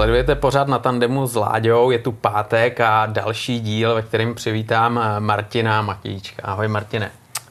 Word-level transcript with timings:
Sledujete 0.00 0.34
pořád 0.34 0.68
na 0.68 0.78
tandemu 0.78 1.26
s 1.26 1.34
Láďou, 1.36 1.90
je 1.90 1.98
tu 1.98 2.12
pátek 2.12 2.80
a 2.80 3.06
další 3.06 3.60
díl, 3.60 3.94
ve 3.94 4.02
kterém 4.02 4.34
přivítám 4.34 4.98
eh, 5.02 5.20
Martina 5.20 5.82
Matíčka. 5.82 6.42
Ahoj 6.44 6.68
Martine. 6.68 7.10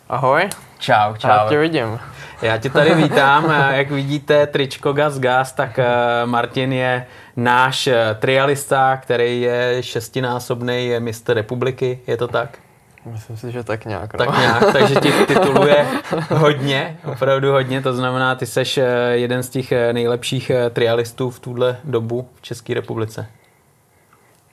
Ahoj. 0.09 0.49
Čau, 0.79 1.15
čau. 1.17 1.27
Já 1.29 1.45
tě 1.49 1.57
vidím. 1.57 1.99
Já 2.41 2.57
tě 2.57 2.69
tady 2.69 2.95
vítám. 3.03 3.51
Eh, 3.51 3.77
Jak 3.77 3.91
vidíte, 3.91 4.47
tričko 4.47 4.93
Gas 4.93 5.19
Gas, 5.19 5.51
tak 5.53 5.79
eh, 5.79 5.85
Martin 6.25 6.73
je 6.73 7.05
náš 7.35 7.89
trialista, 8.19 8.97
který 8.97 9.41
je 9.41 9.77
šestinásobný 9.81 10.91
mistr 10.99 11.33
republiky, 11.33 11.99
je 12.07 12.17
to 12.17 12.27
tak? 12.27 12.57
Myslím 13.05 13.37
si, 13.37 13.51
že 13.51 13.63
tak 13.63 13.85
nějak. 13.85 14.13
No. 14.13 14.25
Tak 14.25 14.39
nějak, 14.39 14.73
takže 14.73 14.95
ti 14.95 15.11
tituluje 15.27 15.85
hodně, 16.29 16.97
opravdu 17.05 17.51
hodně, 17.51 17.81
to 17.81 17.93
znamená, 17.93 18.35
ty 18.35 18.45
seš 18.45 18.77
eh, 18.77 18.85
jeden 19.11 19.43
z 19.43 19.49
těch 19.49 19.71
eh, 19.71 19.93
nejlepších 19.93 20.49
eh, 20.49 20.69
trialistů 20.69 21.29
v 21.29 21.39
tuhle 21.39 21.77
dobu 21.83 22.29
v 22.35 22.41
České 22.41 22.73
republice. 22.73 23.27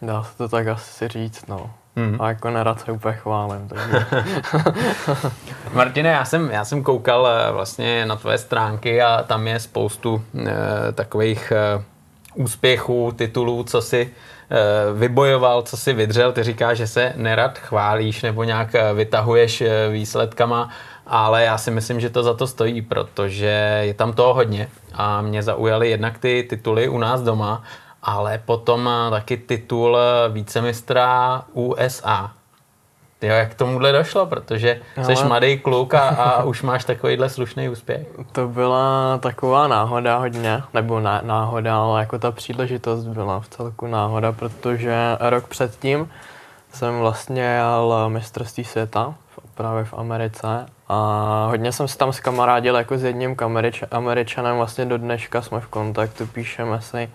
Dá 0.02 0.22
se 0.22 0.36
to 0.36 0.48
tak 0.48 0.66
asi 0.66 1.08
říct, 1.08 1.46
no. 1.46 1.70
Hmm. 1.96 2.16
A 2.20 2.28
jako 2.28 2.50
nerad 2.50 2.80
se 2.80 2.92
úplně 2.92 3.14
chválím. 3.14 3.68
Takže... 3.68 4.06
Martine, 5.72 6.08
já 6.08 6.24
jsem, 6.24 6.50
já 6.50 6.64
jsem 6.64 6.82
koukal 6.82 7.28
vlastně 7.52 8.06
na 8.06 8.16
tvoje 8.16 8.38
stránky 8.38 9.02
a 9.02 9.22
tam 9.22 9.48
je 9.48 9.60
spoustu 9.60 10.22
e, 10.46 10.92
takových 10.92 11.52
e, 11.52 11.82
úspěchů, 12.34 13.12
titulů, 13.16 13.64
co 13.64 13.82
si 13.82 14.10
Eh, 14.10 14.35
vybojoval, 14.94 15.62
co 15.62 15.76
si 15.76 15.92
vydřel. 15.92 16.32
Ty 16.32 16.42
říkáš, 16.42 16.78
že 16.78 16.86
se 16.86 17.12
nerad 17.16 17.58
chválíš 17.58 18.22
nebo 18.22 18.44
nějak 18.44 18.74
eh, 18.74 18.94
vytahuješ 18.94 19.60
eh, 19.60 19.88
výsledkama, 19.88 20.70
ale 21.06 21.44
já 21.44 21.58
si 21.58 21.70
myslím, 21.70 22.00
že 22.00 22.10
to 22.10 22.22
za 22.22 22.34
to 22.34 22.46
stojí, 22.46 22.82
protože 22.82 23.80
je 23.82 23.94
tam 23.94 24.12
toho 24.12 24.34
hodně 24.34 24.68
a 24.94 25.22
mě 25.22 25.42
zaujaly 25.42 25.90
jednak 25.90 26.18
ty 26.18 26.46
tituly 26.50 26.88
u 26.88 26.98
nás 26.98 27.22
doma, 27.22 27.62
ale 28.02 28.42
potom 28.44 28.90
taky 29.10 29.36
titul 29.36 29.98
vícemistra 30.32 31.42
USA. 31.52 32.35
Jo, 33.22 33.34
jak 33.34 33.54
tomuhle 33.54 33.92
došlo, 33.92 34.26
protože 34.26 34.80
jsi 35.02 35.14
Ale... 35.14 35.24
mladý 35.28 35.58
kluk 35.58 35.94
a, 35.94 36.08
a 36.08 36.42
už 36.44 36.62
máš 36.62 36.84
takovýhle 36.84 37.28
slušný 37.28 37.68
úspěch. 37.68 38.06
To 38.32 38.48
byla 38.48 39.18
taková 39.18 39.68
náhoda 39.68 40.16
hodně, 40.16 40.62
nebo 40.74 41.00
ná, 41.00 41.20
náhoda, 41.24 41.76
ale 41.76 42.00
jako 42.00 42.18
ta 42.18 42.32
příležitost 42.32 43.04
byla 43.04 43.40
v 43.40 43.48
celku 43.48 43.86
náhoda, 43.86 44.32
protože 44.32 44.96
rok 45.20 45.48
předtím 45.48 46.10
jsem 46.72 46.98
vlastně 46.98 47.42
jel 47.42 48.08
mistrovství 48.08 48.64
světa 48.64 49.14
právě 49.54 49.84
v 49.84 49.94
Americe 49.94 50.66
a 50.88 51.46
hodně 51.50 51.72
jsem 51.72 51.88
se 51.88 51.98
tam 51.98 52.12
s 52.12 52.20
kamarádil 52.20 52.76
jako 52.76 52.98
s 52.98 53.04
jedním 53.04 53.34
Američ- 53.34 53.86
Američanem, 53.90 54.56
vlastně 54.56 54.84
do 54.84 54.98
dneška 54.98 55.42
jsme 55.42 55.60
v 55.60 55.66
kontaktu, 55.66 56.26
píšeme 56.26 56.80
si 56.80 57.10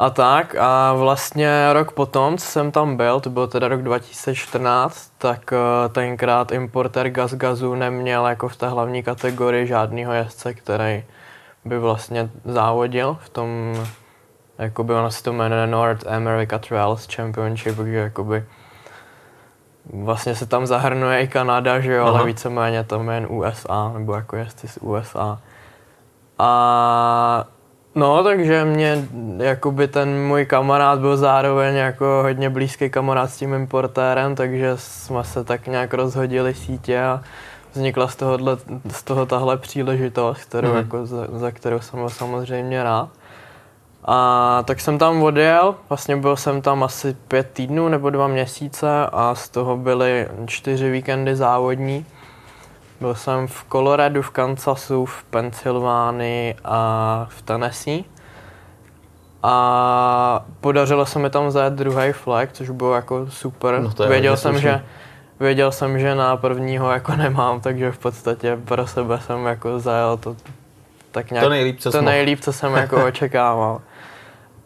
a 0.00 0.10
tak 0.10 0.54
a 0.58 0.94
vlastně 0.94 1.72
rok 1.72 1.92
potom, 1.92 2.38
co 2.38 2.46
jsem 2.46 2.72
tam 2.72 2.96
byl, 2.96 3.20
to 3.20 3.30
byl 3.30 3.46
teda 3.46 3.68
rok 3.68 3.82
2014, 3.82 5.12
tak 5.18 5.52
eh, 5.52 5.88
tenkrát 5.88 6.52
importer 6.52 7.10
Gaz 7.10 7.34
Gazu 7.34 7.74
neměl 7.74 8.26
jako 8.26 8.48
v 8.48 8.56
té 8.56 8.68
hlavní 8.68 9.02
kategorii 9.02 9.66
žádného 9.66 10.12
jezdce, 10.12 10.54
který 10.54 11.04
by 11.64 11.78
vlastně 11.78 12.30
závodil 12.44 13.16
v 13.20 13.28
tom, 13.28 13.74
jakoby 14.58 14.94
ono 14.94 15.10
se 15.10 15.22
to 15.22 15.32
jmenuje 15.32 15.66
North 15.66 16.06
America 16.06 16.58
Trials 16.58 17.08
Championship, 17.14 17.76
takže 17.76 17.96
jakoby 17.96 18.44
vlastně 19.92 20.34
se 20.34 20.46
tam 20.46 20.66
zahrnuje 20.66 21.20
i 21.20 21.28
Kanada, 21.28 21.80
že 21.80 21.92
jo, 21.92 22.06
Aha. 22.06 22.18
ale 22.18 22.26
víceméně 22.26 22.84
tam 22.84 23.08
jen 23.08 23.26
USA, 23.30 23.92
nebo 23.94 24.14
jako 24.14 24.36
jezdci 24.36 24.68
z 24.68 24.76
USA. 24.76 25.38
A 26.38 27.44
No, 27.94 28.24
takže 28.24 28.64
mě, 28.64 29.08
jakoby 29.38 29.88
ten 29.88 30.26
můj 30.26 30.46
kamarád 30.46 30.98
byl 30.98 31.16
zároveň 31.16 31.74
jako 31.76 32.04
hodně 32.22 32.50
blízký 32.50 32.90
kamarád 32.90 33.30
s 33.30 33.36
tím 33.36 33.54
importérem, 33.54 34.34
takže 34.34 34.72
jsme 34.76 35.24
se 35.24 35.44
tak 35.44 35.66
nějak 35.66 35.94
rozhodili 35.94 36.54
sítě 36.54 37.02
a 37.02 37.20
vznikla 37.72 38.08
z, 38.08 38.16
tohohle, 38.16 38.56
z 38.90 39.02
toho 39.02 39.26
tahle 39.26 39.56
příležitost, 39.56 40.40
kterou, 40.44 40.70
mm. 40.70 40.76
jako 40.76 41.06
za, 41.06 41.26
za 41.32 41.50
kterou 41.50 41.80
jsem 41.80 41.98
byl 41.98 42.10
samozřejmě 42.10 42.82
rád. 42.82 43.08
A 44.04 44.62
tak 44.66 44.80
jsem 44.80 44.98
tam 44.98 45.22
odjel, 45.22 45.74
vlastně 45.88 46.16
byl 46.16 46.36
jsem 46.36 46.62
tam 46.62 46.82
asi 46.82 47.16
pět 47.28 47.50
týdnů 47.52 47.88
nebo 47.88 48.10
dva 48.10 48.28
měsíce 48.28 49.06
a 49.12 49.34
z 49.34 49.48
toho 49.48 49.76
byly 49.76 50.28
čtyři 50.46 50.90
víkendy 50.90 51.36
závodní. 51.36 52.06
Byl 53.00 53.14
jsem 53.14 53.46
v 53.46 53.64
Coloradu, 53.72 54.22
v 54.22 54.30
Kansasu, 54.30 55.04
v 55.04 55.24
Pensylvánii 55.24 56.54
a 56.64 57.26
v 57.30 57.42
Tennessee. 57.42 58.04
A 59.42 60.44
podařilo 60.60 61.06
se 61.06 61.18
mi 61.18 61.30
tam 61.30 61.50
zajet 61.50 61.72
druhý 61.74 62.12
flag, 62.12 62.52
což 62.52 62.70
bylo 62.70 62.94
jako 62.94 63.26
super. 63.28 63.80
No 63.80 64.06
věděl 64.08 64.36
jsem, 64.36 64.58
že 64.58 64.84
věděl 65.40 65.72
jsem, 65.72 65.98
že 65.98 66.14
na 66.14 66.36
prvního 66.36 66.90
jako 66.90 67.16
nemám, 67.16 67.60
takže 67.60 67.92
v 67.92 67.98
podstatě 67.98 68.58
pro 68.64 68.86
sebe 68.86 69.20
jsem 69.20 69.46
jako 69.46 69.80
zajel 69.80 70.16
to 70.16 70.36
tak 71.10 71.30
nějak, 71.30 71.44
to 71.44 71.50
nejlíp, 71.50 71.80
co, 71.80 71.90
to 71.90 72.02
nejlíp, 72.02 72.40
co 72.40 72.52
jsem 72.52 72.74
jako 72.74 73.04
očekával. 73.06 73.80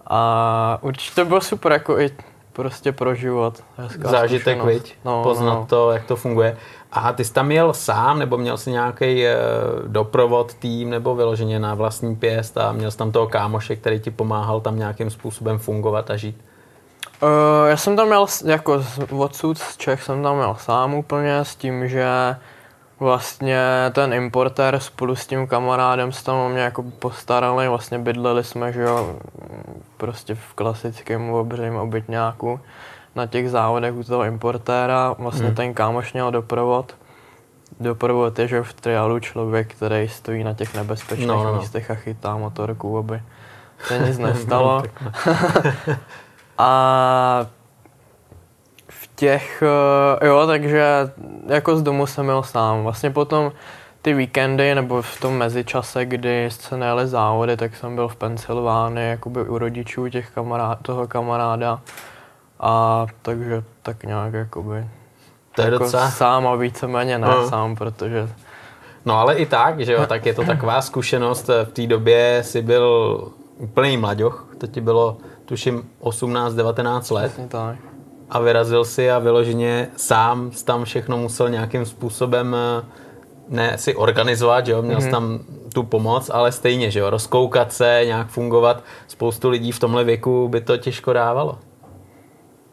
A 0.07 0.79
určitě 0.81 1.15
to 1.15 1.25
bylo 1.25 1.41
super 1.41 1.73
jako 1.73 1.99
i 1.99 2.11
prostě 2.53 2.93
pro 2.93 3.15
život. 3.15 3.63
Zážitek, 3.99 4.65
viď? 4.65 4.95
No, 5.05 5.23
Poznat 5.23 5.55
no. 5.55 5.67
to, 5.69 5.91
jak 5.91 6.05
to 6.05 6.17
funguje. 6.17 6.57
A 6.95 7.13
ty 7.13 7.25
jsi 7.25 7.33
tam 7.33 7.51
jel 7.51 7.73
sám, 7.73 8.19
nebo 8.19 8.37
měl 8.37 8.57
jsi 8.57 8.71
nějaký 8.71 9.27
e, 9.27 9.37
doprovod 9.87 10.55
tým, 10.55 10.91
nebo 10.91 11.15
vyloženě 11.15 11.59
na 11.59 11.75
vlastní 11.75 12.17
pěst 12.17 12.59
a 12.59 12.73
měl 12.73 12.91
jsi 12.91 12.99
tam 12.99 13.13
toho 13.13 13.27
kámoše, 13.27 13.77
který 13.77 14.01
ti 14.01 14.11
pomáhal 14.11 14.61
tam 14.61 14.79
nějakým 14.79 15.11
způsobem 15.11 15.59
fungovat 15.59 16.11
a 16.11 16.17
žít? 16.17 16.37
Uh, 17.23 17.69
já 17.69 17.77
jsem 17.77 17.97
tam 17.97 18.07
měl, 18.07 18.27
jako 18.45 18.85
odsud 19.11 19.59
z 19.59 19.77
Čech 19.77 20.03
jsem 20.03 20.23
tam 20.23 20.37
měl 20.37 20.57
sám 20.61 20.95
úplně 20.95 21.39
s 21.39 21.57
tím, 21.57 21.89
že 21.89 22.37
vlastně 23.01 23.61
ten 23.93 24.13
importér 24.13 24.81
spolu 24.81 25.17
s 25.17 25.27
tím 25.27 25.47
kamarádem 25.47 26.13
se 26.13 26.25
tam 26.25 26.37
o 26.37 26.49
mě 26.49 26.61
jako 26.61 26.83
postarali, 26.83 27.69
vlastně 27.69 27.99
bydleli 27.99 28.45
jsme, 28.45 28.73
že 28.73 28.83
jo, 28.83 29.17
prostě 29.97 30.35
v 30.35 30.55
klasickém 30.55 31.31
obřím 31.31 31.77
obytňáku 31.77 32.61
na 33.15 33.27
těch 33.27 33.51
závodech 33.51 33.95
u 33.95 34.05
toho 34.05 34.25
importéra. 34.25 35.15
Vlastně 35.19 35.47
hmm. 35.47 35.55
ten 35.55 35.75
kámoš 35.75 36.13
měl 36.13 36.31
doprovod. 36.31 36.95
Doprovod 37.81 38.39
je, 38.39 38.49
že 38.49 38.63
v 38.63 38.73
triálu 38.73 39.21
člověk, 39.21 39.75
který 39.75 40.09
stojí 40.09 40.45
na 40.45 40.55
těch 40.55 40.75
nebezpečných 40.75 41.29
no, 41.29 41.45
no, 41.45 41.53
no. 41.53 41.61
místech 41.61 41.91
a 41.91 41.95
chytá 41.95 42.37
motorku, 42.37 42.99
aby 42.99 43.23
se 43.87 43.99
nic 43.99 44.19
nestalo. 44.19 44.83
a 46.59 47.47
v 48.89 49.11
těch, 49.15 49.63
eh, 50.23 50.27
jo, 50.27 50.47
takže 50.47 50.87
jako 51.47 51.77
z 51.77 51.83
domu 51.83 52.07
jsem 52.07 52.25
měl 52.25 52.43
sám. 52.43 52.83
Vlastně 52.83 53.11
potom 53.11 53.53
ty 54.03 54.15
víkendy 54.15 54.75
nebo 54.75 55.03
v 55.03 55.21
tom 55.21 55.35
mezičase, 55.37 56.05
kdy 56.05 56.51
se 56.51 56.77
nejeli 56.77 57.07
závody, 57.07 57.57
tak 57.57 57.77
jsem 57.77 57.95
byl 57.95 58.09
v 58.09 58.17
Pensylvánii, 58.17 59.11
jakoby 59.11 59.41
u 59.41 59.59
rodičů 59.59 60.09
těch 60.09 60.31
kamarád, 60.31 60.79
toho 60.83 61.09
kamaráda. 61.09 61.81
A 62.67 63.07
takže 63.23 63.63
tak 63.83 64.05
nějak 64.05 64.33
jakoby 64.33 64.87
to 65.55 65.63
je 65.63 65.65
jako 65.65 65.85
docela... 65.85 66.11
sám 66.11 66.47
a 66.47 66.55
víceméně 66.55 67.19
ne 67.19 67.27
no. 67.27 67.49
sám, 67.49 67.77
protože... 67.77 68.29
No 69.05 69.19
ale 69.19 69.35
i 69.35 69.47
tak, 69.47 69.81
že 69.81 69.93
jo, 69.93 70.07
tak 70.09 70.27
je 70.27 70.35
to 70.35 70.45
taková 70.45 70.83
zkušenost. 70.83 71.49
V 71.65 71.73
té 71.73 71.87
době 71.87 72.43
si 72.45 72.63
byl 72.63 73.19
úplný 73.59 73.97
mladěch, 73.97 74.45
to 74.59 74.67
ti 74.67 74.81
bylo 74.81 75.17
tuším 75.45 75.91
18-19 76.01 77.15
let. 77.15 77.29
Přesně 77.29 77.49
tak. 77.49 77.77
A 78.31 78.41
vyrazil 78.41 78.85
si 78.85 79.11
a 79.11 79.19
vyloženě 79.19 79.89
sám 79.97 80.51
tam 80.65 80.85
všechno 80.85 81.17
musel 81.17 81.51
nějakým 81.51 81.85
způsobem 81.85 82.57
eh, 82.59 82.85
ne 83.49 83.79
si 83.79 83.95
organizovat, 83.95 84.67
že 84.67 84.73
jo, 84.73 84.83
měl 84.83 84.99
mm-hmm. 84.99 85.11
tam 85.11 85.39
tu 85.75 85.83
pomoc, 85.83 86.31
ale 86.35 86.53
stejně, 86.53 86.91
že 86.91 87.01
jo, 87.01 87.11
rozkoukat 87.11 87.73
se, 87.73 88.03
nějak 88.05 88.27
fungovat. 88.27 88.83
Spoustu 89.09 89.51
lidí 89.51 89.73
v 89.73 89.79
tomhle 89.79 90.05
věku 90.05 90.49
by 90.49 90.61
to 90.61 90.77
těžko 90.77 91.13
dávalo. 91.13 91.59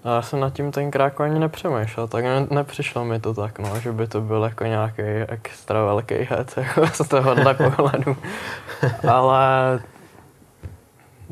A 0.04 0.16
já 0.16 0.22
jsem 0.22 0.40
nad 0.40 0.54
tím 0.54 0.72
tenkrát 0.72 1.04
jako 1.04 1.24
ani 1.24 1.40
nepřemýšlel, 1.40 2.08
tak 2.08 2.24
ne, 2.24 2.48
nepřišlo 2.50 3.06
mi 3.06 3.20
to 3.20 3.34
tak, 3.34 3.60
no, 3.60 3.80
že 3.80 3.92
by 3.92 4.08
to 4.08 4.22
byl 4.22 4.44
jako 4.44 4.64
nějaký 4.64 5.02
extra 5.28 5.86
velký 5.86 6.16
hec 6.16 6.54
jako 6.58 6.88
z 6.88 7.08
tohohle 7.08 7.54
pohledu. 7.54 8.18
Ale 9.12 9.80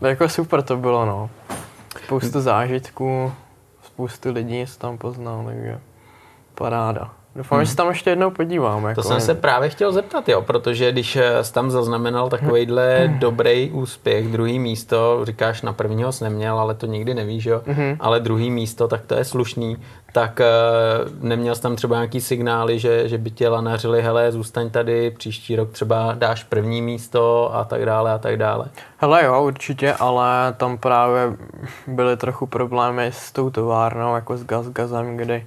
jako 0.02 0.30
super 0.30 0.62
to 0.62 0.78
bylo, 0.78 1.06
no. 1.06 1.30
Spoustu 2.06 2.42
zážitků, 2.42 3.34
spoustu 3.84 4.32
lidí 4.32 4.62
jsem 4.62 4.80
tam 4.80 4.98
poznal, 4.98 5.44
takže 5.46 5.80
paráda. 6.56 7.12
Doufám, 7.36 7.58
hmm. 7.58 7.66
že 7.66 7.72
se 7.72 7.78
tam 7.78 7.88
ještě 7.88 8.10
jednou 8.10 8.32
podívám. 8.32 8.86
Jako 8.86 9.02
to 9.02 9.08
jsem 9.08 9.22
se 9.22 9.36
právě 9.36 9.70
chtěl 9.70 9.92
zeptat, 9.92 10.30
jo, 10.30 10.42
protože 10.42 10.92
když 10.92 11.16
eh, 11.16 11.44
jsi 11.44 11.54
tam 11.54 11.72
zaznamenal 11.72 12.30
takovýhle 12.30 13.00
hmm. 13.00 13.20
dobrý 13.20 13.72
úspěch, 13.72 14.28
druhý 14.28 14.60
místo, 14.60 15.20
říkáš 15.24 15.62
na 15.62 15.74
prvního 15.74 16.12
jsi 16.12 16.24
neměl, 16.24 16.60
ale 16.60 16.76
to 16.76 16.86
nikdy 16.86 17.14
nevíš, 17.14 17.46
jo, 17.46 17.62
hmm. 17.68 17.96
ale 18.00 18.20
druhý 18.20 18.52
místo, 18.52 18.88
tak 18.88 19.02
to 19.08 19.16
je 19.16 19.26
slušný, 19.26 19.78
tak 20.14 20.40
uh, 20.40 21.28
neměl 21.28 21.56
jsi 21.56 21.62
tam 21.62 21.76
třeba 21.76 21.96
nějaký 21.96 22.22
signály, 22.22 22.80
že, 22.80 23.10
že 23.10 23.18
by 23.18 23.32
tě 23.32 23.50
lanařili, 23.50 24.02
hele, 24.02 24.32
zůstaň 24.32 24.70
tady, 24.70 25.12
příští 25.12 25.56
rok 25.56 25.72
třeba 25.72 26.14
dáš 26.14 26.44
první 26.44 26.82
místo 26.82 27.56
a 27.56 27.64
tak 27.64 27.86
dále 27.86 28.12
a 28.12 28.18
tak 28.18 28.38
dále. 28.38 28.66
Hele 28.98 29.26
jo, 29.26 29.44
určitě, 29.44 29.94
ale 29.94 30.54
tam 30.58 30.78
právě 30.78 31.34
byly 31.88 32.18
trochu 32.18 32.46
problémy 32.46 33.06
s 33.14 33.32
tou 33.32 33.50
továrnou, 33.50 34.16
jako 34.16 34.38
s 34.38 34.44
Gazgazem, 34.44 35.18
kdy 35.18 35.46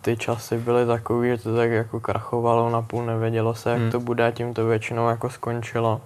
ty 0.00 0.16
časy 0.16 0.58
byly 0.58 0.86
takový, 0.86 1.28
že 1.28 1.38
to 1.38 1.56
tak 1.56 1.70
jako 1.70 2.00
krachovalo 2.00 2.70
na 2.70 2.82
půl, 2.82 3.06
nevědělo 3.06 3.54
se, 3.54 3.70
jak 3.70 3.78
hmm. 3.78 3.90
to 3.90 4.00
bude, 4.00 4.32
tím 4.32 4.54
to 4.54 4.66
většinou 4.66 5.08
jako 5.08 5.30
skončilo. 5.30 6.00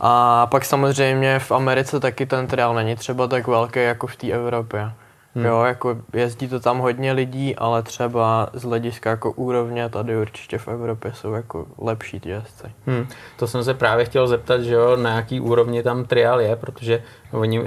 A 0.00 0.46
pak 0.46 0.64
samozřejmě 0.64 1.38
v 1.38 1.52
Americe 1.52 2.00
taky 2.00 2.26
ten 2.26 2.46
trial 2.46 2.74
není 2.74 2.96
třeba 2.96 3.26
tak 3.26 3.46
velký 3.46 3.82
jako 3.82 4.06
v 4.06 4.16
té 4.16 4.30
Evropě. 4.30 4.90
Hmm. 5.34 5.44
Jo, 5.44 5.62
jako 5.62 5.96
jezdí 6.12 6.48
to 6.48 6.60
tam 6.60 6.78
hodně 6.78 7.12
lidí, 7.12 7.56
ale 7.56 7.82
třeba 7.82 8.48
z 8.52 8.62
hlediska 8.62 9.10
jako 9.10 9.32
úrovně 9.32 9.88
tady 9.88 10.16
určitě 10.16 10.58
v 10.58 10.68
Evropě 10.68 11.12
jsou 11.12 11.32
jako 11.32 11.66
lepší 11.78 12.20
ty 12.20 12.28
jezdci. 12.28 12.66
Hmm. 12.86 13.06
To 13.36 13.46
jsem 13.46 13.64
se 13.64 13.74
právě 13.74 14.04
chtěl 14.04 14.26
zeptat, 14.26 14.60
že 14.60 14.74
jo, 14.74 14.96
na 14.96 15.16
jaký 15.16 15.40
úrovni 15.40 15.82
tam 15.82 16.04
trial 16.04 16.40
je, 16.40 16.56
protože 16.56 17.02
oni, 17.32 17.64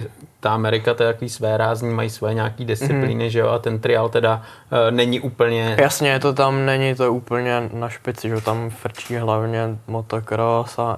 ta 0.48 0.54
Amerika 0.54 0.94
to 0.94 1.04
je 1.04 1.14
takový 1.14 1.30
své 1.30 1.58
rázní, 1.58 1.94
mají 1.94 2.10
své 2.10 2.34
nějaký 2.34 2.66
disciplíny, 2.66 3.24
hmm. 3.24 3.30
že 3.30 3.40
jo, 3.40 3.50
a 3.50 3.60
ten 3.60 3.80
trial 3.80 4.10
teda 4.10 4.42
uh, 4.72 4.92
není 4.92 5.20
úplně... 5.20 5.76
Jasně, 5.80 6.20
to 6.20 6.34
tam 6.34 6.66
není 6.66 6.96
to 6.96 7.14
úplně 7.14 7.70
na 7.74 7.90
špici, 7.90 8.30
že 8.30 8.42
tam 8.42 8.70
frčí 8.70 9.16
hlavně 9.16 9.78
motocross 9.88 10.80
a 10.80 10.98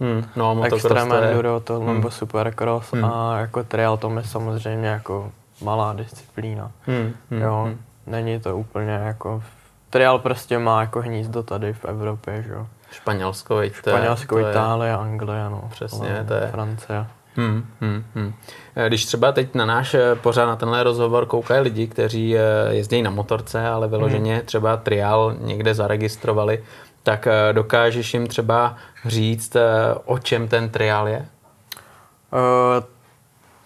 Hmm, 0.00 0.24
no, 0.36 0.62
Extreme 0.64 1.18
enduro, 1.18 1.60
to, 1.60 1.80
hmm. 1.80 1.94
nebo 1.94 2.10
supercross 2.10 2.92
hmm. 2.92 3.04
a 3.04 3.38
jako 3.38 3.64
trial 3.64 3.96
to 3.96 4.10
je 4.16 4.24
samozřejmě 4.24 4.88
jako 4.88 5.32
malá 5.62 5.92
disciplína. 5.92 6.70
Hmm, 6.86 7.12
hmm, 7.30 7.42
jo, 7.42 7.62
hmm. 7.66 7.80
není 8.06 8.40
to 8.40 8.56
úplně 8.56 8.92
jako... 8.92 9.42
Trial 9.90 10.18
prostě 10.18 10.58
má 10.58 10.80
jako 10.80 11.00
hnízdo 11.00 11.42
tady 11.42 11.72
v 11.72 11.84
Evropě, 11.84 12.42
že 12.42 12.52
jo. 12.52 12.66
Španělsko, 12.90 13.56
veď, 13.56 13.74
Španělsko, 13.74 14.34
to 14.34 14.46
je, 14.46 14.50
Itálie, 14.50 14.96
Anglie, 14.96 15.50
no. 15.50 15.68
Přesně, 15.70 16.24
to 16.28 16.34
je... 16.34 16.48
Francie. 16.50 17.06
Hmm, 17.40 17.64
hmm, 17.80 18.04
hmm. 18.14 18.32
Eh, 18.76 18.88
když 18.88 19.04
třeba 19.04 19.32
teď 19.32 19.54
na 19.54 19.66
náš 19.66 19.94
eh, 19.94 20.14
pořád 20.14 20.46
na 20.46 20.56
tenhle 20.56 20.82
rozhovor 20.82 21.26
koukají 21.26 21.60
lidi, 21.60 21.86
kteří 21.86 22.36
eh, 22.36 22.40
jezdí 22.70 23.02
na 23.02 23.10
motorce, 23.10 23.66
ale 23.66 23.88
vyloženě 23.88 24.34
hmm. 24.34 24.46
třeba 24.46 24.76
triál 24.76 25.34
někde 25.40 25.74
zaregistrovali, 25.74 26.64
tak 27.02 27.28
dokážeš 27.52 28.14
jim 28.14 28.26
třeba 28.26 28.76
říct, 29.04 29.56
o 30.04 30.18
čem 30.18 30.48
ten 30.48 30.68
triál 30.68 31.08
je? 31.08 31.18
Uh, 31.18 32.84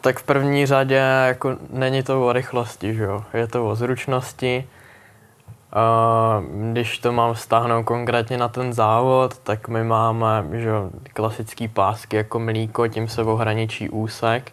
tak 0.01 0.19
v 0.19 0.23
první 0.23 0.67
řadě 0.67 1.03
jako 1.27 1.57
není 1.71 2.03
to 2.03 2.27
o 2.27 2.33
rychlosti, 2.33 2.95
že 2.95 3.03
jo? 3.03 3.25
je 3.35 3.47
to 3.47 3.69
o 3.69 3.75
zručnosti. 3.75 4.69
Když 6.71 6.99
to 6.99 7.13
mám 7.13 7.35
vztáhnout 7.35 7.85
konkrétně 7.85 8.39
na 8.39 8.49
ten 8.49 8.73
závod, 8.73 9.39
tak 9.39 9.69
my 9.69 9.85
máme 9.85 10.45
že 10.53 10.71
klasický 11.13 11.69
pásky 11.69 12.17
jako 12.17 12.39
mlíko, 12.39 12.89
tím 12.89 13.09
se 13.09 13.23
ohraničí 13.23 13.91
úsek. 13.91 14.53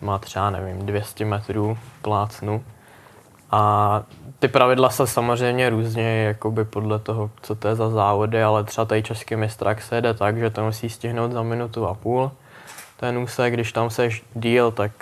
Má 0.00 0.18
třeba, 0.18 0.50
nevím, 0.50 0.86
200 0.86 1.24
metrů 1.24 1.78
plácnu. 2.02 2.64
A 3.50 4.02
ty 4.38 4.48
pravidla 4.48 4.90
se 4.90 5.06
samozřejmě 5.06 5.70
různě 5.70 6.24
jakoby 6.24 6.64
podle 6.64 6.98
toho, 6.98 7.30
co 7.42 7.54
to 7.54 7.68
je 7.68 7.74
za 7.74 7.90
závody, 7.90 8.42
ale 8.42 8.64
třeba 8.64 8.84
tady 8.84 9.02
český 9.02 9.36
mistrak 9.36 9.82
se 9.82 9.94
jede 9.94 10.14
tak, 10.14 10.38
že 10.38 10.50
to 10.50 10.64
musí 10.64 10.90
stihnout 10.90 11.32
za 11.32 11.42
minutu 11.42 11.86
a 11.86 11.94
půl 11.94 12.30
ten 13.00 13.18
úsek, 13.18 13.52
když 13.52 13.72
tam 13.72 13.90
seš 13.90 14.24
díl, 14.34 14.70
tak 14.70 14.92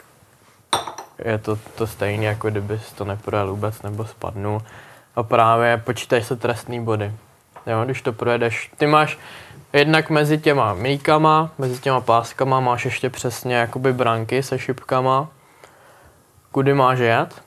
je 1.25 1.39
to, 1.39 1.57
to 1.57 1.87
stejné, 1.87 2.25
jako 2.25 2.51
kdybys 2.51 2.93
to 2.93 3.05
neprojel 3.05 3.51
vůbec 3.51 3.83
nebo 3.83 4.05
spadnul. 4.05 4.63
A 5.17 5.23
právě 5.23 5.83
počítají 5.85 6.25
se 6.25 6.37
trestný 6.37 6.81
body. 6.81 7.13
Jo, 7.67 7.85
když 7.85 8.03
to 8.03 8.13
projedeš, 8.13 8.71
ty 8.77 8.87
máš 8.87 9.19
jednak 9.73 10.11
mezi 10.11 10.39
těma 10.39 10.75
mýkama, 10.75 11.51
mezi 11.59 11.81
těma 11.81 12.01
páskama 12.01 12.61
máš 12.61 12.85
ještě 12.85 13.11
přesně 13.11 13.55
jakoby 13.55 13.93
branky 13.93 14.43
se 14.43 14.59
šipkama, 14.59 15.29
kudy 16.53 16.75
máš 16.75 16.99
jet 16.99 17.43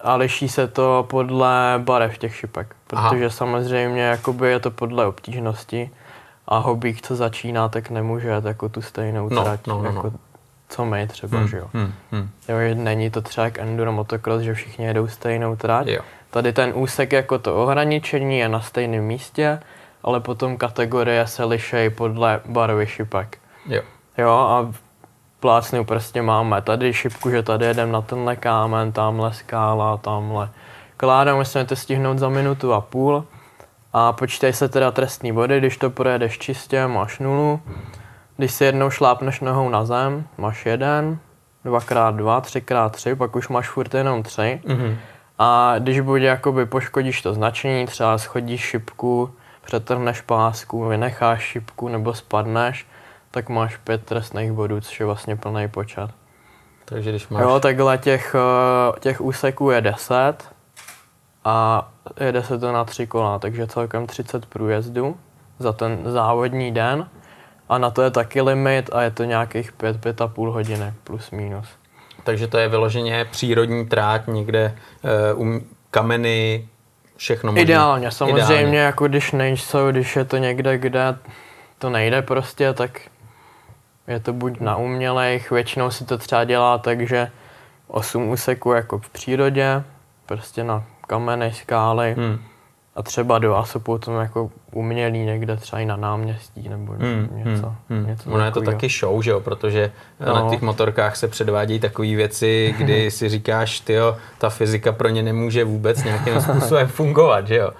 a 0.00 0.14
liší 0.14 0.48
se 0.48 0.68
to 0.68 1.06
podle 1.10 1.74
barev 1.78 2.18
těch 2.18 2.36
šipek, 2.36 2.76
protože 2.86 3.24
Aha. 3.24 3.30
samozřejmě 3.30 4.02
jakoby 4.02 4.50
je 4.50 4.60
to 4.60 4.70
podle 4.70 5.06
obtížnosti 5.06 5.90
a 6.48 6.58
hobík, 6.58 7.02
co 7.02 7.16
začíná, 7.16 7.68
tak 7.68 7.90
nemůže 7.90 8.28
jet 8.28 8.44
jako 8.44 8.68
tu 8.68 8.82
stejnou 8.82 9.28
no, 9.28 9.44
trať, 9.44 9.66
no, 9.66 9.82
no, 9.82 9.84
jako 9.84 10.10
no. 10.10 10.18
Co 10.68 10.84
my 10.84 11.06
třeba, 11.06 11.38
hmm, 11.38 11.48
že 11.48 11.56
jo. 11.56 11.70
Hmm, 11.74 11.92
hmm. 12.12 12.30
jo. 12.48 12.56
Není 12.74 13.10
to 13.10 13.22
třeba 13.22 13.44
jak 13.44 13.58
enduro 13.58 13.92
motocross, 13.92 14.42
že 14.42 14.54
všichni 14.54 14.86
jedou 14.86 15.08
stejnou 15.08 15.56
trať. 15.56 15.86
Jo. 15.86 16.00
Tady 16.30 16.52
ten 16.52 16.72
úsek 16.74 17.12
jako 17.12 17.38
to 17.38 17.62
ohraničení 17.62 18.38
je 18.38 18.48
na 18.48 18.60
stejném 18.60 19.04
místě, 19.04 19.60
ale 20.02 20.20
potom 20.20 20.56
kategorie 20.56 21.26
se 21.26 21.44
lišejí 21.44 21.90
podle 21.90 22.40
barvy 22.46 22.86
šipek. 22.86 23.38
Jo. 23.68 23.82
Jo 24.18 24.30
a 24.30 24.72
plácnu 25.40 25.84
prostě 25.84 26.22
máme 26.22 26.62
tady 26.62 26.92
šipku, 26.92 27.30
že 27.30 27.42
tady 27.42 27.66
jedem 27.66 27.92
na 27.92 28.00
tenhle 28.00 28.36
kámen, 28.36 28.92
tamhle 28.92 29.32
skála, 29.32 29.96
tamhle 29.96 30.48
kláda, 30.96 31.34
musíme 31.34 31.64
to 31.64 31.76
stihnout 31.76 32.18
za 32.18 32.28
minutu 32.28 32.72
a 32.72 32.80
půl 32.80 33.24
a 33.92 34.12
počítej 34.12 34.52
se 34.52 34.68
teda 34.68 34.90
trestní 34.90 35.32
body, 35.32 35.58
když 35.58 35.76
to 35.76 35.90
projedeš 35.90 36.38
čistě, 36.38 36.86
máš 36.86 37.18
nulu. 37.18 37.60
Když 38.36 38.52
si 38.52 38.64
jednou 38.64 38.90
šlápneš 38.90 39.40
nohou 39.40 39.68
na 39.68 39.84
zem, 39.84 40.24
máš 40.38 40.66
jeden, 40.66 41.18
dvakrát 41.64 42.14
dva, 42.14 42.40
třikrát 42.40 42.92
tři, 42.92 43.14
pak 43.14 43.36
už 43.36 43.48
máš 43.48 43.68
furt 43.68 43.94
jenom 43.94 44.22
tři. 44.22 44.60
Mm-hmm. 44.64 44.96
A 45.38 45.74
když 45.78 46.00
bude 46.00 46.24
jakoby 46.24 46.66
poškodíš 46.66 47.22
to 47.22 47.34
značení, 47.34 47.86
třeba 47.86 48.18
schodíš 48.18 48.60
šipku, 48.60 49.34
přetrhneš 49.64 50.20
pásku, 50.20 50.84
vynecháš 50.84 51.42
šipku 51.42 51.88
nebo 51.88 52.14
spadneš, 52.14 52.86
tak 53.30 53.48
máš 53.48 53.76
pět 53.76 54.04
trestných 54.04 54.52
bodů, 54.52 54.80
což 54.80 55.00
je 55.00 55.06
vlastně 55.06 55.36
plný 55.36 55.68
počet. 55.68 56.10
Takže 56.84 57.10
když 57.10 57.28
máš... 57.28 57.42
Jo, 57.42 57.60
takhle 57.60 57.98
těch, 57.98 58.34
eh, 58.34 59.00
těch 59.00 59.20
úseků 59.20 59.70
je 59.70 59.80
deset 59.80 60.36
a 61.44 61.88
jede 62.20 62.42
se 62.42 62.58
to 62.58 62.72
na 62.72 62.84
tři 62.84 63.06
kola, 63.06 63.38
takže 63.38 63.66
celkem 63.66 64.06
30 64.06 64.46
průjezdů 64.46 65.16
za 65.58 65.72
ten 65.72 65.98
závodní 66.04 66.72
den 66.72 67.08
a 67.68 67.78
na 67.78 67.90
to 67.90 68.02
je 68.02 68.10
taky 68.10 68.40
limit 68.40 68.90
a 68.92 69.02
je 69.02 69.10
to 69.10 69.24
nějakých 69.24 69.72
5-5,5 69.72 70.52
hodiny 70.52 70.92
plus 71.04 71.30
minus. 71.30 71.68
Takže 72.24 72.46
to 72.46 72.58
je 72.58 72.68
vyloženě 72.68 73.24
přírodní 73.24 73.86
tráť 73.86 74.26
někde 74.26 74.74
uh, 75.34 75.40
um, 75.40 75.66
kameny, 75.90 76.68
všechno 77.16 77.52
možné. 77.52 77.62
Ideálně, 77.62 78.10
samozřejmě, 78.10 78.54
Ideálně. 78.54 78.78
jako 78.78 79.08
když 79.08 79.32
nejsou, 79.32 79.90
když 79.90 80.16
je 80.16 80.24
to 80.24 80.36
někde, 80.36 80.78
kde 80.78 81.16
to 81.78 81.90
nejde 81.90 82.22
prostě, 82.22 82.72
tak 82.72 83.00
je 84.06 84.20
to 84.20 84.32
buď 84.32 84.60
na 84.60 84.76
umělejch, 84.76 85.50
většinou 85.50 85.90
si 85.90 86.04
to 86.04 86.18
třeba 86.18 86.44
dělá 86.44 86.78
tak, 86.78 87.08
že 87.08 87.30
8 87.88 88.28
úseků 88.28 88.72
jako 88.72 88.98
v 88.98 89.10
přírodě, 89.10 89.82
prostě 90.26 90.64
na 90.64 90.84
kameny, 91.06 91.52
skály 91.52 92.14
hmm. 92.18 92.38
A 92.96 93.02
třeba 93.02 93.38
do 93.38 93.56
ASO 93.56 93.80
potom 93.80 94.20
jako 94.20 94.50
umělý 94.72 95.18
někde 95.18 95.56
třeba 95.56 95.80
i 95.80 95.84
na 95.84 95.96
náměstí 95.96 96.68
nebo 96.68 96.92
hmm. 96.92 97.28
něco. 97.44 97.66
Hmm. 97.88 97.98
hmm. 97.98 98.06
něco 98.06 98.30
ono 98.30 98.44
je 98.44 98.50
to 98.50 98.60
taky 98.60 98.88
show, 98.88 99.22
že 99.22 99.30
jo, 99.30 99.40
protože 99.40 99.92
no. 100.26 100.34
na 100.34 100.50
těch 100.50 100.62
motorkách 100.62 101.16
se 101.16 101.28
předvádějí 101.28 101.80
takové 101.80 102.08
věci, 102.08 102.74
kdy 102.78 103.10
si 103.10 103.28
říkáš, 103.28 103.80
tyjo, 103.80 104.16
ta 104.38 104.50
fyzika 104.50 104.92
pro 104.92 105.08
ně 105.08 105.22
nemůže 105.22 105.64
vůbec 105.64 106.04
nějakým 106.04 106.40
způsobem 106.40 106.88
fungovat, 106.98 107.46
že 107.46 107.56
jo. 107.56 107.70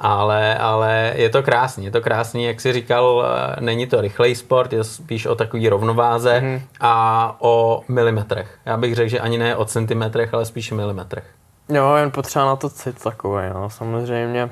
Ale, 0.00 0.58
ale 0.58 1.12
je 1.16 1.28
to 1.28 1.42
krásný, 1.42 1.84
je 1.84 1.90
to 1.90 2.00
krásný, 2.00 2.44
jak 2.44 2.60
jsi 2.60 2.72
říkal, 2.72 3.26
eh, 3.26 3.60
není 3.60 3.86
to 3.86 4.00
rychlej 4.00 4.34
sport, 4.34 4.72
je 4.72 4.84
spíš 4.84 5.26
o 5.26 5.34
takový 5.34 5.68
rovnováze 5.68 6.40
mm-hmm. 6.40 6.60
a 6.80 7.36
o 7.38 7.82
milimetrech. 7.88 8.58
Já 8.66 8.76
bych 8.76 8.94
řekl, 8.94 9.08
že 9.08 9.20
ani 9.20 9.38
ne 9.38 9.56
o 9.56 9.64
centimetrech, 9.64 10.34
ale 10.34 10.44
spíš 10.44 10.72
milimetrech. 10.72 11.24
Jo, 11.68 11.94
jen 11.94 12.10
potřeba 12.10 12.44
na 12.44 12.56
to 12.56 12.70
cit 12.70 13.02
takový, 13.02 13.42
no, 13.54 13.70
samozřejmě. 13.70 14.50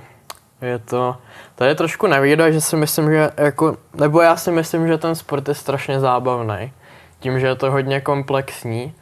Je 0.63 0.79
to, 0.79 1.17
to 1.55 1.65
je 1.65 1.75
trošku 1.75 2.07
nevýhoda, 2.07 2.51
že 2.51 2.61
si 2.61 2.77
myslím, 2.77 3.11
že 3.11 3.31
jako, 3.37 3.77
nebo 3.95 4.21
já 4.21 4.37
si 4.37 4.51
myslím, 4.51 4.87
že 4.87 4.99
ten 4.99 5.15
sport 5.15 5.49
je 5.49 5.55
strašně 5.55 6.01
zábavný. 6.01 6.73
Tím, 7.21 7.41
že 7.41 7.47
je 7.47 7.55
to 7.55 7.71
hodně 7.71 8.01
komplexní 8.01 8.95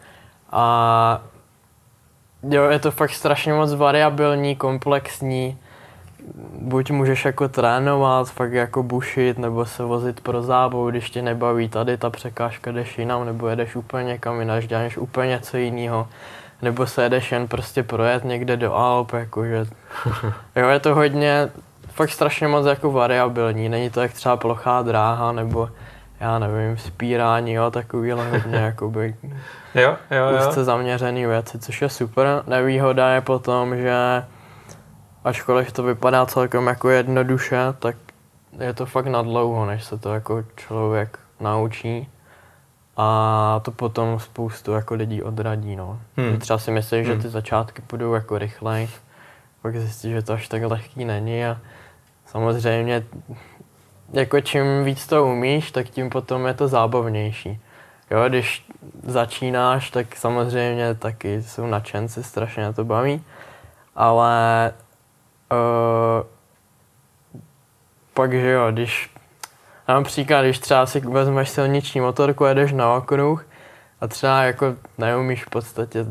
a 0.52 1.22
jo, 2.42 2.64
je 2.64 2.78
to 2.78 2.90
fakt 2.90 3.10
strašně 3.10 3.52
moc 3.52 3.74
variabilní, 3.74 4.56
komplexní. 4.56 5.58
Buď 6.58 6.90
můžeš 6.90 7.24
jako 7.24 7.48
trénovat, 7.48 8.30
fakt 8.30 8.52
jako 8.52 8.82
bušit, 8.82 9.38
nebo 9.38 9.66
se 9.66 9.82
vozit 9.82 10.20
pro 10.20 10.42
zábavu, 10.42 10.90
když 10.90 11.10
tě 11.10 11.22
nebaví 11.22 11.68
tady 11.68 11.96
ta 11.96 12.10
překážka, 12.10 12.72
jdeš 12.72 12.98
jinam, 12.98 13.26
nebo 13.26 13.48
jedeš 13.48 13.76
úplně 13.76 14.18
kam 14.18 14.40
jinak, 14.40 14.66
děláš 14.66 14.96
úplně 14.96 15.28
něco 15.28 15.56
jiného 15.56 16.08
nebo 16.64 16.86
se 16.86 17.02
jedeš 17.02 17.32
jen 17.32 17.48
prostě 17.48 17.82
projet 17.82 18.24
někde 18.24 18.56
do 18.56 18.74
Alp, 18.74 19.12
jakože, 19.12 19.66
jo, 20.56 20.68
je 20.68 20.80
to 20.80 20.94
hodně, 20.94 21.48
fakt 21.88 22.10
strašně 22.10 22.48
moc 22.48 22.66
jako 22.66 22.92
variabilní, 22.92 23.68
není 23.68 23.90
to 23.90 24.00
jak 24.00 24.12
třeba 24.12 24.36
plochá 24.36 24.82
dráha, 24.82 25.32
nebo 25.32 25.68
já 26.20 26.38
nevím, 26.38 26.78
spírání, 26.78 27.52
jo, 27.52 27.70
takovýhle 27.70 28.30
hodně 28.30 28.56
jakoby 28.70 29.16
jo, 29.74 29.96
jo, 30.10 30.26
jo. 30.30 30.38
úzce 30.38 30.64
zaměřený 30.64 31.26
věci, 31.26 31.58
což 31.58 31.82
je 31.82 31.88
super. 31.88 32.26
Nevýhoda 32.46 33.10
je 33.10 33.20
potom, 33.20 33.76
že 33.76 34.24
ačkoliv 35.24 35.72
to 35.72 35.82
vypadá 35.82 36.26
celkem 36.26 36.66
jako 36.66 36.90
jednoduše, 36.90 37.58
tak 37.78 37.96
je 38.60 38.74
to 38.74 38.86
fakt 38.86 39.06
na 39.06 39.22
dlouho, 39.22 39.66
než 39.66 39.84
se 39.84 39.98
to 39.98 40.14
jako 40.14 40.44
člověk 40.56 41.18
naučí. 41.40 42.08
A 42.96 43.60
to 43.64 43.70
potom 43.70 44.20
spoustu 44.20 44.72
jako 44.72 44.94
lidí 44.94 45.22
odradí, 45.22 45.76
no. 45.76 46.00
Hmm. 46.16 46.38
Třeba 46.38 46.58
si 46.58 46.70
myslím, 46.70 47.04
hmm. 47.04 47.14
že 47.14 47.22
ty 47.22 47.28
začátky 47.28 47.82
budou 47.90 48.14
jako 48.14 48.38
rychlej, 48.38 48.88
pak 49.62 49.76
zjistí, 49.76 50.10
že 50.10 50.22
to 50.22 50.32
až 50.32 50.48
tak 50.48 50.62
lehký 50.62 51.04
není 51.04 51.44
a 51.44 51.58
samozřejmě 52.26 53.04
jako 54.12 54.40
čím 54.40 54.84
víc 54.84 55.06
to 55.06 55.26
umíš, 55.26 55.70
tak 55.70 55.88
tím 55.88 56.10
potom 56.10 56.46
je 56.46 56.54
to 56.54 56.68
zábavnější. 56.68 57.60
Jo, 58.10 58.28
když 58.28 58.66
začínáš, 59.02 59.90
tak 59.90 60.16
samozřejmě 60.16 60.94
taky 60.94 61.42
jsou 61.42 61.66
nadšenci, 61.66 62.24
strašně 62.24 62.62
na 62.62 62.72
to 62.72 62.84
baví, 62.84 63.24
ale 63.96 64.72
uh, 65.52 66.26
pak, 68.14 68.32
že 68.32 68.50
jo, 68.50 68.70
když 68.70 69.13
například, 69.88 70.42
když 70.42 70.58
třeba 70.58 70.86
si 70.86 71.00
vezmeš 71.00 71.50
silniční 71.50 72.00
motorku, 72.00 72.44
jedeš 72.44 72.72
na 72.72 72.94
okruh 72.94 73.46
a 74.00 74.06
třeba 74.06 74.42
jako 74.42 74.74
neumíš 74.98 75.44
v 75.44 75.50
podstatě 75.50 76.06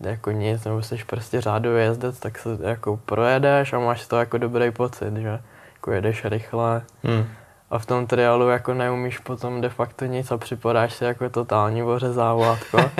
jako 0.00 0.30
nic, 0.30 0.64
nebo 0.64 0.82
jsi 0.82 1.04
prostě 1.06 1.40
řádově 1.40 1.84
jezdec, 1.84 2.18
tak 2.18 2.38
se 2.38 2.58
jako 2.60 3.00
projedeš 3.06 3.72
a 3.72 3.78
máš 3.78 4.06
to 4.06 4.16
jako 4.16 4.38
dobrý 4.38 4.70
pocit, 4.70 5.16
že 5.16 5.40
jako 5.74 5.92
jedeš 5.92 6.24
rychle. 6.24 6.82
Hmm 7.04 7.26
a 7.70 7.78
v 7.78 7.86
tom 7.86 8.06
triálu 8.06 8.48
jako 8.48 8.74
neumíš 8.74 9.18
potom 9.18 9.60
de 9.60 9.68
facto 9.68 10.04
nic 10.04 10.30
a 10.30 10.38
připadáš 10.38 10.94
si 10.94 11.04
jako 11.04 11.30
totální 11.30 11.82
ořezávátko. 11.82 12.78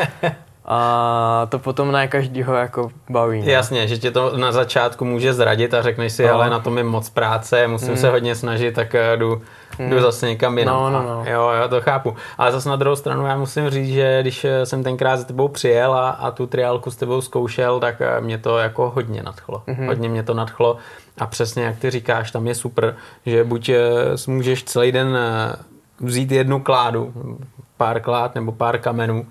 A 0.68 1.46
to 1.48 1.58
potom 1.58 1.92
ne 1.92 2.08
každýho 2.08 2.54
jako 2.54 2.90
baví. 3.10 3.42
Ne? 3.42 3.52
Jasně, 3.52 3.88
že 3.88 3.98
tě 3.98 4.10
to 4.10 4.36
na 4.36 4.52
začátku 4.52 5.04
může 5.04 5.34
zradit 5.34 5.74
a 5.74 5.82
řekneš 5.82 6.12
si, 6.12 6.26
no. 6.26 6.34
ale 6.34 6.50
na 6.50 6.58
tom 6.58 6.78
je 6.78 6.84
moc 6.84 7.10
práce, 7.10 7.66
musím 7.66 7.90
mm. 7.90 7.96
se 7.96 8.10
hodně 8.10 8.34
snažit, 8.34 8.74
tak 8.74 8.94
eh, 8.94 9.16
jdu, 9.16 9.42
mm. 9.78 9.90
jdu 9.90 10.00
zase 10.00 10.28
někam 10.28 10.58
jinam. 10.58 10.76
No, 10.76 10.90
no, 10.90 11.02
no. 11.02 11.24
Jo, 11.26 11.50
jo, 11.60 11.68
to 11.68 11.80
chápu. 11.80 12.16
Ale 12.38 12.52
zase 12.52 12.68
na 12.68 12.76
druhou 12.76 12.96
stranu 12.96 13.26
já 13.26 13.36
musím 13.36 13.70
říct, 13.70 13.88
že 13.88 14.18
když 14.20 14.44
eh, 14.44 14.66
jsem 14.66 14.84
tenkrát 14.84 15.16
za 15.16 15.24
tebou 15.24 15.48
přijel 15.48 15.94
a, 15.94 16.10
a 16.10 16.30
tu 16.30 16.46
triálku 16.46 16.90
s 16.90 16.96
tebou 16.96 17.20
zkoušel, 17.20 17.80
tak 17.80 18.00
eh, 18.00 18.20
mě 18.20 18.38
to 18.38 18.58
jako 18.58 18.90
hodně 18.90 19.22
nadchlo. 19.22 19.62
Mm. 19.66 19.86
Hodně 19.86 20.08
mě 20.08 20.22
to 20.22 20.34
nadchlo 20.34 20.76
a 21.18 21.26
přesně 21.26 21.64
jak 21.64 21.78
ty 21.78 21.90
říkáš, 21.90 22.30
tam 22.30 22.46
je 22.46 22.54
super, 22.54 22.96
že 23.26 23.44
buď 23.44 23.70
můžeš 24.26 24.64
celý 24.64 24.92
den 24.92 25.18
vzít 26.00 26.32
jednu 26.32 26.60
kládu, 26.60 27.12
pár 27.76 28.00
klád 28.00 28.34
nebo 28.34 28.52
pár 28.52 28.78
kamenů 28.78 29.26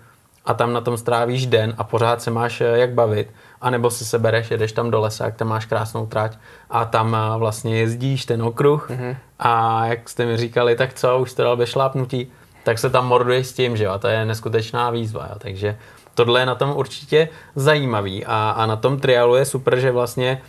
a 0.46 0.54
tam 0.54 0.74
na 0.74 0.82
tom 0.82 0.98
strávíš 0.98 1.46
den 1.46 1.74
a 1.78 1.84
pořád 1.84 2.22
se 2.22 2.32
máš 2.32 2.62
eh, 2.62 2.66
jak 2.66 2.94
bavit, 2.94 3.28
anebo 3.66 3.90
si 3.90 4.06
sebereš, 4.06 4.52
jedeš 4.52 4.72
tam 4.72 4.92
do 4.92 5.02
lesa, 5.02 5.26
jak 5.26 5.36
tam 5.36 5.48
máš 5.48 5.66
krásnou 5.66 6.06
trať 6.06 6.38
a 6.70 6.86
tam 6.86 7.16
eh, 7.16 7.38
vlastně 7.38 7.80
jezdíš 7.80 8.26
ten 8.26 8.44
okruh 8.44 8.90
mm-hmm. 8.90 9.16
a 9.40 9.86
jak 9.86 10.10
jste 10.10 10.26
mi 10.26 10.38
říkali, 10.38 10.76
tak 10.76 10.94
co, 10.94 11.20
už 11.20 11.32
jste 11.32 11.44
dal 11.44 11.66
šlápnutí, 11.66 12.32
tak 12.64 12.80
se 12.80 12.90
tam 12.90 13.08
morduješ 13.08 13.48
s 13.48 13.54
tím, 13.54 13.78
že 13.78 13.84
jo, 13.84 13.92
a 13.92 13.98
to 13.98 14.08
je 14.08 14.26
neskutečná 14.26 14.90
výzva, 14.90 15.28
jo, 15.30 15.36
takže 15.40 15.78
tohle 16.14 16.40
je 16.40 16.46
na 16.46 16.56
tom 16.56 16.74
určitě 16.76 17.30
zajímavý 17.56 18.26
a, 18.26 18.54
a 18.58 18.66
na 18.66 18.76
tom 18.76 19.00
trialu 19.00 19.36
je 19.36 19.46
super, 19.46 19.80
že 19.80 19.92
vlastně 19.92 20.42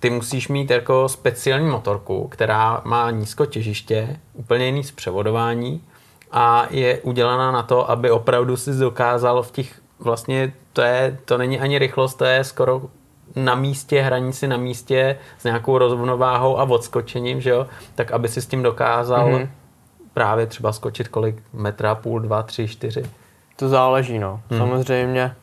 ty 0.00 0.10
musíš 0.10 0.48
mít 0.48 0.70
jako 0.70 1.08
speciální 1.08 1.68
motorku, 1.68 2.28
která 2.28 2.80
má 2.84 3.10
nízkotěžiště, 3.10 4.16
úplně 4.34 4.66
jiný 4.66 4.84
zpřevodování, 4.84 5.82
a 6.32 6.66
je 6.70 7.00
udělaná 7.00 7.50
na 7.50 7.62
to, 7.62 7.90
aby 7.90 8.10
opravdu 8.10 8.56
si 8.56 8.78
dokázal 8.78 9.42
v 9.42 9.50
těch, 9.50 9.80
vlastně 9.98 10.52
to, 10.72 10.82
je, 10.82 11.18
to 11.24 11.38
není 11.38 11.60
ani 11.60 11.78
rychlost, 11.78 12.14
to 12.14 12.24
je 12.24 12.44
skoro 12.44 12.82
na 13.36 13.54
místě, 13.54 14.02
hraní 14.02 14.32
si 14.32 14.48
na 14.48 14.56
místě 14.56 15.18
s 15.38 15.44
nějakou 15.44 15.78
rovnováhou 15.78 16.58
a 16.58 16.62
odskočením, 16.62 17.40
že 17.40 17.50
jo, 17.50 17.66
tak 17.94 18.12
aby 18.12 18.28
si 18.28 18.42
s 18.42 18.46
tím 18.46 18.62
dokázal 18.62 19.28
mm-hmm. 19.28 19.48
právě 20.14 20.46
třeba 20.46 20.72
skočit 20.72 21.08
kolik, 21.08 21.42
metra, 21.52 21.94
půl, 21.94 22.20
dva, 22.20 22.42
tři, 22.42 22.68
čtyři. 22.68 23.02
To 23.56 23.68
záleží, 23.68 24.18
no. 24.18 24.40
Mm. 24.50 24.58
Samozřejmě 24.58 25.36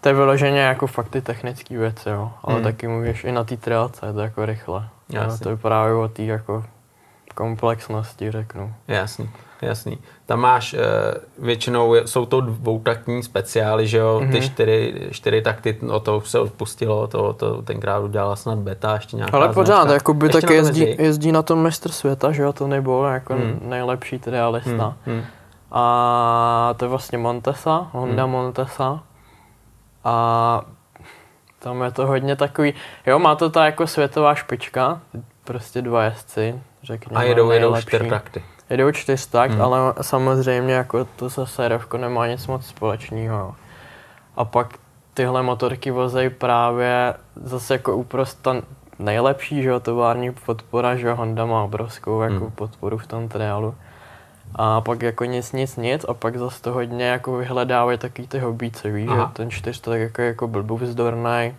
to 0.00 0.08
je 0.08 0.14
vyloženě 0.14 0.60
jako 0.60 0.86
fakt 0.86 1.08
ty 1.08 1.20
technické 1.20 1.78
věci, 1.78 2.08
jo. 2.08 2.32
Ale 2.42 2.56
mm. 2.56 2.62
taky 2.62 2.88
můžeš 2.88 3.24
i 3.24 3.32
na 3.32 3.44
té 3.44 3.54
je 3.54 4.12
to 4.12 4.20
jako 4.20 4.46
rychle. 4.46 4.88
Jo, 5.08 5.22
to 5.42 5.50
je 5.50 5.56
právě 5.56 5.94
o 5.94 6.08
té 6.08 6.22
jako 6.22 6.64
komplexnosti, 7.34 8.30
řeknu. 8.30 8.74
Jasný. 8.88 9.30
Jasný. 9.62 9.98
Tam 10.26 10.40
máš, 10.40 10.74
uh, 10.74 10.80
většinou 11.44 11.94
jsou 11.94 12.26
to 12.26 12.40
dvoutaktní 12.40 13.22
speciály, 13.22 13.86
že 13.86 13.98
jo, 13.98 14.20
mm-hmm. 14.20 14.30
ty 14.30 14.38
mhm. 14.38 14.46
čtyři, 14.46 15.08
čtyři 15.10 15.42
takty, 15.42 15.78
o 15.90 16.00
to 16.00 16.20
se 16.20 16.38
odpustilo, 16.38 17.06
to, 17.06 17.32
to 17.32 17.62
tenkrát 17.62 17.98
udělala 17.98 18.36
snad 18.36 18.58
beta, 18.58 18.94
ještě 18.94 19.16
nějaká 19.16 19.36
Ale 19.36 19.48
pořád, 19.48 19.90
jako 19.90 20.14
by 20.14 20.28
tak 20.28 20.50
jezdí, 20.50 20.96
jezdí 20.98 21.32
na 21.32 21.42
tom 21.42 21.62
mistr 21.62 21.90
světa, 21.90 22.32
že 22.32 22.42
jo, 22.42 22.52
to 22.52 22.66
nebo 22.66 23.04
jako 23.04 23.34
mm. 23.34 23.60
nejlepší 23.62 24.18
trialista. 24.18 24.96
Mm. 25.06 25.14
Mm. 25.14 25.22
A 25.72 26.74
to 26.76 26.84
je 26.84 26.88
vlastně 26.88 27.18
Montesa, 27.18 27.88
Honda 27.92 28.26
mm. 28.26 28.32
Montesa. 28.32 29.00
A 30.04 30.62
tam 31.58 31.82
je 31.82 31.90
to 31.90 32.06
hodně 32.06 32.36
takový, 32.36 32.74
jo, 33.06 33.18
má 33.18 33.34
to 33.34 33.50
ta 33.50 33.64
jako 33.64 33.86
světová 33.86 34.34
špička, 34.34 35.00
prostě 35.44 35.82
dva 35.82 36.04
jezdci, 36.04 36.60
řekněme. 36.82 37.20
A 37.20 37.22
jedou, 37.22 37.50
jedou 37.50 37.74
jedou 38.70 38.90
čtyřtakt, 38.90 39.52
hmm. 39.52 39.62
ale 39.62 39.94
samozřejmě 40.00 40.74
jako 40.74 41.04
to 41.04 41.30
se 41.30 41.46
sérovko 41.46 41.98
nemá 41.98 42.26
nic 42.26 42.46
moc 42.46 42.66
společného. 42.66 43.54
A 44.36 44.44
pak 44.44 44.74
tyhle 45.14 45.42
motorky 45.42 45.90
vozejí 45.90 46.30
právě 46.30 47.14
zase 47.36 47.74
jako 47.74 47.96
uprost 47.96 48.42
ta 48.42 48.56
nejlepší, 48.98 49.62
že 49.62 49.68
jo, 49.68 49.80
tovární 49.80 50.32
podpora, 50.32 50.96
že 50.96 51.12
Honda 51.12 51.46
má 51.46 51.62
obrovskou 51.62 52.20
jako 52.20 52.44
hmm. 52.44 52.50
podporu 52.50 52.98
v 52.98 53.06
tom 53.06 53.28
triálu. 53.28 53.74
A 54.54 54.80
pak 54.80 55.02
jako 55.02 55.24
nic, 55.24 55.52
nic, 55.52 55.76
nic 55.76 56.04
a 56.08 56.14
pak 56.14 56.36
zase 56.36 56.62
to 56.62 56.72
hodně 56.72 57.04
jako 57.04 57.36
vyhledávají 57.36 57.98
taky 57.98 58.26
ty 58.26 58.38
hobíce, 58.38 58.90
víš, 58.90 59.08
Aha. 59.10 59.26
že 59.26 59.32
ten 59.32 59.50
čtyřstak 59.50 60.00
jako, 60.00 60.22
jako 60.22 60.48
blbou 60.48 60.76
vzdorný, 60.76 61.54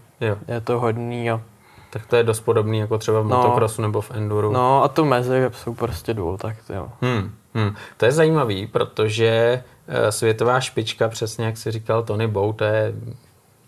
je 0.47 0.61
to 0.61 0.79
hodný 0.79 1.31
a 1.31 1.41
tak 1.89 2.05
to 2.05 2.15
je 2.15 2.23
dost 2.23 2.39
podobný 2.39 2.79
jako 2.79 2.97
třeba 2.97 3.21
v 3.21 3.27
no, 3.27 3.37
motocrossu 3.37 3.81
nebo 3.81 4.01
v 4.01 4.11
enduru. 4.11 4.51
No 4.51 4.83
a 4.83 4.87
to 4.87 5.05
mezi 5.05 5.49
jsou 5.51 5.73
prostě 5.73 6.13
dvou, 6.13 6.37
tak 6.37 6.55
jo. 6.73 6.89
Hmm, 7.01 7.31
hmm. 7.53 7.75
To 7.97 8.05
je 8.05 8.11
zajímavý, 8.11 8.67
protože 8.67 9.63
uh, 9.87 10.09
světová 10.09 10.59
špička, 10.59 11.09
přesně 11.09 11.45
jak 11.45 11.57
si 11.57 11.71
říkal 11.71 12.03
Tony 12.03 12.27
Bow, 12.27 12.55
to 12.55 12.63
je 12.63 12.93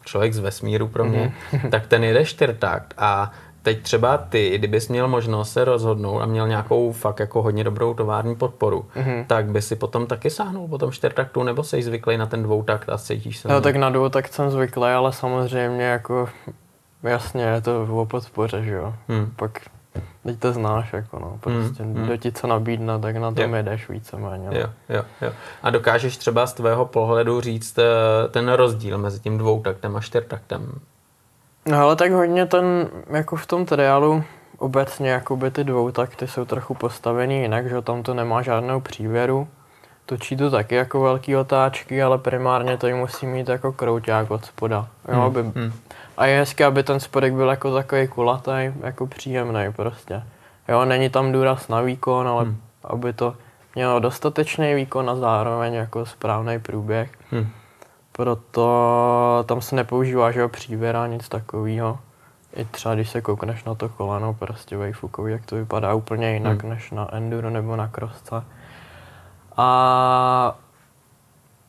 člověk 0.06 0.34
z 0.34 0.40
vesmíru 0.40 0.88
pro 0.88 1.06
mě, 1.06 1.34
mm. 1.64 1.72
tak 1.72 1.88
ten 1.88 2.04
jede 2.04 2.26
čtyřtakt 2.26 2.94
a 2.98 3.32
teď 3.64 3.82
třeba 3.82 4.18
ty, 4.18 4.58
kdybys 4.58 4.88
měl 4.88 5.08
možnost 5.08 5.54
se 5.54 5.66
rozhodnout 5.66 6.22
a 6.22 6.26
měl 6.26 6.48
nějakou 6.48 6.92
fakt 6.92 7.20
jako 7.20 7.42
hodně 7.42 7.64
dobrou 7.64 7.94
tovární 7.94 8.36
podporu, 8.36 8.86
mm-hmm. 8.96 9.26
tak 9.28 9.46
by 9.46 9.62
si 9.62 9.76
potom 9.76 10.08
taky 10.08 10.30
sáhnul 10.30 10.68
po 10.68 10.78
tom 10.78 10.92
čtyřtaktu, 10.92 11.44
nebo 11.44 11.64
jsi 11.64 11.84
zvyklý 11.84 12.18
na 12.18 12.26
ten 12.26 12.44
dvoutakt 12.44 12.90
a 12.90 12.98
cítíš 12.98 13.38
se? 13.38 13.48
No 13.48 13.62
tak 13.62 13.76
na 13.76 13.90
dvoutakt 13.90 14.34
jsem 14.34 14.52
zvyklý, 14.52 14.84
ale 14.84 15.14
samozřejmě 15.14 15.84
jako 15.84 16.30
Jasně, 17.04 17.44
je 17.44 17.62
to 17.62 17.88
o 17.92 18.06
podpoře, 18.06 18.64
že 18.64 18.72
jo. 18.72 18.94
Hmm. 19.08 19.32
Pak 19.36 19.60
teď 20.24 20.40
to 20.40 20.54
znáš, 20.54 20.94
jako 20.94 21.20
no. 21.20 21.38
Prostě 21.40 21.84
hmm. 21.84 21.94
kdo 21.94 22.18
ti 22.18 22.32
co 22.32 22.48
nabídne, 22.48 23.00
tak 23.00 23.16
na 23.16 23.32
tom 23.32 23.50
jo. 23.50 23.56
jedeš 23.56 23.90
víceméně. 23.90 24.50
No. 24.52 24.58
Jo, 24.60 24.70
jo, 24.90 25.04
jo. 25.22 25.32
A 25.64 25.70
dokážeš 25.70 26.18
třeba 26.18 26.48
z 26.48 26.54
tvého 26.54 26.86
pohledu 26.86 27.42
říct 27.42 27.80
eh, 27.80 27.84
ten 28.30 28.50
rozdíl 28.50 28.98
mezi 28.98 29.20
tím 29.20 29.38
dvoutaktem 29.38 29.96
a 29.96 30.00
čtyřtaktem? 30.00 30.80
No 31.66 31.78
ale 31.78 31.96
tak 31.96 32.12
hodně 32.12 32.46
ten, 32.46 32.90
jako 33.10 33.36
v 33.36 33.46
tom 33.46 33.66
triálu, 33.66 34.24
obecně 34.58 35.10
jakoby 35.10 35.52
ty 35.52 35.64
dvoutakty 35.64 36.28
jsou 36.28 36.46
trochu 36.46 36.74
postavený 36.74 37.42
jinak, 37.42 37.70
že 37.70 37.82
tam 37.82 38.04
to 38.04 38.14
nemá 38.14 38.42
žádnou 38.42 38.82
přívěru. 38.82 39.48
Točí 40.06 40.38
to 40.38 40.52
taky 40.52 40.76
jako 40.76 41.02
velký 41.02 41.36
otáčky, 41.36 42.04
ale 42.04 42.18
primárně 42.18 42.78
to 42.78 42.88
musí 42.88 43.28
mít 43.28 43.50
jako 43.50 43.72
krouťák 43.72 44.32
od 44.32 44.46
spoda. 44.46 44.88
Jo, 45.08 45.14
hmm. 45.14 45.24
aby 45.24 45.42
hmm. 45.42 45.74
A 46.22 46.26
je 46.26 46.38
hezké, 46.38 46.66
aby 46.66 46.84
ten 46.84 47.00
spodek 47.00 47.34
byl 47.34 47.50
jako 47.50 47.74
takový 47.74 48.08
kulatý, 48.08 48.52
jako 48.84 49.08
příjemný 49.08 49.74
prostě. 49.76 50.24
Jo, 50.70 50.86
není 50.86 51.10
tam 51.10 51.32
důraz 51.32 51.68
na 51.68 51.82
výkon, 51.82 52.28
ale 52.28 52.44
hmm. 52.44 52.58
aby 52.84 53.14
to 53.14 53.36
mělo 53.76 54.00
dostatečný 54.00 54.74
výkon 54.74 55.10
a 55.10 55.16
zároveň 55.16 55.74
jako 55.74 56.06
správný 56.06 56.60
průběh. 56.60 57.12
Hmm. 57.32 57.48
Proto 58.12 59.44
tam 59.46 59.62
se 59.62 59.76
nepoužívá, 59.76 60.32
že 60.32 60.40
jo, 60.40 60.50
přívěra, 60.50 61.08
nic 61.08 61.30
takového. 61.30 62.00
I 62.56 62.66
třeba 62.66 62.96
když 62.96 63.10
se 63.10 63.22
koukneš 63.22 63.64
na 63.64 63.76
to 63.76 63.90
koleno, 63.90 64.34
prostě 64.34 64.78
vejfukový, 64.78 65.32
jak 65.32 65.46
to 65.46 65.56
vypadá 65.56 65.94
úplně 65.94 66.34
jinak 66.34 66.62
hmm. 66.62 66.72
než 66.72 66.92
na 66.92 67.16
enduro 67.16 67.50
nebo 67.50 67.76
na 67.76 67.88
krosce. 67.88 68.44
A 69.58 70.56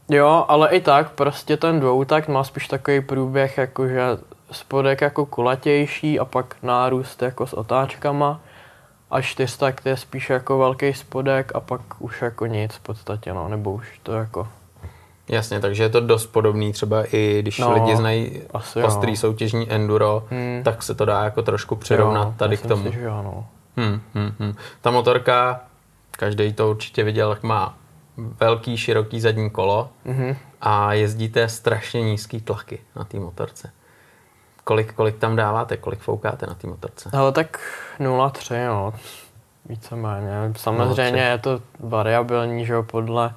Jo, 0.09 0.45
ale 0.49 0.69
i 0.69 0.81
tak, 0.81 1.11
prostě 1.11 1.57
ten 1.57 1.81
dvoutakt 1.81 2.29
má 2.29 2.45
spíš 2.45 2.69
takový 2.69 3.01
průběh, 3.01 3.59
jakože 3.59 4.03
spodek 4.53 5.01
jako 5.01 5.27
kulatější 5.27 6.19
a 6.19 6.25
pak 6.25 6.57
nárůst 6.63 7.23
jako 7.23 7.47
s 7.47 7.53
otáčkama 7.53 8.41
a 9.11 9.21
čtyřtakt 9.21 9.87
je 9.87 9.97
spíš 9.97 10.31
jako 10.31 10.59
velký 10.59 10.95
spodek 10.95 11.53
a 11.55 11.61
pak 11.61 11.81
už 11.99 12.23
jako 12.23 12.47
nic 12.47 12.75
v 12.75 12.81
podstatě, 12.81 13.35
no, 13.35 13.49
nebo 13.49 13.73
už 13.73 14.01
to 14.03 14.13
jako... 14.13 14.49
Jasně, 15.29 15.61
takže 15.61 15.83
je 15.83 15.89
to 15.89 16.01
dost 16.01 16.27
podobný, 16.27 16.73
třeba 16.73 17.05
i 17.15 17.39
když 17.43 17.59
no, 17.59 17.75
lidi 17.75 17.97
znají 17.97 18.43
ostrý 18.85 19.11
jo. 19.11 19.17
soutěžní 19.17 19.71
enduro, 19.71 20.25
hmm. 20.31 20.61
tak 20.65 20.83
se 20.83 20.95
to 20.95 21.05
dá 21.05 21.25
jako 21.25 21.43
trošku 21.43 21.77
přirovnat 21.77 22.27
jo, 22.29 22.35
tady 22.37 22.57
k 22.57 22.67
tomu. 22.67 22.93
Si, 22.93 22.99
že 22.99 23.09
ano. 23.09 23.47
Hmm, 23.77 24.01
hmm, 24.15 24.33
hmm. 24.39 24.55
Ta 24.81 24.91
motorka, 24.91 25.61
každý 26.11 26.53
to 26.53 26.71
určitě 26.71 27.05
viděl, 27.05 27.31
jak 27.31 27.43
má 27.43 27.75
velký, 28.17 28.77
široký 28.77 29.21
zadní 29.21 29.51
kolo 29.51 29.89
mm-hmm. 30.07 30.37
a 30.61 30.93
jezdíte 30.93 31.49
strašně 31.49 32.03
nízký 32.03 32.41
tlaky 32.41 32.79
na 32.97 33.05
té 33.05 33.21
motorce. 33.21 33.73
Kolik, 34.65 34.93
kolik 34.93 35.19
tam 35.19 35.37
dáváte, 35.37 35.77
kolik 35.77 36.01
foukáte 36.01 36.47
na 36.47 36.55
té 36.55 36.67
motorce? 36.67 37.11
Ale 37.13 37.33
tak 37.33 37.61
0,3, 38.01 38.69
no. 38.69 38.95
Víceméně. 39.69 40.53
Samozřejmě 40.57 41.23
0, 41.23 41.23
je 41.23 41.39
to 41.39 41.61
variabilní, 41.81 42.67
že 42.67 42.73
jo, 42.73 42.83
podle, 42.83 43.35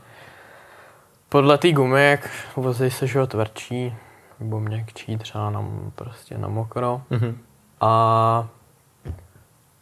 podle 1.29 1.57
té 1.57 1.71
gumy, 1.71 2.09
jak 2.09 2.29
vozí 2.55 2.91
se, 2.91 3.07
že 3.07 3.19
jo, 3.19 3.27
tvrdší, 3.27 3.95
nebo 4.39 4.59
měkčí, 4.59 5.17
třeba 5.17 5.49
na, 5.49 5.65
prostě 5.95 6.37
na 6.37 6.47
mokro. 6.47 7.01
Mm-hmm. 7.11 7.35
A 7.81 8.47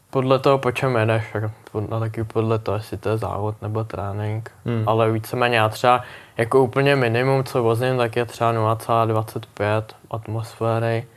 podle 0.10 0.40
toho, 0.40 0.58
po 0.58 0.72
čem 0.72 0.96
jedeš, 0.96 1.24
tak 1.34 1.44
podle, 1.72 2.00
taky 2.00 2.24
podle 2.24 2.60
toho, 2.60 2.78
jestli 2.78 2.98
to 2.98 3.10
je 3.10 3.18
závod 3.18 3.62
nebo 3.62 3.84
trénink. 3.84 4.52
Hmm. 4.66 4.84
Ale 4.88 5.12
víceméně 5.12 5.58
já 5.58 5.70
třeba 5.70 6.04
jako 6.38 6.64
úplně 6.64 6.96
minimum, 6.96 7.44
co 7.44 7.64
vozím, 7.64 7.98
tak 7.98 8.16
je 8.16 8.26
třeba 8.26 8.54
0,25 8.54 9.84
atmosféry 10.12 11.08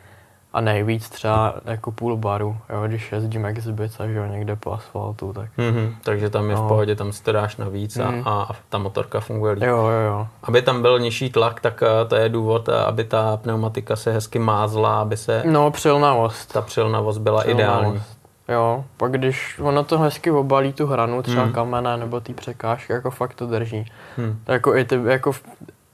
a 0.56 0.60
nejvíc 0.60 1.08
třeba 1.08 1.54
jako 1.64 1.92
půl 1.92 2.16
baru, 2.16 2.56
jo, 2.70 2.82
když 2.86 3.12
jezdím 3.12 3.46
exhibice, 3.46 4.12
že 4.12 4.18
jo, 4.18 4.26
někde 4.26 4.56
po 4.56 4.72
asfaltu, 4.72 5.32
tak... 5.32 5.50
Mm-hmm, 5.58 5.94
takže 6.04 6.30
tam 6.30 6.50
je 6.50 6.56
no. 6.56 6.64
v 6.64 6.68
pohodě, 6.68 6.96
tam 6.96 7.12
si 7.12 7.22
to 7.22 7.32
dáš 7.32 7.56
navíc 7.56 7.96
a, 7.96 8.10
mm. 8.10 8.22
a 8.28 8.50
ta 8.68 8.78
motorka 8.78 9.20
funguje 9.20 9.52
líp. 9.52 9.62
Jo, 9.62 9.76
jo, 9.76 10.00
jo. 10.06 10.28
Aby 10.42 10.62
tam 10.62 10.82
byl 10.82 10.98
nižší 10.98 11.30
tlak, 11.30 11.60
tak 11.60 11.82
eh, 11.82 12.08
to 12.08 12.16
je 12.16 12.28
důvod, 12.28 12.68
eh, 12.68 12.84
aby 12.84 13.04
ta 13.04 13.36
pneumatika 13.36 13.96
se 13.96 14.12
hezky 14.12 14.38
mázla, 14.38 15.00
aby 15.00 15.16
se... 15.16 15.42
No, 15.46 15.70
přilnavost. 15.70 16.52
Ta 16.52 16.62
přilnavost 16.62 17.20
byla 17.20 17.40
přilnavost. 17.40 17.64
ideální. 17.64 18.02
Jo, 18.48 18.84
pak 18.96 19.12
když 19.12 19.58
ono 19.62 19.84
to 19.84 19.98
hezky 19.98 20.30
obalí 20.30 20.72
tu 20.72 20.86
hranu, 20.86 21.22
třeba 21.22 21.42
hmm. 21.42 21.52
kamene 21.52 21.96
nebo 21.96 22.20
ty 22.20 22.34
překážky, 22.34 22.92
jako 22.92 23.10
fakt 23.10 23.34
to 23.34 23.46
drží. 23.46 23.92
Hmm. 24.16 24.38
Jako 24.46 24.76
i 24.76 24.84
ty, 24.84 25.00
jako 25.04 25.32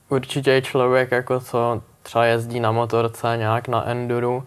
určitě 0.09 0.51
je 0.51 0.63
člověk, 0.63 1.11
jako 1.13 1.41
co 1.41 1.83
třeba 2.03 2.25
jezdí 2.25 2.61
na 2.61 2.73
motorce 2.73 3.35
nějak 3.37 3.69
na 3.69 3.89
enduru, 3.89 4.45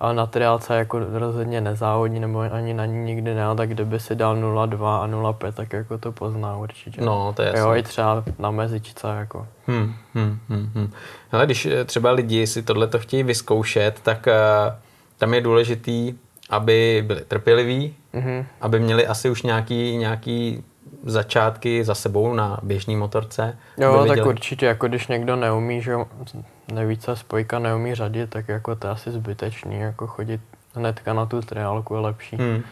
ale 0.00 0.14
na 0.14 0.26
triálce 0.26 0.76
jako 0.76 0.98
rozhodně 0.98 1.60
nezávodí, 1.60 2.20
nebo 2.20 2.40
ani 2.40 2.74
na 2.74 2.86
ní 2.86 2.98
nikdy 2.98 3.34
ne, 3.34 3.42
tak 3.56 3.68
kdyby 3.68 4.00
si 4.00 4.14
dal 4.14 4.36
0,2 4.36 4.86
a 4.86 5.06
0,5, 5.08 5.52
tak 5.52 5.72
jako 5.72 5.98
to 5.98 6.12
pozná 6.12 6.56
určitě. 6.56 7.00
No, 7.00 7.32
to 7.36 7.42
je 7.42 7.52
Jo, 7.56 7.74
i 7.74 7.82
třeba 7.82 8.24
na 8.38 8.50
mezičce, 8.50 9.08
jako. 9.08 9.46
Hmm, 9.66 9.94
hmm, 10.14 10.38
hmm, 10.48 10.70
hmm. 10.74 10.92
Ale 11.32 11.46
když 11.46 11.66
eh, 11.66 11.84
třeba 11.84 12.10
lidi 12.10 12.46
si 12.46 12.62
tohle 12.62 12.86
to 12.86 12.98
chtějí 12.98 13.22
vyzkoušet, 13.22 14.00
tak 14.02 14.26
uh, 14.26 14.74
tam 15.18 15.34
je 15.34 15.40
důležitý 15.40 16.18
aby 16.48 17.04
byli 17.06 17.20
trpěliví, 17.20 17.94
mm-hmm. 18.14 18.44
aby 18.60 18.80
měli 18.80 19.06
asi 19.06 19.30
už 19.30 19.42
nějaký, 19.42 19.96
nějaký 19.96 20.64
začátky 21.04 21.84
za 21.84 21.94
sebou 21.94 22.34
na 22.34 22.58
běžné 22.62 22.96
motorce. 22.96 23.58
Jo, 23.76 24.04
tak 24.08 24.26
určitě, 24.26 24.66
jako 24.66 24.88
když 24.88 25.06
někdo 25.06 25.36
neumí, 25.36 25.82
že 25.82 25.94
nevíce 26.72 27.16
spojka 27.16 27.58
neumí 27.58 27.94
řadit, 27.94 28.30
tak 28.30 28.48
jako 28.48 28.76
to 28.76 28.86
je 28.86 28.90
asi 28.90 29.10
zbytečný, 29.10 29.80
jako 29.80 30.06
chodit 30.06 30.40
hnedka 30.74 31.12
na 31.12 31.26
tu 31.26 31.40
triálku 31.40 31.94
je 31.94 32.00
lepší. 32.00 32.36
Hmm. 32.36 32.62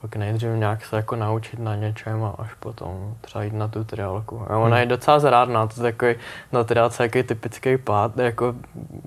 Pak 0.00 0.16
nejdřív 0.16 0.50
nějak 0.54 0.84
se 0.84 0.96
jako 0.96 1.16
naučit 1.16 1.58
na 1.58 1.76
něčem 1.76 2.24
a 2.24 2.34
až 2.38 2.54
potom 2.54 3.14
třeba 3.20 3.44
jít 3.44 3.54
na 3.54 3.68
tu 3.68 3.84
triálku. 3.84 4.42
A 4.48 4.56
ona 4.56 4.76
hmm. 4.76 4.80
je 4.80 4.86
docela 4.86 5.18
zrádná, 5.18 5.66
to 5.66 5.74
je 5.86 5.92
takový 5.92 6.14
na 6.52 6.64
triálce 6.64 7.02
jaký 7.02 7.22
typický 7.22 7.76
pád, 7.76 8.18
jako 8.18 8.54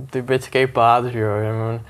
typický 0.10 0.67
pád, 0.67 1.05
že 1.05 1.19
jo, 1.19 1.31
že 1.39 1.81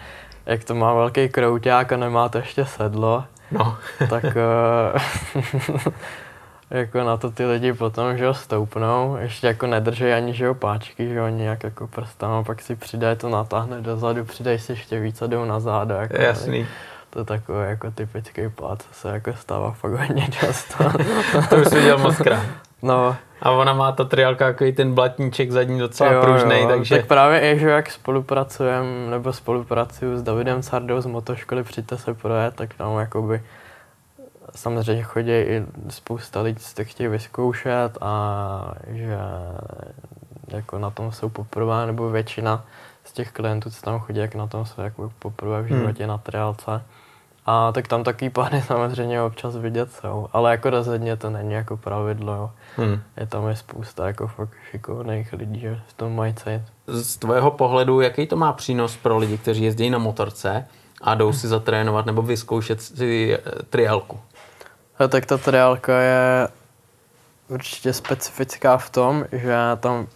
jak 0.46 0.63
to 0.63 0.75
má 0.75 0.94
velký 0.94 1.29
krouťák 1.29 1.91
a 1.91 1.98
nemá 1.98 2.29
to 2.29 2.38
ještě 2.38 2.65
sedlo, 2.65 3.24
no. 3.51 3.77
tak 4.10 4.24
uh, 4.24 5.82
jako 6.71 7.03
na 7.03 7.18
to 7.18 7.31
ty 7.31 7.46
lidi 7.46 7.74
potom, 7.74 8.18
že 8.18 8.25
jo, 8.25 8.33
stoupnou, 8.33 9.18
ještě 9.20 9.48
jako 9.48 9.68
nedrží 9.68 10.05
ani, 10.05 10.33
že 10.33 10.46
jo, 10.46 10.53
páčky, 10.53 11.07
že 11.07 11.13
jo, 11.13 11.27
nějak 11.27 11.63
jako 11.63 11.87
prstama, 11.87 12.44
pak 12.44 12.61
si 12.61 12.75
přidají 12.75 13.18
to 13.18 13.29
natáhne 13.29 13.81
dozadu, 13.81 14.25
přidají 14.25 14.59
si 14.59 14.72
ještě 14.72 15.00
víc 15.00 15.22
a 15.22 15.27
jdou 15.27 15.46
na 15.46 15.59
záda. 15.59 16.01
Jako, 16.01 16.22
Jasný. 16.22 16.68
To 17.09 17.20
je 17.20 17.25
takový 17.25 17.59
jako 17.70 17.92
typický 17.92 18.50
pád, 18.55 18.81
co 18.81 18.94
se 18.94 19.09
jako 19.09 19.33
stává 19.33 19.72
fakt 19.72 19.92
hodně 19.92 20.27
často. 20.31 20.83
to 21.50 21.55
už 21.55 21.68
jsi 21.68 21.75
viděl 21.75 21.98
moc 21.98 22.15
krát. 22.15 22.46
No. 22.81 23.15
A 23.42 23.51
ona 23.51 23.74
má 23.74 23.92
ta 23.92 24.03
triálka 24.03 24.48
jako 24.48 24.65
i 24.65 24.72
ten 24.72 24.94
blatníček 24.94 25.51
zadní 25.51 25.79
docela 25.79 26.11
jo, 26.11 26.22
pružnej, 26.22 26.63
jo. 26.63 26.70
takže... 26.70 26.96
Tak 26.96 27.05
právě 27.05 27.42
je, 27.42 27.59
že 27.59 27.70
jak 27.70 27.92
spolupracujeme, 27.92 29.09
nebo 29.09 29.33
spolupracuju 29.33 30.18
s 30.18 30.24
Davidem 30.24 30.63
Sardou 30.63 31.01
z 31.01 31.05
motoškoly 31.05 31.63
Přijďte 31.63 31.98
se 31.98 32.13
projet, 32.13 32.55
tak 32.55 32.74
tam 32.74 32.98
jakoby 32.98 33.42
samozřejmě 34.55 35.03
chodí 35.03 35.31
i 35.31 35.66
spousta 35.90 36.42
lidí, 36.42 36.60
co 36.60 36.75
to 36.75 36.83
chtějí 36.86 37.07
vyzkoušet 37.07 37.98
a 38.01 38.74
že 38.88 39.18
jako 40.48 40.79
na 40.79 40.90
tom 40.90 41.12
jsou 41.12 41.29
poprvé, 41.29 41.86
nebo 41.86 42.10
většina 42.10 42.66
z 43.03 43.12
těch 43.12 43.31
klientů, 43.31 43.70
co 43.70 43.81
tam 43.81 44.00
chodí, 44.00 44.20
jak 44.20 44.36
na 44.36 44.48
tom 44.48 44.66
jsou 44.66 44.81
jako 44.81 45.12
poprvé 45.20 45.62
v 45.62 45.66
hmm. 45.66 45.79
životě 45.79 46.03
hmm. 46.03 46.10
na 46.10 46.18
triálce. 46.18 46.81
A 47.46 47.72
tak 47.72 47.88
tam 47.88 48.03
taky 48.03 48.29
pány 48.29 48.62
samozřejmě 48.68 49.22
občas 49.22 49.55
vidět 49.55 49.92
jsou, 49.92 50.27
ale 50.33 50.51
jako 50.51 50.70
rozhodně 50.70 51.18
to 51.18 51.29
není 51.29 51.53
jako 51.53 51.77
pravidlo. 51.77 52.33
Jo. 52.33 52.51
Hmm. 52.75 53.01
Je 53.18 53.25
tam 53.25 53.48
je 53.48 53.55
spousta 53.55 54.07
jako 54.07 54.27
fakt 54.27 54.53
šikovných 54.72 55.33
lidí, 55.33 55.60
že 55.60 55.79
v 55.88 55.94
tom 55.94 56.16
mají 56.16 56.33
cít. 56.33 56.62
Z 56.88 57.18
tvého 57.18 57.51
pohledu, 57.51 58.01
jaký 58.01 58.27
to 58.27 58.36
má 58.36 58.53
přínos 58.53 58.98
pro 58.98 59.18
lidi, 59.18 59.38
kteří 59.38 59.64
jezdí 59.64 59.90
na 59.90 59.98
motorce 59.98 60.68
a 61.01 61.16
jdou 61.16 61.33
si 61.33 61.48
zatrénovat 61.48 62.05
nebo 62.05 62.22
vyzkoušet 62.22 62.81
si 62.81 63.33
eh, 63.33 63.64
triálku? 63.70 64.20
A 65.00 65.07
tak 65.07 65.25
ta 65.25 65.38
triálka 65.38 66.00
je 66.00 66.48
určitě 67.48 67.94
specifická 67.94 68.77
v 68.77 68.90
tom, 68.90 69.25
že 69.31 69.55
tam 69.79 70.07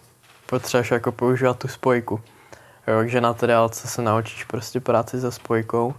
potřebuješ 0.46 0.90
jako 0.90 1.12
používat 1.12 1.58
tu 1.58 1.68
spojku. 1.68 2.20
Jo, 2.88 2.98
takže 2.98 3.20
na 3.20 3.34
triálce 3.34 3.88
se 3.88 4.02
naučíš 4.02 4.44
prostě 4.44 4.80
práci 4.80 5.20
se 5.20 5.32
spojkou 5.32 5.94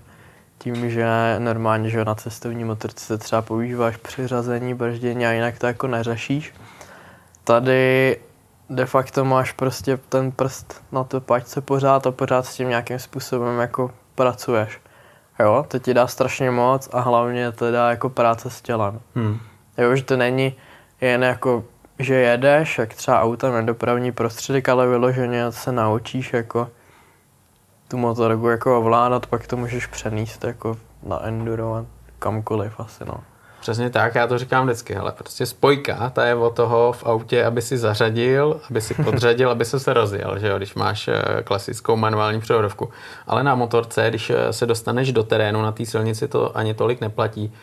tím, 0.58 0.90
že 0.90 1.06
normálně 1.40 1.90
že 1.90 2.06
na 2.06 2.16
cestovní 2.16 2.64
motorce 2.64 3.06
se 3.06 3.18
třeba 3.18 3.42
používáš 3.42 3.98
přiřazení, 3.98 4.74
brždění 4.74 5.26
a 5.26 5.32
jinak 5.32 5.60
to 5.60 5.68
jako 5.68 5.88
neřešíš. 5.88 6.54
Tady 7.44 8.18
de 8.70 8.86
facto 8.86 9.26
máš 9.26 9.52
prostě 9.52 9.98
ten 10.10 10.32
prst 10.32 10.84
na 10.92 11.04
to 11.04 11.22
pačce 11.22 11.62
pořád 11.62 12.08
a 12.08 12.12
pořád 12.12 12.46
s 12.46 12.56
tím 12.56 12.70
nějakým 12.70 13.00
způsobem 13.00 13.60
jako 13.60 13.92
pracuješ. 14.16 14.80
Jo, 15.40 15.66
to 15.68 15.80
ti 15.80 15.94
dá 15.94 16.08
strašně 16.08 16.52
moc 16.52 16.90
a 16.94 17.00
hlavně 17.00 17.52
to 17.52 17.72
dá 17.72 17.90
jako 17.90 18.10
práce 18.10 18.50
s 18.50 18.62
tělem. 18.62 19.00
Hmm. 19.16 19.40
Jo, 19.78 19.96
že 19.96 20.04
to 20.04 20.18
není 20.18 20.56
jen 21.02 21.24
jako, 21.24 21.64
že 22.00 22.16
jedeš, 22.16 22.78
jak 22.78 22.94
třeba 22.94 23.22
autem 23.22 23.56
je 23.56 23.62
dopravní 23.62 24.12
prostředek, 24.12 24.70
ale 24.70 24.88
vyloženě 24.88 25.52
se 25.52 25.72
naučíš 25.72 26.34
jako 26.34 26.70
tu 27.88 27.98
motorku 27.98 28.48
jako 28.48 28.78
ovládat, 28.78 29.26
pak 29.26 29.48
to 29.48 29.58
můžeš 29.58 29.86
přenést 29.86 30.44
jako 30.44 30.78
na 31.04 31.24
enduro 31.24 31.76
a 31.76 31.86
kamkoliv 32.20 32.80
asi, 32.80 33.06
no. 33.06 33.24
Přesně 33.64 33.90
tak, 33.90 34.16
já 34.16 34.28
to 34.28 34.38
říkám 34.38 34.66
vždycky, 34.66 34.96
ale 34.96 35.12
prostě 35.12 35.46
spojka, 35.46 36.10
ta 36.10 36.26
je 36.26 36.36
o 36.36 36.50
toho 36.50 36.92
v 36.92 37.06
autě, 37.06 37.46
aby 37.46 37.62
si 37.62 37.78
zařadil, 37.78 38.62
aby 38.70 38.82
si 38.82 38.94
podřadil, 38.94 39.50
aby 39.52 39.66
se 39.66 39.80
se 39.80 39.94
rozjel, 39.94 40.40
že 40.40 40.48
jo, 40.48 40.58
když 40.58 40.76
máš 40.76 41.08
eh, 41.08 41.44
klasickou 41.44 41.96
manuální 41.96 42.42
převodovku. 42.42 42.90
Ale 43.28 43.44
na 43.44 43.56
motorce, 43.56 44.10
když 44.10 44.30
eh, 44.30 44.54
se 44.54 44.66
dostaneš 44.66 45.12
do 45.12 45.24
terénu, 45.24 45.62
na 45.62 45.72
té 45.72 45.86
silnici 45.86 46.28
to 46.28 46.58
ani 46.58 46.74
tolik 46.74 47.02
neplatí 47.02 47.54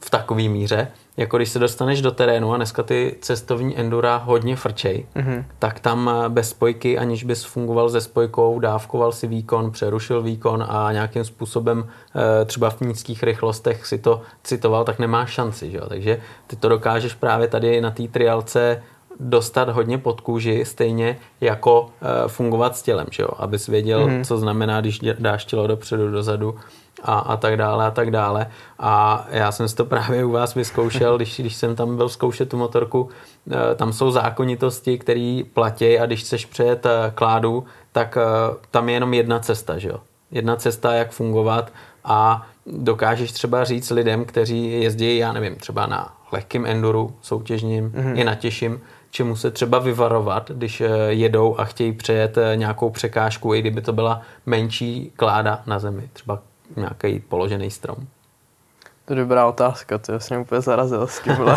v, 0.00 0.10
takové 0.10 0.42
míře, 0.42 0.88
jako 1.16 1.36
když 1.36 1.48
se 1.48 1.58
dostaneš 1.58 2.02
do 2.02 2.10
terénu 2.10 2.52
a 2.52 2.56
dneska 2.56 2.82
ty 2.82 3.16
cestovní 3.20 3.78
endura 3.78 4.16
hodně 4.16 4.56
frčej, 4.56 5.06
mm-hmm. 5.16 5.44
tak 5.58 5.80
tam 5.80 6.10
eh, 6.10 6.28
bez 6.28 6.50
spojky, 6.50 6.98
aniž 6.98 7.24
bys 7.24 7.44
fungoval 7.44 7.90
se 7.90 8.00
spojkou, 8.00 8.58
dávkoval 8.58 9.12
si 9.12 9.26
výkon, 9.26 9.70
přerušil 9.70 10.22
výkon 10.22 10.64
a 10.68 10.92
nějakým 10.92 11.24
způsobem 11.24 11.88
eh, 11.88 12.44
třeba 12.44 12.70
v 12.70 12.80
nízkých 12.80 13.22
rychlostech 13.22 13.86
si 13.86 13.98
to 13.98 14.22
citoval, 14.44 14.84
tak 14.84 14.98
nemáš 14.98 15.30
šanci. 15.30 15.70
Že? 15.70 15.80
Takže 15.88 16.20
ty 16.46 16.56
to 16.56 16.68
dokážeš 16.68 17.14
právě 17.14 17.48
tady 17.48 17.80
na 17.80 17.90
té 17.90 18.08
triálce 18.08 18.82
dostat 19.20 19.68
hodně 19.68 19.98
pod 19.98 20.20
kůži, 20.20 20.64
stejně 20.64 21.18
jako 21.40 21.90
e, 22.02 22.28
fungovat 22.28 22.76
s 22.76 22.82
tělem, 22.82 23.06
že 23.10 23.22
jo? 23.22 23.28
abys 23.36 23.66
věděl, 23.66 24.08
mm. 24.08 24.24
co 24.24 24.38
znamená, 24.38 24.80
když 24.80 25.00
dáš 25.18 25.44
tělo 25.44 25.66
dopředu, 25.66 26.10
dozadu 26.10 26.54
a, 27.02 27.18
a 27.18 27.36
tak 27.36 27.56
dále 27.56 27.86
a 27.86 27.90
tak 27.90 28.10
dále. 28.10 28.46
A 28.78 29.26
já 29.30 29.52
jsem 29.52 29.68
si 29.68 29.76
to 29.76 29.84
právě 29.84 30.24
u 30.24 30.30
vás 30.30 30.54
vyzkoušel, 30.54 31.16
když, 31.16 31.40
když 31.40 31.56
jsem 31.56 31.76
tam 31.76 31.96
byl 31.96 32.08
zkoušet 32.08 32.48
tu 32.48 32.56
motorku, 32.56 33.08
eh, 33.50 33.74
tam 33.74 33.92
jsou 33.92 34.10
zákonitosti, 34.10 34.98
které 34.98 35.42
platí 35.54 35.98
a 35.98 36.06
když 36.06 36.20
chceš 36.20 36.46
přejet 36.46 36.86
eh, 36.86 37.12
kládu, 37.14 37.64
tak 37.92 38.16
eh, 38.16 38.56
tam 38.70 38.88
je 38.88 38.94
jenom 38.94 39.14
jedna 39.14 39.38
cesta, 39.38 39.78
že 39.78 39.88
jo? 39.88 40.00
Jedna 40.30 40.56
cesta, 40.56 40.94
jak 40.94 41.10
fungovat 41.10 41.72
a 42.04 42.46
dokážeš 42.66 43.32
třeba 43.32 43.64
říct 43.64 43.90
lidem, 43.90 44.24
kteří 44.24 44.82
jezdí, 44.82 45.16
já 45.16 45.32
nevím, 45.32 45.56
třeba 45.56 45.86
na 45.86 46.14
lehkým 46.32 46.66
enduru 46.66 47.14
soutěžním, 47.22 47.90
mm-hmm. 47.90 48.18
i 48.18 48.24
na 48.24 48.34
těžším, 48.34 48.80
čemu 49.10 49.36
se 49.36 49.50
třeba 49.50 49.78
vyvarovat, 49.78 50.50
když 50.50 50.82
jedou 51.08 51.58
a 51.58 51.64
chtějí 51.64 51.92
přejet 51.92 52.38
nějakou 52.54 52.90
překážku, 52.90 53.54
i 53.54 53.60
kdyby 53.60 53.80
to 53.80 53.92
byla 53.92 54.22
menší 54.46 55.12
kláda 55.16 55.62
na 55.66 55.78
zemi, 55.78 56.08
třeba 56.12 56.38
nějaký 56.76 57.20
položený 57.20 57.70
strom? 57.70 57.96
To 59.04 59.14
je 59.14 59.20
dobrá 59.20 59.46
otázka, 59.46 59.98
to 59.98 60.20
jsem 60.20 60.40
úplně 60.40 60.60
zarazil 60.60 61.06
s 61.06 61.20
tímhle. 61.20 61.56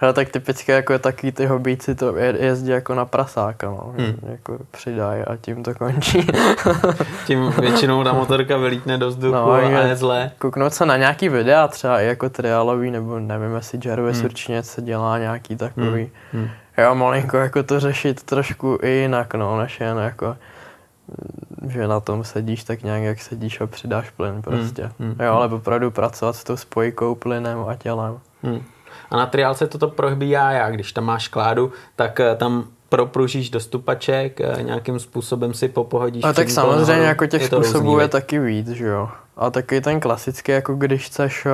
Ale 0.00 0.12
tak 0.12 0.28
typicky 0.28 0.72
jako 0.72 0.98
takový 0.98 1.32
ty 1.32 1.46
hobíci 1.46 1.94
to 1.94 2.16
jezdí 2.16 2.70
jako 2.70 2.94
na 2.94 3.04
prasáka, 3.04 3.66
no. 3.66 3.94
Hmm. 3.98 4.18
Jako 4.30 4.58
přidají 4.70 5.22
a 5.22 5.36
tím 5.36 5.62
to 5.62 5.74
končí. 5.74 6.26
tím 7.26 7.50
většinou 7.60 8.04
ta 8.04 8.12
motorka 8.12 8.56
vylítne 8.56 8.98
do 8.98 9.08
vzduchu 9.08 9.34
no, 9.34 9.52
a 9.52 9.60
je 9.60 9.96
zlé. 9.96 10.30
Kouknout 10.38 10.74
se 10.74 10.86
na 10.86 10.96
nějaký 10.96 11.28
videa, 11.28 11.68
třeba 11.68 12.00
i 12.00 12.06
jako 12.06 12.28
triálový, 12.28 12.90
nebo 12.90 13.18
nevím, 13.18 13.54
jestli 13.54 13.78
Jarvis 13.84 14.16
hmm. 14.16 14.24
určitě 14.24 14.62
se 14.62 14.82
dělá 14.82 15.18
nějaký 15.18 15.56
takový. 15.56 16.10
Hmm. 16.32 16.42
Hmm. 16.42 16.50
Jo, 16.78 16.94
malinko 16.94 17.36
jako 17.36 17.62
to 17.62 17.80
řešit 17.80 18.22
trošku 18.22 18.78
i 18.82 18.90
jinak, 18.90 19.34
no, 19.34 19.58
než 19.58 19.80
jen 19.80 19.98
jako 19.98 20.36
že 21.68 21.88
na 21.88 22.00
tom 22.00 22.24
sedíš 22.24 22.64
tak 22.64 22.82
nějak, 22.82 23.02
jak 23.02 23.20
sedíš 23.20 23.60
a 23.60 23.66
přidáš 23.66 24.10
plyn 24.10 24.32
hmm, 24.32 24.42
prostě. 24.42 24.82
Hmm, 24.82 25.10
hmm, 25.10 25.26
jo, 25.26 25.32
ale 25.32 25.48
opravdu 25.48 25.90
pracovat 25.90 26.36
s 26.36 26.44
tou 26.44 26.56
spojkou 26.56 27.14
plynem 27.14 27.58
a 27.68 27.74
tělem. 27.74 28.18
Hmm. 28.42 28.62
A 29.10 29.16
na 29.16 29.26
triálce 29.26 29.66
toto 29.66 29.88
probíhá 29.88 30.52
jak? 30.52 30.74
Když 30.74 30.92
tam 30.92 31.04
máš 31.04 31.28
kládu, 31.28 31.72
tak 31.96 32.20
eh, 32.20 32.36
tam 32.36 32.64
propružíš 32.88 33.50
do 33.50 33.60
stupaček, 33.60 34.40
eh, 34.40 34.62
nějakým 34.62 34.98
způsobem 34.98 35.54
si 35.54 35.68
popohodíš. 35.68 36.24
A 36.24 36.32
tak 36.32 36.50
samozřejmě 36.50 36.86
nahoru. 36.86 37.04
jako 37.04 37.26
těch 37.26 37.42
je 37.42 37.46
způsobů 37.46 37.90
různý, 37.90 38.02
je 38.02 38.08
taky 38.08 38.38
víc, 38.38 38.68
že 38.68 38.86
jo. 38.86 39.08
A 39.36 39.50
taky 39.50 39.80
ten 39.80 40.00
klasický, 40.00 40.52
jako 40.52 40.74
když 40.74 41.06
chceš 41.06 41.46
uh, 41.46 41.52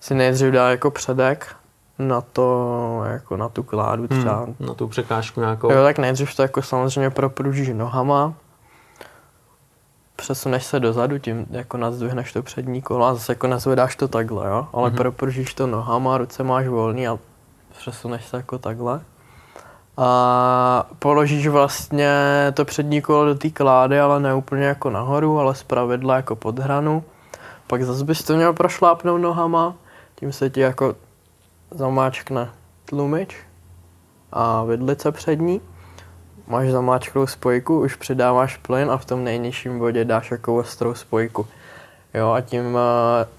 si 0.00 0.14
nejdřív 0.14 0.52
dát 0.52 0.70
jako 0.70 0.90
předek, 0.90 1.46
na 1.98 2.20
to, 2.20 3.02
jako 3.06 3.36
na 3.36 3.48
tu 3.48 3.62
kládu 3.62 4.06
hmm, 4.10 4.20
třeba. 4.20 4.44
Hmm, 4.44 4.54
na 4.60 4.74
tu 4.74 4.88
překážku 4.88 5.40
nějakou. 5.40 5.72
Jo, 5.72 5.82
tak 5.82 5.98
nejdřív 5.98 6.36
to 6.36 6.42
jako 6.42 6.62
samozřejmě 6.62 7.10
propružíš 7.10 7.68
nohama, 7.68 8.34
přesuneš 10.16 10.64
se 10.64 10.80
dozadu, 10.80 11.18
tím 11.18 11.46
jako 11.50 11.76
nazdvihneš 11.76 12.32
to 12.32 12.42
přední 12.42 12.82
kolo 12.82 13.06
a 13.06 13.14
zase 13.14 13.32
jako 13.32 13.46
nezvedáš 13.46 13.96
to 13.96 14.08
takhle, 14.08 14.48
jo? 14.48 14.66
Ale 14.72 14.88
hmm. 14.88 14.96
propružíš 14.96 15.54
to 15.54 15.66
nohama, 15.66 16.18
ruce 16.18 16.42
máš 16.42 16.66
volný 16.68 17.08
a 17.08 17.18
přesuneš 17.78 18.24
se 18.24 18.36
jako 18.36 18.58
takhle. 18.58 19.00
A 19.96 20.86
položíš 20.98 21.48
vlastně 21.48 22.12
to 22.54 22.64
přední 22.64 23.02
kolo 23.02 23.24
do 23.24 23.34
té 23.34 23.50
klády, 23.50 24.00
ale 24.00 24.20
ne 24.20 24.34
úplně 24.34 24.64
jako 24.64 24.90
nahoru, 24.90 25.38
ale 25.38 25.54
zpravidla 25.54 26.16
jako 26.16 26.36
pod 26.36 26.58
hranu. 26.58 27.04
Pak 27.66 27.82
zase 27.82 28.04
bys 28.04 28.22
to 28.22 28.36
měl 28.36 28.52
prošlápnout 28.52 29.20
nohama, 29.20 29.74
tím 30.14 30.32
se 30.32 30.50
ti 30.50 30.60
jako 30.60 30.94
zamáčkne 31.74 32.50
tlumič 32.84 33.36
a 34.32 34.64
vidlice 34.64 35.12
přední. 35.12 35.60
Máš 36.46 36.68
zamáčklou 36.68 37.26
spojku, 37.26 37.80
už 37.80 37.96
přidáváš 37.96 38.56
plyn 38.56 38.90
a 38.90 38.96
v 38.96 39.04
tom 39.04 39.24
nejnižším 39.24 39.78
bodě 39.78 40.04
dáš 40.04 40.30
jako 40.30 40.56
ostrou 40.56 40.94
spojku. 40.94 41.46
Jo, 42.14 42.30
a 42.30 42.40
tím 42.40 42.74
uh, 42.74 42.80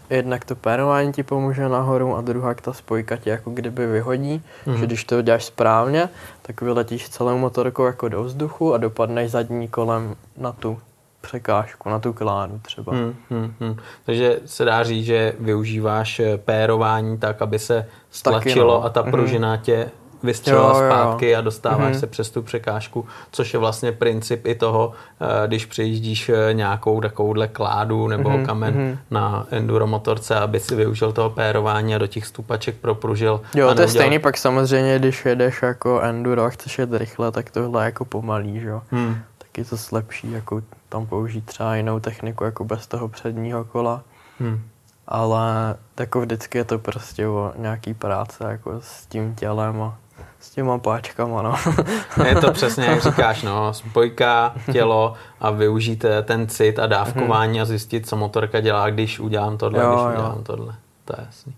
jednak 0.10 0.46
to 0.46 0.56
pérování 0.56 1.14
ti 1.14 1.24
pomůže 1.24 1.70
nahoru 1.70 2.16
a 2.16 2.22
druhá 2.22 2.54
ta 2.54 2.74
spojka 2.74 3.18
ti 3.18 3.30
jako 3.30 3.50
kdyby 3.50 3.88
vyhodí, 3.88 4.44
mm-hmm. 4.66 4.80
že 4.80 4.86
když 4.86 5.04
to 5.04 5.22
děláš 5.22 5.46
správně, 5.46 6.10
tak 6.42 6.62
vyletíš 6.62 7.10
celou 7.10 7.38
motorkou 7.38 7.86
jako 7.86 8.10
do 8.10 8.24
vzduchu 8.24 8.74
a 8.74 8.78
dopadneš 8.78 9.32
zadní 9.32 9.68
kolem 9.68 10.16
na 10.38 10.52
tu 10.52 10.80
překážku, 11.26 11.90
na 11.90 12.00
tu 12.00 12.14
kládu 12.14 12.60
třeba. 12.62 12.94
Hmm, 12.94 13.16
hmm, 13.30 13.54
hmm. 13.60 13.78
Takže 14.06 14.40
se 14.46 14.66
dá 14.66 14.84
říct, 14.84 15.06
že 15.06 15.34
využíváš 15.40 16.20
eh, 16.20 16.38
pérování 16.38 17.18
tak, 17.18 17.42
aby 17.42 17.60
se 17.60 17.88
stlačilo 18.10 18.74
no. 18.74 18.84
a 18.86 18.90
ta 18.90 19.02
mhm. 19.02 19.12
pružina 19.12 19.54
hmm. 19.54 19.64
tě 19.64 19.92
vystřelila 20.26 20.84
jo, 20.84 20.90
zpátky 20.90 21.30
jo. 21.30 21.38
a 21.38 21.42
dostáváš 21.42 21.92
hmm. 21.92 22.00
se 22.00 22.08
přes 22.08 22.30
tu 22.30 22.42
překážku, 22.42 23.06
což 23.32 23.54
je 23.54 23.60
vlastně 23.60 23.92
princip 23.92 24.48
i 24.48 24.56
toho, 24.56 24.92
eh, 25.22 25.48
když 25.48 25.66
přejíždíš 25.66 26.30
eh, 26.30 26.54
nějakou 26.54 27.02
takovouhle 27.02 27.48
kládu 27.48 28.08
nebo 28.08 28.30
hmm. 28.30 28.46
kamen 28.46 28.74
hmm. 28.74 28.98
na 29.12 29.48
enduromotorce, 29.52 30.36
aby 30.36 30.60
si 30.60 30.76
využil 30.76 31.12
toho 31.12 31.30
pérování 31.30 31.96
a 31.96 31.98
do 31.98 32.08
těch 32.08 32.26
stupaček 32.26 32.76
propružil. 32.76 33.42
Jo, 33.56 33.76
to 33.76 33.82
je 33.82 33.88
stejný, 33.88 34.20
pak 34.20 34.38
samozřejmě, 34.38 35.00
když 35.00 35.26
jedeš 35.26 35.62
jako 35.62 36.02
enduro 36.02 36.44
a 36.44 36.50
chceš 36.50 36.80
jet 36.80 36.94
rychle, 36.94 37.32
tak 37.32 37.52
tohle 37.52 37.86
jako 37.86 38.06
pomalý, 38.06 38.60
že 38.60 38.68
jo. 38.68 38.82
Hmm. 38.92 39.18
Tak 39.38 39.58
je 39.58 39.66
to 39.66 39.76
lepší, 39.92 40.32
jako 40.32 40.62
tam 40.96 41.06
použít 41.06 41.46
třeba 41.46 41.76
jinou 41.76 42.00
techniku 42.00 42.44
jako 42.44 42.64
bez 42.64 42.88
toho 42.88 43.08
předního 43.08 43.66
kola. 43.66 44.02
Hmm. 44.40 44.62
Ale 45.08 45.76
jako 46.00 46.22
vždycky 46.22 46.58
je 46.58 46.64
to 46.64 46.80
prostě 46.80 47.28
o 47.28 47.54
nějaký 47.56 47.94
práce 47.94 48.44
jako 48.44 48.82
s 48.82 49.06
tím 49.06 49.36
tělem 49.36 49.82
a 49.82 49.98
s 50.40 50.50
těma 50.50 50.78
páčkama, 50.78 51.42
no. 51.42 51.56
je 52.26 52.36
to 52.36 52.52
přesně, 52.52 52.86
jak 52.86 53.02
říkáš, 53.02 53.44
no, 53.44 53.74
spojka, 53.74 54.56
tělo 54.72 55.14
a 55.40 55.52
využít 55.52 56.06
eh, 56.06 56.22
ten 56.22 56.48
cit 56.48 56.80
a 56.80 56.88
dávkování 56.88 57.54
hmm. 57.54 57.62
a 57.62 57.66
zjistit, 57.66 58.08
co 58.08 58.16
motorka 58.16 58.60
dělá, 58.60 58.90
když 58.90 59.20
udělám 59.20 59.58
tohle, 59.58 59.84
jo, 59.84 59.90
když 59.90 60.02
jo. 60.02 60.10
udělám 60.10 60.44
tohle. 60.44 60.76
To 61.06 61.14
je 61.18 61.26
jasný. 61.26 61.56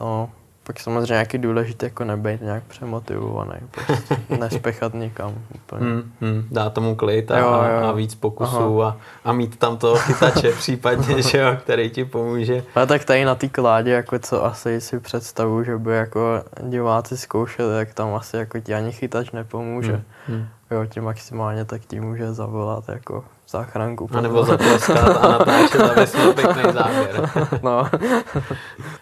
No, 0.00 0.30
pak 0.66 0.80
samozřejmě 0.80 1.12
nějaký 1.12 1.38
důležité 1.38 1.86
jako 1.86 2.04
nebejt 2.04 2.42
nějak 2.42 2.64
přemotivovaný, 2.64 3.52
prostě 3.70 4.16
nespěchat 4.40 4.94
nikam. 4.94 5.34
Úplně. 5.54 5.86
Hmm, 5.86 6.12
hmm, 6.20 6.48
dá 6.50 6.70
tomu 6.70 6.94
klid 6.94 7.30
a, 7.30 7.38
jo, 7.38 7.46
jo. 7.46 7.88
a 7.88 7.92
víc 7.92 8.14
pokusů 8.14 8.82
a, 8.82 8.96
a 9.24 9.32
mít 9.32 9.58
tam 9.58 9.76
toho 9.76 9.96
chytače 9.96 10.52
případně, 10.58 11.22
že 11.22 11.38
jo, 11.38 11.56
který 11.62 11.90
ti 11.90 12.04
pomůže. 12.04 12.64
A 12.74 12.86
tak 12.86 13.04
tady 13.04 13.24
na 13.24 13.34
té 13.34 13.48
kládě, 13.48 13.90
jako 13.90 14.18
co 14.18 14.44
asi 14.44 14.80
si 14.80 15.00
představu, 15.00 15.64
že 15.64 15.78
by 15.78 15.92
jako 15.92 16.42
diváci 16.62 17.16
zkoušeli, 17.16 17.74
tak 17.74 17.94
tam 17.94 18.14
asi 18.14 18.36
jako 18.36 18.60
ti 18.60 18.74
ani 18.74 18.92
chytač 18.92 19.30
nepomůže. 19.30 19.92
Hmm, 19.92 20.38
hmm. 20.38 20.46
Jo, 20.70 20.86
ti 20.86 21.00
maximálně 21.00 21.64
tak 21.64 21.84
ti 21.84 22.00
může 22.00 22.32
zavolat 22.32 22.88
jako 22.88 23.24
záchranku. 23.48 24.08
A 24.14 24.20
nebo 24.20 24.44
zatleskat 24.44 25.16
a 25.16 25.28
natáčet, 25.28 25.80
aby 25.80 26.06
jsme 26.06 26.32
pěkný 26.32 26.62
záběr. 26.72 27.30
no. 27.62 27.88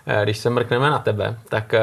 Eh, 0.07 0.21
když 0.23 0.39
se 0.39 0.51
mrkneme 0.51 0.91
na 0.91 0.99
tebe, 0.99 1.37
tak 1.49 1.75
eh, 1.75 1.81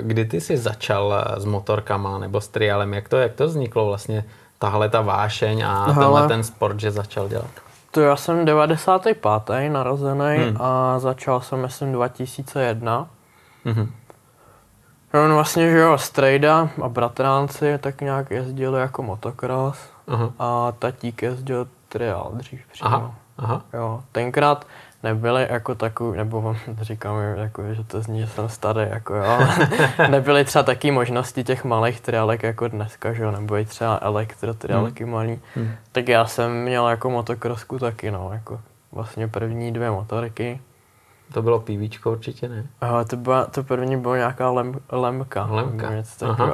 kdy 0.00 0.24
ty 0.24 0.40
jsi 0.40 0.56
začal 0.56 1.14
eh, 1.14 1.40
s 1.40 1.44
motorkama 1.44 2.18
nebo 2.18 2.40
s 2.40 2.48
trialem? 2.48 2.94
Jak 2.94 3.08
to, 3.08 3.16
jak 3.16 3.32
to 3.32 3.46
vzniklo 3.46 3.86
vlastně 3.86 4.24
tahle 4.58 4.88
ta 4.88 5.00
vášeň 5.00 5.62
a 5.62 5.84
Hele. 5.84 5.94
tenhle 5.94 6.28
ten 6.28 6.44
sport, 6.44 6.80
že 6.80 6.90
začal 6.90 7.28
dělat? 7.28 7.50
To 7.90 8.00
já 8.00 8.16
jsem 8.16 8.44
95. 8.44 9.18
narozený 9.68 10.36
hmm. 10.36 10.56
a 10.60 10.98
začal 10.98 11.40
jsem, 11.40 11.62
myslím, 11.62 11.92
2001. 11.92 13.08
Hmm. 13.64 13.92
No 15.14 15.34
vlastně, 15.34 15.70
že 15.70 15.78
jo, 15.78 15.98
strejda 15.98 16.68
a 16.82 16.88
bratránci 16.88 17.78
tak 17.78 18.00
nějak 18.00 18.30
jezdili 18.30 18.80
jako 18.80 19.02
motocross 19.02 19.78
uh-huh. 20.08 20.32
a 20.38 20.72
tatík 20.72 21.22
jezdil 21.22 21.68
triál 21.94 22.30
dřív 22.34 22.60
přímo. 22.72 22.88
Aha, 22.88 23.14
aha. 23.38 23.62
Jo, 23.72 24.02
tenkrát 24.12 24.66
nebyly 25.02 25.46
jako 25.50 25.74
takový, 25.74 26.18
nebo 26.18 26.56
říkám, 26.80 27.16
jako, 27.36 27.74
že 27.74 27.84
to 27.84 28.02
zní, 28.02 28.20
že 28.20 28.26
jsem 28.26 28.48
starý, 28.48 28.80
jako 28.90 29.14
jo, 29.14 29.38
nebyly 30.10 30.44
třeba 30.44 30.62
taky 30.62 30.90
možnosti 30.90 31.44
těch 31.44 31.64
malých 31.64 32.00
triálek 32.00 32.42
jako 32.42 32.68
dneska, 32.68 33.12
že 33.12 33.22
jo, 33.22 33.30
nebo 33.30 33.56
i 33.56 33.64
třeba 33.64 33.98
elektrotriálky 34.02 35.04
hmm. 35.04 35.12
malý. 35.12 35.40
Hmm. 35.54 35.72
Tak 35.92 36.08
já 36.08 36.26
jsem 36.26 36.52
měl 36.62 36.88
jako 36.88 37.10
motokrosku 37.10 37.78
taky, 37.78 38.10
no, 38.10 38.30
jako 38.32 38.60
vlastně 38.92 39.28
první 39.28 39.72
dvě 39.72 39.90
motorky. 39.90 40.60
To 41.32 41.42
bylo 41.42 41.60
PVčko 41.60 42.12
určitě, 42.12 42.48
ne? 42.48 42.66
Aha, 42.80 43.04
to, 43.04 43.16
byla, 43.16 43.44
to 43.44 43.62
první 43.62 43.96
bylo 43.96 44.16
nějaká 44.16 44.50
lem, 44.50 44.74
lemka. 44.92 45.48
Lemka. 45.50 45.88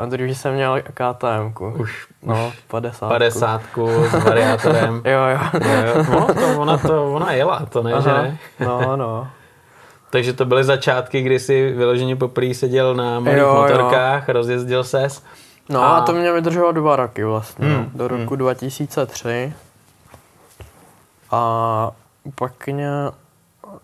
A 0.01 0.07
druhý 0.07 0.35
jsem 0.35 0.55
měl 0.55 0.83
KTM. 0.83 1.65
Už, 1.79 2.07
no, 2.23 2.53
50. 2.69 3.09
50 3.09 3.63
s 4.11 4.25
variátorem. 4.25 4.95
jo, 5.05 5.21
jo. 5.21 5.61
jo, 5.65 6.05
No, 6.11 6.35
to 6.35 6.61
ona, 6.61 6.79
to, 6.79 7.13
ona 7.13 7.33
jela, 7.33 7.67
to 7.67 7.83
ne, 7.83 7.93
Aha. 7.93 8.01
že 8.01 8.11
ne? 8.11 8.39
no, 8.61 8.97
no. 8.97 9.29
Takže 10.11 10.33
to 10.33 10.45
byly 10.45 10.65
začátky, 10.65 11.23
kdy 11.23 11.39
jsi 11.39 11.73
vyloženě 11.73 12.17
poprvé 12.17 12.55
seděl 12.55 12.95
na 12.95 13.21
malých 13.21 13.41
jo, 13.41 13.55
motorkách, 13.55 14.29
jo. 14.29 14.33
rozjezdil 14.33 14.85
ses. 14.85 15.23
No 15.69 15.83
a... 15.83 15.97
a 15.97 16.01
to 16.01 16.13
mě 16.13 16.33
vydrželo 16.33 16.73
dva 16.73 16.97
roky 16.97 17.25
vlastně, 17.25 17.67
hmm. 17.69 17.91
do 17.95 18.09
roku 18.09 18.35
hmm. 18.35 18.39
2003. 18.39 19.53
A 21.31 21.91
pak 22.35 22.67
mě 22.67 22.91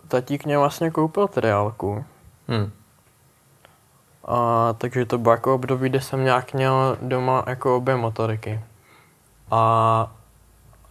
tatík 0.09 0.45
mě 0.45 0.59
vlastně 0.59 0.91
koupil 0.91 1.29
triálku. 1.29 2.05
Hmm. 2.49 2.71
A, 4.25 4.73
takže 4.79 5.07
to 5.07 5.19
bylo 5.19 5.35
jako 5.35 5.55
období, 5.55 5.89
kdy 5.89 6.01
jsem 6.01 6.25
nějak 6.25 6.53
měl 6.53 6.99
doma 7.03 7.45
jako 7.47 7.77
obě 7.77 7.97
motoriky. 7.97 8.61
A, 9.51 10.11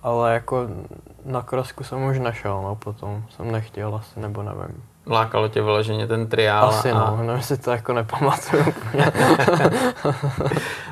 ale 0.03 0.33
jako 0.33 0.67
na 1.25 1.41
krosku 1.41 1.83
jsem 1.83 2.03
už 2.03 2.19
nešel, 2.19 2.61
no 2.61 2.75
potom 2.75 3.25
jsem 3.29 3.51
nechtěl 3.51 3.95
asi, 3.95 4.19
nebo 4.19 4.43
nevím. 4.43 4.83
Lákalo 5.07 5.47
tě 5.47 5.61
vyloženě 5.61 6.07
ten 6.07 6.27
triál. 6.27 6.69
Asi 6.69 6.91
a... 6.91 6.93
no, 6.93 7.23
no 7.23 7.41
si 7.41 7.57
to 7.57 7.71
jako 7.71 7.93
nepamatuju 7.93 8.63
úplně. 8.67 9.11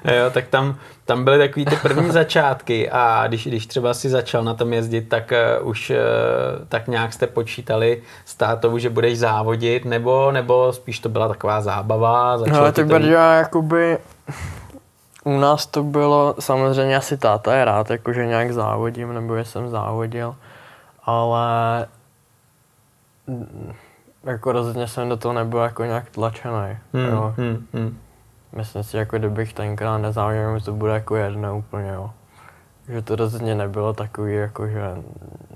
jo, 0.18 0.30
tak 0.32 0.48
tam, 0.48 0.76
tam 1.06 1.24
byly 1.24 1.38
takový 1.38 1.66
ty 1.66 1.76
první 1.76 2.12
začátky 2.12 2.90
a 2.92 3.28
když, 3.28 3.48
když 3.48 3.68
třeba 3.68 3.94
si 3.94 4.10
začal 4.10 4.44
na 4.44 4.54
tom 4.54 4.74
jezdit, 4.74 5.02
tak 5.02 5.34
uh, 5.62 5.68
už 5.68 5.90
uh, 5.90 5.96
tak 6.70 6.88
nějak 6.88 7.14
jste 7.14 7.28
počítali 7.28 8.02
s 8.26 8.36
tátou, 8.36 8.78
že 8.78 8.90
budeš 8.90 9.20
závodit, 9.20 9.86
nebo, 9.86 10.32
nebo 10.32 10.74
spíš 10.74 11.00
to 11.00 11.10
byla 11.10 11.28
taková 11.28 11.62
zábava? 11.62 12.38
No, 12.38 12.72
tak 12.72 12.88
to... 12.88 12.98
já 12.98 13.34
jakoby 13.34 13.98
u 15.24 15.40
nás 15.40 15.66
to 15.66 15.84
bylo, 15.84 16.36
samozřejmě 16.40 16.98
asi 16.98 17.18
táta 17.18 17.56
je 17.56 17.66
rád, 17.66 17.90
jakože 17.90 18.26
nějak 18.26 18.54
závodím, 18.54 19.14
nebo 19.14 19.38
že 19.38 19.46
jsem 19.46 19.70
závodil, 19.70 20.36
ale 21.04 21.88
jako 24.24 24.52
rozhodně 24.52 24.88
jsem 24.88 25.10
do 25.10 25.18
toho 25.18 25.34
nebyl 25.34 25.60
jako 25.60 25.84
nějak 25.84 26.10
tlačený. 26.10 26.78
Hmm, 26.94 27.06
jo. 27.06 27.34
Hmm, 27.38 27.68
hmm. 27.74 27.98
Myslím 28.56 28.84
si, 28.84 28.98
jako 28.98 29.18
kdybych 29.18 29.54
tenkrát 29.54 29.98
nezávodil, 29.98 30.60
že 30.60 30.66
to 30.66 30.74
bude 30.74 30.94
jako 30.94 31.16
jedno 31.16 31.58
úplně, 31.58 31.90
jo. 31.90 32.12
Že 32.90 33.02
to 33.02 33.16
rozhodně 33.16 33.56
nebylo 33.56 33.94
takový, 33.94 34.36
jako, 34.36 34.68
že 34.68 34.82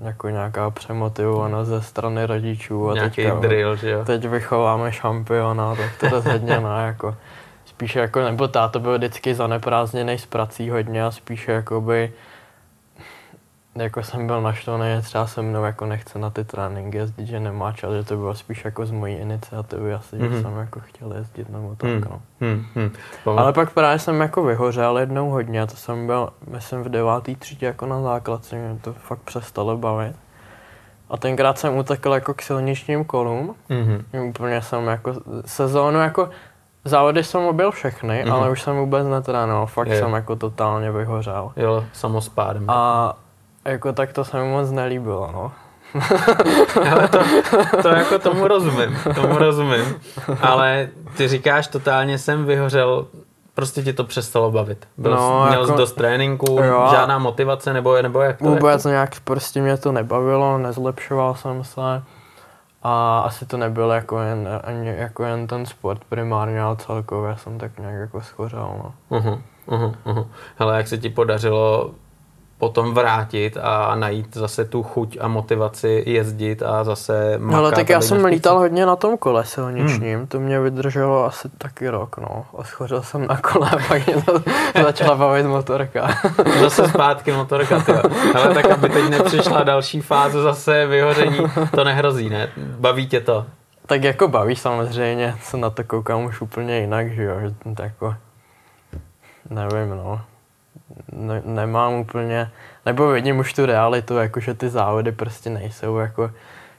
jako 0.00 0.28
nějaká 0.28 0.70
přemotivovanost 0.70 1.70
ze 1.70 1.82
strany 1.82 2.26
rodičů. 2.26 2.90
A 2.90 2.94
Nějaký 2.94 3.16
teďka, 3.16 3.38
drill, 3.38 3.76
že 3.76 3.90
jo. 3.90 4.04
Teď 4.04 4.28
vychováme 4.28 4.92
šampiona, 4.92 5.74
tak 5.74 5.90
to 6.00 6.08
rozhodně 6.08 6.60
ne, 6.60 6.86
jako. 6.86 7.16
Spíše 7.64 8.00
jako, 8.00 8.20
nebo 8.20 8.48
táto 8.48 8.80
byl 8.80 8.98
vždycky 8.98 9.34
zaneprázdněný 9.34 10.18
s 10.18 10.26
prací 10.26 10.70
hodně 10.70 11.04
a 11.04 11.10
spíše 11.10 11.52
jakoby 11.52 12.12
jako 13.80 14.02
jsem 14.02 14.26
byl 14.26 14.42
naštvaný, 14.42 15.02
třeba 15.02 15.26
se 15.26 15.42
mnou 15.42 15.64
jako 15.64 15.86
nechce 15.86 16.18
na 16.18 16.30
ty 16.30 16.44
tréninky 16.44 16.96
jezdit, 16.96 17.26
že 17.26 17.40
nemá 17.40 17.72
čas, 17.72 17.92
že 17.92 18.04
to 18.04 18.16
bylo 18.16 18.34
spíš 18.34 18.64
jako 18.64 18.86
z 18.86 18.90
mojí 18.90 19.14
iniciativy 19.14 19.94
asi, 19.94 20.16
mm-hmm. 20.16 20.22
že 20.22 20.28
mhm. 20.28 20.42
jsem 20.42 20.58
jako 20.58 20.80
chtěl 20.80 21.12
jezdit 21.12 21.48
nebo 21.48 21.74
tak, 21.76 21.90
mm. 21.90 22.04
no. 22.10 22.20
Mm-hmm. 22.40 22.90
Ale 23.38 23.52
pak 23.52 23.70
právě 23.70 23.98
jsem 23.98 24.20
jako 24.20 24.44
vyhořel 24.44 24.98
jednou 24.98 25.30
hodně, 25.30 25.66
to 25.66 25.76
jsem 25.76 26.06
byl, 26.06 26.28
myslím 26.50 26.82
v 26.82 26.88
devátý 26.88 27.36
třídě 27.36 27.66
jako 27.66 27.86
na 27.86 28.02
základce, 28.02 28.56
mě 28.56 28.78
to 28.80 28.92
fakt 28.92 29.20
přestalo 29.22 29.76
bavit. 29.76 30.16
A 31.10 31.16
tenkrát 31.16 31.58
jsem 31.58 31.76
utekl 31.76 32.12
jako 32.12 32.34
k 32.34 32.42
silničním 32.42 33.04
kolům, 33.04 33.54
mm-hmm. 33.70 34.28
úplně 34.28 34.62
jsem 34.62 34.86
jako 34.86 35.14
sezónu 35.44 35.98
jako 35.98 36.28
Závody 36.84 37.24
jsem 37.24 37.44
objel 37.44 37.70
všechny, 37.70 38.24
mm-hmm. 38.24 38.32
ale 38.32 38.50
už 38.50 38.62
jsem 38.62 38.76
vůbec 38.76 39.06
netrénoval, 39.06 39.66
fakt 39.66 39.88
je. 39.88 39.98
jsem 39.98 40.12
jako 40.12 40.36
totálně 40.36 40.92
vyhořel. 40.92 41.52
Jo, 41.56 41.84
samospádem. 41.92 42.70
A 42.70 43.16
jako 43.70 43.92
tak 43.92 44.12
to 44.12 44.24
se 44.24 44.42
mi 44.42 44.48
moc 44.48 44.70
nelíbilo, 44.70 45.30
no. 45.32 45.52
Ale 46.92 47.08
to, 47.08 47.18
to 47.82 47.88
jako 47.88 48.18
tomu 48.18 48.48
rozumím, 48.48 48.98
tomu 49.14 49.38
rozumím. 49.38 50.00
Ale 50.42 50.88
ty 51.16 51.28
říkáš, 51.28 51.66
totálně 51.66 52.18
jsem 52.18 52.44
vyhořel, 52.44 53.06
prostě 53.54 53.82
ti 53.82 53.92
to 53.92 54.04
přestalo 54.04 54.50
bavit. 54.50 54.88
Byl, 54.96 55.14
no, 55.14 55.46
měl 55.48 55.60
jako, 55.60 55.72
jsi 55.72 55.78
dost 55.78 55.92
tréninku, 55.92 56.60
jo, 56.62 56.88
žádná 56.90 57.18
motivace, 57.18 57.72
nebo, 57.72 58.02
nebo 58.02 58.20
jak 58.20 58.38
to 58.38 58.44
Vůbec 58.44 58.84
jako? 58.84 58.88
nějak 58.88 59.20
prostě 59.20 59.60
mě 59.60 59.76
to 59.76 59.92
nebavilo, 59.92 60.58
nezlepšoval 60.58 61.34
jsem 61.34 61.64
se. 61.64 62.02
A 62.82 63.20
asi 63.20 63.46
to 63.46 63.56
nebyl 63.56 63.90
jako 63.90 64.20
jen, 64.20 64.48
jako 64.84 65.24
jen 65.24 65.46
ten 65.46 65.66
sport 65.66 66.00
primárně, 66.08 66.60
ale 66.60 66.76
celkově 66.76 67.36
jsem 67.36 67.58
tak 67.58 67.78
nějak 67.78 67.94
jako 67.94 68.20
schořel. 68.20 68.70
No. 68.84 69.18
Uh-huh, 69.18 69.40
uh-huh, 69.68 69.94
uh-huh. 70.06 70.26
Hele, 70.56 70.76
jak 70.76 70.88
se 70.88 70.98
ti 70.98 71.08
podařilo 71.08 71.90
potom 72.58 72.94
vrátit 72.94 73.56
a 73.62 73.94
najít 73.94 74.36
zase 74.36 74.64
tu 74.64 74.82
chuť 74.82 75.18
a 75.20 75.28
motivaci 75.28 76.02
jezdit 76.06 76.62
a 76.62 76.84
zase 76.84 77.38
makat. 77.38 77.58
Ale 77.58 77.72
tak 77.72 77.88
já 77.88 78.00
jsem 78.00 78.24
lítal 78.24 78.58
hodně 78.58 78.86
na 78.86 78.96
tom 78.96 79.16
kole 79.16 79.44
silničním, 79.44 80.18
hmm. 80.18 80.26
to 80.26 80.40
mě 80.40 80.60
vydrželo 80.60 81.24
asi 81.24 81.48
taky 81.58 81.88
rok, 81.88 82.18
no. 82.18 82.44
Oschořil 82.52 83.02
jsem 83.02 83.26
na 83.26 83.36
kole 83.36 83.70
a 83.70 83.76
pak 83.88 84.06
mě 84.06 84.22
to 84.22 84.42
začala 84.82 85.14
bavit 85.14 85.46
motorka. 85.46 86.08
zase 86.60 86.88
zpátky 86.88 87.32
motorka, 87.32 87.80
ty. 87.80 87.92
Ale 88.34 88.54
tak, 88.54 88.70
aby 88.70 88.88
teď 88.88 89.10
nepřišla 89.10 89.62
další 89.62 90.00
fáze 90.00 90.42
zase 90.42 90.86
vyhoření, 90.86 91.38
to 91.74 91.84
nehrozí, 91.84 92.30
ne? 92.30 92.48
Baví 92.56 93.06
tě 93.06 93.20
to? 93.20 93.46
Tak 93.86 94.04
jako 94.04 94.28
baví 94.28 94.56
samozřejmě, 94.56 95.34
se 95.42 95.56
na 95.56 95.70
to 95.70 95.84
koukám 95.84 96.24
už 96.24 96.40
úplně 96.40 96.80
jinak, 96.80 97.12
že 97.12 97.22
jo, 97.22 97.34
že 97.40 97.74
to 97.74 97.82
jako, 97.82 98.14
nevím, 99.50 99.90
no 99.90 100.20
ne, 101.12 101.42
nemám 101.44 101.94
úplně, 101.94 102.50
nebo 102.86 103.08
vidím 103.08 103.38
už 103.38 103.54
tu 103.54 103.66
realitu, 103.66 104.16
jakože 104.16 104.54
ty 104.54 104.68
závody 104.68 105.12
prostě 105.12 105.50
nejsou 105.50 105.96
jako 105.96 106.30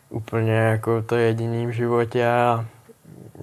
úplně 0.09 0.53
jako 0.53 1.01
to 1.01 1.15
jediný 1.15 1.67
v 1.67 1.71
životě 1.71 2.27
a 2.27 2.65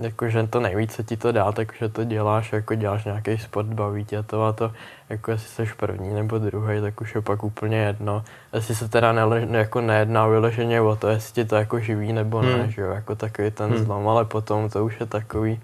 jakože 0.01 0.47
to 0.47 0.61
nejvíc, 0.61 0.97
co 0.97 1.03
ti 1.03 1.17
to 1.17 1.33
dá, 1.33 1.53
takže 1.53 1.89
to 1.89 2.05
děláš, 2.05 2.53
jako 2.53 2.75
děláš 2.75 3.05
nějaký 3.05 3.39
sport, 3.39 3.67
baví 3.67 4.05
tě 4.05 4.23
to 4.23 4.45
a 4.45 4.53
to, 4.53 4.73
jako 5.09 5.31
jestli 5.31 5.67
jsi 5.67 5.75
první 5.77 6.15
nebo 6.15 6.39
druhý, 6.39 6.81
tak 6.81 7.01
už 7.01 7.15
je 7.15 7.21
pak 7.21 7.45
úplně 7.45 7.77
jedno. 7.77 8.25
Jestli 8.53 8.75
se 8.75 8.89
teda 8.89 9.13
nele, 9.13 9.47
jako 9.51 9.81
nejedná 9.81 10.27
vyloženě 10.27 10.81
o 10.81 10.97
to, 10.97 11.09
jestli 11.09 11.35
ti 11.35 11.45
to 11.45 11.57
jako 11.57 11.81
živí 11.81 12.13
nebo 12.13 12.43
ne, 12.43 12.55
hmm. 12.55 12.71
že 12.71 12.83
jo, 12.83 12.91
jako 12.91 13.15
takový 13.15 13.51
ten 13.51 13.71
hmm. 13.71 13.85
zlom, 13.85 14.09
ale 14.09 14.25
potom 14.25 14.71
to 14.71 14.85
už 14.85 15.01
je 15.01 15.07
takový, 15.07 15.61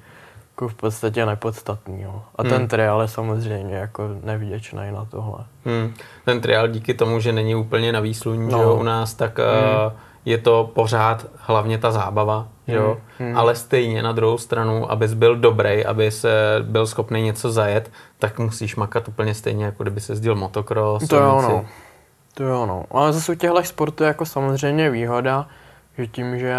jako 0.53 0.69
v 0.69 0.75
podstatě 0.75 1.27
nepodstatný. 1.27 2.03
Jo. 2.03 2.23
A 2.37 2.43
hmm. 2.43 2.51
ten 2.51 2.69
trial 2.69 3.03
je 3.03 3.09
samozřejmě 3.09 3.75
jako 3.75 4.09
nevděčný 4.23 4.81
na 4.93 5.05
tohle. 5.05 5.45
Hmm. 5.65 5.95
Ten 6.25 6.41
trial 6.41 6.69
díky 6.69 6.95
tomu, 6.95 7.21
že 7.21 7.33
není 7.33 7.55
úplně 7.55 7.93
na 7.93 8.01
výsluní 8.01 8.53
no. 8.53 8.63
jo, 8.63 8.75
u 8.75 8.83
nás, 8.83 9.15
tak 9.15 9.39
hmm. 9.39 9.49
uh, 9.87 9.93
je 10.25 10.39
to 10.39 10.71
pořád 10.75 11.27
hlavně 11.37 11.79
ta 11.79 11.91
zábava, 11.91 12.49
že 12.69 12.75
jo? 12.75 12.97
Hmm. 13.19 13.29
hmm. 13.29 13.39
ale 13.39 13.55
stejně 13.55 14.03
na 14.03 14.13
druhou 14.13 14.39
stranu, 14.39 14.91
abys 14.91 15.15
byl 15.15 15.37
dobrý, 15.37 15.85
aby 15.85 16.11
se 16.11 16.59
byl 16.63 16.87
schopný 16.87 17.23
něco 17.23 17.53
zajet, 17.53 17.91
tak 18.19 18.39
musíš 18.39 18.77
makat 18.77 19.09
úplně 19.09 19.35
stejně, 19.35 19.65
jako 19.65 19.83
kdyby 19.83 20.01
se 20.01 20.13
jezdil 20.13 20.35
motocross. 20.35 21.09
To 21.09 21.17
je 21.17 21.23
ono. 21.23 21.65
To 22.35 22.43
je 22.43 22.53
ono. 22.53 22.85
Ale 22.91 23.13
zase 23.13 23.33
u 23.33 23.35
těchto 23.35 23.65
sportů 23.65 24.05
je 24.05 24.09
jako 24.09 24.27
samozřejmě 24.27 24.91
výhoda, 24.91 25.47
že 25.99 26.07
tím, 26.07 26.39
že 26.39 26.55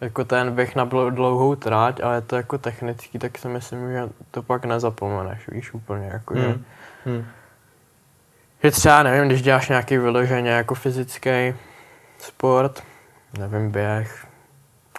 jako 0.00 0.24
ten 0.24 0.54
běh 0.54 0.76
na 0.76 0.84
dlouhou 0.84 1.54
tráť 1.54 2.00
a 2.00 2.14
je 2.14 2.20
to 2.20 2.36
jako 2.36 2.58
technický, 2.58 3.18
tak 3.18 3.38
si 3.38 3.48
myslím, 3.48 3.92
že 3.92 4.08
to 4.30 4.42
pak 4.42 4.64
nezapomeneš, 4.64 5.48
víš, 5.48 5.74
úplně 5.74 6.06
jako, 6.06 6.34
hmm. 6.34 6.42
že, 6.44 6.58
hmm. 7.06 7.24
že 8.62 8.70
třeba, 8.70 9.02
nevím, 9.02 9.28
když 9.28 9.42
děláš 9.42 9.68
nějaký 9.68 9.98
vyloženě 9.98 10.50
jako 10.50 10.74
fyzický 10.74 11.54
sport, 12.18 12.82
nevím, 13.38 13.70
běh, 13.70 14.26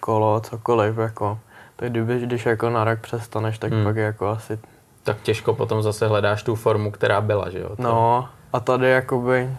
kolo, 0.01 0.39
cokoliv, 0.39 0.97
jako, 0.97 1.39
tak 1.75 1.89
kdyby, 1.89 2.19
když 2.19 2.45
jako 2.45 2.69
na 2.69 2.83
rok 2.83 2.99
přestaneš, 2.99 3.57
tak 3.57 3.71
hmm. 3.71 3.83
pak 3.83 3.95
je 3.95 4.03
jako 4.03 4.27
asi... 4.27 4.59
Tak 5.03 5.21
těžko 5.21 5.53
potom 5.53 5.81
zase 5.81 6.07
hledáš 6.07 6.43
tu 6.43 6.55
formu, 6.55 6.91
která 6.91 7.21
byla, 7.21 7.49
že 7.49 7.59
jo? 7.59 7.75
To... 7.75 7.83
No, 7.83 8.29
a 8.53 8.59
tady 8.59 8.89
jakoby 8.89 9.49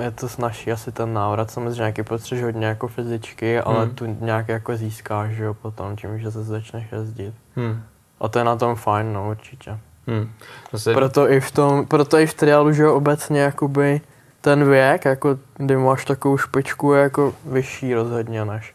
je 0.00 0.10
to 0.10 0.28
snaží 0.28 0.72
asi 0.72 0.92
ten 0.92 1.14
návrat, 1.14 1.50
samozřejmě 1.50 1.80
nějaký 1.80 2.02
potřebuješ 2.02 2.44
hodně 2.44 2.66
jako 2.66 2.88
fyzičky, 2.88 3.60
ale 3.60 3.84
hmm. 3.84 3.94
tu 3.94 4.16
nějak 4.20 4.48
jako 4.48 4.76
získáš, 4.76 5.30
že 5.30 5.44
jo, 5.44 5.54
potom 5.54 5.96
tím, 5.96 6.18
že 6.18 6.30
se 6.30 6.44
začneš 6.44 6.92
jezdit. 6.92 7.34
Hmm. 7.56 7.82
A 8.20 8.28
to 8.28 8.38
je 8.38 8.44
na 8.44 8.56
tom 8.56 8.76
fajn, 8.76 9.12
no, 9.12 9.30
určitě. 9.30 9.78
Hmm. 10.06 10.32
Zase... 10.72 10.94
Proto, 10.94 11.30
i 11.30 11.40
v 11.40 11.50
tom, 11.50 11.86
proto 11.86 12.18
i 12.18 12.26
v 12.26 12.34
triálu, 12.34 12.72
že 12.72 12.82
jo, 12.82 12.94
obecně 12.94 13.40
jakoby 13.40 14.00
ten 14.40 14.70
věk, 14.70 15.04
jako 15.04 15.38
kdy 15.56 15.76
máš 15.76 16.04
takovou 16.04 16.36
špičku, 16.36 16.92
je 16.92 17.02
jako 17.02 17.34
vyšší 17.44 17.94
rozhodně 17.94 18.44
než. 18.44 18.74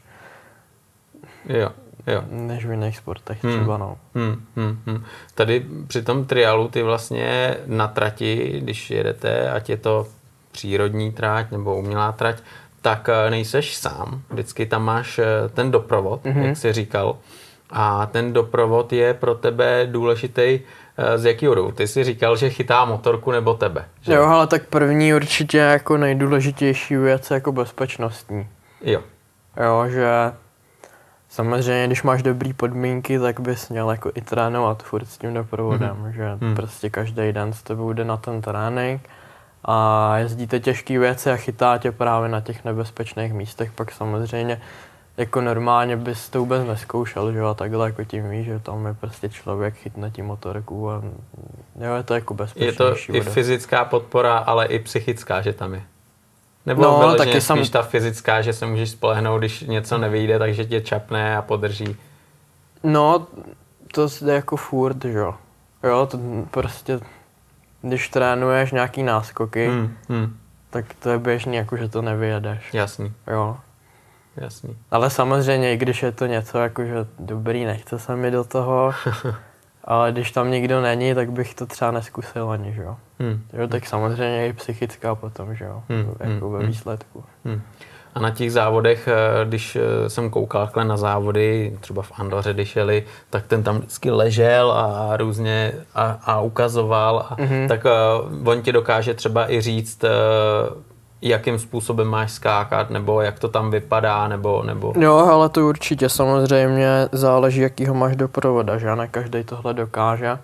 Jo, 1.46 1.70
jo. 2.08 2.24
Než 2.30 2.66
v 2.66 2.72
jiných 2.72 2.98
sportech 2.98 3.44
hmm. 3.44 3.54
třeba, 3.54 3.78
no. 3.78 3.98
Hmm, 4.16 4.46
hmm, 4.56 4.80
hmm. 4.86 5.04
Tady 5.36 5.66
při 5.88 6.02
tom 6.02 6.26
triálu 6.26 6.68
ty 6.68 6.84
vlastně 6.84 7.58
na 7.66 7.88
trati, 7.88 8.60
když 8.64 8.92
jedete, 8.92 9.52
ať 9.52 9.70
je 9.70 9.78
to 9.78 10.08
přírodní 10.58 11.12
tráť 11.12 11.52
nebo 11.52 11.76
umělá 11.76 12.12
trať, 12.12 12.38
tak 12.82 13.10
eh, 13.10 13.30
nejseš 13.30 13.78
sám. 13.78 14.22
Vždycky 14.30 14.66
tam 14.66 14.86
máš 14.86 15.20
eh, 15.20 15.26
ten 15.54 15.72
doprovod, 15.72 16.26
mm-hmm. 16.26 16.42
jak 16.42 16.58
jsi 16.58 16.74
říkal. 16.74 17.18
A 17.70 18.06
ten 18.06 18.34
doprovod 18.34 18.94
je 18.94 19.14
pro 19.14 19.36
tebe 19.36 19.88
důležitý 19.92 20.42
eh, 20.42 21.18
z 21.18 21.26
jakého 21.26 21.56
důvodu? 21.56 21.76
Ty 21.76 21.88
jsi 21.88 22.04
říkal, 22.04 22.36
že 22.36 22.50
chytá 22.50 22.86
motorku 22.86 23.32
nebo 23.32 23.54
tebe. 23.54 23.86
Že? 24.02 24.14
Jo, 24.14 24.24
ale 24.24 24.48
tak 24.48 24.66
první 24.66 25.14
určitě 25.14 25.58
jako 25.58 25.98
nejdůležitější 25.98 26.96
věc 26.96 27.32
jako 27.32 27.52
bezpečnostní. 27.52 28.48
Jo. 28.82 29.02
Jo, 29.64 29.86
že 29.90 30.08
samozřejmě, 31.30 31.88
když 31.88 32.04
máš 32.04 32.24
dobré 32.24 32.54
podmínky, 32.54 33.20
tak 33.20 33.40
bys 33.40 33.70
měl 33.70 33.92
jako 33.92 34.12
i 34.16 34.22
trénovat 34.22 34.84
furt 34.84 35.06
s 35.06 35.18
tím 35.18 35.34
doprovodem, 35.34 35.96
mm-hmm. 35.96 36.10
že 36.10 36.38
mm. 36.42 36.56
prostě 36.56 36.90
každý 36.90 37.32
den 37.32 37.54
s 37.54 37.64
tebou 37.64 37.94
jde 37.94 38.06
na 38.06 38.18
ten 38.18 38.42
trénink 38.42 39.02
a 39.68 40.18
jezdíte 40.18 40.60
těžké 40.60 41.00
věci 41.00 41.32
a 41.32 41.36
chytá 41.36 41.78
tě 41.78 41.92
právě 41.92 42.30
na 42.30 42.42
těch 42.42 42.66
nebezpečných 42.66 43.34
místech, 43.34 43.72
pak 43.72 43.92
samozřejmě 43.92 44.62
jako 45.18 45.42
normálně 45.42 45.98
bys 45.98 46.30
to 46.30 46.40
vůbec 46.40 46.68
neskoušel, 46.68 47.32
že 47.32 47.38
jo, 47.38 47.48
a 47.48 47.54
takhle 47.54 47.86
jako 47.86 48.04
tím 48.04 48.30
víš, 48.30 48.46
že 48.46 48.60
tam 48.60 48.86
je 48.86 48.94
prostě 48.94 49.30
člověk 49.30 49.76
chytne 49.76 50.12
tím 50.12 50.26
motorku 50.26 50.92
a 50.92 51.02
jo, 51.80 51.96
je 51.96 52.04
to 52.04 52.14
jako 52.14 52.34
Je 52.34 52.38
bezpečnější. 52.38 52.78
to 52.78 53.14
i 53.14 53.20
voda. 53.20 53.32
fyzická 53.32 53.86
podpora, 53.86 54.38
ale 54.38 54.66
i 54.66 54.80
psychická, 54.80 55.42
že 55.42 55.54
tam 55.54 55.74
je. 55.74 55.84
Nebo 56.66 56.82
No, 56.82 57.02
no, 57.02 57.16
taky 57.16 57.30
taky 57.30 57.42
sam- 57.42 57.58
spíš 57.58 57.70
ta 57.70 57.82
fyzická, 57.82 58.42
že 58.42 58.54
se 58.54 58.66
můžeš 58.66 58.90
spolehnout, 58.90 59.40
když 59.40 59.62
něco 59.62 59.98
nevyjde, 59.98 60.40
takže 60.40 60.66
tě 60.66 60.82
čapne 60.82 61.38
a 61.38 61.42
podrží. 61.42 61.96
No, 62.84 63.28
to 63.94 64.08
jde 64.22 64.34
jako 64.34 64.58
furt, 64.58 65.06
že 65.06 65.18
jo. 65.18 65.36
Jo, 65.84 66.08
to 66.12 66.20
prostě, 66.52 67.00
když 67.82 68.10
trénuješ 68.10 68.72
nějaký 68.72 69.04
náskoky, 69.04 69.68
Hmm, 69.68 69.94
hmm, 70.10 70.38
tak 70.70 70.86
to 71.00 71.10
je 71.10 71.18
běžný, 71.20 71.56
jako 71.56 71.78
že 71.78 71.90
to 71.90 72.02
nevyjedeš. 72.02 72.74
jasný, 72.74 73.14
Jo. 73.28 73.58
jasný. 74.38 74.78
Ale 74.92 75.10
samozřejmě, 75.10 75.74
i 75.74 75.78
když 75.78 76.04
je 76.04 76.12
to 76.12 76.26
něco 76.26 76.58
jako, 76.60 76.86
že 76.86 76.96
dobrý, 77.20 77.66
nechce 77.66 78.00
se 78.00 78.16
mi 78.16 78.32
do 78.32 78.44
toho, 78.44 78.94
ale 79.84 80.12
když 80.12 80.32
tam 80.32 80.52
nikdo 80.52 80.82
není, 80.82 81.16
tak 81.16 81.32
bych 81.32 81.54
to 81.56 81.66
třeba 81.66 81.92
neskusil 81.92 82.50
ani, 82.50 82.74
že 82.74 82.82
jo. 82.82 82.98
Hmm, 83.20 83.44
Jo, 83.54 83.68
tak 83.68 83.86
samozřejmě 83.88 84.48
i 84.48 84.54
psychická 84.54 85.16
potom, 85.16 85.56
že 85.56 85.66
jo, 85.66 85.84
Hmm, 85.90 86.08
jako 86.20 86.46
hmm, 86.46 86.54
ve 86.54 86.60
hmm. 86.60 86.68
výsledku. 86.68 87.24
hmm. 87.46 87.62
A 88.18 88.20
na 88.20 88.32
těch 88.32 88.52
závodech, 88.52 89.08
eh, 89.08 89.46
když 89.46 89.76
eh, 89.76 90.10
jsem 90.10 90.30
koukal 90.30 90.66
takhle 90.66 90.86
na 90.86 90.98
závody, 90.98 91.78
třeba 91.80 92.02
v 92.02 92.12
Andoře, 92.18 92.54
když 92.54 92.76
jeli, 92.76 93.04
tak 93.30 93.48
ten 93.48 93.64
tam 93.64 93.78
vždycky 93.78 94.12
ležel 94.12 94.72
a 94.72 95.18
různě 95.18 95.72
a, 95.96 96.18
a 96.26 96.42
ukazoval. 96.42 97.26
A, 97.30 97.36
Mhm. 97.40 97.68
Tak 97.68 97.82
uh, 97.86 98.48
on 98.50 98.62
ti 98.62 98.72
dokáže 98.72 99.14
třeba 99.14 99.52
i 99.52 99.62
říct, 99.62 100.04
uh, 100.04 100.10
jakým 101.22 101.60
způsobem 101.60 102.08
máš 102.08 102.32
skákat, 102.32 102.90
nebo 102.90 103.22
jak 103.22 103.40
to 103.40 103.48
tam 103.48 103.72
vypadá, 103.72 104.28
nebo, 104.28 104.64
nebo 104.64 104.94
Jo, 105.00 105.16
ale 105.18 105.50
to 105.50 105.68
určitě 105.68 106.10
samozřejmě 106.10 106.90
záleží, 107.12 107.62
jakýho 107.62 107.94
máš 107.94 108.16
doprovoda, 108.16 108.78
že 108.78 108.96
ne 108.96 109.08
každý 109.08 109.44
tohle 109.44 109.74
dokáže. 109.74 110.38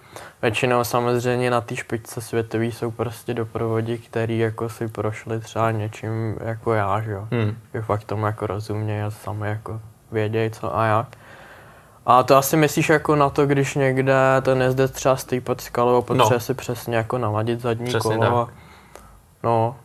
Většinou 0.43 0.83
samozřejmě 0.83 1.51
na 1.51 1.61
té 1.61 1.75
špičce 1.75 2.21
světový 2.21 2.71
jsou 2.71 2.91
prostě 2.91 3.33
doprovodi, 3.33 3.97
který 3.97 4.39
jako 4.39 4.69
si 4.69 4.87
prošli 4.87 5.39
třeba 5.39 5.71
něčím 5.71 6.37
jako 6.43 6.73
já, 6.73 7.01
že 7.01 7.11
jo. 7.11 7.27
Hmm. 7.31 7.57
Že 7.73 7.81
fakt 7.81 8.03
tomu 8.03 8.25
jako 8.25 8.47
rozumějí 8.47 9.01
a 9.01 9.11
sami 9.11 9.47
jako 9.47 9.81
vědějí 10.11 10.51
co 10.51 10.77
a 10.77 10.85
jak. 10.85 11.07
A 12.05 12.23
to 12.23 12.35
asi 12.35 12.57
myslíš 12.57 12.89
jako 12.89 13.15
na 13.15 13.29
to, 13.29 13.45
když 13.45 13.75
někde 13.75 14.15
ten 14.41 14.61
jezdec 14.61 14.91
třeba 14.91 15.15
stojí 15.15 15.41
pod 15.41 15.61
skalou 15.61 15.97
a 15.97 16.01
potřebuje 16.01 16.39
si 16.39 16.53
přesně 16.53 16.95
jako 16.95 17.17
naladit 17.17 17.61
zadní 17.61 17.85
Přesně 17.87 18.17
kolo. 18.17 18.45
tak. 18.45 18.55
No, 19.43 19.75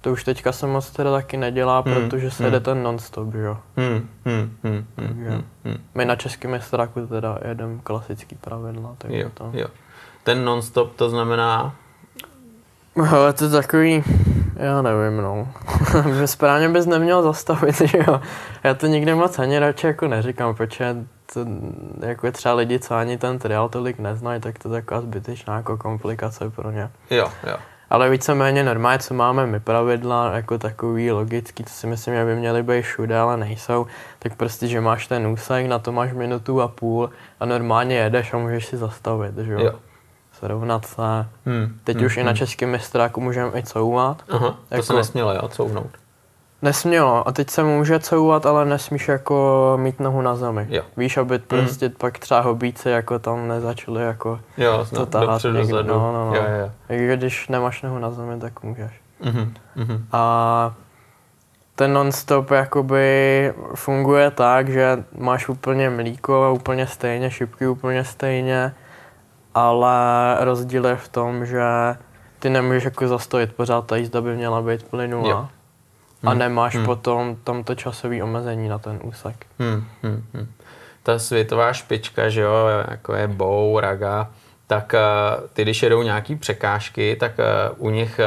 to 0.00 0.12
už 0.12 0.24
teďka 0.24 0.52
se 0.52 0.66
moc 0.66 0.90
teda 0.90 1.12
taky 1.12 1.36
nedělá, 1.36 1.82
Hmm, 1.86 1.94
protože 1.94 2.30
se 2.30 2.42
hmm. 2.42 2.52
jede 2.52 2.64
ten 2.64 2.82
non-stop, 2.82 3.32
že 3.32 3.40
jo. 3.40 3.58
Hmm, 3.76 4.08
hmm, 4.24 4.56
hmm, 4.62 4.86
hmm, 4.96 5.24
hmm, 5.28 5.44
hmm. 5.64 5.76
My 5.94 6.04
na 6.04 6.16
českém 6.16 6.50
mistráku 6.50 7.06
teda 7.06 7.38
jedeme 7.48 7.78
klasický 7.82 8.36
pravidla, 8.36 8.94
takže 8.98 9.18
Jo, 9.18 9.30
to... 9.34 9.50
jo. 9.52 9.66
Ten 10.26 10.44
non-stop 10.44 10.96
to 10.96 11.10
znamená, 11.10 11.74
Ale 13.10 13.32
to 13.32 13.44
je 13.44 13.50
takový, 13.50 14.04
já 14.56 14.82
nevím, 14.82 15.16
no. 15.16 15.48
Správně 16.26 16.68
bys 16.68 16.86
neměl 16.86 17.22
zastavit, 17.22 17.80
že 17.84 17.98
jo. 17.98 18.20
Já 18.64 18.74
to 18.74 18.86
nikdy 18.86 19.14
moc 19.14 19.38
ani 19.38 19.58
radši 19.58 19.86
jako 19.86 20.08
neříkám, 20.08 20.54
protože 20.54 20.96
to, 21.32 21.46
jako 22.06 22.32
třeba 22.32 22.54
lidi, 22.54 22.78
co 22.78 22.94
ani 22.94 23.18
ten 23.18 23.38
trial 23.38 23.68
tolik 23.68 23.98
neznají, 23.98 24.40
tak 24.40 24.58
to 24.58 24.68
je 24.68 24.80
taková 24.80 25.00
zbytečná 25.00 25.56
jako 25.56 25.76
komplikace 25.76 26.50
pro 26.50 26.70
ně. 26.70 26.90
jo, 27.10 27.28
jo. 27.46 27.56
Ale 27.90 28.10
víceméně 28.10 28.64
normálně, 28.64 28.98
co 28.98 29.14
máme 29.14 29.46
my 29.46 29.60
pravidla, 29.60 30.32
jako 30.32 30.58
takový 30.58 31.10
logický, 31.10 31.64
to 31.64 31.70
si 31.70 31.86
myslím, 31.86 32.14
že 32.14 32.24
by 32.24 32.36
měly 32.36 32.62
být 32.62 32.82
všude, 32.82 33.18
ale 33.18 33.36
nejsou, 33.36 33.86
tak 34.18 34.34
prostě, 34.34 34.66
že 34.68 34.80
máš 34.80 35.06
ten 35.06 35.26
úsek, 35.26 35.66
na 35.66 35.78
to 35.78 35.92
máš 35.92 36.12
minutu 36.12 36.62
a 36.62 36.68
půl 36.68 37.10
a 37.40 37.46
normálně 37.46 37.96
jedeš 37.96 38.34
a 38.34 38.38
můžeš 38.38 38.66
si 38.66 38.76
zastavit, 38.76 39.38
že 39.38 39.52
jo. 39.52 39.60
jo. 39.60 39.72
Srovnat 40.38 40.86
se. 40.86 41.26
Hmm, 41.46 41.78
Teď 41.84 41.96
hmm, 41.96 42.06
už 42.06 42.16
i 42.16 42.24
na 42.24 42.34
českém 42.34 42.70
mistráku 42.70 43.20
můžeme 43.20 43.50
i 43.58 43.62
couvat. 43.62 44.22
Aha, 44.30 44.48
to 44.68 44.74
jako- 44.74 44.82
se 44.82 44.92
nesmělo, 44.92 45.34
jo, 45.34 45.48
couvnout. 45.48 45.90
Nesmělo. 46.62 47.28
A 47.28 47.32
teď 47.32 47.50
se 47.50 47.62
může 47.62 48.00
couvat, 48.00 48.46
ale 48.46 48.64
nesmíš 48.64 49.08
jako 49.08 49.72
mít 49.80 50.00
nohu 50.00 50.22
na 50.22 50.36
zemi. 50.36 50.66
Jo. 50.70 50.82
Víš, 50.96 51.16
aby 51.16 51.38
prostě 51.38 51.88
pak 51.88 52.18
třeba 52.18 52.40
hobíci 52.40 52.88
jako 52.90 53.18
tam 53.18 53.48
nezačali 53.48 54.02
jako 54.02 54.40
Jo, 54.56 54.86
to 54.94 55.06
tahat 55.06 55.42
dozadu. 55.42 55.88
No, 55.88 56.12
no, 56.12 56.30
no. 56.30 56.36
Jo, 56.36 56.42
jo. 56.60 56.70
Takže 56.88 57.16
když 57.16 57.48
nemáš 57.48 57.82
nohu 57.82 57.98
na 57.98 58.10
zemi, 58.10 58.40
tak 58.40 58.62
můžeš. 58.62 59.00
Mhm, 59.24 59.54
mhm. 59.76 60.06
A 60.12 60.74
ten 61.74 61.92
non-stop 61.92 62.50
jakoby 62.50 63.52
funguje 63.74 64.30
tak, 64.30 64.68
že 64.68 65.04
máš 65.18 65.48
úplně 65.48 65.90
mlíko 65.90 66.52
úplně 66.54 66.86
stejně, 66.86 67.30
šipky 67.30 67.66
úplně 67.66 68.04
stejně, 68.04 68.74
ale 69.56 70.36
rozdíl 70.40 70.86
je 70.86 70.96
v 70.96 71.08
tom, 71.08 71.46
že 71.46 71.62
ty 72.38 72.50
nemůžeš 72.50 72.84
jako 72.84 73.08
zastavit 73.08 73.52
pořád, 73.52 73.86
ta 73.86 73.96
jízda 73.96 74.20
by 74.20 74.36
měla 74.36 74.62
být 74.62 74.82
plynulá. 74.82 75.30
Jo. 75.30 75.48
A 76.24 76.30
Hmm, 76.30 76.38
nemáš 76.38 76.74
hmm. 76.76 76.84
potom 76.84 77.36
tamto 77.44 77.74
časové 77.74 78.22
omezení 78.22 78.68
na 78.68 78.78
ten 78.78 79.00
úsek. 79.02 79.46
Hmm, 79.58 79.84
hmm, 80.02 80.24
hmm. 80.34 80.48
Ta 81.02 81.18
světová 81.18 81.72
špička, 81.72 82.28
že 82.28 82.40
jo, 82.40 82.52
jako 82.90 83.14
je 83.14 83.28
Bow, 83.28 83.78
Raga, 83.78 84.30
tak 84.66 84.94
eh, 84.94 85.00
ty, 85.52 85.62
když 85.62 85.82
jedou 85.82 86.02
nějaký 86.02 86.36
překážky, 86.36 87.16
tak 87.16 87.32
eh, 87.38 87.44
u 87.76 87.90
nich 87.90 88.18
eh, 88.18 88.26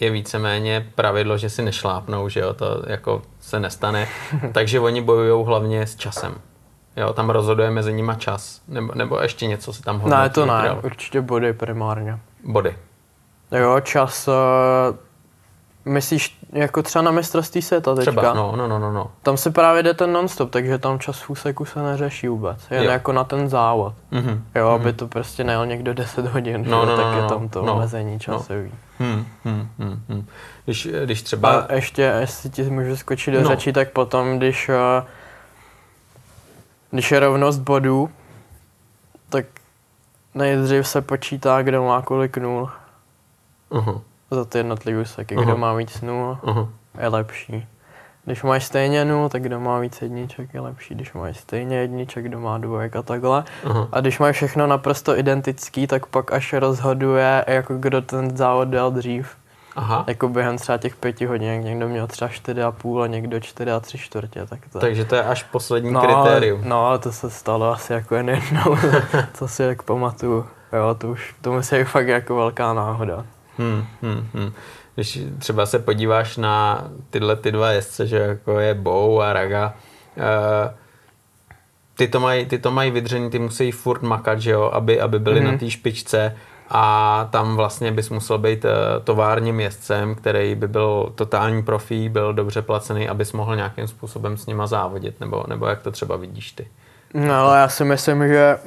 je 0.00 0.10
víceméně 0.10 0.86
pravidlo, 0.94 1.38
že 1.38 1.50
si 1.50 1.62
nešlápnou, 1.62 2.28
že 2.28 2.40
jo, 2.40 2.54
to 2.54 2.82
jako 2.86 3.22
se 3.40 3.60
nestane. 3.60 4.08
Takže 4.52 4.80
oni 4.80 5.00
bojují 5.00 5.46
hlavně 5.46 5.86
s 5.86 5.96
časem. 5.96 6.34
Jo, 6.96 7.12
tam 7.12 7.30
rozhoduje 7.30 7.70
mezi 7.70 7.92
nima 7.92 8.14
čas. 8.14 8.60
Nebo, 8.68 8.92
nebo 8.94 9.20
ještě 9.20 9.46
něco 9.46 9.72
se 9.72 9.82
tam 9.82 9.98
hodnotí. 10.00 10.22
Ne, 10.22 10.30
to 10.30 10.46
ne, 10.46 10.72
určitě 10.82 11.20
body 11.20 11.52
primárně. 11.52 12.18
Body. 12.44 12.76
Jo, 13.58 13.80
čas, 13.80 14.28
uh, 14.28 14.34
myslíš 15.84 16.38
jako 16.52 16.82
třeba 16.82 17.02
na 17.02 17.10
mistrovství 17.10 17.62
světa 17.62 17.94
teďka? 17.94 18.10
Třeba, 18.10 18.34
no, 18.34 18.52
no, 18.56 18.68
no, 18.68 18.78
no, 18.78 18.92
no. 18.92 19.10
Tam 19.22 19.36
se 19.36 19.50
právě 19.50 19.82
jde 19.82 19.94
ten 19.94 20.12
non-stop, 20.12 20.50
takže 20.50 20.78
tam 20.78 20.98
čas 20.98 21.20
v 21.20 21.30
úseku 21.30 21.64
se 21.64 21.82
neřeší 21.82 22.28
vůbec. 22.28 22.66
Jen 22.70 22.84
Jo. 22.84 22.90
jako 22.90 23.12
na 23.12 23.24
ten 23.24 23.48
závod. 23.48 23.94
Mhm. 24.10 24.44
Jo, 24.54 24.68
aby 24.68 24.92
to 24.92 25.08
prostě 25.08 25.44
nejel 25.44 25.66
někdo 25.66 25.94
10 25.94 26.26
hodin, 26.26 26.64
No, 26.68 26.80
že? 26.80 26.90
no, 26.90 26.96
tak 26.96 27.06
no, 27.06 27.16
je 27.16 27.22
no, 27.22 27.28
tam 27.28 27.48
to 27.48 27.62
no, 27.62 27.74
omezení 27.74 28.12
no. 28.12 28.18
časový. 28.18 28.72
Hmm, 28.98 29.26
hmm, 29.44 29.68
hmm, 29.78 30.02
hmm. 30.08 30.26
Když, 30.64 30.88
když 31.04 31.22
třeba... 31.22 31.50
A 31.60 31.72
ještě, 31.74 32.02
jestli 32.02 32.50
ti 32.50 32.62
můžu 32.62 32.96
skočit 32.96 33.34
do 33.34 33.40
No. 33.42 33.48
řeči, 33.48 33.72
tak 33.72 33.90
potom, 33.90 34.38
když, 34.38 34.68
eh, 34.68 35.04
když 36.92 37.10
je 37.10 37.20
rovnost 37.20 37.58
bodů, 37.58 38.10
tak 39.28 39.44
nejdřív 40.34 40.88
se 40.88 41.00
počítá, 41.00 41.62
kdo 41.62 41.84
má 41.84 42.02
kolik 42.02 42.36
nul 42.36 42.70
Uh-huh, 43.72 44.00
za 44.30 44.44
ty 44.44 44.58
jednotlivé 44.58 45.02
úseky. 45.02 45.34
Kdo 45.34 45.56
má 45.56 45.74
víc 45.74 46.00
nul, 46.00 46.38
uh-huh. 46.42 46.68
je 47.00 47.08
lepší. 47.08 47.66
Když 48.24 48.42
máš 48.42 48.64
stejně 48.64 49.04
nul, 49.04 49.28
tak 49.28 49.42
kdo 49.42 49.60
má 49.60 49.78
víc 49.78 50.02
jedniček 50.02 50.54
je 50.54 50.60
lepší. 50.60 50.94
Když 50.94 51.12
máš 51.12 51.36
stejně 51.36 51.76
jedniček, 51.76 52.24
kdo 52.24 52.40
má 52.40 52.58
dvojek 52.58 52.96
a 52.96 53.02
takhle. 53.02 53.44
Aha. 53.64 53.88
A 53.92 54.00
když 54.00 54.18
máš 54.18 54.36
všechno 54.36 54.66
naprosto 54.66 55.18
identický, 55.18 55.86
tak 55.86 56.06
pak 56.06 56.32
až 56.32 56.52
rozhoduje, 56.52 57.44
jako 57.48 57.74
kdo 57.74 58.02
ten 58.02 58.36
závod 58.36 58.68
dal 58.68 58.90
dřív. 58.90 59.36
Aha. 59.76 60.04
Jako 60.06 60.28
během 60.28 60.58
třeba 60.58 60.78
těch 60.78 60.96
pěti 60.96 61.26
hodin, 61.26 61.60
někdo 61.64 61.88
měl 61.88 62.06
třeba 62.06 62.28
čtyři 62.28 62.62
a 62.62 62.70
půl 62.72 63.02
a 63.02 63.06
někdo 63.06 63.40
čtyři 63.40 63.70
a 63.70 63.80
tři 63.80 63.98
čtvrtě, 63.98 64.46
tak 64.46 64.58
to... 64.72 64.78
Takže 64.78 65.04
to 65.04 65.14
je 65.14 65.24
až 65.24 65.42
poslední 65.42 65.92
no, 65.92 66.00
kritérium. 66.00 66.60
Ale, 66.60 66.68
no, 66.68 66.86
ale 66.86 66.98
to 66.98 67.12
se 67.12 67.30
stalo 67.30 67.72
asi 67.72 67.92
jako 67.92 68.14
jen 68.14 68.28
jednou, 68.28 68.76
co 69.34 69.48
si 69.48 69.62
jak 69.62 69.82
pamatuju. 69.82 70.46
Jo, 70.72 70.94
to 70.98 71.08
už, 71.08 71.34
to 71.40 71.52
musí 71.52 71.76
být 71.76 71.84
fakt 71.84 72.08
jako 72.08 72.36
velká 72.36 72.72
náhoda. 72.72 73.24
Hmm, 73.58 73.84
hmm, 74.02 74.28
hmm. 74.34 74.52
Když 74.94 75.18
třeba 75.38 75.66
se 75.66 75.78
podíváš 75.78 76.36
na 76.36 76.84
tyhle 77.10 77.36
ty 77.36 77.52
dva 77.52 77.70
jezdce, 77.70 78.06
že 78.06 78.16
jako 78.16 78.60
je 78.60 78.74
Bow 78.74 79.20
a 79.22 79.32
Raga, 79.32 79.74
eh, 80.16 80.74
ty 81.96 82.08
to 82.08 82.20
mají 82.20 82.46
ty 82.46 82.58
to 82.58 82.70
mají 82.70 82.90
vydřený, 82.90 83.30
ty 83.30 83.38
musí 83.38 83.70
furt 83.70 84.02
makat, 84.02 84.40
že 84.40 84.50
jo, 84.50 84.70
aby, 84.72 85.00
aby 85.00 85.18
byli 85.18 85.40
Mhm. 85.40 85.52
na 85.52 85.58
té 85.58 85.70
špičce 85.70 86.36
a 86.74 87.28
tam 87.30 87.56
vlastně 87.56 87.92
bys 87.92 88.10
musel 88.10 88.38
být 88.38 88.64
eh, 88.64 88.70
továrním 89.04 89.60
jezdcem, 89.60 90.14
který 90.14 90.54
by 90.54 90.68
byl 90.68 91.12
totální 91.14 91.62
profí, 91.62 92.08
byl 92.08 92.34
dobře 92.34 92.62
placený, 92.62 93.08
abys 93.08 93.32
mohl 93.32 93.56
nějakým 93.56 93.88
způsobem 93.88 94.36
s 94.36 94.46
nima 94.46 94.66
závodit, 94.66 95.20
nebo, 95.20 95.44
nebo 95.48 95.66
jak 95.66 95.82
to 95.82 95.90
třeba 95.90 96.16
vidíš 96.16 96.52
ty. 96.52 96.68
No 97.14 97.34
ale 97.34 97.58
já 97.58 97.68
si 97.68 97.84
myslím, 97.84 98.28
že 98.28 98.58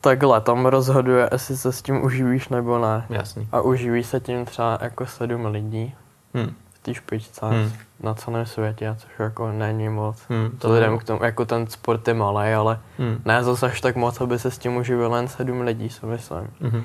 takhle 0.00 0.40
tam 0.40 0.66
rozhoduje, 0.66 1.28
jestli 1.32 1.56
se 1.56 1.72
s 1.72 1.82
tím 1.82 2.04
uživíš 2.04 2.48
nebo 2.48 2.78
ne. 2.78 3.06
Jasný. 3.10 3.48
A 3.52 3.60
uživí 3.60 4.04
se 4.04 4.20
tím 4.20 4.44
třeba 4.44 4.78
jako 4.82 5.06
sedm 5.06 5.46
lidí 5.46 5.94
Hmm. 6.34 6.54
Té 6.82 6.94
špičce 6.94 7.46
Hmm. 7.46 7.72
na 8.00 8.14
celém 8.14 8.46
světě, 8.46 8.94
což 8.98 9.10
jako 9.18 9.52
není 9.52 9.88
moc. 9.88 10.22
Hmm, 10.28 10.50
to 10.58 10.74
jo. 10.76 10.98
k 10.98 11.04
tomu, 11.04 11.24
jako 11.24 11.44
ten 11.44 11.66
sport 11.66 12.08
je 12.08 12.14
malý, 12.14 12.52
ale 12.52 12.80
Hmm. 12.98 13.22
ne 13.24 13.44
zase 13.44 13.66
až 13.66 13.80
tak 13.80 13.96
moc, 13.96 14.20
aby 14.20 14.38
se 14.38 14.50
s 14.50 14.58
tím 14.58 14.76
uživilo 14.76 15.16
jen 15.16 15.28
sedm 15.28 15.60
lidí, 15.60 15.88
si 15.90 16.06
myslím. 16.06 16.50
Mhm. 16.60 16.84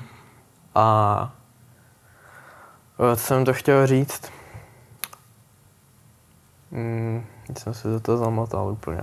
A 0.74 1.32
eh, 3.12 3.16
co 3.16 3.22
jsem 3.22 3.44
to 3.44 3.52
chtěl 3.54 3.86
říct? 3.86 4.32
Mm, 6.70 7.24
Teď 7.46 7.58
jsem 7.58 7.74
si 7.74 7.88
do 7.88 8.00
toho 8.00 8.18
zamotal 8.18 8.68
úplně. 8.68 9.00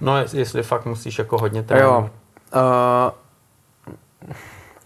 No, 0.00 0.18
jest- 0.18 0.34
jestli 0.34 0.62
fakt 0.62 0.86
musíš 0.86 1.18
jako 1.18 1.38
hodně 1.38 1.58
Jo. 1.60 1.64
trénovat. 1.66 2.12
Uh, 2.54 3.10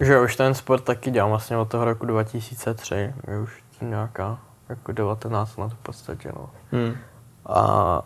že 0.01 0.13
jo, 0.13 0.25
už 0.25 0.37
ten 0.37 0.55
sport 0.55 0.85
taky 0.85 1.11
dělám 1.11 1.31
vlastně 1.31 1.57
od 1.57 1.69
toho 1.69 1.85
roku 1.85 2.07
2003, 2.07 2.95
je 3.29 3.39
už 3.41 3.63
nějaká 3.81 4.39
jako 4.69 4.93
19 4.93 5.57
let 5.57 5.73
v 5.73 5.77
podstatě, 5.79 6.33
no. 6.37 6.51
Hmm. 6.73 6.95
A 7.47 8.03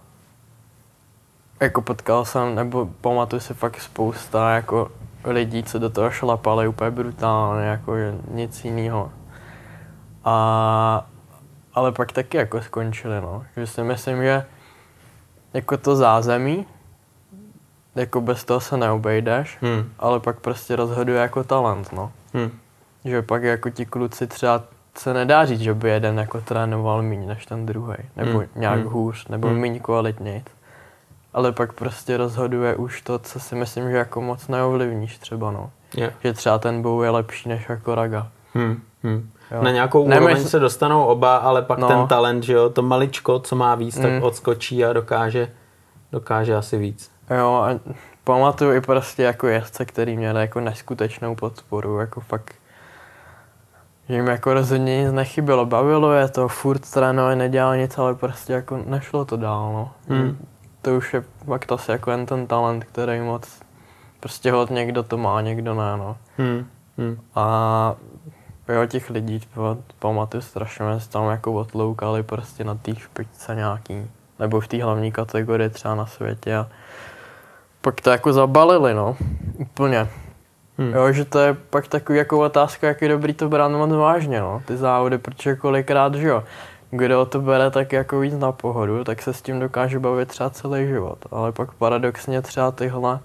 jako 1.61 1.83
potkal 1.83 2.25
jsem, 2.25 2.55
nebo 2.55 2.87
pamatuju 3.01 3.41
si 3.41 3.55
fakt 3.55 3.81
spousta 3.81 4.51
jako 4.55 4.91
lidí, 5.25 5.63
co 5.63 5.79
do 5.79 5.91
toho 5.91 6.11
šlapali 6.11 6.69
úplně 6.69 6.91
brutálně, 6.91 7.67
jako 7.67 7.95
nic 8.31 8.65
jiného. 8.65 9.13
A, 10.25 11.07
ale 11.75 11.93
pak 11.93 12.13
taky 12.13 12.37
jako 12.37 12.63
skončili, 12.63 13.21
no. 13.21 13.45
Že 13.57 13.67
si 13.67 13.83
myslím, 13.83 14.23
že 14.23 14.47
jako 15.55 15.77
to 15.77 15.97
zázemí, 15.97 16.67
jako 17.95 18.21
bez 18.21 18.45
toho 18.45 18.61
se 18.61 18.77
neobejdeš, 18.77 19.59
Hmm. 19.61 19.93
ale 19.99 20.21
pak 20.21 20.41
prostě 20.41 20.77
rozhoduje 20.77 21.21
jako 21.21 21.45
talent, 21.45 21.93
no. 21.93 22.13
Hmm. 22.35 22.51
Že 23.05 23.23
pak 23.23 23.43
jako 23.43 23.71
ti 23.71 23.87
kluci 23.87 24.27
třeba 24.27 24.63
se 24.99 25.15
nedá 25.15 25.45
říct, 25.45 25.61
že 25.61 25.75
by 25.75 25.91
jeden 25.91 26.19
jako 26.19 26.41
trénoval 26.41 27.03
méně 27.03 27.27
než 27.27 27.47
ten 27.47 27.67
druhý, 27.67 27.95
nebo 28.17 28.31
Hmm, 28.39 28.49
nějak 28.57 28.79
hmm. 28.81 28.89
hůř, 28.89 29.29
nebo 29.29 29.49
Hmm. 29.49 29.59
méně 29.61 29.81
kvalitněji. 29.81 30.45
Ale 31.35 31.53
pak 31.53 31.73
prostě 31.73 32.17
rozhoduje 32.17 32.77
už 32.77 33.03
to, 33.03 33.19
co 33.19 33.41
si 33.41 33.55
myslím, 33.55 33.91
že 33.91 33.97
jako 33.97 34.21
moc 34.21 34.49
neovlivníš 34.49 35.19
třeba, 35.19 35.51
no. 35.51 35.71
Je. 35.97 36.13
Že 36.25 36.33
třeba 36.33 36.59
ten 36.59 36.83
bow 36.83 37.05
je 37.05 37.11
lepší 37.11 37.49
než 37.49 37.69
jako 37.69 37.95
raga. 37.95 38.29
Hmm. 38.55 38.81
Hmm. 39.03 39.31
Jo. 39.51 39.63
Na 39.63 39.71
nějakou 39.71 40.09
Ne, 40.09 40.17
úroveň 40.17 40.37
mysl- 40.37 40.49
se 40.49 40.59
dostanou 40.59 41.05
oba, 41.05 41.37
ale 41.37 41.63
pak 41.63 41.79
No. 41.79 41.89
ten 41.89 42.07
talent, 42.07 42.43
že 42.45 42.53
jo, 42.53 42.71
to 42.71 42.83
maličko, 42.83 43.39
co 43.39 43.57
má 43.57 43.75
víc, 43.75 43.95
tak 43.99 44.11
Mm. 44.11 44.23
odskočí 44.23 44.85
a 44.85 44.93
dokáže, 44.93 45.49
dokáže 46.13 46.55
asi 46.57 46.79
víc. 46.79 47.11
Jo, 47.39 47.53
a 47.55 47.79
pamatuju 48.25 48.73
i 48.73 48.81
prostě 48.81 49.23
jako 49.23 49.47
jezdce, 49.47 49.85
který 49.85 50.17
měl 50.17 50.37
jako 50.39 50.61
neskutečnou 50.61 51.35
podporu, 51.35 51.99
jako 51.99 52.21
fakt 52.21 52.55
že 54.11 54.17
jim 54.17 54.27
jako 54.27 54.55
rozhodně 54.55 55.03
nic 55.03 55.13
nechybělo, 55.13 55.67
bavilo 55.67 56.13
je 56.13 56.29
to, 56.29 56.49
furt 56.49 56.91
trénovali, 56.91 57.37
nedělali 57.37 57.79
nic, 57.79 57.99
ale 57.99 58.15
prostě 58.15 58.53
jako 58.53 58.83
nešlo 58.87 59.25
to 59.25 59.37
dál, 59.37 59.73
no. 59.73 59.91
Hmm. 60.09 60.47
To 60.83 60.97
už 60.97 61.15
je 61.15 61.25
fakt 61.47 61.73
asi 61.73 61.91
jako 61.91 62.11
jen 62.11 62.27
ten 62.27 62.47
talent, 62.47 62.85
který 62.85 63.21
moc, 63.21 63.61
prostě 64.21 64.53
hod 64.53 64.71
někdo 64.71 65.03
to 65.03 65.17
má, 65.17 65.41
někdo 65.41 65.75
ne, 65.75 65.97
no. 65.97 66.17
Hmm. 66.39 66.67
Hmm. 66.99 67.21
A 67.35 67.95
jo, 68.69 68.87
těch 68.87 69.11
lidí, 69.11 69.41
pamatuju 69.99 70.41
strašně, 70.41 71.01
se 71.01 71.11
tam 71.11 71.31
jako 71.31 71.53
otloukali 71.53 72.23
prostě 72.23 72.65
na 72.65 72.75
té 72.75 72.95
špičce 72.95 73.55
nějaký, 73.55 74.11
nebo 74.39 74.61
v 74.61 74.69
té 74.69 74.85
hlavní 74.85 75.13
kategorii 75.13 75.71
třeba 75.71 75.95
na 75.95 76.07
světě 76.07 76.57
a 76.57 76.67
pak 77.81 78.01
to 78.01 78.11
jako 78.11 78.33
zabalili, 78.33 78.95
no, 78.95 79.17
úplně. 79.59 80.09
Hmm. 80.81 80.95
Jo, 80.95 81.13
že 81.13 81.25
to 81.25 81.39
je 81.39 81.55
pak 81.55 81.89
takový 81.89 82.19
jako 82.19 82.41
otázka, 82.41 82.87
jak 82.87 83.03
je 83.03 83.09
dobrý 83.09 83.35
to 83.35 83.49
brát 83.49 83.69
moc 83.69 83.91
vážně, 83.91 84.41
no, 84.41 84.63
ty 84.65 84.77
závody, 84.77 85.19
protože 85.19 85.57
kolikrát, 85.57 86.15
že 86.15 86.29
jo, 86.29 86.45
kdo 86.91 87.27
to 87.27 87.41
bere 87.41 87.71
tak 87.71 87.93
jako 87.93 88.21
víc 88.21 88.35
na 88.35 88.53
pohodu, 88.53 89.05
tak 89.05 89.23
se 89.23 89.33
s 89.33 89.43
tím 89.43 89.61
dokáže 89.61 89.99
bavit 89.99 90.29
třeba 90.29 90.51
celý 90.51 90.87
život, 90.87 91.19
ale 91.31 91.53
pak 91.53 91.73
paradoxně 91.73 92.43
třeba 92.43 92.71
tyhle 92.71 93.21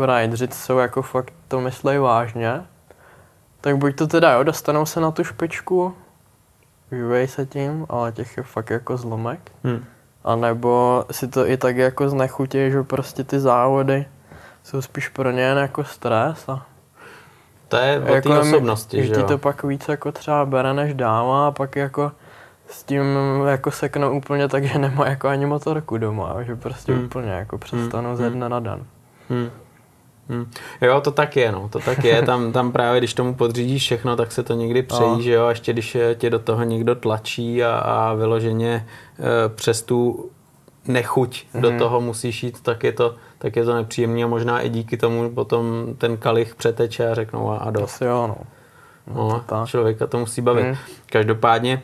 jako 0.00 0.36
jsou 0.50 0.78
jako 0.78 1.02
fakt 1.02 1.32
to 1.48 1.60
myslej 1.60 1.98
vážně, 1.98 2.64
tak 3.60 3.76
buď 3.76 3.96
to 3.96 4.06
teda 4.06 4.32
jo, 4.32 4.42
dostanou 4.42 4.86
se 4.86 5.00
na 5.00 5.10
tu 5.10 5.24
špičku, 5.24 5.94
živěj 6.92 7.28
se 7.28 7.46
tím, 7.46 7.86
ale 7.88 8.12
těch 8.12 8.36
je 8.36 8.42
fakt 8.42 8.70
jako 8.70 8.96
zlomek, 8.96 9.52
Hmm. 9.64 9.84
a 10.24 10.36
nebo 10.36 11.04
si 11.10 11.28
to 11.28 11.48
i 11.48 11.56
tak 11.56 11.76
jako 11.76 12.08
znechutí, 12.08 12.70
že 12.70 12.82
prostě 12.82 13.24
ty 13.24 13.40
závody 13.40 14.06
jsou 14.64 14.82
spíš 14.82 15.08
pro 15.08 15.30
ně 15.30 15.42
jen 15.42 15.58
jako 15.58 15.84
stres 15.84 16.48
a 16.48 16.66
To 17.68 17.76
je 17.76 18.00
o 18.08 18.14
jako 18.14 18.28
té 18.28 18.38
osobnosti, 18.38 19.06
že 19.06 19.14
jo. 19.14 19.22
to 19.22 19.38
pak 19.38 19.62
víc 19.62 19.88
jako 19.88 20.12
třeba 20.12 20.44
bere 20.46 20.74
než 20.74 20.94
dává 20.94 21.46
a 21.48 21.50
pak 21.50 21.76
jako 21.76 22.12
s 22.68 22.82
tím 22.82 23.02
jako 23.46 23.70
seknou 23.70 24.16
úplně 24.16 24.48
tak, 24.48 24.64
že 24.64 24.78
nemá 24.78 25.08
jako 25.08 25.28
ani 25.28 25.46
motorku 25.46 25.98
doma, 25.98 26.42
že 26.42 26.56
prostě 26.56 26.92
Hmm. 26.92 27.04
úplně 27.04 27.30
jako 27.30 27.58
přestanou 27.58 28.08
Hmm. 28.08 28.16
ze 28.16 28.30
dne 28.30 28.48
na 28.48 28.60
den. 28.60 28.86
Hmm. 29.30 29.50
Hmm. 30.28 30.50
Jo, 30.80 31.00
to 31.00 31.10
tak 31.10 31.36
je, 31.36 31.52
no, 31.52 31.68
to 31.68 31.78
tak 31.78 32.04
je. 32.04 32.22
Tam, 32.22 32.52
tam 32.52 32.72
právě, 32.72 33.00
když 33.00 33.14
tomu 33.14 33.34
podřídíš 33.34 33.82
všechno, 33.82 34.16
tak 34.16 34.32
se 34.32 34.42
to 34.42 34.54
někdy 34.54 34.82
přejí, 34.82 35.10
No. 35.10 35.20
že 35.20 35.32
jo, 35.32 35.44
a 35.44 35.48
ještě 35.50 35.72
když 35.72 35.94
eh, 35.94 36.14
tě 36.14 36.30
do 36.30 36.38
toho 36.38 36.62
někdo 36.64 36.94
tlačí 36.94 37.64
a, 37.64 37.76
a 37.78 38.14
vyloženě 38.14 38.86
e, 39.18 39.48
přes 39.48 39.82
tu 39.82 40.30
nechuť 40.88 41.46
do 41.54 41.70
Mhm. 41.70 41.78
toho 41.78 42.00
musíš 42.00 42.42
jít, 42.42 42.60
tak 42.62 42.84
je 42.84 42.92
to, 42.92 43.14
tak 43.44 43.56
je 43.56 43.64
to 43.64 43.74
nepříjemný 43.74 44.24
a 44.24 44.26
možná 44.26 44.60
i 44.60 44.68
díky 44.68 44.96
tomu 44.96 45.30
potom 45.30 45.94
ten 45.98 46.16
kalich 46.16 46.54
přeteče 46.54 47.08
a 47.08 47.14
řeknou 47.14 47.50
a, 47.50 47.56
a 47.56 47.70
dost. 47.70 47.94
Asi 47.94 48.04
jo, 48.04 48.26
no. 48.26 48.36
No, 49.14 49.30
to 49.30 49.40
tak. 49.46 49.68
člověka 49.68 50.06
to 50.06 50.18
musí 50.18 50.40
bavit. 50.40 50.64
Mhm. 50.64 50.76
Každopádně 51.06 51.82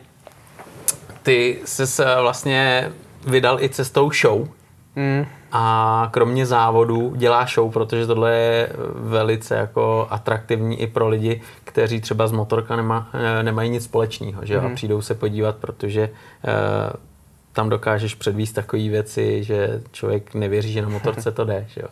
ty 1.23 1.59
jsi 1.65 1.83
vlastně 2.21 2.91
vydal 3.27 3.63
i 3.63 3.69
cestou 3.69 4.11
show, 4.11 4.47
Mm, 4.95 5.25
a 5.51 6.07
kromě 6.11 6.45
závodu 6.45 7.13
dělá 7.15 7.45
show, 7.45 7.71
protože 7.71 8.07
tohle 8.07 8.35
je 8.35 8.69
velice 8.95 9.55
jako 9.55 10.07
atraktivní 10.09 10.81
i 10.81 10.87
pro 10.87 11.07
lidi, 11.07 11.41
kteří 11.63 12.01
třeba 12.01 12.27
z 12.27 12.31
motorka 12.31 12.75
nema, 12.75 13.09
eh, 13.13 13.43
nemají 13.43 13.69
nic 13.69 13.83
společného, 13.83 14.45
že 14.45 14.53
jo? 14.53 14.61
A 14.61 14.75
přijdou 14.75 15.01
se 15.01 15.15
podívat, 15.15 15.55
protože 15.55 16.09
eh, 16.45 17.10
tam 17.53 17.69
dokážeš 17.69 18.15
předvíst 18.15 18.55
takové 18.55 18.89
věci, 18.89 19.43
že 19.43 19.81
člověk 19.91 20.33
nevěří, 20.33 20.71
že 20.73 20.81
na 20.81 20.89
motorce 20.89 21.31
to 21.31 21.45
jde, 21.45 21.65
že 21.69 21.81
jo? 21.81 21.87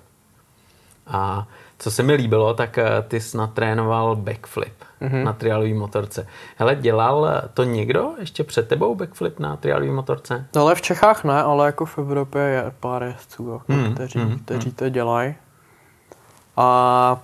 A 1.08 1.48
co 1.80 1.92
se 1.92 2.04
mi 2.04 2.14
líbilo, 2.14 2.54
tak 2.54 2.78
eh, 2.78 2.86
ty 3.08 3.20
jsi 3.22 3.38
natrénoval 3.38 4.16
backflip 4.16 4.74
Mhm. 5.02 5.24
na 5.24 5.34
trialové 5.34 5.74
motorce. 5.74 6.28
Hele, 6.58 6.76
dělal 6.76 7.42
to 7.54 7.64
někdo 7.64 8.10
ještě 8.20 8.44
před 8.44 8.68
tebou 8.68 8.96
backflip 8.96 9.40
na 9.40 9.56
trialové 9.58 9.92
motorce? 9.92 10.46
ale 10.60 10.76
v 10.76 10.82
Čechách 10.82 11.24
ne, 11.24 11.42
ale 11.44 11.66
jako 11.66 11.86
v 11.86 11.98
Evropě 11.98 12.42
je 12.42 12.64
pár 12.80 13.04
jezdců, 13.04 13.52
jako, 13.52 13.74
Hmm, 13.74 13.94
kteří, 13.94 14.20
hmm, 14.20 14.40
kteří 14.40 14.72
to 14.72 14.90
dělají. 14.90 15.36
A 16.58 17.20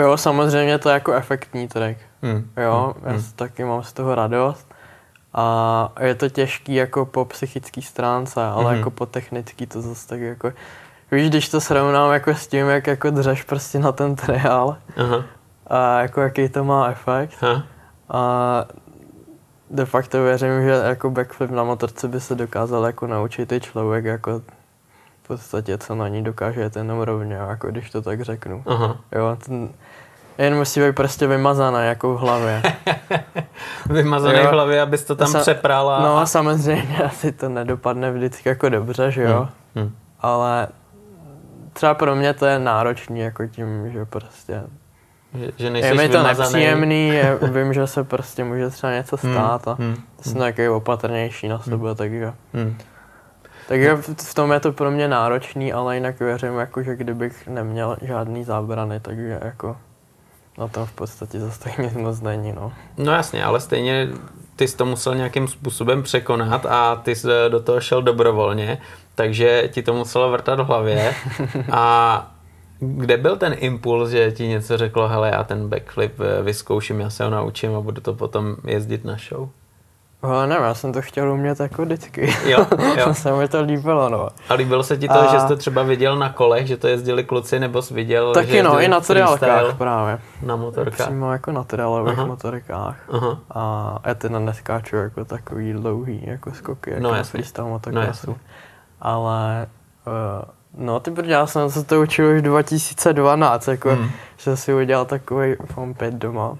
jo, 0.00 0.16
samozřejmě 0.16 0.78
to 0.78 0.88
je 0.88 0.92
jako 0.92 1.12
efektní 1.12 1.68
track. 1.68 1.96
Hmm. 2.22 2.50
Jo, 2.56 2.94
hmm. 3.02 3.14
já 3.14 3.20
si 3.20 3.34
taky 3.34 3.64
mám 3.64 3.82
z 3.82 3.92
toho 3.92 4.14
radost. 4.14 4.74
A 5.36 5.92
je 6.00 6.14
to 6.14 6.28
těžký 6.28 6.74
jako 6.74 7.04
po 7.06 7.24
psychické 7.24 7.82
stránce, 7.82 8.44
ale 8.44 8.64
Mhm. 8.64 8.74
jako 8.76 8.90
po 8.90 9.06
technický 9.06 9.66
to 9.66 9.80
zase 9.82 10.08
tak 10.08 10.20
jako... 10.20 10.52
Víš, 11.10 11.28
když 11.30 11.48
to 11.48 11.60
srovnám 11.60 12.12
jako 12.12 12.30
s 12.34 12.46
tím, 12.46 12.66
jak 12.66 12.86
jako 12.86 13.10
dřeš 13.10 13.42
prostě 13.42 13.78
na 13.78 13.92
ten 13.92 14.16
trial 14.16 14.76
Aha. 14.96 15.24
a 15.66 16.00
jako 16.00 16.20
jaký 16.20 16.48
to 16.48 16.64
má 16.64 16.86
efekt. 16.88 17.36
Ha. 17.40 17.62
A 18.08 18.64
de 19.70 19.84
facto 19.84 20.22
věřím, 20.22 20.62
že 20.62 20.70
jako 20.70 21.10
backflip 21.10 21.50
na 21.50 21.64
motorce 21.64 22.08
by 22.08 22.20
se 22.20 22.34
dokázal 22.34 22.84
jako 22.84 23.06
naučit 23.06 23.52
i 23.52 23.60
člověk 23.60 24.04
jako 24.04 24.42
v 25.22 25.26
podstatě, 25.28 25.78
co 25.78 25.94
na 25.94 26.08
ní 26.08 26.24
dokáže 26.24 26.60
jet 26.60 26.76
jenom 26.76 27.00
rovně, 27.00 27.34
jako 27.34 27.66
když 27.70 27.90
to 27.90 28.02
tak 28.02 28.20
řeknu. 28.22 28.62
Aha. 28.66 28.96
Jo, 29.12 29.36
ten, 29.46 29.68
jen 30.38 30.54
musí 30.56 30.80
být 30.80 30.94
prostě 30.96 31.26
vymazaný 31.26 31.78
jako 31.86 32.14
v 32.14 32.18
hlavě. 32.20 32.62
Vymazaný 33.90 34.38
Jo. 34.38 34.48
v 34.48 34.50
hlavě, 34.52 34.80
abys 34.80 35.04
to 35.04 35.16
tam 35.16 35.28
Sa-. 35.32 36.02
No 36.02 36.18
a 36.18 36.26
samozřejmě 36.26 36.98
asi 37.04 37.32
to 37.32 37.48
nedopadne 37.48 38.10
vždycky 38.12 38.48
jako 38.48 38.68
dobře, 38.68 39.10
že 39.10 39.22
jo, 39.22 39.48
Hmm. 39.76 39.92
ale 40.20 40.68
třeba 41.72 41.94
pro 41.94 42.14
mě 42.16 42.32
to 42.34 42.46
je 42.46 42.58
náročný 42.58 43.20
jako 43.20 43.46
tím, 43.46 43.90
že 43.92 44.04
prostě 44.04 44.62
Že, 45.34 45.50
že 45.56 45.70
nejsi 45.70 45.88
je 45.88 45.94
mi 45.94 46.08
to 46.08 46.18
vymazaný. 46.18 46.52
nepříjemný, 46.52 47.08
je, 47.08 47.38
vím, 47.52 47.72
že 47.72 47.86
se 47.86 48.04
prostě 48.04 48.44
může 48.44 48.70
třeba 48.70 48.92
něco 48.92 49.16
Hmm, 49.22 49.32
stát 49.34 49.68
a 49.68 49.76
hmm, 49.80 49.96
jsem 50.20 50.34
taky 50.38 50.68
opatrnější 50.68 51.48
na 51.48 51.58
sebe, 51.58 51.94
takže 51.94 52.32
Hmm. 52.54 52.76
takže 53.68 53.94
v 53.96 54.08
v 54.22 54.34
tom 54.34 54.52
je 54.52 54.60
to 54.60 54.72
pro 54.72 54.90
mě 54.90 55.08
náročný, 55.08 55.72
ale 55.72 55.94
jinak 55.94 56.20
věřím, 56.20 56.58
jako, 56.58 56.82
že 56.82 56.96
kdybych 56.96 57.48
neměl 57.48 57.96
žádný 58.02 58.44
zábrany, 58.44 59.00
takže 59.00 59.38
jako 59.42 59.76
na 60.58 60.68
tom 60.68 60.86
v 60.86 60.92
podstatě 60.92 61.40
zase 61.40 61.60
tak 61.60 61.78
nic 61.78 61.94
moc 61.94 62.20
není, 62.20 62.52
no. 62.52 62.72
No 62.96 63.12
jasně, 63.12 63.44
ale 63.44 63.60
stejně 63.60 64.08
ty 64.56 64.68
jsi 64.68 64.76
to 64.76 64.86
musel 64.86 65.14
nějakým 65.14 65.48
způsobem 65.48 66.02
překonat 66.02 66.66
a 66.66 66.96
ty 66.96 67.14
jsi 67.14 67.28
do 67.48 67.60
toho 67.60 67.80
šel 67.80 68.02
dobrovolně, 68.02 68.78
takže 69.14 69.68
ti 69.72 69.82
to 69.82 69.94
muselo 69.94 70.30
vrtat 70.30 70.60
v 70.60 70.64
hlavě. 70.64 71.14
A 71.72 72.36
kde 72.80 73.16
byl 73.16 73.36
ten 73.36 73.54
impuls, 73.58 74.10
že 74.10 74.32
ti 74.32 74.48
něco 74.48 74.76
řeklo, 74.76 75.08
hele, 75.08 75.30
já 75.34 75.44
ten 75.44 75.68
backflip 75.68 76.20
eh, 76.20 76.42
vyzkouším, 76.42 77.00
já 77.00 77.10
se 77.10 77.24
ho 77.24 77.30
naučím 77.30 77.76
a 77.76 77.80
budu 77.80 78.00
to 78.00 78.14
potom 78.14 78.56
jezdit 78.66 79.04
na 79.04 79.16
show? 79.28 79.48
Ale 80.26 80.46
nevím, 80.46 80.64
já 80.64 80.74
jsem 80.74 80.92
to 80.92 81.02
chtěl 81.02 81.32
umět 81.32 81.60
jako 81.60 81.82
vždycky. 81.82 82.34
Jo, 82.44 82.66
jo. 82.98 83.14
se 83.14 83.32
mi 83.32 83.48
to 83.48 83.62
líbilo, 83.62 84.08
no. 84.08 84.28
A 84.48 84.54
líbilo 84.54 84.82
se 84.82 84.96
ti 84.96 85.08
to, 85.08 85.20
A- 85.20 85.32
že 85.32 85.40
jsi 85.40 85.46
to 85.48 85.56
třeba 85.56 85.82
viděl 85.82 86.16
na 86.18 86.28
kolech, 86.32 86.66
že 86.66 86.76
to 86.76 86.88
jezdili 86.88 87.24
kluci, 87.24 87.60
nebo 87.60 87.82
jsi 87.82 87.94
viděl, 87.94 88.28
že 88.28 88.34
Taky 88.34 88.62
no, 88.62 88.68
jezdili 88.70 88.84
i 88.84 88.88
na 88.88 89.00
triálkách 89.00 89.74
právě. 89.78 90.18
Na 90.42 90.56
motorkách. 90.56 91.06
Přímo 91.06 91.32
jako 91.32 91.52
na 91.52 91.64
triálových 91.64 92.18
Aha. 92.18 92.26
motorkách. 92.26 92.96
Aha. 93.12 93.38
A 93.54 93.96
já 94.04 94.14
teda 94.14 94.38
neskáču 94.38 94.96
jako 94.96 95.24
takový 95.24 95.72
dlouhý 95.72 96.22
jako 96.26 96.52
skoky, 96.52 96.90
jako 96.90 97.02
No, 97.02 97.12
na 97.12 97.22
freestyle 97.22 97.64
No, 97.66 97.70
motokrosu. 97.72 98.06
jasně. 98.06 98.34
Ale 99.00 99.66
uh, 100.06 100.84
no 100.84 101.00
ty 101.00 101.12
já 101.24 101.46
jsem 101.46 101.70
se 101.70 101.84
to 101.84 102.00
učil 102.00 102.26
už 102.36 102.42
2012, 102.42 103.68
jako, 103.68 103.90
Hmm. 103.90 104.10
že 104.36 104.56
si 104.56 104.74
udělal 104.74 105.04
takový 105.04 105.54
Form 105.74 105.94
5 105.94 106.14
doma. 106.14 106.56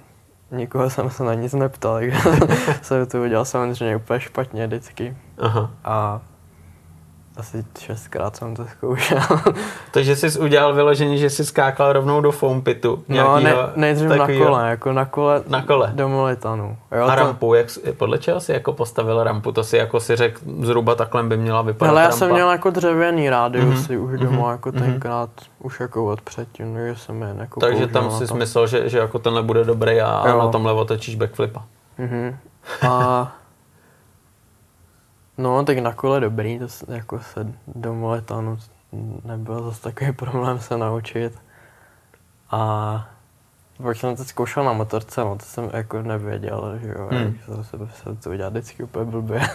Nikoho 0.51 0.90
jsem 0.90 1.11
se 1.11 1.24
na 1.24 1.34
nic 1.34 1.53
neptal, 1.53 1.94
takže 1.94 2.18
jsem 2.82 3.07
to 3.07 3.22
udělal 3.22 3.44
samozřejmě 3.44 3.97
úplně 3.97 4.20
špatně 4.20 4.66
vždycky. 4.66 5.16
Aha. 5.38 5.70
A 5.84 6.20
asi 7.37 7.64
šestkrát 7.78 8.37
jsem 8.37 8.57
to 8.57 8.64
zkoušel. 8.66 9.18
Takže 9.91 10.16
jsi 10.16 10.39
udělal 10.39 10.74
vyloženě, 10.74 11.16
že 11.18 11.30
jsi 11.30 11.45
skákal 11.45 11.93
rovnou 11.93 12.20
do 12.20 12.32
foam 12.32 12.62
pitu. 12.62 13.05
No, 13.09 13.41
ne, 13.41 13.55
nejdřív 13.76 14.09
na 14.09 14.16
takovýho- 14.16 14.47
kole, 14.47 14.70
jako 14.70 14.93
na 14.93 15.05
kole 15.05 15.43
Na 15.49 15.62
kole. 15.62 15.91
do 15.95 16.09
Molitanu. 16.09 16.76
Jo, 16.99 17.05
A 17.05 17.11
to- 17.11 17.14
rampu, 17.22 17.55
jak, 17.55 17.66
podle 17.97 18.18
čeho 18.18 18.41
jsi 18.41 18.53
jako 18.53 18.72
postavil 18.72 19.24
rampu? 19.24 19.53
To 19.53 19.64
si 19.64 19.76
jako 19.76 20.01
si 20.01 20.16
řekl, 20.16 20.41
zhruba 20.61 20.95
takhle 20.95 21.22
by 21.22 21.37
měla 21.37 21.62
vypadat 21.62 21.91
Ale 21.91 22.01
já 22.01 22.09
rampa. 22.09 22.18
jsem 22.18 22.30
měl 22.32 22.51
jako 22.51 22.70
dřevěný 22.70 23.30
rádiusy 23.30 23.97
Mhm, 23.97 24.05
už 24.14 24.20
doma, 24.20 24.37
mhm, 24.43 24.51
jako 24.51 24.68
mhm. 24.72 24.80
tenkrát, 24.82 25.30
už 25.59 25.80
jako 25.80 26.07
od 26.07 26.20
předtím, 26.20 26.74
takže 26.74 26.97
jsem 26.97 27.22
je 27.22 27.34
jako 27.39 27.61
Takže 27.61 27.87
tam 27.87 28.05
na 28.05 28.11
si 28.11 28.34
myslel, 28.34 28.66
že, 28.66 28.89
že 28.89 28.99
jako 28.99 29.18
tenhle 29.18 29.43
bude 29.43 29.64
dobrý 29.64 30.01
a 30.01 30.28
Jo. 30.28 30.39
na 30.39 30.49
tomhle 30.49 30.72
otočíš 30.72 31.14
backflipa. 31.14 31.62
Mhm. 31.99 32.37
A 32.89 33.32
no, 35.39 35.64
tak 35.64 35.78
na 35.78 35.93
kole 35.93 36.20
dobrý, 36.20 36.59
to 36.59 36.68
s- 36.68 36.84
jako 36.89 37.18
se 37.20 37.47
do 37.66 37.95
Moletanu 37.95 38.59
nebyl 39.24 39.62
zase 39.62 39.82
takový 39.82 40.12
problém 40.16 40.59
se 40.61 40.76
naučit. 40.78 41.32
A 42.51 43.09
pak 43.82 43.97
jsem 43.97 44.16
to 44.16 44.24
zkoušel 44.24 44.64
na 44.64 44.72
motorce, 44.72 45.20
no 45.20 45.37
to 45.39 45.45
jsem 45.45 45.70
jako 45.72 46.03
nevěděl, 46.03 46.78
že 46.82 46.89
jo, 46.89 47.09
Hmm. 47.12 47.39
jsem 47.45 47.64
se, 47.64 47.78
se 48.03 48.22
to 48.22 48.30
udělat 48.30 48.51
vždycky 48.53 48.82
úplně 48.82 49.05
blbě. 49.11 49.41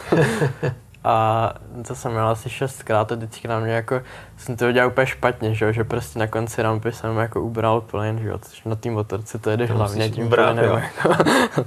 A 1.04 1.54
to 1.88 1.96
jsem 1.96 2.12
měl 2.12 2.28
asi 2.28 2.50
šestkrát 2.50 3.12
a 3.12 3.16
vždycky 3.16 3.48
na 3.48 3.60
mě 3.60 3.74
jako, 3.74 4.02
jsem 4.38 4.56
to 4.58 4.68
udělal 4.68 4.90
úplně 4.90 5.08
špatně, 5.08 5.56
že, 5.56 5.66
jo, 5.66 5.72
že 5.72 5.84
prostě 5.84 6.20
na 6.20 6.28
konci 6.28 6.62
rampy 6.62 6.92
jsem 6.92 7.18
jako 7.18 7.42
ubral 7.42 7.82
plyn, 7.82 8.20
že 8.20 8.28
jo, 8.28 8.38
což 8.38 8.64
na 8.64 8.76
té 8.76 8.90
motorce 8.90 9.40
to 9.40 9.50
jedeš 9.50 9.70
To 9.70 9.76
hlavně 9.78 10.10
tím 10.10 10.28
brát, 10.28 10.54
plynem, 10.54 10.70
jo. 10.70 10.76
jako. 10.78 11.24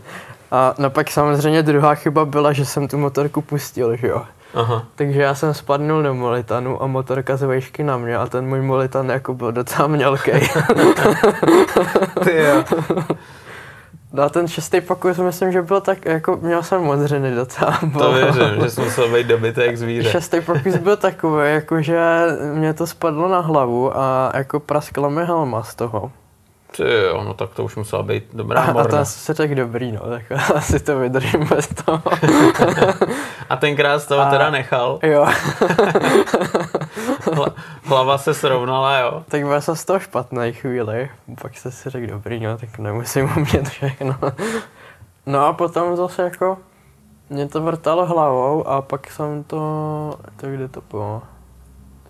A 0.54 0.74
no 0.78 0.90
pak 0.90 1.10
samozřejmě 1.10 1.62
druhá 1.62 1.94
chyba 1.94 2.24
byla, 2.24 2.52
že 2.52 2.64
jsem 2.64 2.88
tu 2.88 2.98
motorku 2.98 3.42
pustil, 3.42 3.96
že 3.96 4.08
jo. 4.08 4.22
Aha. 4.54 4.84
Takže 4.94 5.22
já 5.22 5.34
jsem 5.34 5.54
spadnul 5.54 6.02
do 6.02 6.14
molitanu 6.14 6.82
a 6.82 6.86
motorka 6.86 7.36
z 7.36 7.42
vejšky 7.42 7.84
na 7.84 7.96
mě 7.96 8.16
a 8.16 8.26
ten 8.26 8.46
můj 8.46 8.62
molitan 8.62 9.10
jako 9.10 9.34
byl 9.34 9.52
docela 9.52 9.88
mělký. 9.88 10.30
Ty 12.24 12.36
jo. 12.36 12.64
No 14.12 14.22
a 14.22 14.28
ten 14.28 14.48
šestý 14.48 14.80
pokus 14.80 15.18
myslím, 15.18 15.52
že 15.52 15.62
byl 15.62 15.80
tak, 15.80 16.04
jako 16.04 16.38
měl 16.42 16.62
jsem 16.62 16.82
modřiny 16.82 17.34
docela. 17.34 17.78
To 17.98 18.12
věřím, 18.12 18.62
že 18.62 18.70
jsi 18.70 18.80
musel 18.80 19.08
být 19.12 19.30
jak 19.56 19.78
zvíře. 19.78 20.10
Šestý 20.10 20.40
pokus 20.40 20.76
byl 20.76 20.96
takový, 20.96 21.52
jako 21.52 21.82
že 21.82 22.00
mě 22.54 22.74
to 22.74 22.86
spadlo 22.86 23.28
na 23.28 23.40
hlavu 23.40 23.98
a 23.98 24.32
jako 24.34 24.60
praskla 24.60 25.08
mi 25.08 25.24
helma 25.24 25.62
z 25.62 25.74
toho. 25.74 26.12
Ty 26.76 26.82
jo, 27.02 27.24
no 27.24 27.34
tak 27.34 27.50
to 27.54 27.64
už 27.64 27.76
musela 27.76 28.02
být 28.02 28.24
dobrá 28.32 28.60
A, 28.60 28.64
a 28.64 28.72
morda. 28.72 28.98
to 28.98 29.04
se 29.04 29.34
řekl 29.34 29.54
dobrý, 29.54 29.92
no, 29.92 30.00
tak 30.00 30.22
asi 30.54 30.80
to 30.80 30.98
vydržím 30.98 31.48
bez 31.48 31.68
toho. 31.84 32.02
A 33.48 33.56
tenkrát 33.56 33.98
z 33.98 34.06
toho 34.06 34.20
A- 34.22 34.30
teda 34.30 34.50
nechal. 34.50 34.98
Jo, 35.02 35.26
Hla- 37.34 37.52
Hlava 37.84 38.18
se 38.18 38.34
srovnala, 38.34 38.98
jo. 38.98 39.24
tak 39.28 39.42
byl 39.46 39.60
jsem 39.60 39.76
z 39.76 39.84
toho 39.84 40.00
špatný 40.00 40.52
chvíli. 40.52 41.10
Pak 41.42 41.56
se 41.58 41.70
si 41.70 41.90
řekl 41.90 42.06
dobrý, 42.06 42.40
no, 42.40 42.58
tak 42.58 42.78
nemusím 42.78 43.32
umět 43.36 43.68
všechno. 43.68 44.16
No 45.26 45.46
a 45.46 45.52
potom 45.52 45.96
zase 45.96 46.22
jako 46.22 46.58
mě 47.30 47.48
to 47.48 47.62
vrtalo 47.62 48.06
hlavou 48.06 48.68
a 48.68 48.82
pak 48.82 49.10
jsem 49.10 49.44
to, 49.44 49.58
to 50.36 50.46
kdy 50.46 50.68
to 50.68 50.80
bylo? 50.90 51.22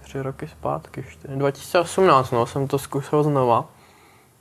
Tři 0.03 0.23
roky 0.23 0.49
zpátky, 0.49 1.05
čtyři, 1.11 1.37
2018, 1.37 2.31
no, 2.31 2.47
jsem 2.47 2.69
to 2.69 2.79
zkusil 2.79 3.23
znova. 3.23 3.65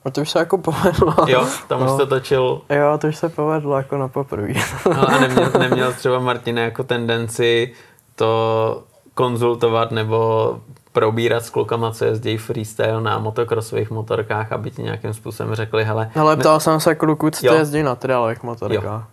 A 0.05 0.09
to 0.11 0.21
už 0.21 0.29
se 0.29 0.39
jako 0.39 0.57
povedlo. 0.57 1.15
Jo, 1.27 1.45
tam 1.67 1.81
už 1.81 1.87
No. 1.87 1.95
jste 1.95 2.05
točil. 2.05 2.61
Jo, 2.69 2.97
to 2.97 3.07
už 3.07 3.15
se 3.15 3.29
povedlo 3.29 3.77
jako 3.77 3.97
na 3.97 4.07
poprvé. 4.07 4.53
Ale 4.85 5.05
a 5.07 5.19
neměl, 5.19 5.51
neměl 5.59 5.93
třeba 5.93 6.19
Martin 6.19 6.57
jako 6.57 6.83
tendenci 6.83 7.73
to 8.15 8.83
konzultovat 9.13 9.91
nebo 9.91 10.49
probírat 10.91 11.45
s 11.45 11.49
klukama, 11.49 11.91
co 11.91 12.05
jezdí 12.05 12.37
freestyle 12.37 13.01
na 13.01 13.17
motokrosových 13.19 13.91
motorkách, 13.91 14.51
aby 14.51 14.71
ti 14.71 14.83
nějakým 14.83 15.13
způsobem 15.13 15.55
řekli, 15.55 15.83
hele, 15.83 16.11
Ale 16.19 16.37
ptal 16.37 16.59
jsem 16.59 16.79
se 16.79 16.95
kluků, 16.95 17.29
co 17.29 17.45
Jo. 17.45 17.51
to 17.53 17.57
jezdí 17.59 17.83
na 17.83 17.95
triálových 17.95 18.43
motorkách. 18.43 19.07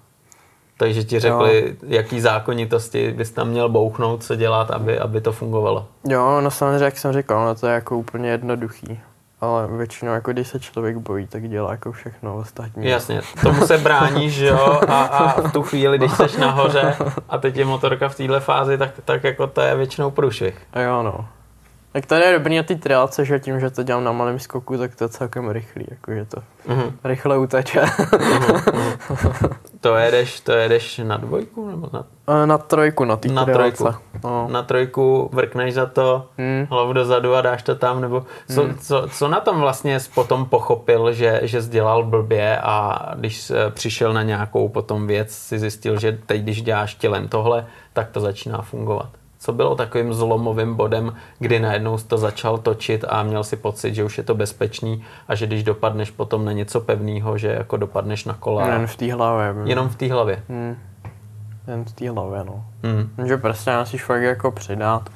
takže 0.77 1.05
ti 1.05 1.21
řekli, 1.21 1.77
jaký 1.87 2.21
zákonitosti 2.21 3.13
bys 3.13 3.31
tam 3.31 3.49
měl 3.49 3.69
bouchnout, 3.69 4.25
co 4.25 4.37
dělat, 4.37 4.71
aby, 4.71 4.99
aby 4.99 5.21
to 5.21 5.33
fungovalo. 5.33 5.87
Jo, 6.09 6.41
no 6.41 6.51
samozřejmě, 6.51 6.85
jak 6.85 6.99
jsem 6.99 7.13
říkal, 7.13 7.45
no 7.45 7.55
to 7.55 7.67
je 7.67 7.75
jako 7.75 7.97
úplně 7.99 8.29
jednoduchý. 8.31 9.01
Ale 9.41 9.67
většinou, 9.67 10.13
jako 10.13 10.33
když 10.33 10.49
se 10.49 10.61
člověk 10.61 10.97
bojí, 10.97 11.27
tak 11.27 11.49
dělá 11.49 11.71
jako 11.71 11.93
všechno 11.93 12.37
ostatní. 12.37 12.89
Jasně, 12.89 13.21
tomu 13.43 13.67
se 13.67 13.79
bráníš, 13.79 14.33
že 14.33 14.47
jo, 14.47 14.81
a, 14.89 15.03
a 15.03 15.41
v 15.41 15.53
tu 15.53 15.63
chvíli, 15.63 15.99
když 15.99 16.13
jsi 16.13 16.41
nahoře 16.41 16.97
a 17.29 17.39
teď 17.39 17.57
je 17.57 17.65
motorka 17.65 18.09
v 18.09 18.17
téhle 18.17 18.41
fázi, 18.41 18.79
tak, 18.79 18.91
tak 19.05 19.25
jako 19.25 19.47
to 19.47 19.61
je 19.61 19.77
většinou 19.77 20.11
průšvih. 20.11 20.67
A 20.73 20.81
jo, 20.81 21.03
no. 21.03 21.29
Tak 21.93 22.07
tady 22.07 22.25
je 22.25 22.33
dobrý 22.33 22.57
na 22.57 22.63
té 22.63 22.75
triálce, 22.75 23.25
že 23.25 23.39
tím, 23.41 23.61
že 23.61 23.71
to 23.71 23.83
dělám 23.83 24.05
na 24.05 24.13
malém 24.13 24.39
skoku, 24.39 24.79
tak 24.79 24.95
to 24.97 25.05
je 25.05 25.09
celkem 25.09 25.49
rychlý, 25.51 25.85
jakože 25.91 26.25
to 26.25 26.43
Mhm. 26.67 26.97
rychle 27.05 27.39
uteče. 27.39 27.81
To 29.81 29.97
jedeš, 29.97 30.41
to 30.41 30.53
jedeš 30.53 30.99
na 31.05 31.17
dvojku 31.17 31.71
nebo 31.71 31.89
na, 31.93 32.05
A 32.27 32.47
na 32.47 32.59
trojku, 32.59 33.05
na 33.05 33.17
té 33.17 33.29
Na 33.29 33.45
trojku. 33.45 33.89
No. 34.25 34.49
na 34.51 34.63
trojku, 34.63 35.31
vrkneš 35.33 35.75
za 35.75 35.87
to, 35.87 36.27
Hmm. 36.39 36.67
hlavu 36.71 36.93
dozadu 36.93 37.35
a 37.35 37.41
dáš 37.41 37.63
to 37.63 37.75
tam, 37.75 38.01
nebo 38.01 38.25
co, 38.55 38.69
co, 38.81 39.09
co 39.13 39.29
na 39.29 39.41
tom 39.41 39.61
vlastně 39.61 40.01
jsi 40.01 40.11
potom 40.15 40.45
pochopil, 40.47 41.13
že, 41.13 41.41
že 41.43 41.63
jsi 41.63 41.69
dělal 41.71 42.05
blbě 42.05 42.59
a 42.63 42.99
když 43.17 43.51
eh, 43.51 43.71
přišel 43.71 44.13
na 44.13 44.23
nějakou 44.23 44.69
potom 44.69 45.07
věc, 45.07 45.31
si 45.35 45.59
zjistil, 45.59 46.01
že 46.01 46.19
teď, 46.27 46.43
když 46.43 46.63
děláš 46.63 46.95
tělem 46.95 47.29
tohle, 47.29 47.67
tak 47.93 48.11
to 48.11 48.21
začíná 48.21 48.63
fungovat. 48.63 49.09
Co 49.43 49.53
bylo 49.53 49.75
takovým 49.75 50.15
zlomovým 50.15 50.75
bodem, 50.75 51.15
kdy 51.39 51.61
najednou 51.61 51.99
jsi 51.99 52.07
to 52.07 52.19
začal 52.19 52.59
točit 52.59 53.05
a 53.09 53.23
měl 53.23 53.45
si 53.45 53.57
pocit, 53.57 53.95
že 53.95 54.05
už 54.05 54.19
je 54.19 54.25
to 54.25 54.35
bezpečný 54.35 55.05
a 55.29 55.35
že 55.35 55.47
když 55.47 55.63
dopadneš 55.65 56.11
potom 56.11 56.45
na 56.45 56.53
něco 56.53 56.81
pevného, 56.81 57.39
že 57.39 57.49
jako 57.49 57.77
dopadneš 57.77 58.25
na 58.25 58.35
kola. 58.35 58.67
Jen 58.69 58.87
v 58.87 58.97
té 58.97 59.13
hlavě. 59.15 59.55
Jenom 59.65 59.89
v 59.89 59.97
té 59.97 60.13
hlavě. 60.13 60.43
Hmm. 60.49 60.77
Jen 61.69 61.85
v 61.85 61.93
té 61.93 62.11
hlavě, 62.11 62.45
no. 62.45 62.65
Hmm. 62.85 63.27
Že 63.29 63.37
prostě 63.37 63.77
musíš 63.79 64.05
fakt 64.05 64.23
jako 64.23 64.51
přidat 64.51 65.11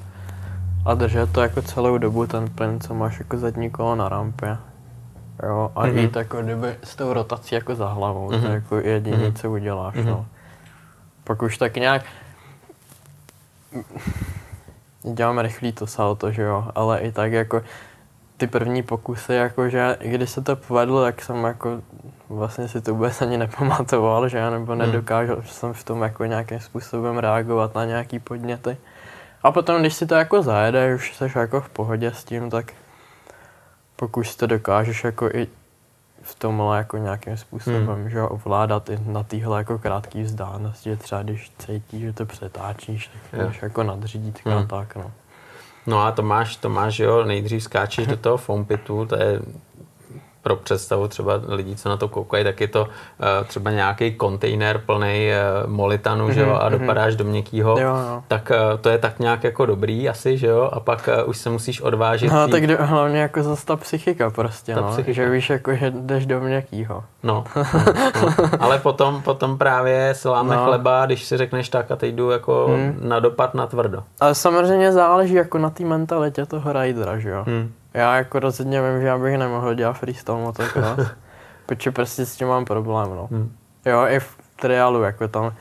a 0.86 0.94
držet 0.94 1.32
to 1.32 1.40
jako 1.42 1.62
celou 1.62 1.98
dobu 1.98 2.26
ten 2.26 2.48
plyn, 2.50 2.80
co 2.80 2.94
máš 2.94 3.18
jako 3.18 3.38
zadní 3.38 3.70
kolo 3.70 3.94
na 3.94 4.08
rampě. 4.08 4.56
Jo, 5.42 5.70
a 5.76 5.86
Mhm. 5.86 5.94
mm-hmm. 5.96 5.98
jít 6.00 6.16
jako 6.16 6.42
kdyby 6.42 6.68
s 6.84 6.96
tou 6.96 7.12
rotací 7.12 7.54
jako 7.54 7.74
za 7.74 7.88
hlavou, 7.88 8.28
mm-hmm. 8.28 8.32
to 8.32 8.36
Mhm. 8.38 8.46
je 8.46 8.54
jako 8.54 8.76
jediné, 8.76 9.16
Mhm. 9.16 9.34
co 9.34 9.50
uděláš, 9.50 9.94
Mhm. 9.94 10.06
no. 10.06 10.26
Pak 11.24 11.42
už 11.42 11.58
tak 11.58 11.76
nějak 11.76 12.02
děláme 15.12 15.42
rychlý 15.42 15.72
to 15.72 15.86
salto, 15.86 16.32
že 16.32 16.42
jo, 16.42 16.68
ale 16.74 17.00
i 17.00 17.12
tak 17.12 17.32
jako 17.32 17.62
ty 18.36 18.46
první 18.46 18.82
pokusy, 18.82 19.34
jakože 19.34 19.96
když 20.00 20.30
se 20.30 20.42
to 20.42 20.56
povedlo, 20.56 21.02
tak 21.02 21.22
jsem 21.22 21.44
jako 21.44 21.82
vlastně 22.28 22.68
si 22.68 22.80
to 22.80 22.94
vůbec 22.94 23.22
ani 23.22 23.38
nepamatoval, 23.38 24.28
že 24.28 24.38
já 24.38 24.50
nebo 24.50 24.74
nedokážel, 24.74 25.42
že 25.42 25.52
jsem 25.52 25.72
v 25.72 25.84
tom 25.84 26.02
jako 26.02 26.24
nějakým 26.24 26.60
způsobem 26.60 27.18
reagovat 27.18 27.74
na 27.74 27.84
nějaký 27.84 28.18
podněty. 28.18 28.76
A 29.42 29.52
potom, 29.52 29.80
když 29.80 29.94
si 29.94 30.06
to 30.06 30.14
jako 30.14 30.42
zajede, 30.42 30.94
už 30.94 31.16
jsi 31.16 31.24
jako 31.38 31.60
v 31.60 31.68
pohodě 31.68 32.12
s 32.12 32.24
tím, 32.24 32.50
tak 32.50 32.72
pokud 33.96 34.24
si 34.24 34.36
to 34.36 34.46
dokážeš 34.46 35.04
jako 35.04 35.28
i 35.28 35.46
v 36.24 36.34
tomhle 36.34 36.78
jako 36.78 36.96
nějakým 36.96 37.36
způsobem, 37.36 37.86
hmm. 37.86 38.10
že 38.10 38.22
ovládat 38.22 38.90
i 38.90 38.98
na 39.06 39.22
téhle 39.22 39.58
jako 39.58 39.78
krátké 39.78 40.22
vzdálenosti, 40.22 40.90
že 40.90 40.96
třeba 40.96 41.22
když 41.22 41.52
cítíš, 41.58 42.00
že 42.00 42.12
to 42.12 42.26
přetáčíš, 42.26 43.10
tak 43.30 43.40
můžeš 43.40 43.62
jako 43.62 43.82
nadřídítka 43.82 44.50
Hmm. 44.50 44.66
tak, 44.66 44.96
no. 44.96 45.12
No 45.86 46.02
a 46.02 46.12
to 46.12 46.22
máš, 46.22 46.56
to 46.56 46.68
máš, 46.68 46.98
jo, 46.98 47.24
nejdřív 47.24 47.62
skáčeš 47.62 48.06
do 48.06 48.16
toho 48.16 48.36
foam 48.36 48.64
pitu, 48.64 49.06
to 49.06 49.16
je 49.16 49.40
pro 50.44 50.56
představu 50.56 51.08
třeba 51.08 51.40
lidí, 51.48 51.76
co 51.76 51.88
na 51.88 51.96
to 51.96 52.08
koukají, 52.08 52.44
tak 52.44 52.60
je 52.60 52.68
to 52.68 52.82
uh, 52.82 52.88
třeba 53.46 53.70
nějaký 53.70 54.14
kontejner 54.14 54.78
plný 54.86 55.30
uh, 55.64 55.70
molitanu, 55.70 56.28
mm-hmm, 56.28 56.32
že 56.32 56.40
jo, 56.40 56.46
mhm, 56.46 56.56
a 56.60 56.68
mhm. 56.68 56.78
dopadáš 56.78 57.14
mm-hmm. 57.14 57.18
do 57.18 57.24
měkkýho, 57.24 57.78
jo, 57.78 57.88
jo. 57.88 58.22
tak 58.28 58.50
uh, 58.50 58.80
to 58.80 58.88
je 58.88 58.98
tak 58.98 59.18
nějak 59.18 59.44
jako 59.44 59.66
dobrý 59.66 60.08
asi, 60.08 60.38
že 60.38 60.46
jo, 60.46 60.70
a 60.72 60.80
pak 60.80 61.08
uh, 61.22 61.28
už 61.28 61.36
se 61.36 61.50
musíš 61.50 61.80
odvážit. 61.80 62.32
No, 62.32 62.46
tý... 62.46 62.52
tak 62.52 62.66
do, 62.66 62.76
hlavně 62.80 63.20
jako 63.20 63.42
zase 63.42 63.66
ta 63.66 63.76
psychika 63.76 64.30
prostě, 64.30 64.74
ta 64.74 64.80
no, 64.80 64.88
psychika. 64.88 65.12
že 65.12 65.30
víš, 65.30 65.50
jako, 65.50 65.74
že 65.74 65.90
jdeš 65.90 66.26
do 66.26 66.40
měkkýho. 66.40 67.04
No, 67.22 67.44
no, 67.56 68.34
no. 68.42 68.48
ale 68.60 68.78
potom, 68.78 69.22
potom 69.22 69.58
právě 69.58 70.14
se 70.14 70.28
láme 70.28 70.56
no. 70.56 70.64
chleba, 70.64 71.06
když 71.06 71.24
si 71.24 71.36
řekneš 71.36 71.68
tak 71.68 71.90
a 71.90 71.96
teď 71.96 72.14
jdu 72.14 72.30
jako 72.30 72.66
hmm. 72.66 72.98
na 73.00 73.20
dopad 73.20 73.54
na 73.54 73.66
tvrdo. 73.66 74.02
Ale 74.20 74.34
samozřejmě 74.34 74.92
záleží 74.92 75.34
jako 75.34 75.58
na 75.58 75.70
té 75.70 75.84
mentalitě 75.84 76.46
toho 76.46 76.72
ridera, 76.72 77.18
že 77.18 77.30
jo. 77.30 77.44
Hmm. 77.46 77.72
Já 77.94 78.16
jako 78.16 78.38
rozhodně 78.38 78.82
vím, 78.82 79.00
že 79.00 79.06
já 79.06 79.18
bych 79.18 79.38
nemohl 79.38 79.74
dělat 79.74 79.92
freestyle 79.92 80.38
motocross, 80.38 81.10
protože 81.66 81.90
prostě 81.90 82.26
s 82.26 82.36
tím 82.36 82.48
mám 82.48 82.64
problém, 82.64 83.10
no. 83.10 83.28
Hmm. 83.30 83.56
Jo, 83.86 84.00
i 84.08 84.20
v 84.20 84.36
triálu, 84.56 85.02
jako 85.02 85.28
tam 85.28 85.52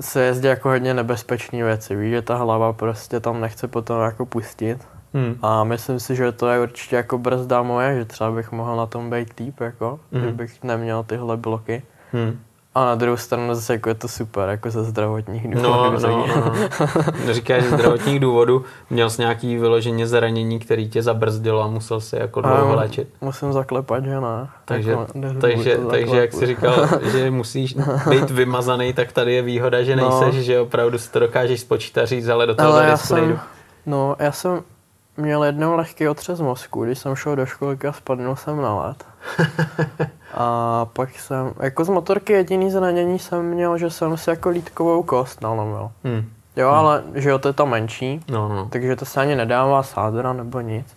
se 0.00 0.22
jezdí 0.22 0.48
jako 0.48 0.68
hodně 0.68 0.94
nebezpečné 0.94 1.64
věci, 1.64 1.96
víš, 1.96 2.10
že 2.10 2.22
ta 2.22 2.36
hlava 2.36 2.72
prostě 2.72 3.20
tam 3.20 3.40
nechce 3.40 3.68
potom 3.68 4.02
jako 4.02 4.26
pustit. 4.26 4.88
Hmm. 5.14 5.38
A 5.42 5.64
myslím 5.64 6.00
si, 6.00 6.16
že 6.16 6.32
to 6.32 6.48
je 6.48 6.60
určitě 6.60 6.96
jako 6.96 7.18
brzda 7.18 7.62
moje, 7.62 7.98
že 7.98 8.04
třeba 8.04 8.30
bych 8.30 8.52
mohl 8.52 8.76
na 8.76 8.86
tom 8.86 9.10
být 9.10 9.40
líp, 9.40 9.60
jako, 9.60 10.00
hmm. 10.12 10.22
kdybych 10.22 10.64
neměl 10.64 11.02
tyhle 11.02 11.36
bloky. 11.36 11.82
Hmm. 12.12 12.40
A 12.74 12.84
na 12.84 12.94
druhou 12.94 13.16
stranu 13.16 13.54
zase 13.54 13.72
jako 13.72 13.88
je 13.88 13.94
to 13.94 14.08
super, 14.08 14.48
jako 14.48 14.70
ze 14.70 14.84
zdravotních 14.84 15.48
důvodů. 15.48 15.62
No, 15.62 16.00
no, 16.00 16.26
no. 17.26 17.32
Říkáš, 17.32 17.64
ze 17.64 17.70
zdravotních 17.70 18.20
důvodů 18.20 18.64
měl 18.90 19.10
jsi 19.10 19.20
nějaký 19.20 19.56
vyloženě 19.56 20.06
zranění, 20.06 20.58
který 20.58 20.90
tě 20.90 21.02
zabrzdilo 21.02 21.62
a 21.62 21.66
musel 21.66 22.00
si 22.00 22.16
jako 22.16 22.40
dlouho 22.40 22.74
léčit? 22.74 23.08
Musím 23.20 23.52
zaklepat, 23.52 24.04
že 24.04 24.20
ne. 24.20 24.48
Takže, 24.64 24.90
jako, 24.90 25.06
takže, 25.40 25.78
takže 25.90 26.16
jak 26.16 26.32
jsi 26.32 26.46
říkal, 26.46 26.88
že 27.12 27.30
musíš 27.30 27.76
být 28.08 28.30
vymazaný, 28.30 28.92
tak 28.92 29.12
tady 29.12 29.34
je 29.34 29.42
výhoda, 29.42 29.82
že 29.82 29.96
no. 29.96 30.08
nejseš, 30.08 30.36
no. 30.36 30.42
že 30.42 30.60
opravdu 30.60 30.98
si 30.98 31.10
to 31.10 31.18
dokážeš 31.18 31.60
spočítat 31.60 32.06
říct, 32.06 32.28
ale 32.28 32.46
do 32.46 32.54
toho 32.54 32.72
ale 32.72 32.86
já 32.86 32.96
jsem, 32.96 33.40
No, 33.86 34.16
já 34.18 34.32
jsem 34.32 34.62
měl 35.16 35.44
jednou 35.44 35.76
lehký 35.76 36.08
otřes 36.08 36.40
mozku, 36.40 36.84
když 36.84 36.98
jsem 36.98 37.16
šel 37.16 37.36
do 37.36 37.46
školky 37.46 37.86
a 37.86 37.92
spadnul 37.92 38.36
jsem 38.36 38.62
na 38.62 38.82
led. 38.82 39.04
a 40.34 40.86
pak 40.92 41.10
jsem, 41.18 41.52
jako 41.60 41.84
z 41.84 41.88
motorky 41.88 42.32
jediný 42.32 42.70
zranění 42.70 43.18
jsem 43.18 43.44
měl, 43.44 43.78
že 43.78 43.90
jsem 43.90 44.16
si 44.16 44.30
jako 44.30 44.48
lítkovou 44.48 45.02
kost 45.02 45.40
nalomil. 45.40 45.90
Hmm. 46.04 46.30
Jo, 46.56 46.68
hmm. 46.68 46.78
ale 46.78 47.02
že 47.14 47.30
jo, 47.30 47.38
to 47.38 47.48
je 47.48 47.52
ta 47.52 47.64
menší, 47.64 48.20
no, 48.28 48.48
no. 48.48 48.68
takže 48.70 48.96
to 48.96 49.04
se 49.04 49.20
ani 49.20 49.36
nedává 49.36 49.82
sádra 49.82 50.32
nebo 50.32 50.60
nic. 50.60 50.96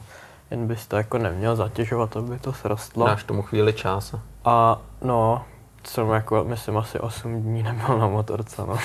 Jen 0.51 0.67
bys 0.67 0.87
to 0.87 0.97
jako 0.97 1.17
neměl 1.17 1.55
zatěžovat, 1.55 2.17
aby 2.17 2.39
to 2.39 2.53
srostlo. 2.53 3.07
Dáš 3.07 3.23
tomu 3.23 3.41
chvíli 3.41 3.73
čas. 3.73 4.15
A 4.45 4.81
no, 5.01 5.41
jsem 5.83 6.09
jako, 6.09 6.43
myslím, 6.43 6.77
asi 6.77 6.99
8 6.99 7.41
dní 7.41 7.63
nebyl 7.63 7.97
na 7.97 8.07
motorce, 8.07 8.61
no. 8.67 8.77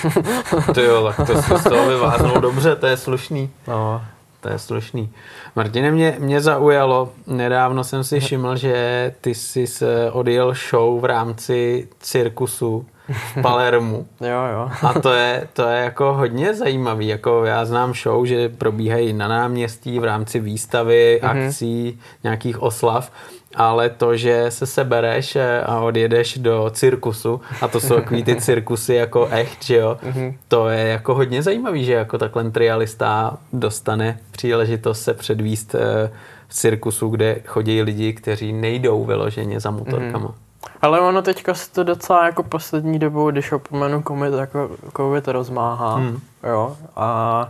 Ty 0.73 0.83
jo, 0.83 1.13
tak 1.17 1.27
to 1.27 1.41
si 1.41 1.57
z 1.57 1.63
toho 1.63 1.85
vyváznul 1.89 2.41
dobře, 2.41 2.75
to 2.75 2.87
je 2.87 2.97
slušný. 2.97 3.49
No 3.67 4.01
to 4.41 4.49
je 4.49 4.59
slušný. 4.59 5.09
Martine, 5.55 5.91
mě, 5.91 6.15
mě 6.19 6.41
zaujalo, 6.41 7.09
nedávno 7.27 7.83
jsem 7.83 8.03
si 8.03 8.19
všiml, 8.19 8.55
že 8.55 9.15
ty 9.21 9.35
jsi 9.35 9.65
odjel 10.11 10.53
show 10.69 11.01
v 11.01 11.05
rámci 11.05 11.87
cirkusu 11.99 12.85
v 13.09 13.37
Palermu. 13.41 14.07
jo, 14.21 14.41
jo. 14.53 14.69
A 14.87 14.99
to 14.99 15.13
je, 15.13 15.47
to 15.53 15.67
je 15.67 15.83
jako 15.83 16.13
hodně 16.13 16.53
zajímavý. 16.53 17.07
Jako 17.07 17.45
já 17.45 17.65
znám 17.65 17.93
show, 17.93 18.25
že 18.25 18.49
probíhají 18.49 19.13
na 19.13 19.27
náměstí 19.27 19.99
v 19.99 20.03
rámci 20.03 20.39
výstavy, 20.39 21.19
mm-hmm. 21.23 21.47
akcí, 21.47 21.99
nějakých 22.23 22.61
oslav 22.61 23.11
ale 23.55 23.89
to, 23.89 24.17
že 24.17 24.51
se 24.51 24.65
sebereš 24.65 25.35
eh, 25.35 25.61
a 25.61 25.79
odjedeš 25.79 26.37
do 26.37 26.69
cirkusu, 26.73 27.41
a 27.61 27.67
to 27.67 27.79
jsou 27.79 27.95
takový 27.95 28.23
ty 28.23 28.35
cirkusy 28.41 28.93
jako 28.93 29.27
echt, 29.31 29.63
že 29.63 29.75
jo, 29.75 29.97
mm-hmm. 30.03 30.33
to 30.47 30.69
je 30.69 30.87
jako 30.87 31.15
hodně 31.15 31.43
zajímavý, 31.43 31.85
že 31.85 31.93
jako 31.93 32.17
takhle 32.17 32.51
trialista 32.51 33.37
dostane 33.53 34.19
příležitost 34.31 35.01
se 35.01 35.13
předvíst 35.13 35.75
eh, 35.75 36.11
v 36.47 36.53
cirkusu, 36.53 37.09
kde 37.09 37.41
chodí 37.45 37.81
lidi, 37.81 38.13
kteří 38.13 38.53
nejdou 38.53 39.05
vyloženě 39.05 39.59
za 39.59 39.71
motorkama. 39.71 40.27
Mm-hmm. 40.27 40.51
Ale 40.81 40.99
ono 40.99 41.21
teďka 41.21 41.53
se 41.53 41.71
to 41.71 41.83
docela 41.83 42.25
jako 42.25 42.43
poslední 42.43 42.99
dobou, 42.99 43.31
když 43.31 43.51
opomenu 43.51 44.03
COVID, 44.07 44.33
jako 44.33 44.71
COVID 44.97 45.27
rozmáhá, 45.27 45.97
mm. 45.97 46.19
jo, 46.43 46.77
a 46.95 47.49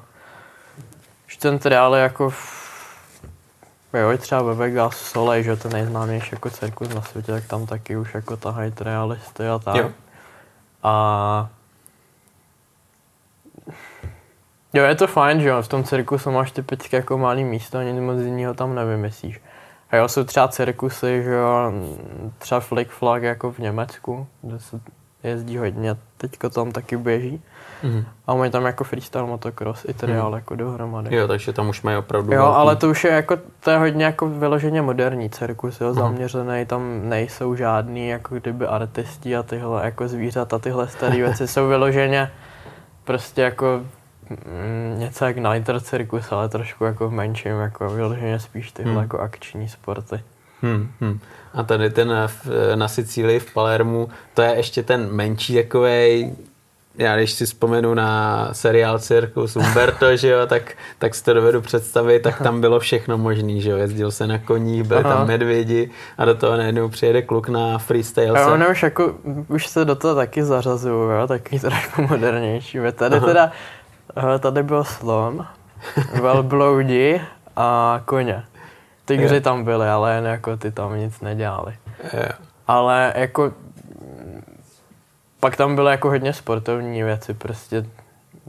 že 1.27 1.39
ten 1.39 1.59
triál 1.59 1.95
je 1.95 2.01
jako 2.01 2.33
Jo, 3.93 4.17
třeba 4.17 4.41
ve 4.41 4.53
Vegas 4.53 4.97
Soleil, 4.97 5.43
že 5.43 5.55
to 5.55 5.69
nejznámější 5.69 6.29
jako 6.31 6.49
cirkus 6.49 6.89
na 6.89 7.01
světě, 7.01 7.31
tak 7.31 7.47
tam 7.47 7.65
taky 7.65 7.97
už 7.97 8.13
jako 8.13 8.37
tahají 8.37 8.73
realisty 8.79 9.47
a 9.47 9.59
tak. 9.59 9.75
Jo. 9.75 9.91
A 10.83 11.49
Jo, 14.73 14.83
je 14.83 14.95
to 14.95 15.07
fajn, 15.07 15.41
že 15.41 15.49
jo, 15.49 15.61
v 15.61 15.67
tom 15.67 15.83
cirkusu 15.83 16.31
máš 16.31 16.51
typicky 16.51 16.95
jako 16.95 17.17
malý 17.17 17.43
místo 17.43 17.77
a 17.77 17.83
nic 17.83 17.99
moc 17.99 18.19
jiného 18.19 18.53
tam 18.53 18.75
nevymyslíš. 18.75 19.41
A 19.89 19.95
jo, 19.95 20.07
jsou 20.07 20.23
třeba 20.23 20.47
cirkusy, 20.47 21.23
že 21.23 21.31
jo, 21.31 21.73
třeba 22.37 22.61
Flick 22.61 22.91
Flag 22.91 23.23
jako 23.23 23.51
v 23.51 23.59
Německu, 23.59 24.27
kde 24.41 24.59
se 24.59 24.79
jezdí 25.23 25.57
hodně, 25.57 25.95
teďko 26.17 26.49
tam 26.49 26.71
taky 26.71 26.97
běží. 26.97 27.41
Mm-hmm. 27.83 28.05
A 28.27 28.35
mají 28.35 28.51
tam 28.51 28.65
jako 28.65 28.83
freestyle 28.83 29.27
motocross 29.27 29.85
i 29.85 29.93
triál 29.93 30.29
mm. 30.29 30.35
jako 30.35 30.55
dohromady. 30.55 31.15
Jo, 31.15 31.27
takže 31.27 31.53
tam 31.53 31.69
už 31.69 31.81
mají 31.81 31.97
opravdu 31.97 32.33
Jo, 32.33 32.41
velký. 32.41 32.55
ale 32.55 32.75
to 32.75 32.89
už 32.89 33.03
je 33.03 33.11
jako, 33.11 33.37
to 33.59 33.71
je 33.71 33.77
hodně 33.77 34.05
jako 34.05 34.29
vyloženě 34.29 34.81
moderní 34.81 35.29
cirkus, 35.29 35.81
jo, 35.81 35.87
mm. 35.87 35.93
zaměřený, 35.93 36.65
tam 36.65 37.09
nejsou 37.09 37.55
žádný 37.55 38.09
jako 38.09 38.35
kdyby 38.35 38.67
artisti 38.67 39.35
a 39.35 39.43
tyhle 39.43 39.85
jako 39.85 40.07
zvířata, 40.07 40.59
tyhle 40.59 40.87
staré 40.87 41.15
věci 41.23 41.47
jsou 41.47 41.67
vyloženě 41.67 42.31
prostě 43.03 43.41
jako 43.41 43.81
mm, 44.29 44.99
něco 44.99 45.25
jak 45.25 45.37
Nighter 45.37 45.79
cirkus, 45.79 46.31
ale 46.31 46.49
trošku 46.49 46.83
jako 46.83 47.09
v 47.09 47.11
menším, 47.11 47.59
jako 47.59 47.89
vyloženě 47.89 48.39
spíš 48.39 48.71
tyhle 48.71 48.93
mm. 48.93 49.01
jako 49.01 49.19
akční 49.19 49.69
sporty. 49.69 50.23
Hmm, 50.61 50.91
hmm. 50.99 51.19
A 51.53 51.63
tady 51.63 51.89
ten 51.89 52.13
na 52.75 52.87
Sicílii 52.87 53.39
v 53.39 53.53
Palermu, 53.53 54.09
to 54.33 54.41
je 54.41 54.55
ještě 54.55 54.83
ten 54.83 55.11
menší 55.11 55.55
takový 55.55 56.35
já 56.97 57.15
když 57.15 57.31
si 57.31 57.45
vzpomenu 57.45 57.93
na 57.93 58.49
seriál 58.51 58.99
Circus 58.99 59.55
Umberto, 59.55 60.17
že 60.17 60.27
jo, 60.27 60.47
tak, 60.47 60.71
tak 60.99 61.15
si 61.15 61.23
to 61.23 61.33
dovedu 61.33 61.61
představit, 61.61 62.19
tak 62.19 62.41
tam 62.41 62.61
bylo 62.61 62.79
všechno 62.79 63.17
možný, 63.17 63.61
že 63.61 63.69
jo, 63.69 63.77
jezdil 63.77 64.11
se 64.11 64.27
na 64.27 64.37
koních, 64.37 64.83
byli 64.83 65.03
Aha. 65.03 65.15
tam 65.15 65.27
medvědi 65.27 65.89
a 66.17 66.25
do 66.25 66.35
toho 66.35 66.57
najednou 66.57 66.89
přijede 66.89 67.21
kluk 67.21 67.49
na 67.49 67.77
freestyle. 67.77 68.39
A 68.39 68.53
ono 68.53 68.69
už 68.69 68.83
jako, 68.83 69.15
už 69.47 69.67
se 69.67 69.85
do 69.85 69.95
toho 69.95 70.15
taky 70.15 70.43
zařazují, 70.43 71.19
jo, 71.19 71.27
taky 71.27 71.59
trošku 71.59 72.01
modernější. 72.01 72.79
Tady 72.95 73.15
Aha. 73.15 73.27
teda, 73.27 73.51
tady 74.39 74.63
byl 74.63 74.83
slon, 74.83 75.45
velbloudi 76.21 77.21
a 77.55 78.01
koně. 78.05 78.43
Tygři 79.05 79.41
tam 79.41 79.63
byli, 79.63 79.87
ale 79.89 80.15
jen 80.15 80.25
jako 80.25 80.57
ty 80.57 80.71
tam 80.71 80.97
nic 80.97 81.21
nedělali. 81.21 81.73
Je. 82.13 82.29
Ale 82.67 83.13
jako 83.15 83.51
pak 85.41 85.55
tam 85.57 85.75
byly 85.75 85.91
jako 85.91 86.09
hodně 86.09 86.33
sportovní 86.33 87.03
věci, 87.03 87.33
prostě 87.33 87.85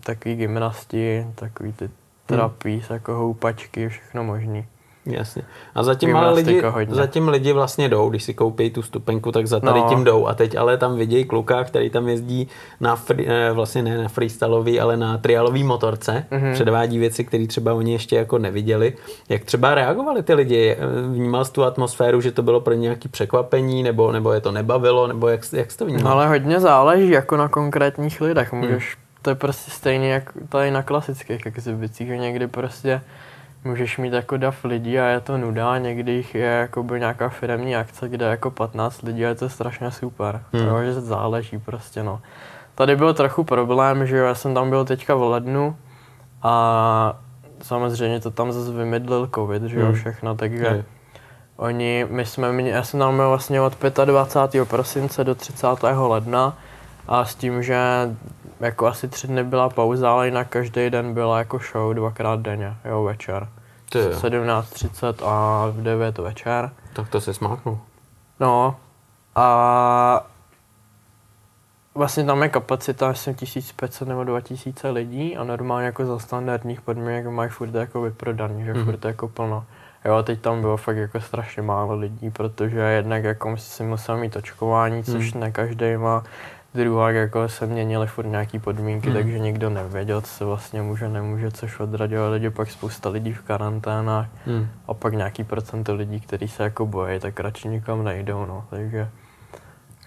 takový 0.01 0.37
gymnasti, 0.37 1.27
takový 1.35 1.73
ty 1.73 1.91
trapíz, 2.27 2.85
hmm. 2.89 2.95
jako 2.95 3.15
houpačky, 3.15 3.89
všechno 3.89 4.25
možný. 4.25 4.67
Jasně. 5.07 5.43
A 5.75 5.83
zatím 5.83 6.17
ale 6.17 6.33
lidi, 6.33 6.63
zatím 6.89 7.29
lidi 7.29 7.53
vlastně 7.53 7.89
jdou, 7.89 8.11
když 8.11 8.25
si 8.25 8.35
koupí 8.35 8.71
tu 8.71 8.83
stupenku, 8.83 9.33
tak 9.33 9.47
za 9.47 9.61
tady 9.61 9.81
no. 9.81 9.89
tím 9.89 10.05
jdou. 10.05 10.27
A 10.27 10.35
teď 10.35 10.57
ale 10.57 10.77
tam 10.77 10.97
vidějí 10.97 11.25
kluka, 11.25 11.65
který 11.65 11.91
tam 11.91 12.09
jezdí 12.09 12.49
na 12.81 12.97
free, 12.97 13.27
eh, 13.29 13.53
vlastně 13.53 13.83
ne 13.83 13.99
na 13.99 14.09
freestyleový, 14.09 14.81
ale 14.81 14.97
na 14.97 15.19
trialový 15.19 15.65
motorce. 15.65 16.25
Mm-hmm. 16.31 16.53
Předvádí 16.53 16.99
věci, 16.99 17.25
které 17.25 17.47
třeba 17.47 17.75
oni 17.75 17.93
ještě 17.93 18.17
jako 18.17 18.39
neviděli. 18.39 18.95
Jak 19.29 19.45
třeba 19.45 19.75
reagovali 19.75 20.23
ty 20.23 20.35
lidi? 20.35 20.77
Vnímal 21.13 21.45
jsi 21.45 21.53
tu 21.53 21.65
atmosféru, 21.65 22.21
že 22.21 22.33
to 22.33 22.43
bylo 22.43 22.61
pro 22.61 22.75
ně 22.75 22.81
nějaký 22.81 23.09
překvapení, 23.09 23.83
nebo, 23.83 24.13
nebo 24.13 24.33
je 24.33 24.41
to 24.41 24.53
nebavilo, 24.53 25.07
nebo 25.07 25.29
jak, 25.29 25.41
jak 25.53 25.71
jsi 25.71 25.79
to 25.79 25.87
vnímal? 25.87 26.13
Ale 26.13 26.29
hodně 26.29 26.61
záleží 26.61 27.11
jako 27.11 27.37
na 27.37 27.49
konkrétních 27.49 28.21
lidech. 28.21 28.53
Můžeš, 28.53 28.97
hmm. 28.97 29.05
to 29.23 29.31
je 29.31 29.35
prostě 29.35 29.71
stejně 29.71 30.13
jak 30.13 30.33
tady 30.49 30.71
na 30.71 30.83
klasických 30.83 31.47
exhibicích, 31.47 32.09
že 32.09 32.17
někdy 32.17 32.47
prostě 32.47 33.01
můžeš 33.65 33.99
mít 33.99 34.13
jako 34.13 34.37
dav 34.37 34.65
lidí 34.65 34.99
a 34.99 35.05
je 35.07 35.21
to 35.21 35.39
nuda, 35.39 35.79
někdy 35.79 36.25
je 36.35 36.41
jako 36.41 36.83
by 36.83 37.01
nějaká 37.01 37.29
firmní 37.29 37.77
akce, 37.77 38.09
kde 38.09 38.27
jako 38.27 38.51
15 38.51 39.03
lidí 39.03 39.27
a 39.27 39.29
je 39.29 39.35
to 39.35 39.49
strašně 39.49 39.91
super, 39.91 40.43
hmm. 40.53 40.67
jo, 40.67 40.83
že 40.83 40.93
záleží 41.01 41.59
prostě 41.59 42.03
no. 42.03 42.21
Tady 42.75 42.97
byl 42.97 43.15
trochu 43.15 43.45
problém, 43.45 44.07
že 44.07 44.17
jo, 44.17 44.27
já 44.27 44.35
jsem 44.35 44.55
tam 44.55 44.71
byl 44.71 44.85
teďka 44.85 45.15
v 45.15 45.23
lednu 45.23 45.77
a 46.43 47.19
samozřejmě 47.63 48.21
to 48.21 48.31
tam 48.31 48.53
zase 48.53 48.73
vymydlil 48.73 49.31
covid, 49.35 49.63
že 49.63 49.81
jo, 49.81 49.87
hmm. 49.87 49.95
všechno, 49.95 50.35
takže 50.35 50.69
hmm. 50.69 50.83
oni, 51.57 52.07
my 52.11 52.27
jsme, 52.27 52.53
mě, 52.53 52.71
já 52.71 52.83
jsem 52.83 53.01
tam 53.01 53.17
byl 53.17 53.29
vlastně 53.29 53.61
od 53.61 53.77
25. 54.05 54.69
prosince 54.69 55.25
do 55.25 55.35
30. 55.35 55.67
ledna 55.97 56.59
a 57.09 57.25
s 57.25 57.35
tím, 57.35 57.63
že 57.63 57.79
jako 58.63 58.87
asi 58.87 59.09
tři 59.09 59.27
dny 59.27 59.45
byla 59.45 59.69
pauza, 59.69 60.13
ale 60.13 60.27
jinak 60.27 60.49
každý 60.49 60.91
den 60.91 61.15
byla 61.15 61.39
jako 61.39 61.59
show 61.73 61.95
dvakrát 61.95 62.41
denně, 62.41 62.77
jo, 62.85 63.03
večer. 63.03 63.49
17.30 63.91 65.15
a 65.27 65.67
v 65.71 65.83
9 65.83 66.19
večer. 66.19 66.71
Tak 66.93 67.09
to 67.09 67.21
se 67.21 67.35
smáknul. 67.35 67.79
No 68.41 68.77
a 69.35 70.27
vlastně 71.95 72.25
tam 72.25 72.43
je 72.43 72.49
kapacita 72.49 73.11
asi 73.11 73.35
1500 73.35 74.09
nebo 74.09 74.25
2000 74.25 74.91
lidí 74.91 75.37
a 75.37 75.45
normálně 75.45 75.87
jako 75.87 76.07
za 76.07 76.19
standardních 76.19 76.81
podmínek 76.81 77.27
mají 77.27 77.51
furt 77.51 77.75
jako 77.75 78.03
vyprodaný, 78.03 78.65
že 78.65 78.75
mm. 78.75 78.85
furt 78.85 79.05
jako 79.05 79.29
plno. 79.29 79.65
Jo, 80.05 80.15
a 80.15 80.23
teď 80.23 80.41
tam 80.41 80.61
bylo 80.61 80.77
fakt 80.77 80.97
jako 80.97 81.21
strašně 81.21 81.63
málo 81.63 81.95
lidí, 81.95 82.31
protože 82.31 82.81
jednak 82.81 83.25
jako 83.25 83.57
si 83.57 83.83
musel 83.83 84.17
mít 84.17 84.37
očkování, 84.37 85.05
což 85.05 85.35
mm. 85.35 85.41
ne 85.41 85.53
každý 85.53 85.97
má. 85.97 86.25
Druhá 86.75 87.11
jako 87.11 87.49
se 87.49 87.67
měnily 87.67 88.07
furt 88.07 88.27
nějaký 88.27 88.59
podmínky, 88.59 89.09
mm. 89.09 89.15
takže 89.15 89.39
nikdo 89.39 89.71
nevěděl, 89.71 90.21
co 90.21 90.27
se 90.27 90.45
vlastně 90.45 90.83
může, 90.83 91.09
nemůže, 91.09 91.51
což 91.51 91.81
odradilo 91.81 92.31
lidi, 92.31 92.51
pak 92.51 92.71
spousta 92.71 93.09
lidí 93.09 93.33
v 93.33 93.43
karanténách 93.43 94.29
mm. 94.47 94.69
a 94.89 94.95
pak 94.95 95.15
nějaký 95.15 95.45
procento 95.45 95.95
lidí, 95.95 96.21
kteří 96.21 96.49
se 96.49 96.63
jako 96.63 96.87
bojí, 96.87 97.21
tak 97.21 97.41
radši 97.41 97.69
nikam 97.69 98.05
nejdou, 98.05 98.47
no, 98.47 98.65
takže 98.71 99.09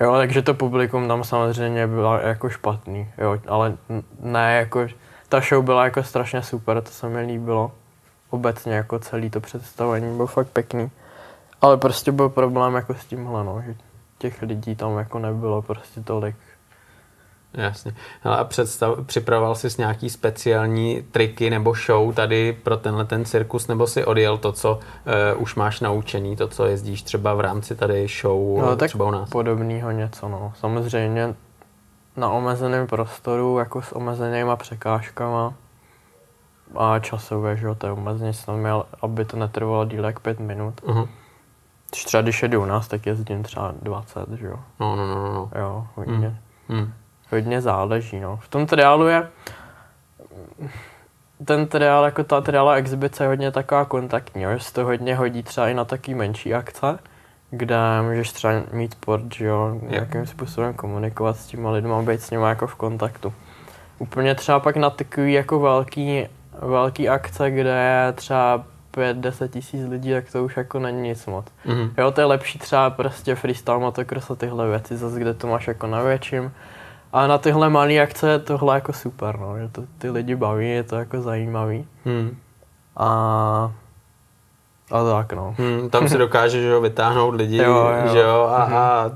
Jo, 0.02 0.16
takže 0.16 0.42
to 0.42 0.54
publikum 0.54 1.08
tam 1.08 1.24
samozřejmě 1.24 1.88
bylo 1.88 2.18
jako 2.18 2.50
špatný, 2.50 3.10
jo, 3.18 3.40
ale 3.48 3.78
ne 4.20 4.56
jako, 4.56 4.88
ta 5.30 5.40
show 5.40 5.64
byla 5.64 5.84
jako 5.84 6.04
strašně 6.04 6.44
super, 6.44 6.82
to 6.82 6.92
se 6.92 7.10
mi 7.10 7.22
líbilo. 7.22 7.72
Obecně 8.30 8.74
jako 8.74 9.00
celý 9.00 9.30
to 9.30 9.40
představení 9.40 10.16
bylo 10.16 10.28
fakt 10.28 10.48
pěkný. 10.48 10.92
Ale 11.62 11.78
prostě 11.78 12.12
byl 12.12 12.30
problém 12.30 12.76
jako 12.76 12.94
s 12.94 13.06
tímhle, 13.06 13.44
no, 13.44 13.62
že 13.66 13.76
těch 14.18 14.42
lidí 14.42 14.76
tam 14.76 14.98
jako 14.98 15.20
nebylo 15.20 15.62
prostě 15.62 16.02
tolik. 16.02 16.36
Jasně. 17.58 17.96
Hele, 18.22 18.38
a 18.38 18.44
představ, 18.44 18.98
připravoval 19.06 19.56
jsi 19.56 19.68
nějaký 19.78 20.10
speciální 20.10 21.04
triky 21.12 21.50
nebo 21.50 21.74
show 21.74 22.14
tady 22.14 22.58
pro 22.64 22.78
tenhle 22.78 23.06
ten 23.06 23.26
cirkus, 23.26 23.68
nebo 23.68 23.88
si 23.88 24.06
odjel 24.06 24.38
to, 24.38 24.52
co 24.52 24.80
uh, 25.36 25.42
už 25.42 25.56
máš 25.56 25.80
naučený, 25.80 26.36
to, 26.36 26.48
co 26.48 26.66
jezdíš 26.66 27.04
třeba 27.04 27.34
v 27.34 27.40
rámci 27.40 27.76
tady 27.76 28.08
show 28.22 28.58
no, 28.62 28.76
tak 28.76 28.90
třeba 28.90 29.06
u 29.06 29.12
nás? 29.12 29.30
podobného 29.30 29.92
něco, 29.92 30.30
no. 30.30 30.54
Samozřejmě 30.56 31.36
na 32.18 32.30
omezeném 32.30 32.88
prostoru, 32.88 33.60
jako 33.60 33.82
s 33.82 33.96
omezenýma 33.96 34.56
překážkama 34.56 35.54
a 36.76 37.00
časově, 37.00 37.58
že 37.58 37.66
jo, 37.66 37.76
to 37.76 37.88
je 37.88 37.94
omezeně 37.94 38.34
jsem 38.34 38.56
měl, 38.56 38.86
aby 39.02 39.26
to 39.26 39.38
netrvalo 39.38 39.86
díl 39.86 40.06
jak 40.06 40.20
pět 40.20 40.40
minut. 40.40 40.82
Uh-huh. 40.82 41.08
Třeba 41.90 42.22
když 42.22 42.42
jedu 42.42 42.62
u 42.62 42.66
nás, 42.66 42.88
tak 42.88 43.06
jezdím 43.06 43.44
třeba 43.44 43.74
20, 43.82 44.30
že 44.30 44.46
jo. 44.46 44.60
No, 44.80 44.96
no, 44.96 45.08
no, 45.08 45.34
no. 45.34 45.50
Jo, 45.60 45.88
hodně. 45.96 46.40
Mm. 46.70 46.94
Hodně 47.32 47.62
záleží, 47.62 48.20
no. 48.20 48.38
V 48.38 48.48
tom 48.48 48.66
triálu 48.66 49.08
je 49.08 49.28
ten 51.46 51.68
triál, 51.68 52.06
jako 52.06 52.24
ta 52.24 52.42
triála 52.42 52.76
exibice 52.76 53.24
je 53.24 53.28
hodně 53.28 53.52
taková 53.52 53.86
kontaktní, 53.86 54.42
jo, 54.42 54.52
že 54.54 54.60
se 54.60 54.74
to 54.74 54.84
hodně 54.84 55.16
hodí 55.16 55.44
třeba 55.44 55.70
i 55.70 55.74
na 55.74 55.86
taky 55.86 56.14
menší 56.14 56.54
akce, 56.54 57.00
kde 57.52 57.78
můžeš 58.02 58.32
třeba 58.32 58.54
mít 58.72 58.96
port, 58.96 59.34
že 59.34 59.46
jo, 59.46 59.80
nějakým 59.82 60.26
způsobem 60.26 60.74
komunikovat 60.74 61.38
s 61.38 61.46
těma 61.46 61.72
lidma, 61.72 62.02
být 62.02 62.22
s 62.22 62.32
nimi 62.32 62.44
jako 62.44 62.68
v 62.68 62.76
kontaktu. 62.76 63.34
Úplně 64.00 64.36
třeba 64.36 64.60
pak 64.60 64.76
na 64.76 64.90
takový 64.90 65.34
jako 65.34 65.60
velký, 65.60 66.28
velký 66.62 67.10
akce, 67.10 67.52
kde 67.52 67.70
je 67.70 68.12
třeba 68.14 68.64
5-10 68.94 69.48
tisíc 69.48 69.88
lidí, 69.88 70.12
tak 70.12 70.32
to 70.32 70.44
už 70.44 70.58
jako 70.58 70.80
není 70.80 71.02
nic 71.02 71.26
moc. 71.26 71.46
Mm-hmm. 71.66 71.90
Jo, 71.98 72.12
to 72.12 72.22
je 72.22 72.26
lepší 72.26 72.60
třeba 72.60 72.90
prostě 72.90 73.36
freestyle 73.36 73.80
motocross 73.80 74.32
a 74.32 74.36
tyhle 74.36 74.70
věci, 74.70 74.98
zase 74.98 75.20
kde 75.20 75.34
to 75.34 75.48
máš 75.48 75.68
jako 75.68 75.88
na 75.88 76.02
větším. 76.02 76.52
A 77.16 77.28
na 77.28 77.38
tyhle 77.38 77.70
malé 77.70 78.00
akce 78.00 78.30
je 78.30 78.40
tohle 78.40 78.76
jako 78.76 78.94
super, 78.94 79.40
no, 79.40 79.60
že 79.60 79.68
to 79.68 79.84
ty 79.98 80.10
lidi 80.10 80.36
baví, 80.36 80.70
je 80.70 80.84
to 80.84 80.96
jako 80.96 81.22
zajímavý. 81.22 81.88
Hmm. 82.06 82.38
A, 82.98 83.08
a 84.92 85.04
tak 85.04 85.34
no. 85.34 85.56
Hmm, 85.58 85.90
tam 85.90 86.10
si 86.10 86.18
dokáže 86.28 86.62
že 86.62 86.68
jo, 86.68 86.82
vytáhnout 86.82 87.36
lidi, 87.36 87.58
jo, 87.58 87.72
jo. 87.74 88.14
Že 88.14 88.20
jo, 88.20 88.50
a, 88.52 88.64
hmm. 88.64 88.76
a 88.76 89.12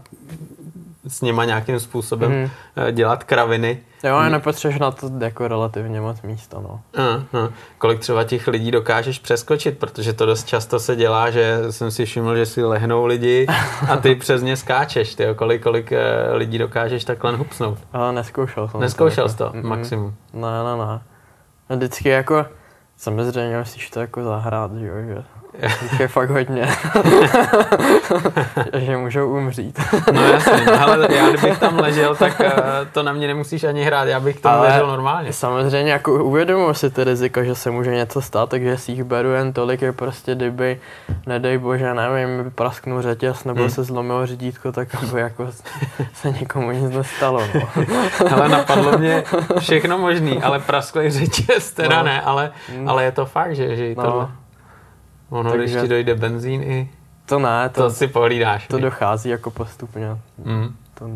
s 1.08 1.22
nima 1.22 1.46
nějakým 1.46 1.80
způsobem 1.80 2.32
hmm. 2.32 2.50
dělat 2.92 3.24
kraviny. 3.24 3.80
Jo, 4.04 4.16
a 4.16 4.30
nepotřebuješ 4.30 4.80
na 4.80 4.92
to 4.92 5.12
jako 5.22 5.48
relativně 5.48 6.02
moc 6.02 6.22
místa, 6.22 6.58
no. 6.62 6.82
Uh. 7.34 7.50
Kolik 7.78 8.00
třeba 8.00 8.24
těch 8.24 8.48
lidí 8.48 8.72
dokážeš 8.72 9.20
přeskočit, 9.20 9.78
protože 9.80 10.14
to 10.14 10.26
dost 10.26 10.48
často 10.48 10.80
se 10.80 10.96
dělá, 10.96 11.30
že 11.30 11.60
jsem 11.70 11.92
si 11.92 12.06
všiml, 12.06 12.36
že 12.36 12.46
si 12.46 12.64
lehnou 12.64 13.06
lidi 13.06 13.48
a 13.90 13.98
ty 13.98 14.16
přes 14.20 14.42
ně 14.42 14.58
skáčeš, 14.58 15.16
tyjo. 15.16 15.36
Kolik, 15.36 15.64
kolik 15.64 15.92
eh, 15.92 16.34
lidí 16.34 16.58
dokážeš 16.58 17.06
takhle 17.06 17.36
hupsnout? 17.36 17.78
Ale 17.94 18.14
neskoušel 18.14 18.68
jsem 18.68 18.80
Neskoušel 18.80 19.26
to. 19.26 19.30
jsi 19.30 19.38
to, 19.38 19.52
maximum? 19.62 20.16
Ne, 20.34 20.48
ne, 20.64 20.86
ne. 20.86 21.02
Vždycky 21.76 22.10
jako, 22.10 22.46
samozřejmě 22.98 23.58
musíš 23.60 23.90
to 23.90 24.00
jako 24.00 24.24
zahrát, 24.24 24.72
že 24.76 24.88
jo, 24.88 24.96
že 25.08 25.24
Jich 25.82 26.00
je 26.00 26.08
fakt 26.08 26.30
hodně. 26.30 26.68
že 28.78 28.98
můžou 28.98 29.30
umřít. 29.30 29.80
no 30.12 30.22
jasně, 30.22 30.66
ale 30.66 31.08
já 31.16 31.30
kdybych 31.30 31.60
tam 31.60 31.80
ležel, 31.80 32.16
tak 32.16 32.40
uh, 32.40 32.48
to 32.92 33.04
na 33.04 33.14
mě 33.14 33.28
nemusíš 33.28 33.64
ani 33.64 33.84
hrát, 33.84 34.08
já 34.08 34.20
bych 34.20 34.40
tam 34.40 34.54
ale 34.54 34.68
ležel 34.68 34.88
normálně. 34.88 35.34
Samozřejmě 35.34 35.92
jako 35.92 36.24
uvědomuji 36.24 36.74
si 36.74 36.90
ty 36.90 37.04
riziko, 37.04 37.44
že 37.44 37.56
se 37.56 37.72
může 37.72 37.96
něco 37.96 38.22
stát, 38.22 38.50
takže 38.50 38.78
si 38.78 38.92
jich 38.92 39.04
beru 39.04 39.30
jen 39.30 39.54
tolik, 39.54 39.80
že 39.80 39.92
prostě 39.92 40.36
kdyby, 40.36 40.80
nedej 41.28 41.58
bože, 41.58 41.94
nevím, 41.94 42.52
prasknu 42.52 43.02
řetěz 43.02 43.44
nebo 43.44 43.60
hmm. 43.60 43.70
se 43.70 43.84
zlomilo 43.84 44.26
řídítko, 44.26 44.72
tak 44.72 44.88
aby 44.96 45.22
jako 45.22 45.48
se 46.14 46.32
nikomu 46.32 46.72
nic 46.72 46.96
nestalo. 46.96 47.42
No. 47.56 47.86
ale 48.36 48.50
napadlo 48.50 48.98
mě 48.98 49.24
všechno 49.60 49.98
možný, 49.98 50.44
ale 50.44 50.60
prasklý 50.60 51.10
řetěz 51.10 51.74
teda 51.74 51.98
no. 51.98 52.04
ne, 52.04 52.22
ale, 52.22 52.52
hmm. 52.70 52.90
ale 52.90 53.04
je 53.04 53.12
to 53.12 53.26
fakt, 53.26 53.56
že, 53.56 53.76
že 53.76 53.96
no. 53.98 54.04
tohle 54.04 54.28
Ono, 55.30 55.52
Takže... 55.52 55.66
když 55.66 55.82
ti 55.82 55.88
dojde 55.88 56.16
benzín 56.16 56.64
i... 56.64 56.90
To 57.26 57.40
ne, 57.40 57.70
to, 57.70 57.82
to 57.82 57.90
si 57.90 58.08
pohlídáš. 58.08 58.68
To 58.68 58.80
dochází 58.80 59.30
jako 59.30 59.52
postupně. 59.52 60.18
Mm. 60.46 60.76
To 60.94 61.10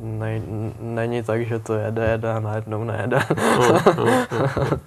ne, 0.00 0.42
není 0.80 1.22
tak, 1.22 1.46
že 1.46 1.58
to 1.58 1.74
jede, 1.74 2.04
jede 2.04 2.32
a 2.32 2.40
najednou 2.40 2.84
nejede. 2.84 3.18
Mm, 3.18 4.04
mm, 4.04 4.10
mm, 4.10 4.80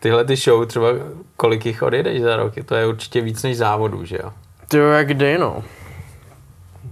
Tyhle 0.00 0.24
ty 0.24 0.36
show 0.36 0.66
třeba 0.66 0.88
kolik 1.36 1.66
jich 1.66 1.82
odjedeš 1.82 2.22
za 2.22 2.36
rok? 2.36 2.54
To 2.64 2.74
je 2.74 2.86
určitě 2.86 3.20
víc 3.20 3.42
než 3.42 3.56
závodů, 3.56 4.04
že 4.04 4.18
jo? 4.22 4.32
To 4.68 4.76
je 4.76 4.96
jak 4.96 5.06
kdy, 5.06 5.38
no. 5.38 5.64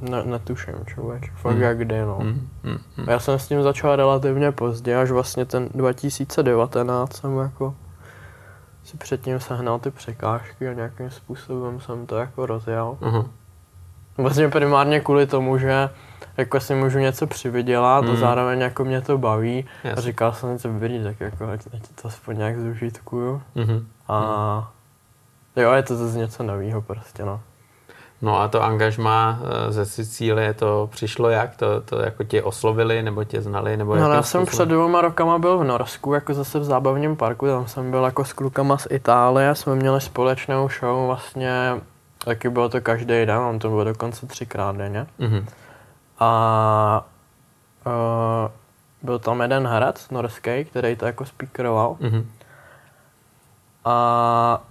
Ne, 0.00 0.24
netuším, 0.24 0.74
člověk. 0.86 1.32
Fakt 1.36 1.56
mm. 1.56 1.62
jak 1.62 1.78
kdy, 1.78 2.00
no. 2.00 2.18
Mm, 2.20 2.48
mm, 2.62 2.78
mm. 2.96 3.04
Já 3.08 3.18
jsem 3.18 3.38
s 3.38 3.48
tím 3.48 3.62
začal 3.62 3.96
relativně 3.96 4.52
pozdě, 4.52 4.96
až 4.96 5.10
vlastně 5.10 5.44
ten 5.44 5.68
2019 5.74 7.16
jsem 7.16 7.38
jako 7.38 7.74
si 8.88 8.96
předtím 8.96 9.40
sehnal 9.40 9.78
ty 9.78 9.90
překážky 9.90 10.68
a 10.68 10.72
nějakým 10.72 11.10
způsobem 11.10 11.80
jsem 11.80 12.06
to 12.06 12.16
jako 12.16 12.46
rozjel. 12.46 12.98
Uh-huh. 13.00 13.26
Vlastně 14.16 14.48
primárně 14.48 15.00
kvůli 15.00 15.26
tomu, 15.26 15.58
že 15.58 15.88
jako 16.36 16.60
si 16.60 16.74
můžu 16.74 16.98
něco 16.98 17.26
přivydělat 17.26 18.04
mm. 18.04 18.10
a 18.10 18.16
zároveň 18.16 18.60
jako 18.60 18.84
mě 18.84 19.00
to 19.00 19.18
baví 19.18 19.64
yes. 19.84 19.98
a 19.98 20.00
říkal 20.00 20.32
jsem 20.32 20.52
něco 20.52 20.68
dobrý, 20.68 21.02
tak 21.02 21.20
jako 21.20 21.48
ať, 21.48 21.60
ať 21.74 21.82
to 22.02 22.08
aspoň 22.08 22.38
nějak 22.38 22.60
zužitkuju. 22.60 23.42
Mm-hmm. 23.56 23.84
A 24.08 24.72
jo, 25.56 25.72
je 25.72 25.82
to 25.82 25.96
zase 25.96 26.18
něco 26.18 26.42
nového 26.42 26.82
prostě, 26.82 27.24
no. 27.24 27.40
No 28.22 28.40
a 28.40 28.48
to 28.48 28.62
angažma 28.62 29.38
eh, 29.42 29.72
ze 29.72 29.86
Sicílie, 29.86 30.54
to 30.54 30.88
přišlo 30.92 31.30
jak? 31.30 31.56
To, 31.56 31.80
to 31.80 31.98
jako 31.98 32.24
tě 32.24 32.42
oslovili, 32.42 33.02
nebo 33.02 33.24
tě 33.24 33.42
znali? 33.42 33.76
Nebo 33.76 33.96
no 33.96 34.12
já 34.12 34.22
jsem 34.22 34.46
před 34.46 34.68
dvěma 34.68 35.00
rokama 35.00 35.38
byl 35.38 35.58
v 35.58 35.64
Norsku, 35.64 36.14
jako 36.14 36.34
zase 36.34 36.58
v 36.58 36.64
zábavním 36.64 37.16
parku, 37.16 37.46
tam 37.46 37.66
jsem 37.66 37.90
byl 37.90 38.04
jako 38.04 38.24
s 38.24 38.32
klukama 38.32 38.78
z 38.78 38.86
Itálie, 38.90 39.54
jsme 39.54 39.74
měli 39.74 40.00
společnou 40.00 40.68
show 40.68 41.06
vlastně, 41.06 41.80
taky 42.24 42.50
bylo 42.50 42.68
to 42.68 42.80
každý 42.80 43.26
den, 43.26 43.38
on 43.38 43.58
to 43.58 43.68
bylo 43.68 43.84
dokonce 43.84 44.26
třikrát 44.26 44.76
denně. 44.76 45.06
Mm-hmm. 45.20 45.44
A 46.18 47.06
uh, 47.86 48.50
byl 49.02 49.18
tam 49.18 49.40
jeden 49.40 49.66
herec 49.66 50.10
norský, 50.10 50.64
který 50.64 50.96
to 50.96 51.06
jako 51.06 51.24
speakeroval. 51.24 51.96
Mm-hmm. 52.00 52.24
A 53.84 54.62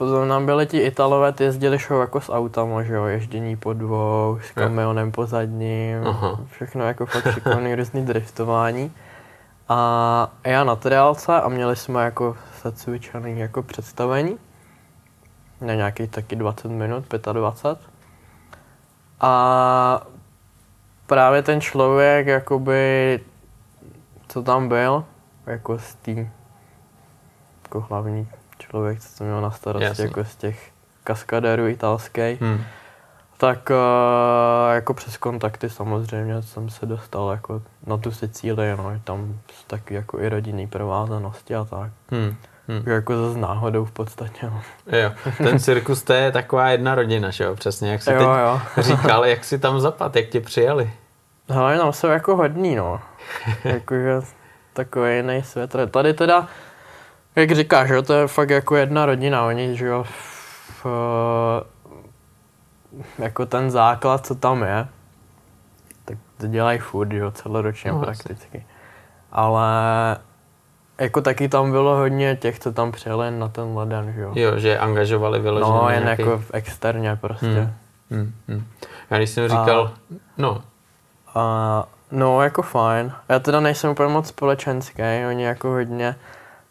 Nám 0.00 0.46
byli 0.46 0.66
ti 0.66 0.78
Italové, 0.78 1.32
ty 1.32 1.44
jezdili 1.44 1.78
show 1.78 2.00
jako 2.00 2.20
s 2.20 2.32
autama, 2.32 2.82
že 2.82 2.94
jo, 2.94 3.04
ježdění 3.04 3.56
po 3.56 3.72
dvou, 3.72 4.38
s 4.42 4.50
kamionem 4.50 5.12
po 5.12 5.26
zadním, 5.26 6.06
Aha. 6.06 6.40
všechno 6.50 6.84
jako 6.84 7.06
fakt 7.06 7.30
šikovný, 7.34 7.74
různý 7.74 8.04
driftování. 8.06 8.92
A 9.68 10.30
já 10.44 10.64
na 10.64 10.76
triálce 10.76 11.40
a 11.40 11.48
měli 11.48 11.76
jsme 11.76 12.04
jako 12.04 12.36
secvičený 12.62 13.40
jako 13.40 13.62
představení 13.62 14.38
na 15.60 15.74
nějakých 15.74 16.10
taky 16.10 16.36
20 16.36 16.68
minut, 16.68 17.04
25. 17.32 17.78
A 19.20 20.06
právě 21.06 21.42
ten 21.42 21.60
člověk, 21.60 22.26
jakoby, 22.26 23.20
co 24.28 24.42
tam 24.42 24.68
byl, 24.68 25.04
jako 25.46 25.78
z 25.78 25.94
tým, 25.94 26.30
jako 27.62 27.80
hlavní 27.80 28.28
člověk, 28.60 29.00
co 29.00 29.18
to 29.18 29.24
měl 29.24 29.40
na 29.40 29.50
starosti, 29.50 29.84
Jasně. 29.84 30.04
jako 30.04 30.24
z 30.24 30.36
těch 30.36 30.70
kaskadérů 31.04 31.66
italských. 31.66 32.42
Hmm. 32.42 32.60
Tak 33.36 33.70
uh, 33.70 34.74
jako 34.74 34.94
přes 34.94 35.16
kontakty 35.16 35.70
samozřejmě 35.70 36.42
jsem 36.42 36.68
se 36.68 36.86
dostal 36.86 37.30
jako 37.30 37.62
na 37.86 37.96
tu 37.96 38.10
Sicílii, 38.10 38.76
no, 38.76 39.00
tam 39.04 39.40
taky 39.66 39.94
jako 39.94 40.20
i 40.20 40.28
rodinný 40.28 40.66
provázanosti 40.66 41.54
a 41.54 41.64
tak. 41.64 41.90
Hmm. 42.10 42.36
Hmm. 42.68 42.82
Jako 42.86 43.16
zase 43.16 43.38
náhodou 43.38 43.84
v 43.84 43.90
podstatě. 43.90 44.46
No. 44.46 44.62
Jo, 44.98 45.12
ten 45.36 45.58
cirkus 45.58 46.02
to 46.02 46.12
je 46.12 46.32
taková 46.32 46.70
jedna 46.70 46.94
rodina, 46.94 47.30
že 47.30 47.44
jo, 47.44 47.54
přesně, 47.54 47.90
jak 47.92 48.02
jsi 48.02 48.12
Jo, 48.12 48.18
teď 48.18 48.26
jo. 48.26 48.60
říkal, 48.82 49.24
jak 49.24 49.44
si 49.44 49.58
tam 49.58 49.80
zapad, 49.80 50.16
jak 50.16 50.26
tě 50.26 50.40
přijali. 50.40 50.90
Hele, 51.48 51.78
tam 51.78 51.92
jsou 51.92 52.06
jako 52.06 52.36
hodný, 52.36 52.76
no. 52.76 53.00
Jakože 53.64 54.20
takový 54.72 55.16
jiný 55.16 55.42
svět. 55.42 55.76
Tady 55.90 56.14
teda, 56.14 56.48
jak 57.36 57.52
říkáš, 57.52 57.90
jo, 57.90 58.02
to 58.02 58.12
je 58.12 58.26
fakt 58.26 58.50
jako 58.50 58.76
jedna 58.76 59.06
rodina. 59.06 59.44
Oni, 59.44 59.76
že 59.76 59.86
jo, 59.86 60.04
v, 60.82 60.86
jako 63.18 63.46
ten 63.46 63.70
základ, 63.70 64.26
co 64.26 64.34
tam 64.34 64.62
je, 64.62 64.88
tak 66.04 66.18
to 66.38 66.46
dělají 66.46 66.78
furt, 66.78 67.12
jo, 67.12 67.30
celoročně 67.30 67.92
No, 67.92 68.00
prakticky. 68.00 68.66
Ale 69.32 69.66
jako 70.98 71.20
taky 71.20 71.48
tam 71.48 71.70
bylo 71.70 71.96
hodně 71.96 72.36
těch, 72.36 72.58
co 72.58 72.72
tam 72.72 72.92
přijeli 72.92 73.30
na 73.30 73.48
ten 73.48 73.76
leden, 73.76 74.12
že 74.12 74.20
jo. 74.20 74.32
Jo, 74.34 74.58
že 74.58 74.78
angažovali 74.78 75.38
vyloženě 75.40 75.72
No, 75.72 75.90
jen 75.90 76.02
nějaký... 76.02 76.22
jako 76.22 76.38
v 76.38 76.50
externě 76.52 77.16
prostě. 77.16 77.46
Hmm. 77.46 77.72
Hmm. 78.10 78.34
Hmm. 78.48 78.66
Já 79.10 79.16
když 79.16 79.30
jsem 79.30 79.48
říkal, 79.48 79.92
no, 80.38 80.62
A, 81.34 81.84
no, 82.10 82.42
jako 82.42 82.62
fajn. 82.62 83.12
Já 83.28 83.38
teda 83.38 83.60
nejsem 83.60 83.90
úplně 83.90 84.08
moc 84.08 84.28
společenský, 84.28 85.02
oni 85.28 85.44
jako 85.44 85.68
hodně, 85.68 86.16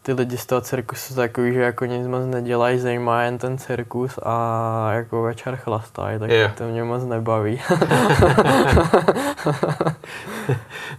ty 0.01 0.13
lidi 0.13 0.37
z 0.37 0.45
toho 0.45 0.61
cirkusu 0.61 1.13
jsou 1.13 1.15
takový, 1.15 1.53
že 1.53 1.61
jako 1.61 1.85
nic 1.85 2.07
moc 2.07 2.25
nedělají, 2.25 2.79
zajímá 2.79 3.21
jen 3.21 3.37
ten 3.37 3.57
cirkus 3.57 4.19
a 4.23 4.89
jako 4.93 5.21
večer 5.21 5.55
chlastají, 5.55 6.19
tak 6.19 6.29
Jo. 6.31 6.49
to 6.57 6.63
mě 6.63 6.83
moc 6.83 7.03
nebaví. 7.05 7.61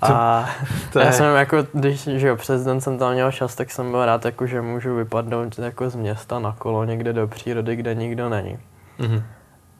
a 0.03 0.49
to 0.93 0.99
já 0.99 1.07
je, 1.07 1.13
jsem 1.13 1.35
jako, 1.37 1.57
když 1.73 2.01
že 2.05 2.29
jo, 2.29 2.37
přes 2.37 2.65
den 2.65 2.81
jsem 2.81 2.99
tam 2.99 3.13
měl 3.13 3.33
čas, 3.33 3.55
tak 3.55 3.71
jsem 3.71 3.91
byl 3.91 4.05
rád, 4.07 4.25
jako, 4.25 4.47
že 4.47 4.61
můžu 4.61 4.95
vypadnout 4.97 5.59
jako 5.59 5.91
z 5.91 5.95
města 5.95 6.39
na 6.39 6.55
kolo 6.59 6.85
někde 6.85 7.13
do 7.13 7.29
přírody, 7.29 7.77
kde 7.77 7.95
nikdo 7.95 8.29
není. 8.29 8.59
Mhm. 8.99 9.23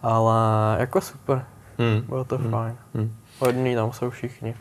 Ale 0.03 0.35
jako 0.79 1.01
super, 1.01 1.45
Hmm. 1.79 2.01
bylo 2.09 2.25
to 2.25 2.39
Hmm. 2.39 2.51
fajn. 2.51 2.77
Hmm. 2.95 3.15
Hodný 3.39 3.75
tam 3.75 3.93
jsou 3.93 4.11
všichni. 4.11 4.55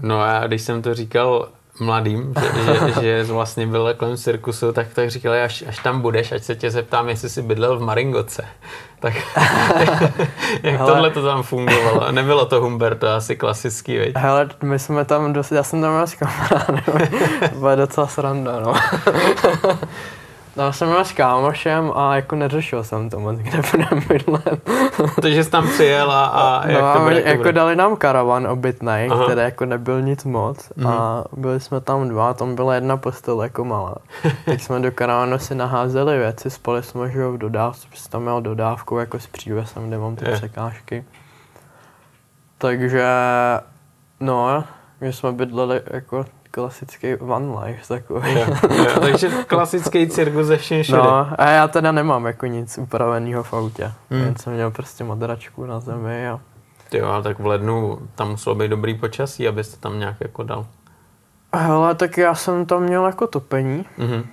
No 0.00 0.20
a 0.20 0.46
když 0.46 0.62
jsem 0.62 0.82
to 0.82 0.94
říkal 0.94 1.48
mladým, 1.80 2.34
že, 2.40 2.92
že, 3.00 3.24
že 3.24 3.32
vlastně 3.32 3.66
byl 3.66 3.94
kolem 3.94 4.16
cirkusu, 4.16 4.72
tak, 4.72 4.86
tak 4.94 5.10
říkali, 5.10 5.42
až, 5.42 5.64
až 5.68 5.78
tam 5.78 6.00
budeš, 6.00 6.32
ať 6.32 6.42
se 6.42 6.54
tě 6.54 6.70
zeptám, 6.70 7.08
jestli 7.08 7.28
jsi 7.28 7.42
bydlel 7.42 7.78
v 7.78 7.82
Maringoce. 7.82 8.44
Tak 9.02 9.14
jak 10.62 10.74
Hele. 10.74 10.92
tohle 10.92 11.10
to 11.10 11.22
tam 11.22 11.42
fungovalo? 11.42 12.12
Nebylo 12.12 12.46
to 12.46 12.60
Humberto, 12.60 13.08
asi 13.08 13.36
klasický, 13.36 13.98
veď? 13.98 14.12
Hele, 14.16 14.48
my 14.62 14.78
jsme 14.78 15.04
tam 15.04 15.32
dost, 15.32 15.52
já 15.52 15.62
jsem 15.62 15.80
tam 15.80 15.92
měl 15.92 16.06
s 16.06 16.14
kamarádem, 16.14 17.08
bylo 17.58 17.76
docela 17.76 18.06
sranda, 18.06 18.60
no. 18.60 18.74
Tam 20.54 20.72
jsem 20.72 20.88
měl 20.88 21.04
s 21.04 21.12
kámošem 21.12 21.92
a 21.94 22.16
jako 22.16 22.36
neřešil 22.36 22.84
jsem 22.84 23.10
to 23.10 23.20
moc, 23.20 23.38
kde 23.38 23.60
budeme 23.70 24.02
bydlet. 24.08 24.68
Takže 25.22 25.44
jsi 25.44 25.50
tam 25.50 25.68
přijel 25.68 26.12
a, 26.12 26.24
a 26.26 26.68
jak 26.68 26.82
no 26.82 26.92
to 26.94 27.00
bude, 27.00 27.14
jak 27.14 27.24
to 27.24 27.28
jako 27.30 27.42
bude? 27.42 27.52
dali 27.52 27.76
nám 27.76 27.96
karavan 27.96 28.46
obytnej, 28.46 29.08
Aha. 29.12 29.24
který 29.24 29.40
jako 29.40 29.64
nebyl 29.64 30.02
nic 30.02 30.24
moc 30.24 30.72
Mhm. 30.76 30.86
a 30.86 31.24
byli 31.36 31.60
jsme 31.60 31.80
tam 31.80 32.08
dva, 32.08 32.34
tam 32.34 32.54
byla 32.54 32.74
jedna 32.74 32.96
postel 32.96 33.42
jako 33.42 33.64
malá. 33.64 33.94
Tak 34.44 34.60
jsme 34.60 34.80
do 34.80 34.92
karavanu 34.92 35.38
si 35.38 35.54
naházeli 35.54 36.18
věci, 36.18 36.50
spali 36.50 36.82
jsme 36.82 37.10
že 37.10 37.26
v 37.28 37.38
dodávce, 37.38 37.86
protože 37.90 38.08
tam 38.08 38.22
měl 38.22 38.40
dodávku 38.42 38.98
jako 38.98 39.20
s 39.20 39.26
přívesem, 39.26 39.88
kde 39.88 39.98
mám 39.98 40.16
ty 40.16 40.28
Je. 40.30 40.36
překážky. 40.36 41.04
Takže, 42.58 43.06
no, 44.20 44.64
my 45.00 45.12
jsme 45.12 45.32
bydleli 45.32 45.80
jako 45.90 46.24
klasický 46.54 47.14
van 47.20 47.58
life 47.64 47.88
takový. 47.88 48.32
Jo, 48.40 48.46
jo, 48.76 48.86
takže 49.00 49.28
klasický 49.46 50.08
cirkus 50.08 50.46
ze 50.46 50.56
všem 50.56 50.82
všude. 50.82 50.98
No, 50.98 51.26
a 51.38 51.48
já 51.50 51.68
teda 51.68 51.92
nemám 51.92 52.26
jako 52.26 52.46
nic 52.46 52.78
upraveného 52.78 53.42
v 53.42 53.52
autě. 53.52 53.92
Hmm. 54.10 54.20
Jen 54.22 54.36
jsem 54.36 54.52
měl 54.52 54.70
prostě 54.70 55.04
madračku 55.04 55.66
na 55.66 55.80
zemi 55.80 56.28
a 56.28 56.40
Jo, 56.92 57.06
ale 57.06 57.22
tak 57.22 57.38
v 57.38 57.46
lednu 57.46 57.98
tam 58.14 58.30
muselo 58.30 58.54
být 58.54 58.68
dobrý 58.68 58.94
počasí, 58.98 59.48
abyste 59.48 59.76
tam 59.76 59.98
nějak 59.98 60.16
jako 60.20 60.42
dal. 60.42 60.66
Hele, 61.54 61.94
tak 61.94 62.18
já 62.18 62.34
jsem 62.34 62.66
tam 62.66 62.82
měl 62.82 63.06
jako 63.06 63.26
topení 63.26 63.84
Mhm. 63.98 64.24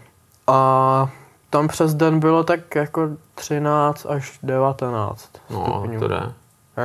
a 0.47 1.09
tam 1.49 1.67
přes 1.67 1.93
den 1.93 2.19
bylo 2.19 2.43
tak 2.43 2.75
jako 2.75 3.09
13 3.35 4.05
až 4.09 4.39
19 4.43 5.29
No, 5.49 5.65
stupňů. 5.65 5.99
to 5.99 6.07
jde. 6.07 6.21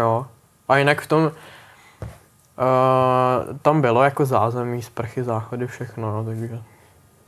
Jo. 0.01 0.26
A 0.68 0.76
jinak 0.76 1.01
v 1.01 1.07
tom, 1.07 1.30
uh, 2.59 3.57
tam 3.63 3.81
bylo 3.81 4.03
jako 4.03 4.27
zázemí, 4.27 4.83
sprchy, 4.83 5.25
záchody, 5.25 5.67
všechno, 5.67 6.13
no, 6.13 6.25
takže 6.25 6.61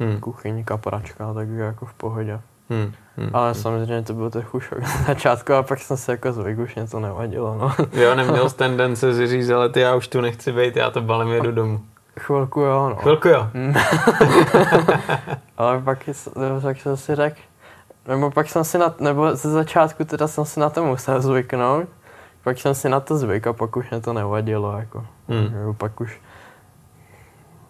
Hm. 0.01 0.21
kuchyň, 0.21 0.65
kapračka, 0.65 1.35
takže 1.35 1.61
jako 1.61 1.87
v 1.87 1.95
pohodě. 1.95 2.41
Hm. 2.71 2.93
Hm. 3.17 3.31
Ale 3.33 3.55
samozřejmě 3.55 4.03
to 4.03 4.15
byl 4.15 4.31
trochu 4.31 4.61
šok 4.61 4.79
na 4.79 4.89
začátku 5.07 5.53
a 5.53 5.63
pak 5.63 5.79
jsem 5.79 5.97
se 5.97 6.13
jako 6.13 6.33
zvyk, 6.33 6.59
už 6.59 6.75
něco 6.75 7.01
nevadilo, 7.01 7.59
no. 7.61 7.73
Jo, 8.03 8.15
neměl 8.15 8.51
jsi 8.51 8.57
tendence 8.57 9.15
si 9.15 9.27
říct, 9.27 9.51
ale 9.51 9.69
ty 9.69 9.81
já 9.81 9.95
už 9.95 10.09
tu 10.09 10.21
nechci 10.21 10.53
být, 10.53 10.77
já 10.77 10.91
to 10.91 11.01
balem 11.01 11.29
jedu 11.29 11.53
domů. 11.53 11.81
Chvilku 12.21 12.61
jo, 12.61 12.89
no. 12.89 12.97
Chvilku 12.97 13.29
jo. 13.29 13.49
Ale 15.59 15.81
pak, 15.81 15.99
tak 16.63 16.81
jsem 16.81 16.97
si 16.97 17.15
řekl, 17.15 17.37
nebo 18.09 18.31
pak 18.31 18.49
jsem 18.49 18.65
si 18.65 18.79
na, 18.79 18.95
nebo 19.01 19.37
ze 19.37 19.51
začátku 19.51 20.05
teda 20.05 20.29
jsem 20.29 20.45
si 20.45 20.61
na 20.61 20.71
to 20.71 20.85
musel 20.85 21.21
zvyknout, 21.21 21.89
pak 22.47 22.59
jsem 22.59 22.75
si 22.75 22.89
na 22.89 23.01
to 23.01 23.19
zvyk 23.19 23.47
a 23.47 23.53
pak 23.53 23.77
už 23.77 23.91
mě 23.91 24.01
to 24.01 24.13
nevadilo, 24.13 24.79
jako. 24.79 25.07
Hmm. 25.29 25.55
Jo, 25.63 25.75
pak 25.75 26.01
už 26.01 26.21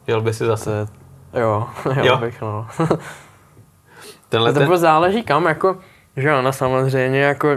Jel 0.07 0.21
by 0.21 0.35
si 0.35 0.47
zase. 0.47 0.87
jo, 1.33 1.67
jo, 1.85 2.05
Jo. 2.05 2.17
bych, 2.17 2.43
no. 2.43 2.67
Tenhle 4.29 4.53
to 4.53 4.59
ten, 4.59 4.77
záleží 4.77 5.23
kam, 5.23 5.45
jako, 5.47 5.79
že 6.17 6.35
ono 6.35 6.53
samozřejmě 6.53 7.21
jako 7.21 7.49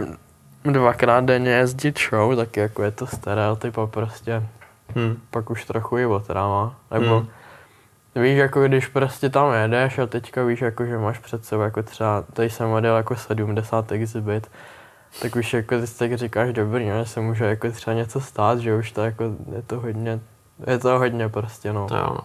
dvakrát 0.64 1.24
denně 1.24 1.50
jezdit 1.50 1.98
show, 1.98 2.36
tak 2.36 2.56
jako 2.56 2.82
je 2.82 2.90
to 2.90 3.06
stereotyp 3.06 3.78
a 3.78 3.86
prostě 3.86 4.42
hm. 4.96 5.20
pak 5.30 5.50
už 5.50 5.64
trochu 5.64 5.98
i 5.98 6.06
otrava. 6.06 6.74
Nebo 6.90 7.16
Hmm. 7.16 7.28
víš, 8.24 8.38
jako 8.38 8.64
když 8.64 8.86
prostě 8.86 9.30
tam 9.30 9.52
jedeš 9.54 9.98
a 9.98 10.06
teďka 10.06 10.44
víš, 10.44 10.60
jako, 10.60 10.84
že 10.84 10.98
máš 10.98 11.18
před 11.18 11.44
sebou 11.44 11.62
jako 11.62 11.82
třeba, 11.82 12.24
tady 12.32 12.50
jsem 12.50 12.70
odjel 12.70 12.96
jako 12.96 13.16
70 13.16 13.92
exhibit, 13.92 14.50
tak 15.22 15.36
už 15.36 15.54
jako 15.54 15.80
ty 15.80 15.86
tak 15.98 16.16
říkáš, 16.16 16.52
dobrý, 16.52 16.86
že 16.86 17.06
se 17.06 17.20
může 17.20 17.44
jako 17.44 17.70
třeba 17.70 17.94
něco 17.94 18.20
stát, 18.20 18.58
že 18.58 18.76
už 18.76 18.92
to 18.92 19.04
jako, 19.04 19.24
je 19.54 19.62
to 19.62 19.80
hodně, 19.80 20.20
je 20.66 20.78
to 20.78 20.98
hodně 20.98 21.28
prostě, 21.28 21.72
no. 21.72 21.86
To 21.88 21.96
jo, 21.96 22.06
no. 22.10 22.24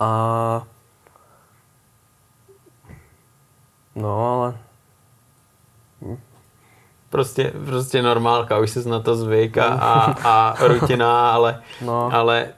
A... 0.00 0.66
No, 3.94 4.34
ale 4.34 4.54
Prostě, 7.10 7.52
prostě 7.66 8.02
normálka, 8.02 8.58
už 8.58 8.70
jsi 8.70 8.88
na 8.88 9.00
to 9.00 9.16
zvyk 9.16 9.58
a, 9.58 9.66
a, 9.66 10.12
a 10.24 10.66
rutina, 10.66 11.32
ale, 11.32 11.62
no. 11.82 12.14
ale 12.14 12.48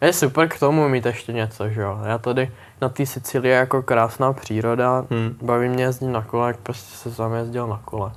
Je 0.00 0.12
super 0.12 0.48
k 0.48 0.58
tomu 0.58 0.88
mít 0.88 1.06
ještě 1.06 1.32
něco, 1.32 1.68
že 1.68 1.80
jo. 1.80 2.00
Já 2.04 2.18
tady 2.18 2.52
na 2.80 2.88
té 2.88 3.06
Sicílii 3.06 3.52
jako 3.52 3.82
krásná 3.82 4.32
příroda, 4.32 5.04
hm. 5.10 5.38
baví 5.42 5.68
mě 5.68 5.84
jezdit 5.84 6.06
na 6.06 6.22
kole, 6.22 6.48
jak 6.48 6.56
prostě 6.56 6.96
se 6.96 7.14
sám 7.14 7.34
jezdil 7.34 7.66
na 7.66 7.80
kole. 7.84 8.12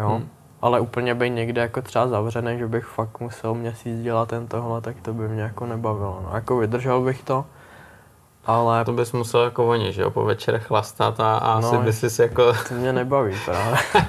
Jo. 0.00 0.08
Hmm. 0.08 0.28
Ale 0.62 0.80
úplně 0.80 1.14
být 1.14 1.30
někde 1.30 1.60
jako 1.60 1.82
třeba 1.82 2.08
zavřený, 2.08 2.58
že 2.58 2.66
bych 2.66 2.84
fakt 2.84 3.20
musel 3.20 3.54
měsíc 3.54 4.02
dělat 4.02 4.28
ten 4.28 4.46
tohle, 4.46 4.80
tak 4.80 4.96
to 5.02 5.12
by 5.14 5.28
mě 5.28 5.42
jako 5.42 5.66
nebavilo. 5.66 6.20
No, 6.24 6.30
jako 6.34 6.56
vydržel 6.56 7.00
bych 7.00 7.22
to, 7.22 7.44
ale 8.46 8.84
to 8.84 8.92
bys 8.92 9.12
musel 9.12 9.40
jako 9.40 9.66
oni, 9.68 9.92
že 9.92 10.02
jo, 10.02 10.10
po 10.10 10.24
večerech 10.24 10.66
chlastat 10.66 11.20
a, 11.20 11.36
a 11.36 11.60
No, 11.60 11.68
asi 11.68 11.78
by 11.78 11.92
si 11.92 12.22
jako, 12.22 12.52
to 12.68 12.74
mě 12.74 12.92
nebaví 12.92 13.36
právě. 13.44 13.78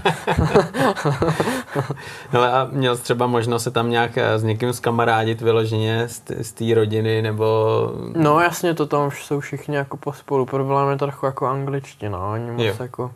hele 2.29 2.51
a 2.51 2.67
měl 2.71 2.97
jsi 2.97 3.03
třeba 3.03 3.27
možnost 3.27 3.63
se 3.63 3.71
tam 3.71 3.89
nějak 3.89 4.17
eh, 4.17 4.39
s 4.39 4.43
někým 4.43 4.73
zkamarádit 4.73 5.41
vyloženě 5.41 6.07
z 6.41 6.51
té 6.51 6.75
rodiny, 6.75 7.21
nebo 7.21 7.91
No 8.15 8.39
jasně, 8.39 8.73
to 8.73 8.85
tam 8.85 9.07
už 9.07 9.25
jsou 9.25 9.39
všichni 9.39 9.75
jako 9.75 9.97
pospolu. 9.97 10.45
Problém 10.45 10.89
je 10.89 10.97
trochu 10.97 11.25
jako 11.25 11.45
angličtina, 11.45 12.19
oni 12.19 12.51
moc 12.51 12.61
Jo. 12.63 12.73
jako... 12.79 13.11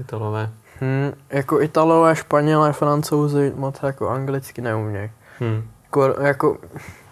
Italové. 0.00 0.50
Hm, 0.80 1.12
jako 1.30 1.60
Italové, 1.60 2.16
Španělé, 2.16 2.72
Francouzi 2.72 3.52
moc 3.56 3.82
jako 3.82 4.08
anglicky 4.08 4.62
neumějí. 4.62 5.10
Hm. 5.40 5.68
Jako, 5.84 6.14
jako 6.20 6.58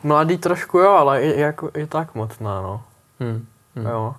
mladý 0.02 0.38
trošku 0.38 0.78
jo, 0.78 0.90
ale 0.90 1.22
i, 1.22 1.40
jako, 1.40 1.70
i 1.74 1.86
tak 1.86 2.14
moc 2.14 2.38
ne, 2.38 2.50
no. 2.62 2.82
Hm. 3.20 3.46
Hm. 3.76 3.86
Jo. 3.86 4.14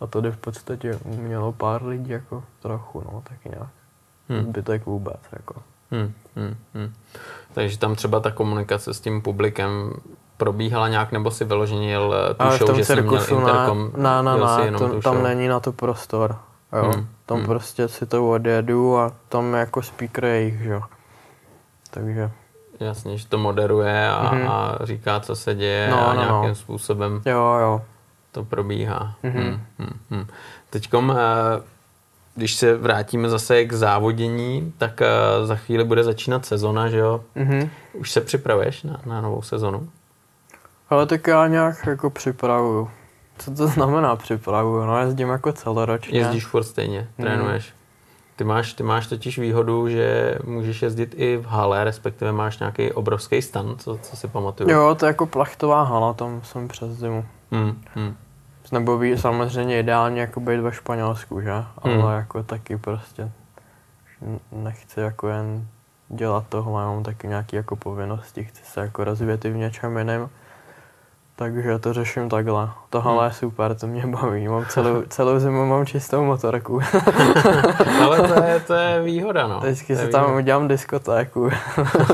A 0.00 0.06
tady 0.06 0.30
v 0.30 0.36
podstatě 0.36 0.98
mělo 1.04 1.52
pár 1.52 1.84
lidí 1.84 2.10
jako 2.10 2.44
trochu, 2.62 3.04
no, 3.12 3.22
taky 3.28 3.48
nějak. 3.48 3.68
Hm. 4.28 4.42
Zbytek 4.42 4.86
vůbec, 4.86 5.20
jako. 5.32 5.54
Hmm, 5.90 6.12
hmm, 6.36 6.56
hmm. 6.74 6.92
Takže 7.54 7.78
tam 7.78 7.94
třeba 7.94 8.20
ta 8.20 8.30
komunikace 8.30 8.94
s 8.94 9.00
tím 9.00 9.22
publikem 9.22 9.92
probíhala 10.36 10.88
nějak, 10.88 11.12
nebo 11.12 11.30
si 11.30 11.44
vyloženě 11.44 11.90
jel 11.90 12.14
eh, 12.30 12.34
tu 12.34 12.66
show, 12.66 12.76
že 12.76 12.84
jsi 12.84 13.02
měl 13.02 13.12
na, 13.12 13.20
interkom, 13.20 13.92
na, 13.96 14.22
na, 14.22 14.36
na, 14.36 14.64
jenom 14.64 14.90
to, 14.90 15.00
tam 15.00 15.22
není 15.22 15.48
na 15.48 15.60
to 15.60 15.72
prostor. 15.72 16.36
Jo, 16.72 16.92
Hmm, 16.94 17.06
tam 17.28 17.36
hmm. 17.38 17.46
prostě 17.46 17.88
si 17.88 18.06
to 18.06 18.30
odjedu 18.30 18.98
a 18.98 19.12
tam 19.28 19.54
je 19.54 19.60
jako 19.60 19.82
speaker 19.82 20.24
jejich, 20.24 20.62
že 20.62 20.68
jo. 20.70 20.82
Takže, 21.90 22.30
Jasně, 22.80 23.18
že 23.18 23.26
to 23.28 23.38
moderuje 23.38 24.08
a, 24.08 24.30
Mhm. 24.34 24.48
a 24.48 24.78
říká, 24.82 25.20
co 25.20 25.36
se 25.36 25.54
děje 25.54 25.88
No, 25.90 26.08
a 26.08 26.14
no, 26.14 26.20
nějakým 26.20 26.48
no. 26.48 26.54
způsobem 26.54 27.22
jo, 27.26 27.56
jo. 27.60 27.82
to 28.32 28.44
probíhá. 28.44 29.14
Mhm. 29.22 29.32
Hmm, 29.42 29.60
hmm, 29.78 29.98
hmm. 30.10 30.26
Teďkom, 30.70 31.16
eh, 31.18 31.62
když 32.34 32.54
se 32.54 32.76
vrátíme 32.76 33.28
zase 33.28 33.64
k 33.64 33.72
závodění, 33.72 34.72
tak 34.78 35.02
eh, 35.02 35.06
za 35.46 35.56
chvíli 35.56 35.84
bude 35.84 36.04
začínat 36.04 36.46
sezona, 36.46 36.88
že 36.88 36.98
jo? 36.98 37.24
Mhm. 37.34 37.70
Už 37.92 38.10
se 38.10 38.20
připravuješ 38.20 38.82
na, 38.82 39.00
na 39.06 39.20
novou 39.20 39.42
sezonu? 39.42 39.88
Ale 40.90 41.06
tak 41.06 41.26
já 41.26 41.46
nějak 41.46 41.86
jako 41.86 42.10
připravuju. 42.10 42.90
Co 43.38 43.50
to 43.50 43.66
znamená 43.68 44.16
připravuju? 44.16 44.84
No 44.84 44.98
jezdím 45.00 45.28
jako 45.28 45.52
celoročně. 45.52 46.18
Jezdíš 46.18 46.46
furt 46.46 46.64
stejně, 46.64 46.98
Mhm. 47.18 47.28
trénuješ. 47.28 47.74
Ty 48.36 48.44
máš, 48.44 48.72
ty 48.72 48.82
máš 48.82 49.06
totiž 49.06 49.38
výhodu, 49.38 49.88
že 49.88 50.34
můžeš 50.44 50.82
jezdit 50.82 51.14
i 51.16 51.36
v 51.36 51.44
hale, 51.46 51.84
respektive 51.84 52.32
máš 52.32 52.58
nějaký 52.58 52.92
obrovský 52.92 53.42
stan, 53.42 53.74
co, 53.78 53.98
co 54.02 54.16
si 54.16 54.28
pamatuju. 54.28 54.70
Jo, 54.70 54.94
to 54.98 55.06
je 55.06 55.08
jako 55.10 55.26
plachtová 55.26 55.82
hala, 55.82 56.12
tam 56.14 56.40
jsem 56.44 56.68
přes 56.68 56.90
zimu. 56.90 57.24
Hmm, 57.52 57.82
hmm. 57.94 58.16
Nebo 58.72 58.98
ví, 58.98 59.18
samozřejmě 59.18 59.78
ideálně 59.80 60.20
jako 60.20 60.40
být 60.40 60.60
ve 60.60 60.72
Španělsku, 60.72 61.40
že? 61.40 61.52
Hmm. 61.84 62.02
Ale 62.02 62.14
jako 62.16 62.42
taky 62.42 62.76
prostě 62.76 63.30
nechci 64.52 65.00
jako 65.00 65.28
jen 65.28 65.66
dělat 66.08 66.44
tohle, 66.48 66.84
mám 66.84 67.02
taky 67.02 67.28
nějaké 67.28 67.56
jako 67.56 67.76
povinnosti, 67.76 68.44
chci 68.44 68.62
se 68.64 68.80
jako 68.80 69.04
rozvíjet 69.04 69.44
i 69.44 69.50
v 69.50 69.56
něčem 69.56 69.96
jiném. 69.98 70.28
Takže 71.38 71.78
to 71.78 71.92
řeším 71.92 72.28
takhle. 72.28 72.70
Tohle 72.90 73.12
Hmm. 73.14 73.24
je 73.24 73.32
super, 73.32 73.74
to 73.74 73.86
mě 73.86 74.06
baví. 74.06 74.48
Mám 74.48 74.66
celou, 74.66 75.02
celou 75.08 75.38
zimu 75.38 75.66
mám 75.66 75.86
čistou 75.86 76.24
motorku. 76.24 76.80
Ale 78.04 78.28
to 78.28 78.42
je, 78.42 78.60
to 78.60 78.74
je 78.74 79.02
výhoda, 79.02 79.46
no. 79.46 79.60
Vždycky 79.60 79.96
To 79.96 80.02
si 80.02 80.08
tam 80.08 80.34
udělám 80.36 80.68
diskotéku. 80.68 81.50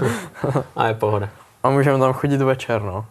A 0.76 0.86
je 0.86 0.94
pohoda. 0.94 1.28
A 1.62 1.70
můžeme 1.70 1.98
tam 1.98 2.12
chodit 2.12 2.42
večer, 2.42 2.82
no. 2.82 3.06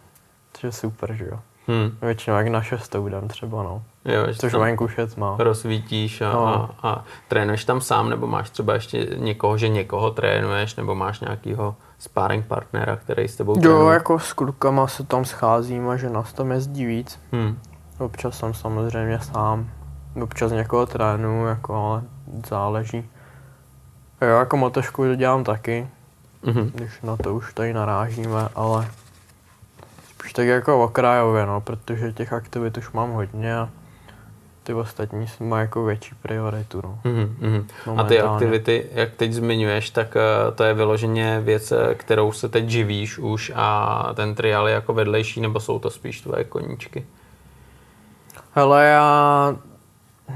Což 0.52 0.62
je 0.64 0.72
super, 0.72 1.12
že 1.12 1.24
jo. 1.24 1.38
Hmm. 1.68 1.90
Většinou 2.02 2.36
jak 2.36 2.46
na 2.48 2.62
šestou 2.62 3.06
jdem 3.06 3.28
třeba, 3.28 3.62
no. 3.62 3.82
Jo, 4.04 4.26
Což 4.38 4.54
venku 4.54 4.88
šet 4.88 5.16
má. 5.16 5.36
rozsvítíš 5.38 6.20
a, 6.20 6.32
No. 6.32 6.46
a, 6.46 6.88
a 6.88 7.04
trénuješ 7.28 7.64
tam 7.64 7.80
sám, 7.80 8.10
nebo 8.10 8.26
máš 8.26 8.50
třeba 8.50 8.74
ještě 8.74 9.06
někoho, 9.16 9.58
že 9.58 9.68
někoho 9.68 10.10
trénuješ, 10.10 10.76
nebo 10.76 10.94
máš 10.94 11.20
nějakýho 11.20 11.76
sparring 11.98 12.46
partnera, 12.46 12.96
který 12.96 13.28
s 13.28 13.36
tebou 13.36 13.52
Jo, 13.56 13.60
trénuje? 13.62 13.94
jako 13.94 14.18
s 14.18 14.32
klukama 14.32 14.86
se 14.86 15.04
tam 15.04 15.24
scházíme, 15.24 15.98
že 15.98 16.10
nás 16.10 16.32
tam 16.32 16.50
jezdí 16.50 16.86
víc. 16.86 17.20
Hmm. 17.32 17.58
Občas 17.98 18.38
jsem 18.38 18.54
samozřejmě 18.54 19.18
sám. 19.20 19.70
Občas 20.22 20.52
někoho 20.52 20.86
trénuju, 20.86 21.46
jako, 21.46 21.74
ale 21.74 22.02
záleží. 22.48 23.08
Jo, 24.22 24.28
jako 24.38 24.56
motošku 24.56 25.14
dělám 25.14 25.44
taky, 25.44 25.88
Mhm. 26.42 26.70
když 26.74 27.02
na 27.02 27.16
to 27.16 27.34
už 27.34 27.54
tady 27.54 27.72
narážíme, 27.74 28.48
ale 28.54 28.88
spíš 30.24 30.32
tak 30.32 30.46
jako 30.46 30.84
okrajově, 30.84 31.46
no, 31.46 31.60
protože 31.60 32.12
těch 32.12 32.32
aktivit 32.32 32.78
už 32.78 32.90
mám 32.90 33.10
hodně 33.10 33.56
a 33.56 33.68
ty 34.62 34.74
ostatní 34.74 35.26
mají 35.40 35.60
jako 35.60 35.84
větší 35.84 36.14
prioritu, 36.22 36.80
no. 36.84 36.98
Mhm, 37.04 37.36
mhm. 37.40 37.66
A 37.98 38.04
ty 38.04 38.20
aktivity, 38.20 38.86
jak 38.92 39.14
teď 39.14 39.32
zmiňuješ, 39.32 39.90
tak 39.90 40.16
eh, 40.16 40.52
to 40.52 40.64
je 40.64 40.74
vyloženě 40.74 41.40
věc, 41.40 41.72
eh, 41.72 41.94
kterou 41.94 42.32
se 42.32 42.48
teď 42.48 42.68
živíš 42.68 43.18
už 43.18 43.52
a 43.54 44.08
ten 44.14 44.34
trial 44.34 44.68
je 44.68 44.74
jako 44.74 44.92
vedlejší, 44.92 45.40
nebo 45.40 45.60
jsou 45.60 45.78
to 45.78 45.90
spíš 45.90 46.20
tvoje 46.20 46.44
koníčky? 46.44 47.06
Hele, 48.52 48.84
já 48.84 49.56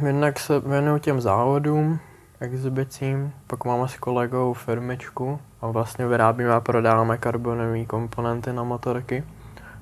jednak 0.07 0.39
se 0.39 0.61
věnuju 0.61 0.99
těm 0.99 1.21
závodům, 1.21 1.99
exhibicím, 2.41 3.33
pak 3.47 3.65
máme 3.65 3.89
s 3.89 3.97
kolegou 3.97 4.53
firmičku 4.53 5.41
a 5.61 5.67
vlastně 5.67 6.07
vyrábíme 6.07 6.53
a 6.53 6.61
prodáváme 6.61 7.19
karbonové 7.19 7.85
komponenty 7.85 8.53
na 8.53 8.65
motorky. 8.65 9.25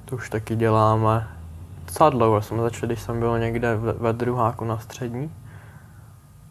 To 0.08 0.16
už 0.16 0.30
taky 0.30 0.56
děláme 0.56 1.28
docela 1.86 2.10
dlouho. 2.10 2.42
Jsem 2.42 2.60
začal, 2.60 2.86
když 2.86 3.00
jsem 3.02 3.20
byl 3.20 3.38
někde 3.38 3.76
ve, 3.76 4.12
druháku 4.12 4.64
na 4.64 4.78
střední. 4.78 5.32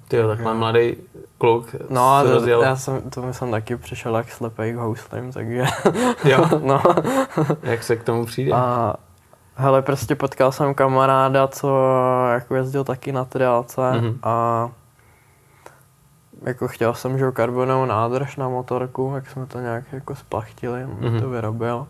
Ty 0.07 0.17
jo, 0.17 0.27
takhle 0.27 0.53
mladý 0.53 0.95
kluk 1.37 1.75
No 1.89 2.15
a 2.15 2.23
to, 2.23 2.47
já 2.47 2.75
jsem, 2.75 3.01
tomu 3.01 3.33
jsem 3.33 3.51
taky 3.51 3.75
přišel 3.77 4.15
jak 4.17 4.31
slepej 4.31 4.73
k 4.73 4.77
houslím, 4.77 5.31
takže 5.31 5.65
Jo, 6.25 6.45
no. 6.63 6.81
jak 7.63 7.83
se 7.83 7.95
k 7.95 8.03
tomu 8.03 8.25
přijde? 8.25 8.51
A 8.53 8.95
hele, 9.55 9.81
prostě 9.81 10.15
potkal 10.15 10.51
jsem 10.51 10.73
kamaráda, 10.73 11.47
co 11.47 11.77
jako 12.33 12.55
jezdil 12.55 12.83
taky 12.83 13.11
na 13.11 13.25
triálce 13.25 13.81
Mhm. 13.91 14.19
a 14.23 14.69
jako 16.41 16.67
chtěl 16.67 16.93
jsem, 16.93 17.17
že 17.17 17.31
karbonovou 17.31 17.85
nádrž 17.85 18.35
na 18.35 18.49
motorku, 18.49 19.11
jak 19.15 19.29
jsme 19.29 19.45
to 19.45 19.59
nějak 19.59 19.83
jako 19.93 20.15
splachtili, 20.15 20.83
on 20.83 20.89
Mhm. 20.91 21.13
mm 21.13 21.21
to 21.21 21.29
vyrobil. 21.29 21.87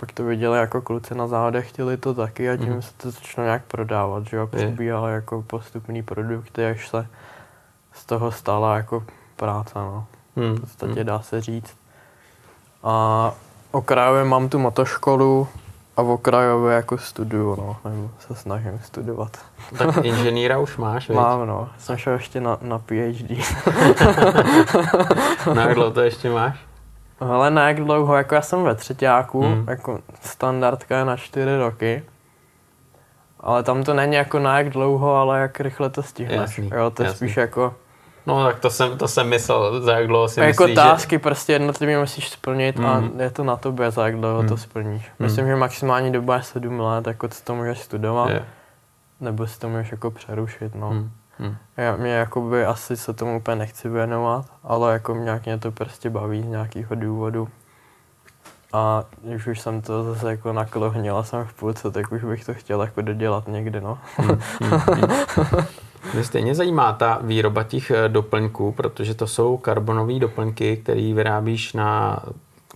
Pak 0.00 0.12
to 0.12 0.24
viděli 0.24 0.58
jako 0.58 0.82
kluci 0.82 1.14
na 1.14 1.26
závodech, 1.26 1.68
chtěli 1.68 1.96
to 1.96 2.14
taky 2.14 2.50
a 2.50 2.56
tím 2.56 2.68
Mhm. 2.72 2.82
se 2.82 2.90
to 2.96 3.10
začalo 3.10 3.44
nějak 3.44 3.62
prodávat, 3.64 4.26
že 4.26 4.36
jo, 4.36 4.46
přibíhali 4.46 5.12
jako 5.12 5.42
postupný 5.42 6.02
produkty, 6.02 6.66
až 6.66 6.88
se 6.88 7.06
z 7.92 8.04
toho 8.04 8.32
stala 8.32 8.76
jako 8.76 9.02
práce, 9.36 9.72
no 9.74 10.06
Hmm, 10.36 10.56
v 10.56 10.60
podstatě 10.60 11.04
dá 11.04 11.20
se 11.20 11.40
říct. 11.40 11.74
A 12.82 13.32
okrajově 13.70 14.24
mám 14.24 14.48
tu 14.48 14.58
motoškolu 14.58 15.48
a 15.96 16.02
v 16.02 16.10
okrajově 16.10 16.74
jako 16.76 16.98
studuju, 16.98 17.56
no, 17.56 17.76
nebo 17.90 18.10
se 18.18 18.34
snažím 18.34 18.80
studovat. 18.84 19.38
Tak 19.78 19.96
inženýra 20.04 20.58
už 20.58 20.76
máš, 20.76 21.08
viď? 21.08 21.16
Mám, 21.18 21.46
no, 21.46 21.68
jsem 21.78 21.96
šel 21.96 22.12
ještě 22.12 22.40
na, 22.40 22.58
na 22.62 22.78
PhD. 22.78 23.30
Na 25.54 25.62
jak 25.62 25.74
dlouho 25.74 25.90
to 25.90 26.00
ještě 26.00 26.30
máš? 26.30 26.58
Ale 27.20 27.50
na 27.50 27.68
jak 27.68 27.76
dlouho, 27.80 28.16
jako 28.16 28.34
já 28.34 28.42
jsem 28.42 28.64
ve 28.64 28.74
třetíku, 28.74 29.40
Hmm. 29.42 29.52
hmm. 29.52 29.64
jako 29.68 29.98
standardka 30.20 30.98
je 30.98 31.04
na 31.04 31.16
čtyři 31.16 31.56
roky. 31.56 32.02
Ale 33.40 33.62
tam 33.62 33.84
to 33.84 33.94
není 33.94 34.14
jako 34.16 34.38
na 34.38 34.58
jak 34.58 34.70
dlouho, 34.70 35.14
ale 35.16 35.40
jak 35.40 35.60
rychle 35.60 35.90
to 35.90 36.02
stihneš. 36.02 36.40
Jasný, 36.40 36.70
jo, 36.74 36.90
to 36.90 37.02
je 37.02 37.06
jasný. 37.06 37.28
spíš 37.28 37.36
jako, 37.36 37.74
No 38.26 38.44
tak 38.44 38.58
to 38.58 38.70
jsem, 38.70 38.98
to 38.98 39.08
jsem 39.08 39.28
myslel, 39.28 39.80
za 39.80 39.92
jak 39.98 40.06
dlouho 40.06 40.28
si 40.28 40.40
jako 40.40 40.62
myslíš, 40.62 40.68
že... 40.68 40.74
tásky 40.82 41.18
prostě 41.18 41.52
jednotlivě 41.52 41.98
musíš 41.98 42.28
splnit 42.30 42.80
a 42.80 43.00
Mhm. 43.00 43.20
je 43.20 43.30
to 43.30 43.44
na 43.44 43.56
tobě, 43.56 43.90
za 43.90 44.06
jak 44.06 44.16
dlouho 44.16 44.38
Hmm. 44.38 44.48
to 44.48 44.56
splníš. 44.56 45.06
Myslím, 45.18 45.46
že 45.46 45.56
maximální 45.56 46.12
doba 46.12 46.36
je 46.36 46.42
sedm 46.42 46.80
let, 46.80 47.06
jako 47.06 47.28
co 47.28 47.44
to 47.44 47.54
můžeš 47.54 47.78
studovat, 47.78 48.28
Je. 48.30 48.44
nebo 49.20 49.46
si 49.46 49.58
to 49.60 49.68
můžeš 49.68 49.90
jako 49.92 50.10
přerušit, 50.10 50.74
no. 50.74 50.88
Hmm, 50.90 51.10
hmm. 51.40 51.56
Já, 51.76 51.96
mě 51.96 52.12
jakoby 52.12 52.64
asi 52.64 52.96
se 52.96 53.12
tomu 53.12 53.36
úplně 53.36 53.56
nechci 53.56 53.88
věnovat, 53.88 54.46
ale 54.62 54.92
jako 54.92 55.14
nějak 55.14 55.44
mě 55.44 55.58
to 55.58 55.72
prostě 55.72 56.10
baví 56.10 56.42
z 56.42 56.46
nějakého 56.46 56.94
důvodu. 56.94 57.48
A 58.72 59.04
když 59.22 59.46
už 59.46 59.60
jsem 59.60 59.82
to 59.82 60.04
zase 60.04 60.30
jako 60.30 60.52
naklohnil 60.52 61.16
a 61.16 61.24
jsem 61.24 61.44
v 61.44 61.54
půlce, 61.54 61.90
tak 61.90 62.12
už 62.12 62.24
bych 62.24 62.44
to 62.44 62.54
chtěl 62.54 62.82
jako 62.82 63.02
dodělat 63.02 63.48
někdy, 63.48 63.80
no. 63.80 63.98
Mě 66.14 66.24
stejně 66.24 66.54
zajímá 66.54 66.92
ta 66.92 67.18
výroba 67.22 67.62
těch 67.62 67.90
eh, 67.90 68.08
doplňků, 68.08 68.72
protože 68.72 69.14
to 69.14 69.26
jsou 69.26 69.56
karbonové 69.56 70.18
doplňky, 70.18 70.76
které 70.76 71.14
vyrábíš 71.14 71.72
na 71.72 72.18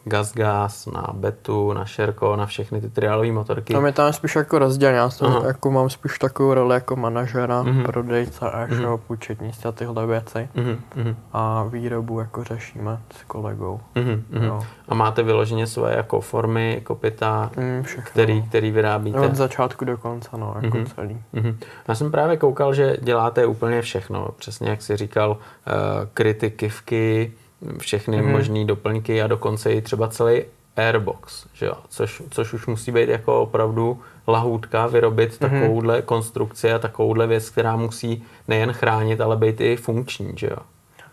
GasGas, 0.05 0.86
na 0.86 1.07
Betu, 1.12 1.72
na 1.72 1.84
Sherco, 1.86 2.36
na 2.36 2.46
všechny 2.46 2.80
ty 2.80 2.90
triálové 2.90 3.32
motorky. 3.32 3.72
Tam 3.72 3.86
je 3.86 3.92
tam 3.92 4.12
spíš 4.12 4.36
jako 4.36 4.59
rozdělený, 4.59 4.96
já 4.98 5.11
jsem, 5.11 5.26
Aha. 5.26 5.46
jako 5.46 5.70
mám 5.70 5.90
spíš 5.90 6.18
takovou 6.18 6.55
roli 6.55 6.74
jako 6.74 6.96
manažera, 6.96 7.62
Mhm. 7.62 7.82
prodejce, 7.84 8.46
e-shop, 8.55 9.00
Mhm. 9.00 9.09
účetnictví 9.09 9.68
a 9.68 9.72
tyhle 9.72 10.07
věci. 10.07 10.48
Mhm, 10.55 10.80
mhm, 10.94 11.16
A 11.32 11.64
výrobu 11.68 12.20
jako 12.20 12.44
řešíme 12.44 12.98
s 13.20 13.22
kolegou. 13.24 13.80
mhm, 13.94 14.22
mhm. 14.30 14.44
Jo. 14.44 14.61
A 14.88 14.94
máte 14.94 15.22
vyloženě 15.22 15.66
svoje 15.66 15.96
jako 15.96 16.20
formy, 16.20 16.80
kopita, 16.84 17.50
Mm, 17.57 17.82
všechno. 17.82 18.11
který, 18.11 18.42
který 18.42 18.70
vyrábíte? 18.70 19.20
Od 19.20 19.34
začátku 19.34 19.84
do 19.84 19.96
konce, 19.98 20.28
no, 20.36 20.55
jako 20.62 20.76
Mhm. 20.76 20.86
celý. 20.86 21.22
Mhm. 21.32 21.59
Já 21.88 21.94
jsem 21.94 22.11
právě 22.11 22.36
koukal, 22.36 22.74
že 22.74 22.96
děláte 23.00 23.46
úplně 23.46 23.82
všechno. 23.82 24.28
Přesně 24.36 24.70
jak 24.70 24.82
jsi 24.82 24.96
říkal, 24.96 25.36
eh, 25.66 25.70
kryty, 26.14 26.50
kivky, 26.50 27.32
všechny 27.78 28.22
Mhm. 28.22 28.32
možné 28.32 28.64
doplňky 28.64 29.22
a 29.22 29.26
dokonce 29.26 29.72
i 29.72 29.82
třeba 29.82 30.09
celý 30.09 30.42
airbox, 30.76 31.46
že 31.52 31.66
jo? 31.66 31.74
Což, 31.88 32.22
což 32.30 32.52
už 32.52 32.66
musí 32.66 32.92
být 32.92 33.09
jako 33.09 33.42
opravdu 33.42 34.00
lahůdka 34.28 34.86
vyrobit 34.86 35.40
Mhm. 35.40 35.50
takovouhle 35.50 36.02
konstrukci 36.02 36.72
a 36.72 36.78
takovouhle 36.78 37.26
věc, 37.26 37.50
která 37.50 37.76
musí 37.76 38.24
nejen 38.48 38.72
chránit, 38.72 39.20
ale 39.20 39.36
být 39.36 39.61
i 39.61 39.76
funkční, 39.76 40.32
že 40.36 40.46
jo? 40.46 40.57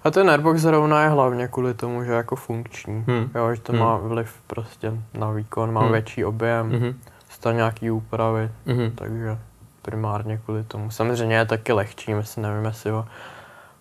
A 0.03 0.11
ten 0.11 0.29
Airbox 0.29 0.59
zrovna 0.61 1.03
je 1.03 1.09
hlavně 1.09 1.47
kvůli 1.47 1.73
tomu, 1.73 2.03
že 2.03 2.11
je 2.11 2.17
jako 2.17 2.35
funkční. 2.35 3.03
Hmm. 3.07 3.29
Jo, 3.35 3.55
že 3.55 3.61
to 3.61 3.71
Hmm. 3.71 3.81
má 3.81 3.97
vliv 3.97 4.33
prostě 4.47 4.93
na 5.13 5.31
výkon, 5.31 5.73
má 5.73 5.81
Hmm. 5.81 5.91
větší 5.91 6.25
objem, 6.25 6.67
Mhm. 6.69 6.95
stá 7.29 7.51
nějaký 7.51 7.91
úpravy, 7.91 8.49
Mhm. 8.65 8.91
takže 8.95 9.37
primárně 9.81 10.37
kvůli 10.45 10.63
tomu. 10.63 10.91
Samozřejmě 10.91 11.35
je 11.35 11.45
taky 11.45 11.73
lehčí, 11.73 12.13
myslím, 12.13 12.43
nevím, 12.43 12.65
jestli 12.65 12.91
o 12.91 13.05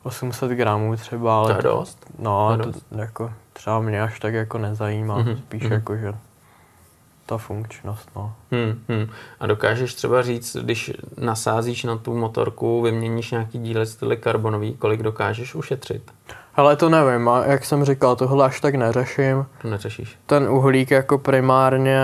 800 0.02 0.50
gramů 0.50 0.96
třeba, 0.96 1.38
ale 1.38 1.48
To 1.54 1.58
je 1.58 1.62
dost. 1.62 2.06
no, 2.18 2.46
to 2.48 2.52
je 2.52 2.58
to, 2.58 2.70
dost. 2.72 2.86
jako 2.96 3.32
třeba 3.52 3.80
mě 3.80 4.02
až 4.02 4.20
tak 4.20 4.34
jako 4.34 4.58
nezajímá, 4.58 5.18
Mhm. 5.18 5.36
spíš 5.36 5.62
Mhm. 5.62 5.72
jako, 5.72 5.96
že 5.96 6.12
ta 7.26 7.38
funkčnost, 7.38 8.08
no. 8.16 8.32
Hmm, 8.52 8.80
hmm. 8.88 9.06
A 9.40 9.46
dokážeš 9.46 9.94
třeba 9.94 10.22
říct, 10.22 10.56
když 10.60 10.92
nasázíš 11.18 11.84
na 11.84 11.96
tu 11.96 12.14
motorku, 12.16 12.82
vyměníš 12.82 13.30
nějaký 13.30 13.58
díly 13.58 13.86
styly 13.86 14.16
karbonový, 14.16 14.74
kolik 14.74 15.02
dokážeš 15.02 15.54
ušetřit? 15.54 16.10
Ale 16.54 16.76
to 16.76 16.88
nevím, 16.88 17.28
a 17.28 17.44
jak 17.46 17.64
jsem 17.64 17.84
říkal, 17.84 18.16
tohle 18.16 18.44
až 18.46 18.60
tak 18.60 18.74
neřeším. 18.74 19.46
To 19.62 19.68
neřešíš. 19.70 20.18
Ten 20.26 20.48
uhlík 20.48 20.90
jako 20.90 21.18
primárně 21.18 22.00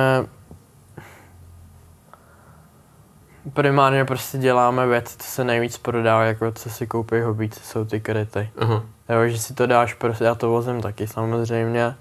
primárně 3.53 4.05
prostě 4.05 4.39
děláme 4.39 4.87
věci, 4.87 5.17
co 5.19 5.29
se 5.29 5.45
nejvíc 5.45 5.79
prodá, 5.79 6.25
jako 6.25 6.53
co 6.53 6.71
si 6.71 6.87
koupí 6.87 7.21
hobíci, 7.21 7.61
jsou 7.61 7.85
ty 7.85 8.01
kryty. 8.01 8.51
Aha. 8.59 8.83
Jo, 9.09 9.29
že 9.29 9.39
si 9.39 9.55
to 9.55 9.67
dáš 9.67 9.95
prostě, 9.95 10.25
já 10.25 10.35
to 10.35 10.51
vozím 10.51 10.83
taky 10.83 11.07
samozřejmě. 11.07 11.95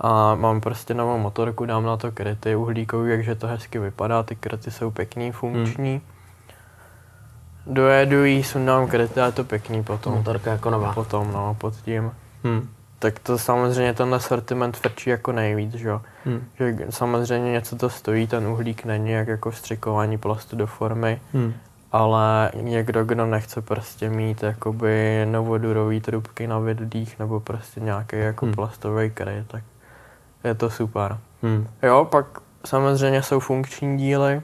A 0.00 0.34
mám 0.34 0.60
prostě 0.60 0.94
novou 0.94 1.18
motorku, 1.18 1.66
dám 1.66 1.84
na 1.84 1.96
to 1.96 2.12
kryty 2.12 2.56
uhlíkový, 2.56 3.10
takže 3.10 3.34
to 3.34 3.46
hezky 3.46 3.78
vypadá, 3.78 4.22
ty 4.22 4.36
kryty 4.36 4.70
jsou 4.70 4.90
pěkný, 4.90 5.32
funkční. 5.32 5.90
Hmm. 5.90 6.00
Dojedu 7.66 8.24
jí, 8.24 8.44
sundám 8.44 8.86
kryty 8.86 9.20
a 9.20 9.26
je 9.26 9.32
to 9.32 9.44
pěkný 9.44 9.82
potom. 9.82 10.14
Motorka 10.14 10.52
jako 10.52 10.70
nová. 10.70 10.92
Potom, 10.92 11.32
no, 11.32 11.56
pod 11.60 11.74
tím. 11.76 12.12
Hmm. 12.44 12.68
Tak 13.02 13.18
to 13.18 13.38
samozřejmě 13.38 13.94
tenhle 13.94 14.20
sortiment 14.20 14.76
frčí 14.76 15.10
jako 15.10 15.32
nejvíc, 15.32 15.74
že 15.74 15.88
jo. 15.88 16.02
Hmm. 16.24 16.44
Že 16.58 16.76
samozřejmě 16.90 17.52
něco 17.52 17.76
to 17.76 17.90
stojí, 17.90 18.26
ten 18.26 18.46
uhlík 18.46 18.84
není 18.84 19.10
jak 19.10 19.28
jako 19.28 19.50
vstřikování 19.50 20.18
plastu 20.18 20.56
do 20.56 20.66
formy, 20.66 21.20
Hmm. 21.32 21.52
ale 21.92 22.50
někdo, 22.54 23.04
kdo 23.04 23.26
nechce 23.26 23.62
prostě 23.62 24.10
mít 24.10 24.42
jakoby 24.42 25.26
novodurový 25.30 26.00
trubky 26.00 26.46
na 26.46 26.58
vydlích 26.58 27.18
nebo 27.18 27.40
prostě 27.40 27.80
nějaký 27.80 28.16
jako 28.18 28.46
Hmm. 28.46 28.54
plastový 28.54 29.10
kryt, 29.10 29.46
tak 29.48 29.64
je 30.44 30.54
to 30.54 30.70
super. 30.70 31.18
Hmm. 31.42 31.66
Jo, 31.82 32.04
pak 32.10 32.26
samozřejmě 32.66 33.22
jsou 33.22 33.40
funkční 33.40 33.98
díly 33.98 34.42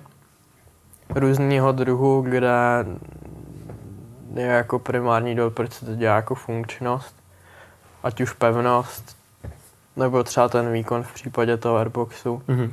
různého 1.15 1.73
druhu, 1.73 2.23
kde 2.23 2.85
je 4.35 4.47
jako 4.47 4.79
primární 4.79 5.35
důvod, 5.35 5.53
proč 5.55 5.73
se 5.73 5.87
to 5.87 5.95
dělá 5.95 6.17
jako 6.17 6.35
funkčnost, 6.35 7.18
ať 8.03 8.21
už 8.21 8.33
pevnost, 8.33 9.17
nebo 9.97 10.25
třeba 10.25 10.49
ten 10.49 10.73
výkon 10.73 11.03
v 11.03 11.15
případě 11.15 11.57
toho 11.57 11.77
airboxu. 11.77 12.43
Hmm. 12.49 12.73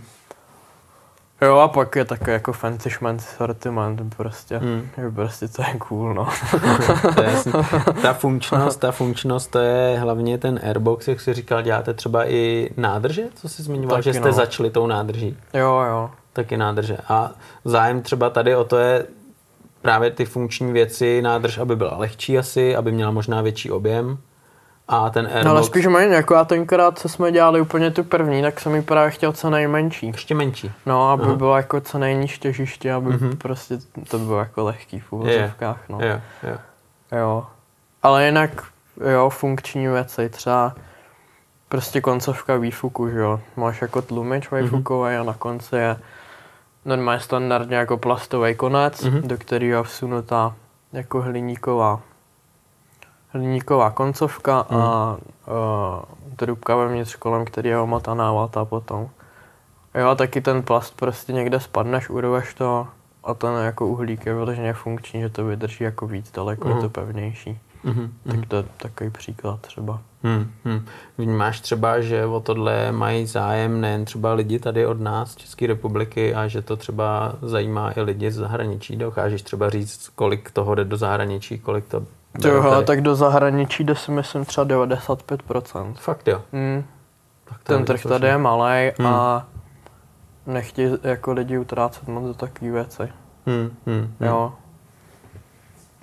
Jo, 1.42 1.58
a 1.58 1.68
pak 1.68 1.96
je 1.96 2.06
takový 2.06 2.32
jako 2.32 2.54
fancy 2.54 2.90
schmancy 2.90 3.26
sortiment, 3.38 4.16
prostě, 4.18 4.58
Hmm. 4.58 4.88
že 4.98 5.10
prostě 5.12 5.48
to 5.48 5.62
je 5.62 5.78
cool, 5.78 6.14
no. 6.14 6.28
to 7.16 7.22
je 7.24 7.30
jasný. 7.32 7.52
Ta 8.02 8.14
funkčnost, 8.14 8.80
ta 8.80 8.92
funkčnost, 8.92 9.52
to 9.52 9.60
je 9.60 10.00
hlavně 10.00 10.38
ten 10.38 10.60
airbox, 10.64 11.08
jak 11.08 11.22
jsi 11.22 11.34
říkal, 11.34 11.62
děláte 11.62 11.94
třeba 11.94 12.30
i 12.30 12.70
nádrže, 12.78 13.24
co 13.36 13.50
jsi 13.50 13.64
zmiňoval, 13.64 13.98
Taky 13.98 14.04
že 14.04 14.14
jste 14.14 14.28
no. 14.28 14.34
začali 14.34 14.70
tou 14.70 14.88
nádrží. 14.88 15.38
Jo, 15.54 15.84
jo. 15.90 16.10
Taky 16.34 16.58
nádrže. 16.58 16.98
A 17.10 17.32
zájem 17.66 18.02
třeba 18.02 18.30
tady 18.30 18.56
o 18.56 18.64
to 18.64 18.78
je 18.78 19.06
právě 19.82 20.12
ty 20.12 20.26
funkční 20.26 20.72
věci, 20.72 21.22
nádrž, 21.22 21.58
aby 21.58 21.76
byla 21.76 21.98
lehčí 21.98 22.38
asi, 22.38 22.76
aby 22.76 22.92
měla 22.92 23.12
možná 23.12 23.42
větší 23.42 23.72
objem. 23.72 24.18
A 24.88 25.10
ten 25.10 25.26
airbox 25.26 25.46
No 25.46 25.52
ale 25.52 25.64
spíš 25.64 25.86
méně, 25.88 26.16
jako 26.16 26.34
já 26.34 26.46
tenkrát, 26.46 27.00
co 27.00 27.10
jsme 27.10 27.32
dělali 27.32 27.62
úplně 27.62 27.92
tu 27.92 28.04
první, 28.04 28.42
tak 28.42 28.60
jsem 28.60 28.76
ji 28.76 28.82
právě 28.82 29.12
chtěl 29.12 29.32
co 29.34 29.50
nejmenší. 29.50 30.08
ještě 30.08 30.36
menší. 30.36 30.72
No, 30.86 31.10
aby 31.12 31.24
Aha. 31.24 31.36
bylo 31.36 31.58
jako 31.58 31.82
co 31.82 31.98
nejníž 31.98 32.40
těžiště, 32.40 32.94
aby 32.94 33.10
Mhm. 33.10 33.38
prostě 33.38 33.78
to 34.10 34.20
bylo 34.20 34.40
jako 34.40 34.64
lehký 34.64 35.00
v 35.00 35.14
uvozovkách, 35.14 35.80
no. 35.90 35.98
Jo, 36.02 36.20
jo. 36.44 36.58
Jo. 37.20 37.46
Ale 38.04 38.26
jinak, 38.26 38.64
jo, 39.14 39.30
funkční 39.30 39.88
věci, 39.88 40.30
třeba 40.30 40.74
prostě 41.70 42.02
koncovka 42.02 42.56
výfuku, 42.58 43.10
že 43.10 43.20
jo. 43.20 43.40
Máš 43.56 43.82
jako 43.82 44.02
tlumič 44.02 44.52
výfukový 44.52 45.16
a 45.16 45.24
na 45.24 45.34
konci 45.34 45.76
je 45.76 45.98
normálně 46.86 47.20
standardně 47.22 47.76
jako 47.78 47.98
plastový 47.98 48.56
konec, 48.56 49.04
Mhm. 49.04 49.28
do 49.28 49.38
kterého 49.38 49.78
je 49.80 49.84
vsunutá 49.84 50.54
jako 50.94 51.22
hliníková 51.22 52.00
hliníková 53.36 53.90
koncovka 53.92 54.60
a 54.70 55.18
uh, 55.48 55.56
trubka 56.36 56.76
vevnitř 56.76 57.16
kolem, 57.16 57.46
který 57.46 57.70
je 57.70 57.80
omotaná 57.80 58.32
vata 58.34 58.66
potom. 58.66 59.10
Jo, 59.96 60.08
a 60.10 60.16
taky 60.16 60.42
ten 60.42 60.64
plast 60.64 60.96
prostě 60.96 61.34
někde 61.34 61.60
spadneš, 61.60 62.10
urveš 62.10 62.54
to 62.54 62.88
a 63.24 63.34
ten 63.34 63.54
jako 63.64 63.88
uhlík 63.88 64.26
je 64.26 64.34
vyloženě 64.34 64.74
funkční, 64.74 65.22
že 65.22 65.30
to 65.30 65.46
vydrží 65.46 65.84
jako 65.84 66.08
víc 66.08 66.32
daleko, 66.32 66.68
je 66.68 66.74
Mhm. 66.74 66.84
to 66.84 66.90
pevnější. 66.90 67.60
Mhm. 67.84 68.14
Tak 68.32 68.46
to 68.48 68.56
je 68.56 68.64
takový 68.78 69.10
příklad 69.10 69.60
třeba. 69.62 70.00
Hmm, 70.24 70.52
hmm. 70.66 70.86
Vnímáš 71.18 71.60
třeba, 71.62 72.02
že 72.02 72.26
o 72.26 72.40
tohle 72.40 72.92
mají 72.92 73.26
zájem 73.26 73.82
nejen 73.82 74.06
třeba 74.06 74.34
lidi 74.34 74.60
tady 74.60 74.86
od 74.86 75.00
nás, 75.02 75.32
z 75.32 75.36
České 75.36 75.68
republiky, 75.68 76.36
a 76.36 76.48
že 76.48 76.62
to 76.62 76.76
třeba 76.78 77.34
zajímá 77.42 77.92
i 77.98 78.02
lidi 78.02 78.32
z 78.32 78.36
zahraničí. 78.36 78.96
Dokážeš 78.96 79.42
třeba 79.42 79.70
říct, 79.70 80.10
kolik 80.16 80.52
toho 80.52 80.76
jde 80.76 80.84
do 80.86 80.98
zahraničí, 80.98 81.60
kolik 81.60 81.86
to 81.86 82.04
To 82.42 82.48
jo, 82.48 82.64
tady? 82.70 82.86
tak 82.86 83.02
do 83.02 83.16
zahraničí 83.16 83.84
jde 83.84 83.96
si 83.96 84.12
myslím 84.12 84.46
třeba 84.46 84.66
95%. 84.68 85.94
Fakt 85.94 86.28
jo. 86.28 86.42
Hmm. 86.54 86.84
Tak 87.50 87.58
Ten 87.64 87.86
trh 87.86 88.02
tady 88.04 88.28
je 88.28 88.38
malý 88.38 88.92
Hmm. 89.00 89.08
a 89.08 89.48
nechtějí 90.46 90.98
jako 91.04 91.32
lidi 91.34 91.58
utrácet 91.58 92.08
moc 92.08 92.24
do 92.26 92.34
takové 92.34 92.72
věci. 92.72 93.04
Hmm, 93.48 93.72
hmm, 93.86 94.00
hmm. 94.00 94.16
Jo. 94.20 94.54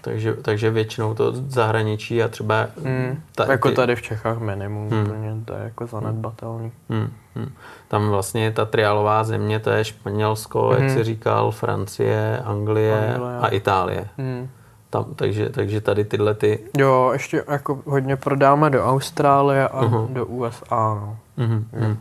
Takže, 0.00 0.34
takže 0.34 0.70
většinou 0.70 1.14
to 1.14 1.32
zahraničí 1.32 2.22
a 2.22 2.28
třeba... 2.28 2.66
Hmm. 2.84 3.22
ta- 3.34 3.50
jako 3.52 3.68
ty- 3.68 3.74
tady 3.74 3.96
v 3.96 4.02
Čechách 4.02 4.38
minimum, 4.38 4.90
Hmm. 4.90 5.02
úplně 5.02 5.34
to 5.44 5.54
je 5.54 5.60
jako 5.64 5.86
zanedbatelný. 5.86 6.72
Hmm, 6.90 7.12
hmm. 7.34 7.52
Tam 7.88 8.08
vlastně 8.08 8.50
ta 8.52 8.64
triálová 8.64 9.24
země, 9.24 9.60
to 9.60 9.70
je 9.70 9.84
Španělsko, 9.84 10.70
Mhm. 10.72 10.82
jak 10.82 10.90
jsi 10.90 11.04
říkal, 11.04 11.50
Francie, 11.50 12.42
Anglie, 12.44 13.14
Anglie. 13.14 13.38
a 13.38 13.46
Itálie. 13.48 14.08
Hmm. 14.18 14.48
Tam, 14.93 15.05
takže, 15.16 15.49
takže 15.49 15.80
tady 15.80 16.05
tyhle 16.05 16.34
ty... 16.34 16.59
Jo, 16.78 17.11
ještě 17.12 17.45
jako 17.49 17.78
hodně 17.86 18.16
prodáme 18.16 18.70
do 18.70 18.84
Austrálie 18.84 19.68
a 19.68 19.84
Mhm. 19.84 20.14
do 20.14 20.26
USA, 20.26 20.95
no. 20.95 21.16
Mhm, 21.36 21.66
mhm. 21.72 21.97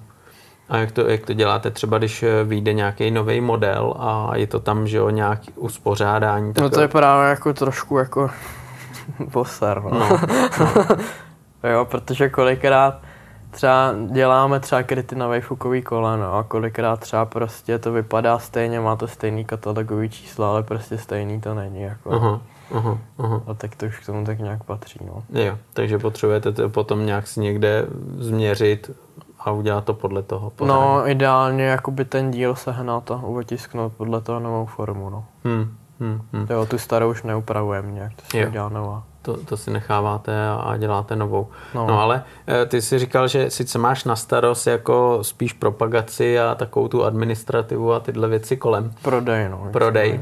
A 0.70 0.78
jak 0.78 0.92
to, 0.92 1.02
jak 1.10 1.26
to 1.26 1.34
děláte 1.34 1.72
třeba, 1.72 1.98
když 1.98 2.24
eh, 2.24 2.44
vyjde 2.44 2.74
nějaký 2.74 3.12
nový 3.12 3.42
model 3.42 3.94
a 4.00 4.32
je 4.36 4.48
to 4.48 4.60
tam, 4.60 4.88
že 4.88 4.98
jo, 4.98 5.10
nějaký 5.10 5.52
uspořádání? 5.56 6.54
No 6.62 6.70
to 6.70 6.82
je 6.82 6.88
právě 6.88 7.30
jako 7.30 7.54
trošku 7.54 7.98
jako 7.98 8.30
poser, 9.32 9.82
no. 9.84 10.00
no, 10.00 10.20
Jo, 11.72 11.86
protože 11.86 12.30
kolikrát 12.30 13.00
třeba 13.52 13.94
děláme 14.12 14.60
třeba 14.60 14.84
kryty 14.84 15.16
na 15.16 15.28
vejfukový 15.28 15.82
koleno 15.82 16.34
a 16.34 16.44
kolikrát 16.44 17.00
třeba 17.00 17.26
prostě 17.26 17.80
to 17.80 17.92
vypadá 17.92 18.40
stejně, 18.40 18.80
má 18.80 18.96
to 18.96 19.08
stejný 19.08 19.46
katalogový 19.46 20.10
číslo, 20.10 20.46
ale 20.46 20.64
prostě 20.64 20.98
stejný 20.98 21.42
to 21.42 21.54
není, 21.54 21.82
jako. 21.82 22.12
aha, 22.14 22.42
aha, 22.74 22.98
aha. 23.18 23.42
A 23.48 23.54
tak 23.54 23.76
to 23.76 23.86
už 23.86 24.00
k 24.00 24.06
tomu 24.06 24.26
tak 24.26 24.40
nějak 24.40 24.64
patří, 24.64 25.00
no. 25.06 25.42
Jo, 25.42 25.58
takže 25.74 26.00
potřebujete 26.00 26.52
to 26.52 26.70
potom 26.70 27.06
nějak 27.06 27.28
si 27.28 27.40
někde 27.40 27.86
změřit 28.18 28.92
a 29.40 29.52
udělat 29.52 29.84
to 29.86 29.94
podle 29.94 30.22
toho. 30.22 30.50
pořádně. 30.50 30.82
No, 30.82 31.08
ideálně 31.08 31.64
jakoby 31.64 32.06
ten 32.06 32.32
díl 32.32 32.56
sehnat 32.56 33.12
a 33.12 33.16
otisknout 33.16 33.94
podle 33.94 34.22
toho 34.22 34.40
novou 34.40 34.66
formu, 34.66 35.10
no. 35.10 35.26
Hmm, 35.44 35.76
hmm, 36.00 36.22
hmm. 36.34 36.48
Jo, 36.50 36.66
tu 36.66 36.78
starou 36.78 37.10
už 37.10 37.24
neupravujeme 37.24 37.92
nějak, 37.92 38.12
to 38.16 38.22
se 38.32 38.48
udělá 38.48 38.70
nová. 38.70 39.04
To, 39.22 39.38
to 39.38 39.58
si 39.58 39.72
necháváte 39.72 40.50
a, 40.50 40.78
děláte 40.78 41.16
novou. 41.16 41.48
No. 41.76 41.82
No. 41.82 41.88
no 41.88 42.02
ale 42.02 42.24
eh, 42.48 42.66
ty 42.66 42.82
si 42.82 43.00
říkal, 43.00 43.28
že 43.28 43.50
sice 43.50 43.78
máš 43.78 44.04
na 44.04 44.16
starost 44.16 44.68
jako 44.68 45.20
spíš 45.22 45.54
propagaci 45.54 46.40
a 46.40 46.56
takovou 46.56 46.88
tu 46.88 47.04
administrativu 47.04 47.94
a 47.94 48.00
tyhle 48.00 48.28
věci 48.28 48.58
kolem, 48.58 48.92
Prodej, 49.02 49.50
no. 49.50 49.70
prodej. 49.72 50.20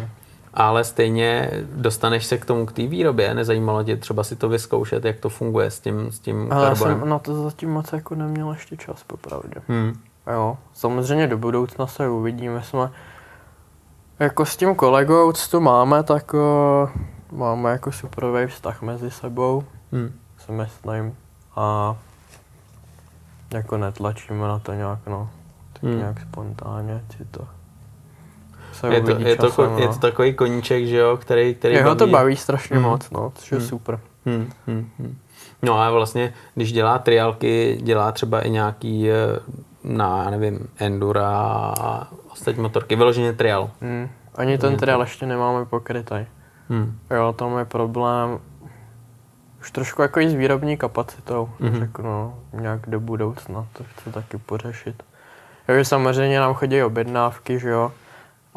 Ale 0.54 0.84
stejně 0.84 1.52
dostaneš 1.76 2.26
se 2.26 2.38
k 2.38 2.46
tomu, 2.46 2.66
k 2.66 2.72
té 2.72 2.88
výrobě. 2.88 3.34
Nezajímalo 3.34 3.84
tě 3.84 3.98
třeba 3.98 4.24
si 4.24 4.36
to 4.36 4.50
vyzkoušet, 4.50 5.06
jak 5.06 5.20
to 5.20 5.30
funguje 5.30 5.72
s 5.72 5.80
tím, 5.80 6.12
s 6.12 6.20
tím 6.20 6.48
Ale 6.52 6.64
já 6.64 6.70
karbonem? 6.70 7.00
jsem 7.00 7.10
na 7.10 7.20
to 7.20 7.44
zatím 7.44 7.70
moc 7.72 7.94
jako 7.94 8.16
neměl 8.16 8.52
ještě 8.52 8.78
čas, 8.78 9.04
popravdě. 9.04 9.62
Hmm. 9.68 10.00
Jo, 10.34 10.58
samozřejmě 10.74 11.28
do 11.28 11.38
budoucna 11.38 11.88
se 11.88 12.10
uvidíme. 12.10 12.64
Jsme 12.64 12.92
jako 14.20 14.46
s 14.46 14.58
tím 14.58 14.76
kolegou, 14.76 15.32
co 15.32 15.52
tu 15.52 15.60
máme, 15.60 16.04
tak 16.04 16.34
uh, 16.34 16.90
máme 17.32 17.72
jako 17.72 17.92
superový 17.92 18.48
vztah 18.48 18.82
mezi 18.82 19.12
sebou, 19.12 19.64
Hmm. 19.92 20.12
si 20.46 20.52
myslím. 20.52 21.16
A 21.56 21.96
jako 23.54 23.78
netlačíme 23.78 24.48
na 24.48 24.60
to 24.60 24.74
nějak, 24.74 25.00
no. 25.08 25.30
Tak 25.74 25.84
hmm. 25.84 25.98
nějak 25.98 26.22
spontánně 26.22 27.02
si 27.18 27.26
to 27.26 27.48
se 28.80 28.88
Je, 28.94 29.02
to, 29.02 29.12
je, 29.12 29.36
to, 29.36 29.48
časem, 29.48 29.78
je 29.78 29.86
no. 29.88 29.94
to 29.94 30.00
takový 30.00 30.34
koníček, 30.34 30.86
že 30.86 30.98
jo, 30.98 31.18
který, 31.18 31.56
který 31.56 31.76
Jeho 31.76 31.96
to 31.96 32.08
baví 32.08 32.36
strašně 32.36 32.76
Hmm. 32.78 32.86
moc, 32.86 33.10
no, 33.12 33.32
což 33.36 33.52
je 33.52 33.58
Hmm. 33.58 33.68
super. 33.68 34.00
Hmm, 34.26 34.50
hmm, 34.68 34.90
hmm. 35.00 35.18
No 35.64 35.80
a 35.82 35.92
vlastně, 35.92 36.34
když 36.56 36.72
dělá 36.72 37.00
triálky, 37.00 37.78
dělá 37.82 38.12
třeba 38.12 38.42
i 38.42 38.50
nějaký, 38.50 39.10
eh, 39.12 39.16
na, 39.84 40.24
já 40.24 40.30
nevím, 40.30 40.68
endura 40.78 41.30
a 41.80 42.08
ostatní 42.32 42.62
motorky, 42.64 42.96
vyloženě 42.96 43.34
triál. 43.34 43.70
Hmm. 43.82 44.10
Ani 44.36 44.58
ten 44.58 44.78
trial 44.78 45.02
ještě 45.02 45.26
nemáme 45.26 45.66
pokrytý. 45.66 46.16
Hmm. 46.70 47.00
Jo, 47.12 47.34
tam 47.38 47.58
je 47.58 47.66
problém 47.66 48.40
už 49.62 49.72
trošku 49.72 50.02
jako 50.02 50.20
i 50.20 50.30
s 50.30 50.34
výrobní 50.34 50.78
kapacitou, 50.78 51.50
Mhm. 51.60 51.70
mm-hmm. 51.74 51.80
řeknu, 51.80 52.04
no, 52.04 52.34
nějak 52.54 52.80
do 52.88 53.00
budoucna, 53.00 53.66
to 53.74 53.84
chci 53.84 54.12
taky 54.12 54.38
pořešit. 54.38 55.04
Takže 55.66 55.86
samozřejmě 55.86 56.40
nám 56.40 56.54
chodí 56.54 56.84
objednávky, 56.84 57.60
že 57.60 57.70
jo. 57.70 57.92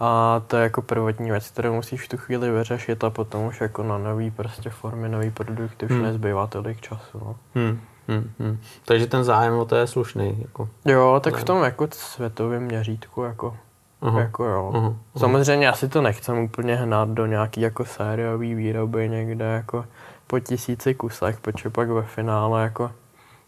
A 0.05 0.43
to 0.47 0.57
je 0.57 0.63
jako 0.63 0.83
prvotní 0.83 1.31
věc, 1.31 1.51
kterou 1.51 1.75
musíš 1.75 2.05
v 2.05 2.09
tu 2.09 2.17
chvíli 2.17 2.51
vyřešit 2.51 3.05
a 3.05 3.11
potom 3.11 3.45
už 3.47 3.61
jako 3.61 3.83
na 3.83 3.99
nový 3.99 4.31
prostě 4.31 4.71
formy, 4.71 5.09
nový 5.09 5.31
produkty 5.31 5.87
už 5.87 5.93
Hmm. 5.93 6.03
nezbývá 6.03 6.47
tolik 6.47 6.81
času. 6.81 7.19
No. 7.25 7.37
Hmm, 7.55 7.81
hmm, 8.09 8.31
hmm. 8.39 8.59
Takže 8.85 9.07
ten 9.07 9.25
zájem 9.25 9.55
o 9.55 9.65
to 9.65 9.77
je 9.77 9.87
slušný. 9.87 10.39
Jako. 10.43 10.69
Jo, 10.85 11.21
tak 11.25 11.37
v 11.37 11.45
tom 11.45 11.63
jako 11.63 11.89
světovém 11.93 12.63
měřítku 12.63 13.23
jako, 13.23 13.57
Aha. 14.01 14.21
jako 14.21 14.45
jo. 14.45 14.71
Aha, 14.75 14.87
aha. 14.87 14.97
Samozřejmě 15.17 15.69
asi 15.69 15.89
to 15.89 16.03
nechcem 16.03 16.39
úplně 16.39 16.75
hnát 16.75 17.09
do 17.09 17.27
nějaký 17.27 17.61
jako 17.61 17.85
sériový 17.85 18.55
výroby 18.55 19.09
někde 19.09 19.45
jako 19.45 19.85
po 20.27 20.39
tisíci 20.41 20.95
kusech, 20.95 21.41
protože 21.41 21.71
pak 21.71 21.89
ve 21.89 22.03
finále 22.03 22.63
jako 22.63 22.91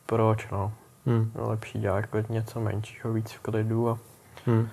proč 0.06 0.48
no. 0.52 0.72
Hmm, 1.06 1.32
Je 1.35 1.40
lepší 1.40 1.78
dělat 1.81 1.97
jako 1.97 2.18
něco 2.28 2.60
menšího, 2.60 3.12
víc 3.12 3.32
v 3.32 3.40
klidu 3.40 3.89
a 3.90 3.98
hmm. 4.47 4.68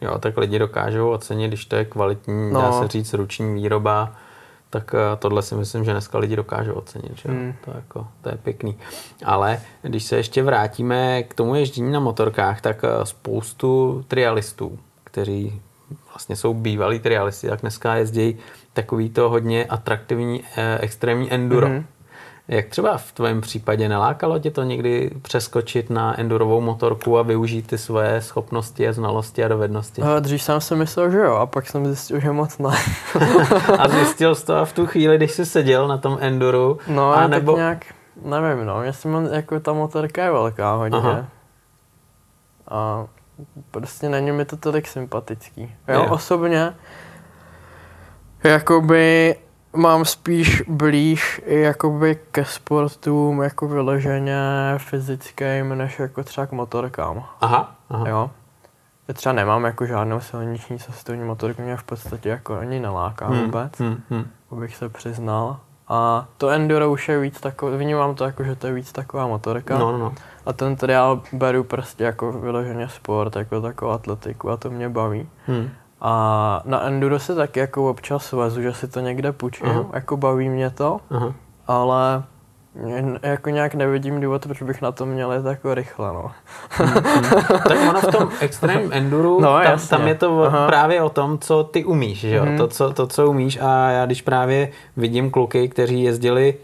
Jo, 0.00 0.18
tak 0.18 0.36
lidi 0.36 0.58
dokážou 0.58 1.10
ocenit, 1.10 1.48
když 1.48 1.64
to 1.64 1.76
je 1.76 1.84
kvalitní, 1.84 2.52
No. 2.52 2.60
dá 2.60 2.72
se 2.72 2.88
říct, 2.88 3.14
ruční 3.14 3.54
výroba, 3.54 4.12
tak 4.70 4.94
eh, 4.94 5.16
tohle 5.16 5.42
si 5.42 5.54
myslím, 5.54 5.84
že 5.84 5.92
dneska 5.92 6.18
lidi 6.18 6.36
dokážou 6.36 6.72
ocenit, 6.72 7.18
že? 7.18 7.28
Hmm. 7.28 7.54
To, 7.64 7.70
jako, 7.74 8.06
to 8.22 8.28
je 8.28 8.36
pěkný. 8.36 8.78
Ale 9.24 9.60
když 9.82 10.04
se 10.04 10.16
ještě 10.16 10.42
vrátíme 10.42 11.22
k 11.22 11.34
tomu 11.34 11.54
ježdění 11.54 11.92
na 11.92 12.00
motorkách, 12.00 12.60
tak 12.60 12.84
eh, 12.84 13.06
spoustu 13.06 14.04
trialistů, 14.08 14.78
kteří 15.04 15.60
vlastně 16.08 16.36
jsou 16.36 16.54
bývalí 16.54 16.98
trialisti, 16.98 17.48
tak 17.48 17.60
dneska 17.60 17.94
jezdí 17.94 18.36
takový 18.72 19.10
to 19.10 19.28
hodně 19.30 19.64
atraktivní 19.64 20.44
eh, 20.56 20.78
extrémní 20.80 21.32
enduro. 21.32 21.68
Mhm. 21.68 21.86
Jak 22.48 22.66
třeba 22.66 22.96
v 22.96 23.12
tvém 23.12 23.40
případě 23.40 23.88
nelákalo 23.88 24.38
tě 24.38 24.50
to 24.50 24.62
někdy 24.62 25.10
přeskočit 25.22 25.90
na 25.90 26.20
endurovou 26.20 26.60
motorku 26.60 27.18
a 27.18 27.22
využít 27.22 27.66
ty 27.66 27.78
svoje 27.78 28.22
schopnosti 28.22 28.88
a 28.88 28.92
znalosti 28.92 29.44
a 29.44 29.48
dovednosti? 29.48 30.02
A 30.02 30.18
dřív 30.20 30.42
jsem 30.42 30.60
si 30.60 30.76
myslel, 30.76 31.10
že 31.10 31.18
jo, 31.18 31.34
a 31.34 31.46
pak 31.46 31.66
jsem 31.66 31.86
zjistil, 31.86 32.20
že 32.20 32.32
moc 32.32 32.58
ne. 32.58 32.70
A 33.78 33.88
zjistil 33.88 34.34
jsi 34.34 34.46
to 34.46 34.66
v 34.66 34.72
tu 34.72 34.86
chvíli, 34.86 35.16
když 35.16 35.30
jsi 35.30 35.46
seděl 35.46 35.88
na 35.88 35.98
tom 35.98 36.18
enduru? 36.20 36.78
No, 36.88 37.12
a 37.12 37.24
a 37.24 37.26
nebo... 37.26 37.52
tak 37.52 37.58
nějak, 37.58 37.84
nevím, 38.24 38.66
no, 38.66 38.82
jestli 38.82 39.08
mám, 39.08 39.26
jako 39.26 39.60
ta 39.60 39.72
motorka 39.72 40.24
je 40.24 40.30
velká 40.30 40.74
hodně. 40.74 40.98
Aha. 40.98 41.26
A 42.68 43.06
prostě 43.70 44.08
není 44.08 44.32
mi 44.32 44.44
to 44.44 44.56
tolik 44.56 44.86
sympatický. 44.88 45.62
Jo, 45.62 45.94
Jo. 45.94 46.02
jo. 46.02 46.10
osobně, 46.10 46.74
jakoby 48.44 49.36
mám 49.76 50.04
spíš 50.04 50.62
blíž 50.68 51.40
jakoby 51.46 52.18
ke 52.30 52.44
sportům 52.44 53.42
jako 53.42 53.68
vyloženě 53.68 54.38
fyzickým, 54.76 55.78
než 55.78 55.98
jako 55.98 56.24
třeba 56.24 56.46
k 56.46 56.52
motorkám. 56.52 57.24
Aha, 57.40 57.74
aha. 57.90 58.08
Jo. 58.08 58.30
Já 59.08 59.14
třeba 59.14 59.32
nemám 59.32 59.64
jako 59.64 59.86
žádnou 59.86 60.20
silniční 60.20 60.78
cestovní 60.78 61.24
motorku, 61.24 61.62
mě 61.62 61.76
v 61.76 61.82
podstatě 61.82 62.28
jako 62.28 62.58
ani 62.58 62.80
neláká 62.80 63.26
Hmm, 63.26 63.44
vůbec 63.44 63.78
hmm, 63.78 64.02
hmm. 64.10 64.26
abych 64.50 64.76
se 64.76 64.88
přiznal. 64.88 65.58
A 65.88 66.26
to 66.38 66.48
enduro 66.48 66.90
už 66.90 67.08
je 67.08 67.20
víc 67.20 67.40
takový, 67.40 67.76
vnímám 67.78 68.14
to 68.14 68.24
jako, 68.24 68.44
že 68.44 68.56
to 68.56 68.66
je 68.66 68.72
víc 68.72 68.92
taková 68.92 69.26
motorka. 69.26 69.78
No, 69.78 69.92
no, 69.92 69.98
no. 69.98 70.14
A 70.46 70.52
ten 70.52 70.76
triál 70.76 71.22
beru 71.32 71.64
prostě 71.64 72.04
jako 72.04 72.32
vyloženě 72.32 72.88
sport, 72.88 73.36
jako 73.36 73.60
takovou 73.60 73.90
atletiku 73.90 74.50
a 74.50 74.56
to 74.56 74.70
mě 74.70 74.88
baví. 74.88 75.28
Hmm. 75.46 75.70
A 76.00 76.62
na 76.64 76.82
enduro 76.82 77.18
se 77.18 77.34
taky 77.34 77.60
jako 77.60 77.90
občas 77.90 78.32
vezu, 78.32 78.62
že 78.62 78.72
si 78.74 78.88
to 78.88 79.00
někde 79.00 79.32
půjčím, 79.32 79.66
Aha. 79.68 79.84
jako 79.92 80.16
baví 80.16 80.48
mě 80.48 80.70
to, 80.70 81.00
Aha. 81.10 81.32
ale 81.66 82.22
jako 83.22 83.50
nějak 83.50 83.74
nevidím 83.74 84.20
důvod, 84.20 84.42
proč 84.46 84.62
bych 84.62 84.82
na 84.82 84.92
to 84.92 85.06
měl 85.06 85.32
jet 85.32 85.44
jako 85.46 85.74
rychle, 85.74 86.12
no. 86.12 86.30
Tak 87.68 87.78
ono 87.90 88.00
v 88.00 88.06
tom 88.06 88.28
extrém 88.40 88.88
enduru, 88.92 89.40
No, 89.40 89.52
tam, 89.52 89.62
jasně. 89.62 89.88
tam 89.98 90.08
je 90.08 90.14
to 90.14 90.42
Aha. 90.42 90.66
právě 90.66 91.02
o 91.02 91.08
tom, 91.08 91.38
co 91.38 91.64
ty 91.64 91.84
umíš, 91.84 92.18
že 92.20 92.36
jo? 92.36 92.44
Mhm. 92.44 92.56
To, 92.58 92.68
co, 92.68 92.92
to, 92.92 93.06
co 93.06 93.30
umíš 93.30 93.58
a 93.62 93.90
já 93.90 94.06
když 94.06 94.22
právě 94.22 94.68
vidím 94.96 95.30
kluky, 95.30 95.68
kteří 95.68 96.02
jezdili 96.02 96.54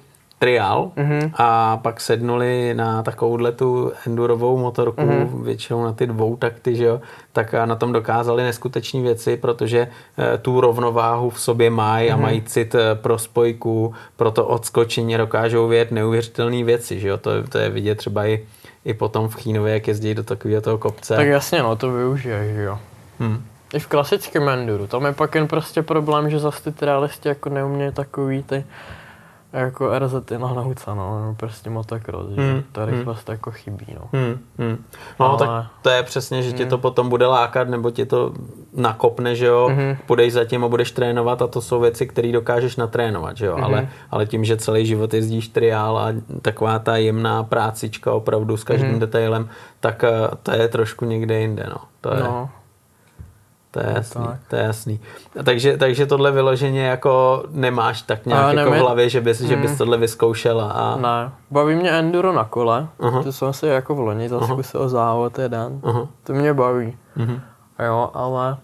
triál 0.42 0.90
Mhm. 0.96 1.30
a 1.34 1.76
pak 1.76 2.00
sednuli 2.00 2.74
na 2.74 3.02
takovouhle 3.02 3.52
tu 3.52 3.92
endurovou 4.06 4.58
motorku, 4.58 5.02
Mhm. 5.02 5.44
většinou 5.44 5.84
na 5.84 5.92
ty 5.92 6.06
dvou 6.06 6.36
takty, 6.36 6.76
že 6.76 6.84
jo, 6.84 7.00
tak 7.32 7.54
na 7.64 7.76
tom 7.76 7.92
dokázali 7.92 8.42
neskutečné 8.42 9.00
věci, 9.02 9.36
protože 9.36 9.88
eh, 10.18 10.38
tu 10.38 10.60
rovnováhu 10.60 11.30
v 11.30 11.40
sobě 11.40 11.70
mají 11.70 12.08
Mhm. 12.10 12.18
a 12.18 12.22
mají 12.22 12.42
cit 12.42 12.74
eh, 12.74 12.94
pro 12.94 13.18
spojku, 13.18 13.94
pro 14.16 14.30
to 14.30 14.46
odskočení 14.46 15.16
dokážou 15.16 15.68
vědět 15.68 15.90
neuvěřitelné 15.92 16.64
věci, 16.64 17.00
že 17.00 17.08
jo, 17.08 17.16
to, 17.16 17.30
to 17.48 17.58
je 17.58 17.70
vidět 17.70 17.94
třeba 17.94 18.26
i, 18.26 18.40
i 18.84 18.94
potom 18.94 19.28
v 19.28 19.34
Chínově, 19.36 19.74
jak 19.74 19.88
jezdí 19.88 20.14
do 20.14 20.22
takového 20.22 20.60
toho 20.62 20.78
kopce. 20.78 21.16
Tak 21.16 21.26
jasně, 21.26 21.62
no, 21.62 21.76
to 21.76 21.90
využiješ, 21.92 22.54
že 22.54 22.62
jo. 22.62 22.78
Hmm. 23.20 23.42
I 23.74 23.78
v 23.78 23.86
klasickém 23.86 24.48
enduru, 24.48 24.86
tam 24.86 25.04
je 25.06 25.12
pak 25.12 25.34
jen 25.34 25.48
prostě 25.48 25.82
problém, 25.82 26.30
že 26.30 26.38
zase 26.38 26.62
ty 26.62 26.72
trialisti 26.72 27.28
jako 27.28 27.48
neumějí 27.48 27.92
takový 27.92 28.42
ty 28.42 28.64
jako 29.52 29.98
RZ 29.98 30.14
na 30.38 30.54
nauce, 30.54 30.94
no, 30.94 31.20
nebo 31.20 31.34
prostě 31.34 31.70
motocross, 31.70 32.30
že 32.30 32.40
Hmm, 32.42 32.62
ta 32.72 32.84
rychlost 32.86 33.28
jako 33.28 33.50
chybí, 33.50 33.86
no. 33.94 34.08
Hmm, 34.12 34.38
hmm. 34.58 34.84
No 35.20 35.26
Ale- 35.28 35.38
tak 35.38 35.66
to 35.82 35.90
je 35.90 36.02
přesně, 36.02 36.42
že 36.42 36.52
tě 36.52 36.66
to 36.66 36.78
potom 36.78 37.08
bude 37.08 37.26
lákat, 37.26 37.68
nebo 37.68 37.90
tě 37.90 38.06
to 38.06 38.32
nakopne, 38.74 39.34
že 39.36 39.46
jo, 39.46 39.68
Mhm. 39.72 39.96
půjdeš 40.06 40.32
za 40.32 40.44
tím 40.44 40.64
a 40.64 40.68
budeš 40.68 40.90
trénovat 40.90 41.42
a 41.42 41.46
to 41.46 41.60
jsou 41.60 41.80
věci, 41.80 42.06
které 42.06 42.32
dokážeš 42.32 42.76
natrénovat, 42.76 43.36
že 43.36 43.46
jo, 43.46 43.54
Mhm. 43.56 43.64
ale, 43.64 43.88
ale 44.10 44.26
tím, 44.26 44.44
že 44.44 44.56
celý 44.56 44.86
život 44.86 45.14
jezdíš 45.14 45.48
triál 45.48 45.98
a 45.98 46.08
taková 46.42 46.78
ta 46.78 46.96
jemná 46.96 47.42
prácička 47.42 48.12
opravdu 48.12 48.56
s 48.56 48.64
každým 48.64 48.90
Mhm. 48.90 49.00
detailem, 49.00 49.48
tak 49.80 50.04
eh, 50.04 50.10
to 50.42 50.50
je 50.52 50.68
trošku 50.68 51.04
někde 51.04 51.40
jinde, 51.40 51.66
no. 51.68 51.76
To 52.00 52.14
je, 52.14 52.22
No, 52.22 52.50
to 53.72 53.80
je 53.80 53.92
jasný, 53.96 54.24
tak. 54.26 54.36
to 54.48 54.56
je 54.56 54.62
jasný. 54.62 55.00
Takže, 55.44 55.76
takže 55.76 56.06
tohle 56.06 56.30
vyloženě 56.32 56.86
jako 56.86 57.42
nemáš 57.50 58.02
tak 58.02 58.26
nějak 58.26 58.56
jako 58.56 58.70
v 58.70 58.74
hlavě, 58.74 59.08
že 59.08 59.20
bys, 59.20 59.40
že 59.40 59.56
bys 59.56 59.70
Mm. 59.70 59.76
tohle 59.76 59.96
vyzkoušela 59.98 60.70
a... 60.72 60.96
ne. 60.96 61.30
Baví 61.50 61.74
mě 61.74 61.90
enduro 61.90 62.32
na 62.32 62.44
kole, 62.44 62.86
Aha. 63.00 63.22
to 63.22 63.32
jsem 63.32 63.52
si 63.52 63.66
jako 63.66 63.94
v 63.94 64.00
loni 64.00 64.28
zase 64.28 64.46
zkusil 64.46 64.88
závod 64.88 65.38
jeden, 65.38 65.80
Aha. 65.84 66.08
to 66.24 66.32
mě 66.32 66.54
baví, 66.54 66.96
Mhm. 67.16 67.40
jo, 67.86 68.10
ale 68.14 68.56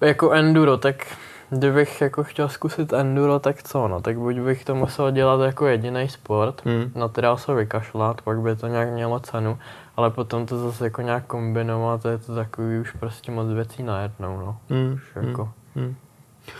jako 0.00 0.30
enduro, 0.30 0.76
tak 0.76 1.06
kdybych 1.50 2.00
jako 2.00 2.24
chtěl 2.24 2.48
zkusit 2.48 2.92
enduro, 2.92 3.38
tak 3.38 3.62
co, 3.62 3.88
no, 3.88 4.00
tak 4.00 4.18
buď 4.18 4.36
bych 4.38 4.64
to 4.64 4.74
musel 4.74 5.10
dělat 5.10 5.40
jako 5.40 5.66
jediný 5.66 6.08
sport, 6.08 6.62
Hmm. 6.64 6.92
na 6.94 7.08
triál 7.08 7.36
se 7.36 7.54
vykašlat, 7.54 8.22
pak 8.22 8.40
by 8.40 8.56
to 8.56 8.66
nějak 8.66 8.88
mělo 8.90 9.20
cenu, 9.20 9.58
ale 10.00 10.10
potom 10.10 10.46
to 10.46 10.58
zase 10.58 10.84
jako 10.84 11.02
nějak 11.02 11.26
kombinovat, 11.26 12.04
je 12.04 12.18
to 12.18 12.34
takový 12.34 12.78
už 12.78 12.92
prostě 12.92 13.32
moc 13.32 13.48
věcí 13.48 13.82
najednou, 13.82 14.36
no. 14.40 14.56
Hmm. 14.70 14.92
Už 14.92 15.02
jako, 15.16 15.50
Hmm. 15.76 15.94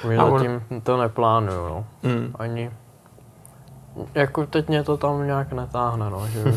už 0.08 0.16
A 0.18 0.24
ono- 0.24 0.38
zatím 0.38 0.80
to 0.82 0.96
neplánuju, 0.96 1.68
no. 1.68 1.84
Hmm. 2.02 2.32
Ani, 2.38 2.70
jako 4.14 4.46
teď 4.46 4.68
mě 4.68 4.82
to 4.82 4.96
tam 4.96 5.26
nějak 5.26 5.52
netáhne, 5.52 6.10
no, 6.10 6.26
že 6.28 6.44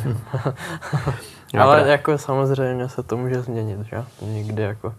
Ale 1.60 1.89
jako 1.89 2.18
samozřejmě 2.18 2.89
se 2.89 3.03
to 3.03 3.18
může 3.18 3.41
změnit, 3.41 3.80
že? 3.81 4.03
Někdy 4.22 4.64
jako 4.64 4.93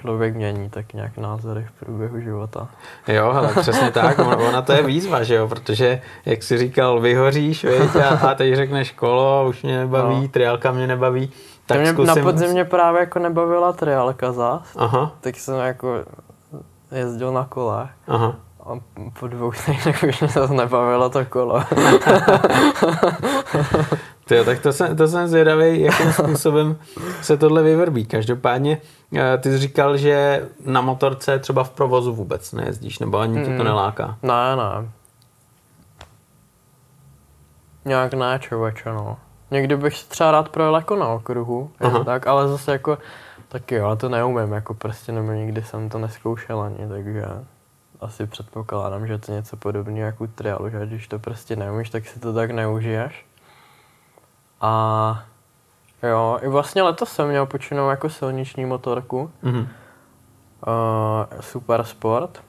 člověk 0.00 0.34
mění 0.34 0.70
tak 0.70 0.92
nějak 0.92 1.18
názory 1.18 1.66
v 1.68 1.72
průběhu 1.84 2.20
života. 2.20 2.68
Jo, 3.08 3.30
ale 3.30 3.48
přesně 3.60 3.90
tak, 3.90 4.18
ona, 4.18 4.36
ona 4.36 4.62
to 4.62 4.72
je 4.72 4.82
výzva, 4.82 5.22
že 5.22 5.34
jo, 5.34 5.48
protože, 5.48 6.00
jak 6.26 6.42
jsi 6.42 6.58
říkal, 6.58 7.00
vyhoříš, 7.00 7.64
viď, 7.64 7.96
a, 7.96 8.28
a 8.30 8.34
teď 8.34 8.54
řekneš 8.54 8.92
kolo, 8.92 9.46
už 9.48 9.62
mě 9.62 9.78
nebaví, 9.78 10.20
No. 10.22 10.28
triálka 10.28 10.72
mě 10.72 10.86
nebaví, 10.86 11.32
tak 11.66 11.78
mě, 11.80 11.92
zkusím... 11.92 12.14
Na 12.16 12.22
podzim 12.22 12.50
mě 12.50 12.64
právě 12.64 13.00
jako 13.00 13.18
nebavila 13.18 13.72
triálka 13.72 14.32
zas, 14.32 14.62
Aha, 14.76 15.12
tak 15.20 15.36
jsem 15.36 15.54
jako 15.58 16.04
jezdil 16.92 17.32
na 17.32 17.44
kole 17.44 17.88
aha. 18.08 18.34
a 18.64 18.68
po 19.20 19.26
dvou 19.28 19.52
týdnech 19.66 20.04
už 20.08 20.20
mě 20.20 20.28
zase 20.28 20.54
nebavilo 20.54 21.10
to 21.10 21.24
kolo. 21.24 21.62
Tyjo, 24.28 24.44
tak 24.44 24.60
to 24.60 24.72
jsem, 24.72 24.96
to 24.96 25.08
jsem 25.08 25.28
zvědavý, 25.28 25.80
jakým 25.80 26.12
způsobem 26.12 26.76
se 27.22 27.36
tohle 27.36 27.62
vyvrbí. 27.62 28.06
Každopádně 28.06 28.78
eh, 29.16 29.38
ty 29.38 29.50
jsi 29.50 29.58
říkal, 29.58 29.96
že 29.96 30.48
na 30.64 30.80
motorce 30.80 31.38
třeba 31.38 31.64
v 31.64 31.70
provozu 31.70 32.14
vůbec 32.14 32.52
nejezdíš, 32.52 32.98
nebo 32.98 33.18
ani 33.18 33.38
ti 33.38 33.44
to 33.44 33.50
Mm. 33.50 33.64
neláká. 33.64 34.16
ne, 34.22 34.56
ne. 34.56 34.90
Nějak 37.84 38.14
ne, 38.14 38.38
člověče, 38.42 38.88
no. 38.92 39.16
Někdy 39.50 39.76
bych 39.76 39.96
si 39.98 40.08
třeba 40.08 40.30
rád 40.30 40.48
projel 40.48 40.74
jako 40.76 40.96
na 40.96 41.08
okruhu, 41.08 41.70
tak, 42.04 42.26
ale 42.26 42.48
zase 42.48 42.72
jako, 42.72 42.98
taky 43.48 43.74
jo, 43.74 43.86
ale 43.86 43.96
to 43.96 44.08
neumím, 44.08 44.52
jako 44.52 44.74
prostě, 44.74 45.12
nebo 45.12 45.32
nikdy 45.32 45.62
jsem 45.62 45.88
to 45.88 45.98
neskoušel 45.98 46.60
ani, 46.60 46.88
takže 46.88 47.24
asi 48.00 48.26
předpokládám, 48.26 49.06
že 49.06 49.18
to 49.18 49.32
je 49.32 49.36
něco 49.36 49.56
podobného 49.56 50.06
jako 50.06 50.24
u 50.24 50.26
trialu, 50.26 50.70
že 50.70 50.86
když 50.86 51.08
to 51.08 51.18
prostě 51.18 51.56
neumíš, 51.56 51.90
tak 51.90 52.06
si 52.06 52.20
to 52.20 52.32
tak 52.32 52.50
neužiješ. 52.50 53.26
A 54.60 55.22
jo, 56.02 56.38
i 56.42 56.48
vlastně 56.48 56.82
letos 56.82 57.12
jsem 57.12 57.28
měl 57.28 57.46
počinout 57.46 57.90
jako 57.90 58.08
silniční 58.10 58.64
motorku, 58.64 59.30
Mhm. 59.42 59.58
uh, 59.58 59.66
super 61.40 61.84
sport, 61.84 62.42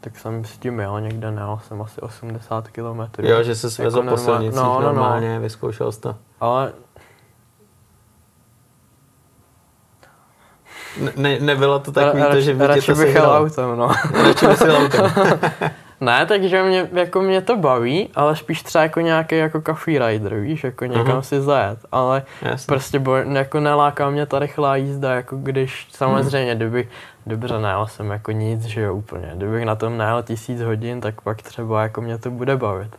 tak 0.00 0.18
jsem 0.18 0.44
s 0.44 0.58
tím 0.58 0.80
jel 0.80 1.00
někde, 1.00 1.30
nejel 1.30 1.60
jsem 1.68 1.82
asi 1.82 2.00
80 2.00 2.68
km. 2.68 3.00
Jo, 3.22 3.42
že 3.42 3.54
se 3.54 3.70
svezl 3.70 3.96
po 3.98 4.02
normál- 4.02 4.24
silnicích 4.24 4.56
no, 4.56 4.64
no, 4.64 4.80
no. 4.80 4.86
normálně, 4.86 5.38
vyzkoušel 5.38 5.92
jsi 5.92 6.00
to. 6.00 6.16
Ale 6.40 6.72
Ne, 11.16 11.38
nebylo 11.40 11.78
to 11.78 11.92
takový 11.92 12.22
to, 12.32 12.40
že 12.40 12.54
by 12.54 12.64
tě 12.74 12.82
to 12.82 12.92
bych 12.94 13.14
jel 13.14 13.22
sehralo. 13.22 13.38
autem, 13.38 13.76
no. 13.78 13.88
Radši 14.22 14.64
jel 14.64 14.76
autem. 14.76 15.12
ne, 16.00 16.26
takže 16.26 16.62
mě, 16.62 16.88
jako 16.92 17.20
mě 17.22 17.40
to 17.40 17.56
baví, 17.56 18.08
ale 18.14 18.36
spíš 18.36 18.62
třeba 18.62 18.82
jako 18.82 19.00
nějaký 19.00 19.36
jako 19.36 19.60
coffee 19.60 19.98
rider, 20.06 20.34
víš, 20.40 20.64
jako 20.64 20.84
někam 20.84 21.06
Mhm. 21.12 21.22
si 21.22 21.40
zajet, 21.40 21.78
ale 21.92 22.22
Jasně. 22.42 22.66
prostě 22.66 22.98
bo, 22.98 23.16
jako 23.16 23.60
neláká 23.60 24.10
mě 24.10 24.26
ta 24.26 24.38
rychlá 24.38 24.76
jízda, 24.76 25.14
jako 25.14 25.36
když 25.36 25.88
samozřejmě, 25.92 26.54
kdybych, 26.54 26.88
dobře 27.26 27.58
najel 27.58 27.86
jsem 27.86 28.10
jako 28.10 28.32
nic, 28.32 28.62
že 28.64 28.80
jo, 28.80 28.94
úplně, 28.94 29.32
kdybych 29.34 29.64
na 29.64 29.74
tom 29.74 29.96
najel 29.98 30.22
tisíc 30.22 30.60
hodin, 30.60 31.00
tak 31.00 31.20
pak 31.20 31.42
třeba 31.42 31.82
jako 31.82 32.00
mě 32.00 32.18
to 32.18 32.30
bude 32.30 32.56
bavit. 32.56 32.96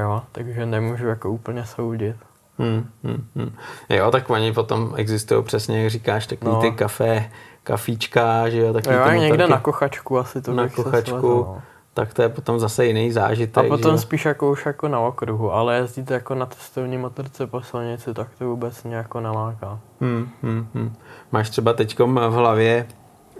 Jo, 0.00 0.22
takže 0.32 0.66
nemůžu 0.66 1.06
jako 1.06 1.30
úplně 1.30 1.64
soudit. 1.64 2.16
Hmm, 2.58 2.86
hmm, 3.04 3.24
hmm. 3.36 3.52
Jo, 3.88 4.10
tak 4.10 4.30
oni 4.30 4.52
potom 4.52 4.92
existují 4.96 5.44
přesně, 5.44 5.82
jak 5.82 5.90
říkáš, 5.90 6.26
takový 6.26 6.54
No. 6.54 6.60
ty 6.60 6.70
kafe, 6.70 7.30
kafíčka, 7.62 8.48
že 8.48 8.58
jo, 8.60 8.72
takový 8.72 8.94
Jo, 8.96 9.06
někde 9.10 9.28
motorky. 9.28 9.50
na 9.52 9.58
kochačku 9.60 10.18
asi 10.18 10.42
to 10.42 10.52
Na 10.52 10.62
bych 10.62 10.74
se 10.74 10.82
kochačku. 10.82 11.56
Tak 11.96 12.14
to 12.14 12.22
je 12.22 12.28
potom 12.28 12.60
zase 12.60 12.86
jiný 12.86 13.12
zážitek. 13.12 13.58
A 13.58 13.62
že 13.62 13.68
potom 13.68 13.92
jo. 13.92 13.98
spíš 13.98 14.24
jako 14.24 14.50
už 14.50 14.66
jako 14.66 14.88
na 14.88 15.00
okruhu, 15.00 15.52
ale 15.52 15.76
jezdit 15.76 16.10
jako 16.10 16.34
na 16.34 16.46
testovní 16.46 16.98
motorce 16.98 17.46
po 17.46 17.62
silnici, 17.62 18.14
tak 18.14 18.28
to 18.38 18.44
vůbec 18.44 18.82
mě 18.82 18.96
jako 18.96 19.20
neláká. 19.20 19.78
Hmm, 20.00 20.28
hmm, 20.42 20.66
hmm. 20.74 20.92
Máš 21.32 21.50
třeba 21.50 21.72
teď 21.72 21.98
v 21.98 22.32
hlavě 22.32 22.86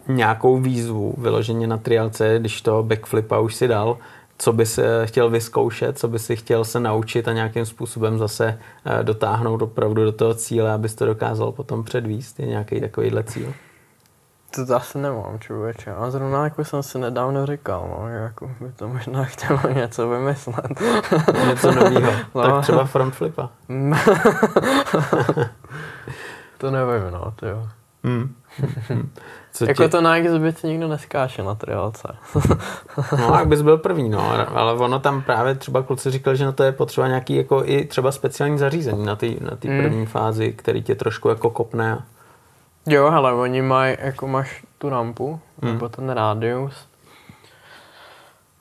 nějakou 0.08 0.58
výzvu 0.58 1.14
vyloženě 1.18 1.66
na 1.66 1.76
triálce, 1.76 2.36
když 2.38 2.62
to 2.62 2.82
backflipa 2.82 3.38
už 3.38 3.54
si 3.54 3.68
dal, 3.68 3.98
co 4.38 4.52
bys 4.52 4.78
chtěl 5.04 5.30
vyzkoušet, 5.30 5.98
co 5.98 6.08
bys 6.08 6.26
si 6.26 6.36
chtěl 6.36 6.64
se 6.64 6.80
naučit 6.80 7.28
a 7.28 7.32
nějakým 7.32 7.66
způsobem 7.66 8.18
zase 8.18 8.58
eh, 8.84 9.04
dotáhnout 9.04 9.62
opravdu 9.62 10.04
do 10.04 10.12
toho 10.12 10.34
cíle, 10.34 10.72
abys 10.72 10.94
to 10.94 11.06
dokázal 11.06 11.52
potom 11.52 11.84
předvíst. 11.84 12.40
Je 12.40 12.46
nějaký 12.46 12.80
takovýhle 12.80 13.24
cíl? 13.24 13.52
To, 14.56 14.76
asi 14.76 14.98
nemám, 14.98 15.38
člověče. 15.38 15.92
A 15.94 16.10
zrovna 16.10 16.44
jako 16.44 16.64
jsem 16.64 16.82
si 16.82 16.98
nedávno 16.98 17.46
říkal, 17.46 17.88
no, 17.98 18.08
že 18.08 18.14
jako 18.14 18.50
by 18.60 18.72
to 18.76 18.88
možná 18.88 19.24
chtělo 19.24 19.60
něco 19.74 20.08
vymyslet. 20.08 20.80
Něco 21.48 21.72
nového. 21.72 22.12
No. 22.34 22.42
Tak 22.42 22.62
třeba 22.62 22.84
frontflipa. 22.84 23.50
to 26.58 26.70
nevím, 26.70 27.10
no, 27.12 27.32
to 27.36 27.46
jo. 27.46 27.68
Hmm. 28.04 28.34
Hmm. 28.88 29.10
Co 29.52 29.64
Jako 29.64 29.82
tě- 29.82 29.88
to 29.88 30.00
na 30.00 30.16
exhibici 30.16 30.66
nikdo 30.66 30.88
neskáče 30.88 31.42
na 31.42 31.54
triálce. 31.54 32.08
No, 33.18 33.34
jak 33.38 33.48
bys 33.48 33.62
byl 33.62 33.78
první, 33.78 34.08
no, 34.08 34.30
ale 34.58 34.72
ono 34.72 34.98
tam 34.98 35.22
právě 35.22 35.54
třeba 35.54 35.82
kluci 35.82 36.10
říkal, 36.10 36.34
že 36.34 36.44
na 36.44 36.52
to 36.52 36.62
je 36.62 36.72
potřeba 36.72 37.08
nějaký 37.08 37.36
jako 37.36 37.62
i 37.64 37.84
třeba 37.84 38.12
speciální 38.12 38.58
zařízení 38.58 39.06
na 39.06 39.16
té 39.16 39.26
na 39.26 39.56
ty 39.58 39.68
Mm. 39.68 39.82
první 39.82 40.06
fázi, 40.06 40.52
který 40.52 40.82
tě 40.82 40.94
trošku 40.94 41.28
jako 41.28 41.50
kopne. 41.50 42.02
Jo, 42.86 43.10
hele, 43.10 43.32
oni 43.32 43.62
mají, 43.62 43.96
jako 44.00 44.26
máš 44.26 44.64
tu 44.78 44.88
rampu, 44.88 45.40
Hmm. 45.62 45.72
nebo 45.72 45.88
ten 45.88 46.10
rádius. 46.10 46.86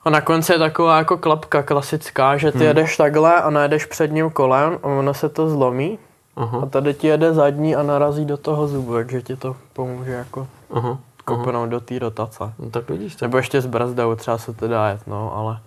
A 0.04 0.10
na 0.10 0.20
konci 0.20 0.52
je 0.52 0.58
taková 0.58 0.98
jako 0.98 1.16
klapka 1.18 1.62
klasická, 1.62 2.36
že 2.36 2.52
ty 2.52 2.58
Hmm. 2.58 2.66
jedeš 2.66 2.96
takhle 2.96 3.42
a 3.42 3.50
najedeš 3.50 3.86
předním 3.86 4.30
kolem 4.30 4.78
a 4.82 4.86
ono 4.86 5.14
se 5.14 5.28
to 5.28 5.48
zlomí. 5.48 5.98
A 6.36 6.42
Aha, 6.42 6.66
tady 6.66 6.94
ti 6.94 7.06
jede 7.06 7.34
zadní 7.34 7.76
a 7.76 7.82
narazí 7.82 8.24
do 8.24 8.36
toho 8.36 8.68
zubu, 8.68 8.92
takže 8.94 9.22
ti 9.22 9.36
to 9.36 9.56
pomůže 9.72 10.10
jako 10.12 10.46
aha, 10.70 10.88
aha. 10.88 10.98
kopnout 11.24 11.68
do 11.70 11.80
té 11.80 11.98
rotace. 11.98 12.52
No, 12.58 12.70
tak 12.70 12.90
vidíš 12.90 13.16
to. 13.16 13.24
Nebo 13.24 13.36
ještě 13.36 13.60
s 13.60 13.66
brzdou 13.66 14.14
třeba 14.14 14.38
se 14.38 14.52
to 14.52 14.68
dá 14.68 14.88
jet, 14.88 15.06
no, 15.06 15.36
ale 15.36 15.58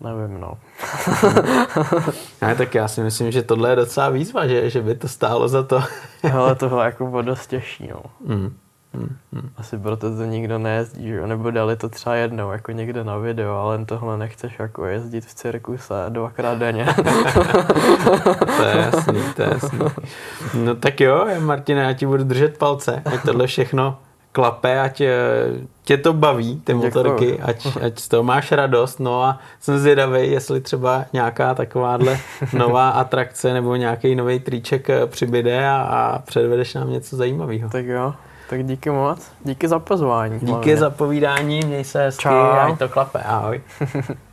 nevím, 0.00 0.40
no. 0.40 0.58
Ne, 2.42 2.54
tak 2.54 2.74
já 2.74 2.88
si 2.88 3.00
myslím, 3.00 3.30
že 3.32 3.42
tohle 3.42 3.70
je 3.70 3.76
docela 3.76 4.08
výzva, 4.08 4.46
že, 4.46 4.70
že 4.70 4.82
by 4.82 4.94
to 4.94 5.08
stálo 5.08 5.48
za 5.48 5.62
to. 5.62 5.82
Hele, 6.22 6.54
tohle 6.54 6.84
jako 6.84 7.06
bylo 7.06 7.22
dost 7.22 7.46
těžší, 7.46 7.88
no. 7.88 8.02
Mm. 8.26 8.56
Mm. 8.94 9.16
Mm. 9.32 9.50
Asi 9.56 9.78
proto 9.78 10.16
to 10.16 10.24
nikdo 10.24 10.58
nejezdí, 10.58 11.08
že 11.08 11.26
nebo 11.26 11.50
dali 11.50 11.76
to 11.76 11.88
třeba 11.88 12.14
jednou, 12.14 12.50
jako 12.50 12.72
někde 12.72 13.04
na 13.04 13.18
video, 13.18 13.54
ale 13.54 13.84
tohle 13.84 14.18
nechceš 14.18 14.58
jako 14.58 14.84
jezdit 14.84 15.26
v 15.26 15.34
cirkuse 15.34 15.94
dvakrát 16.08 16.58
denně. 16.58 16.86
To 18.56 18.62
je 18.62 18.76
jasný, 18.76 19.22
to 19.36 19.42
je 19.42 19.48
jasný. 19.48 19.78
No 20.54 20.74
tak 20.74 21.00
jo, 21.00 21.26
Martine, 21.38 21.82
já 21.82 21.92
ti 21.92 22.06
budu 22.06 22.24
držet 22.24 22.58
palce, 22.58 23.02
ať 23.04 23.22
tohle 23.22 23.46
všechno 23.46 23.98
klape, 24.36 24.80
ať 24.80 25.02
tě 25.84 25.96
to 25.96 26.12
baví, 26.12 26.60
ty 26.64 26.72
Děkuju. 26.72 26.84
motorky, 26.84 27.40
ať, 27.40 27.66
ať 27.82 27.98
z 27.98 28.08
toho 28.08 28.22
máš 28.22 28.52
radost, 28.52 29.00
no 29.00 29.22
a 29.22 29.38
jsem 29.60 29.78
zvědavý, 29.78 30.30
jestli 30.30 30.60
třeba 30.60 31.04
nějaká 31.12 31.54
takováhle 31.54 32.18
nová 32.52 32.90
atrakce 32.90 33.54
nebo 33.54 33.76
nějaký 33.76 34.14
nový 34.14 34.40
triček 34.40 34.90
eh, 34.90 35.06
přibyde 35.06 35.68
a, 35.68 35.76
a 35.76 36.18
předvedeš 36.18 36.74
nám 36.74 36.90
něco 36.90 37.16
zajímavého. 37.16 37.70
tak 37.70 37.86
jo, 37.86 38.14
tak 38.50 38.66
díky 38.66 38.90
moc, 38.90 39.30
díky 39.44 39.68
za 39.68 39.78
pozvání. 39.78 40.38
Díky 40.40 40.52
hlavně. 40.52 40.76
za 40.76 40.90
povídání, 40.90 41.60
měj 41.66 41.84
se 41.84 42.02
hezky, 42.02 42.22
Čau. 42.22 42.32
ať 42.32 42.78
to 42.78 42.88
klape, 42.88 43.18
ahoj. 43.18 43.60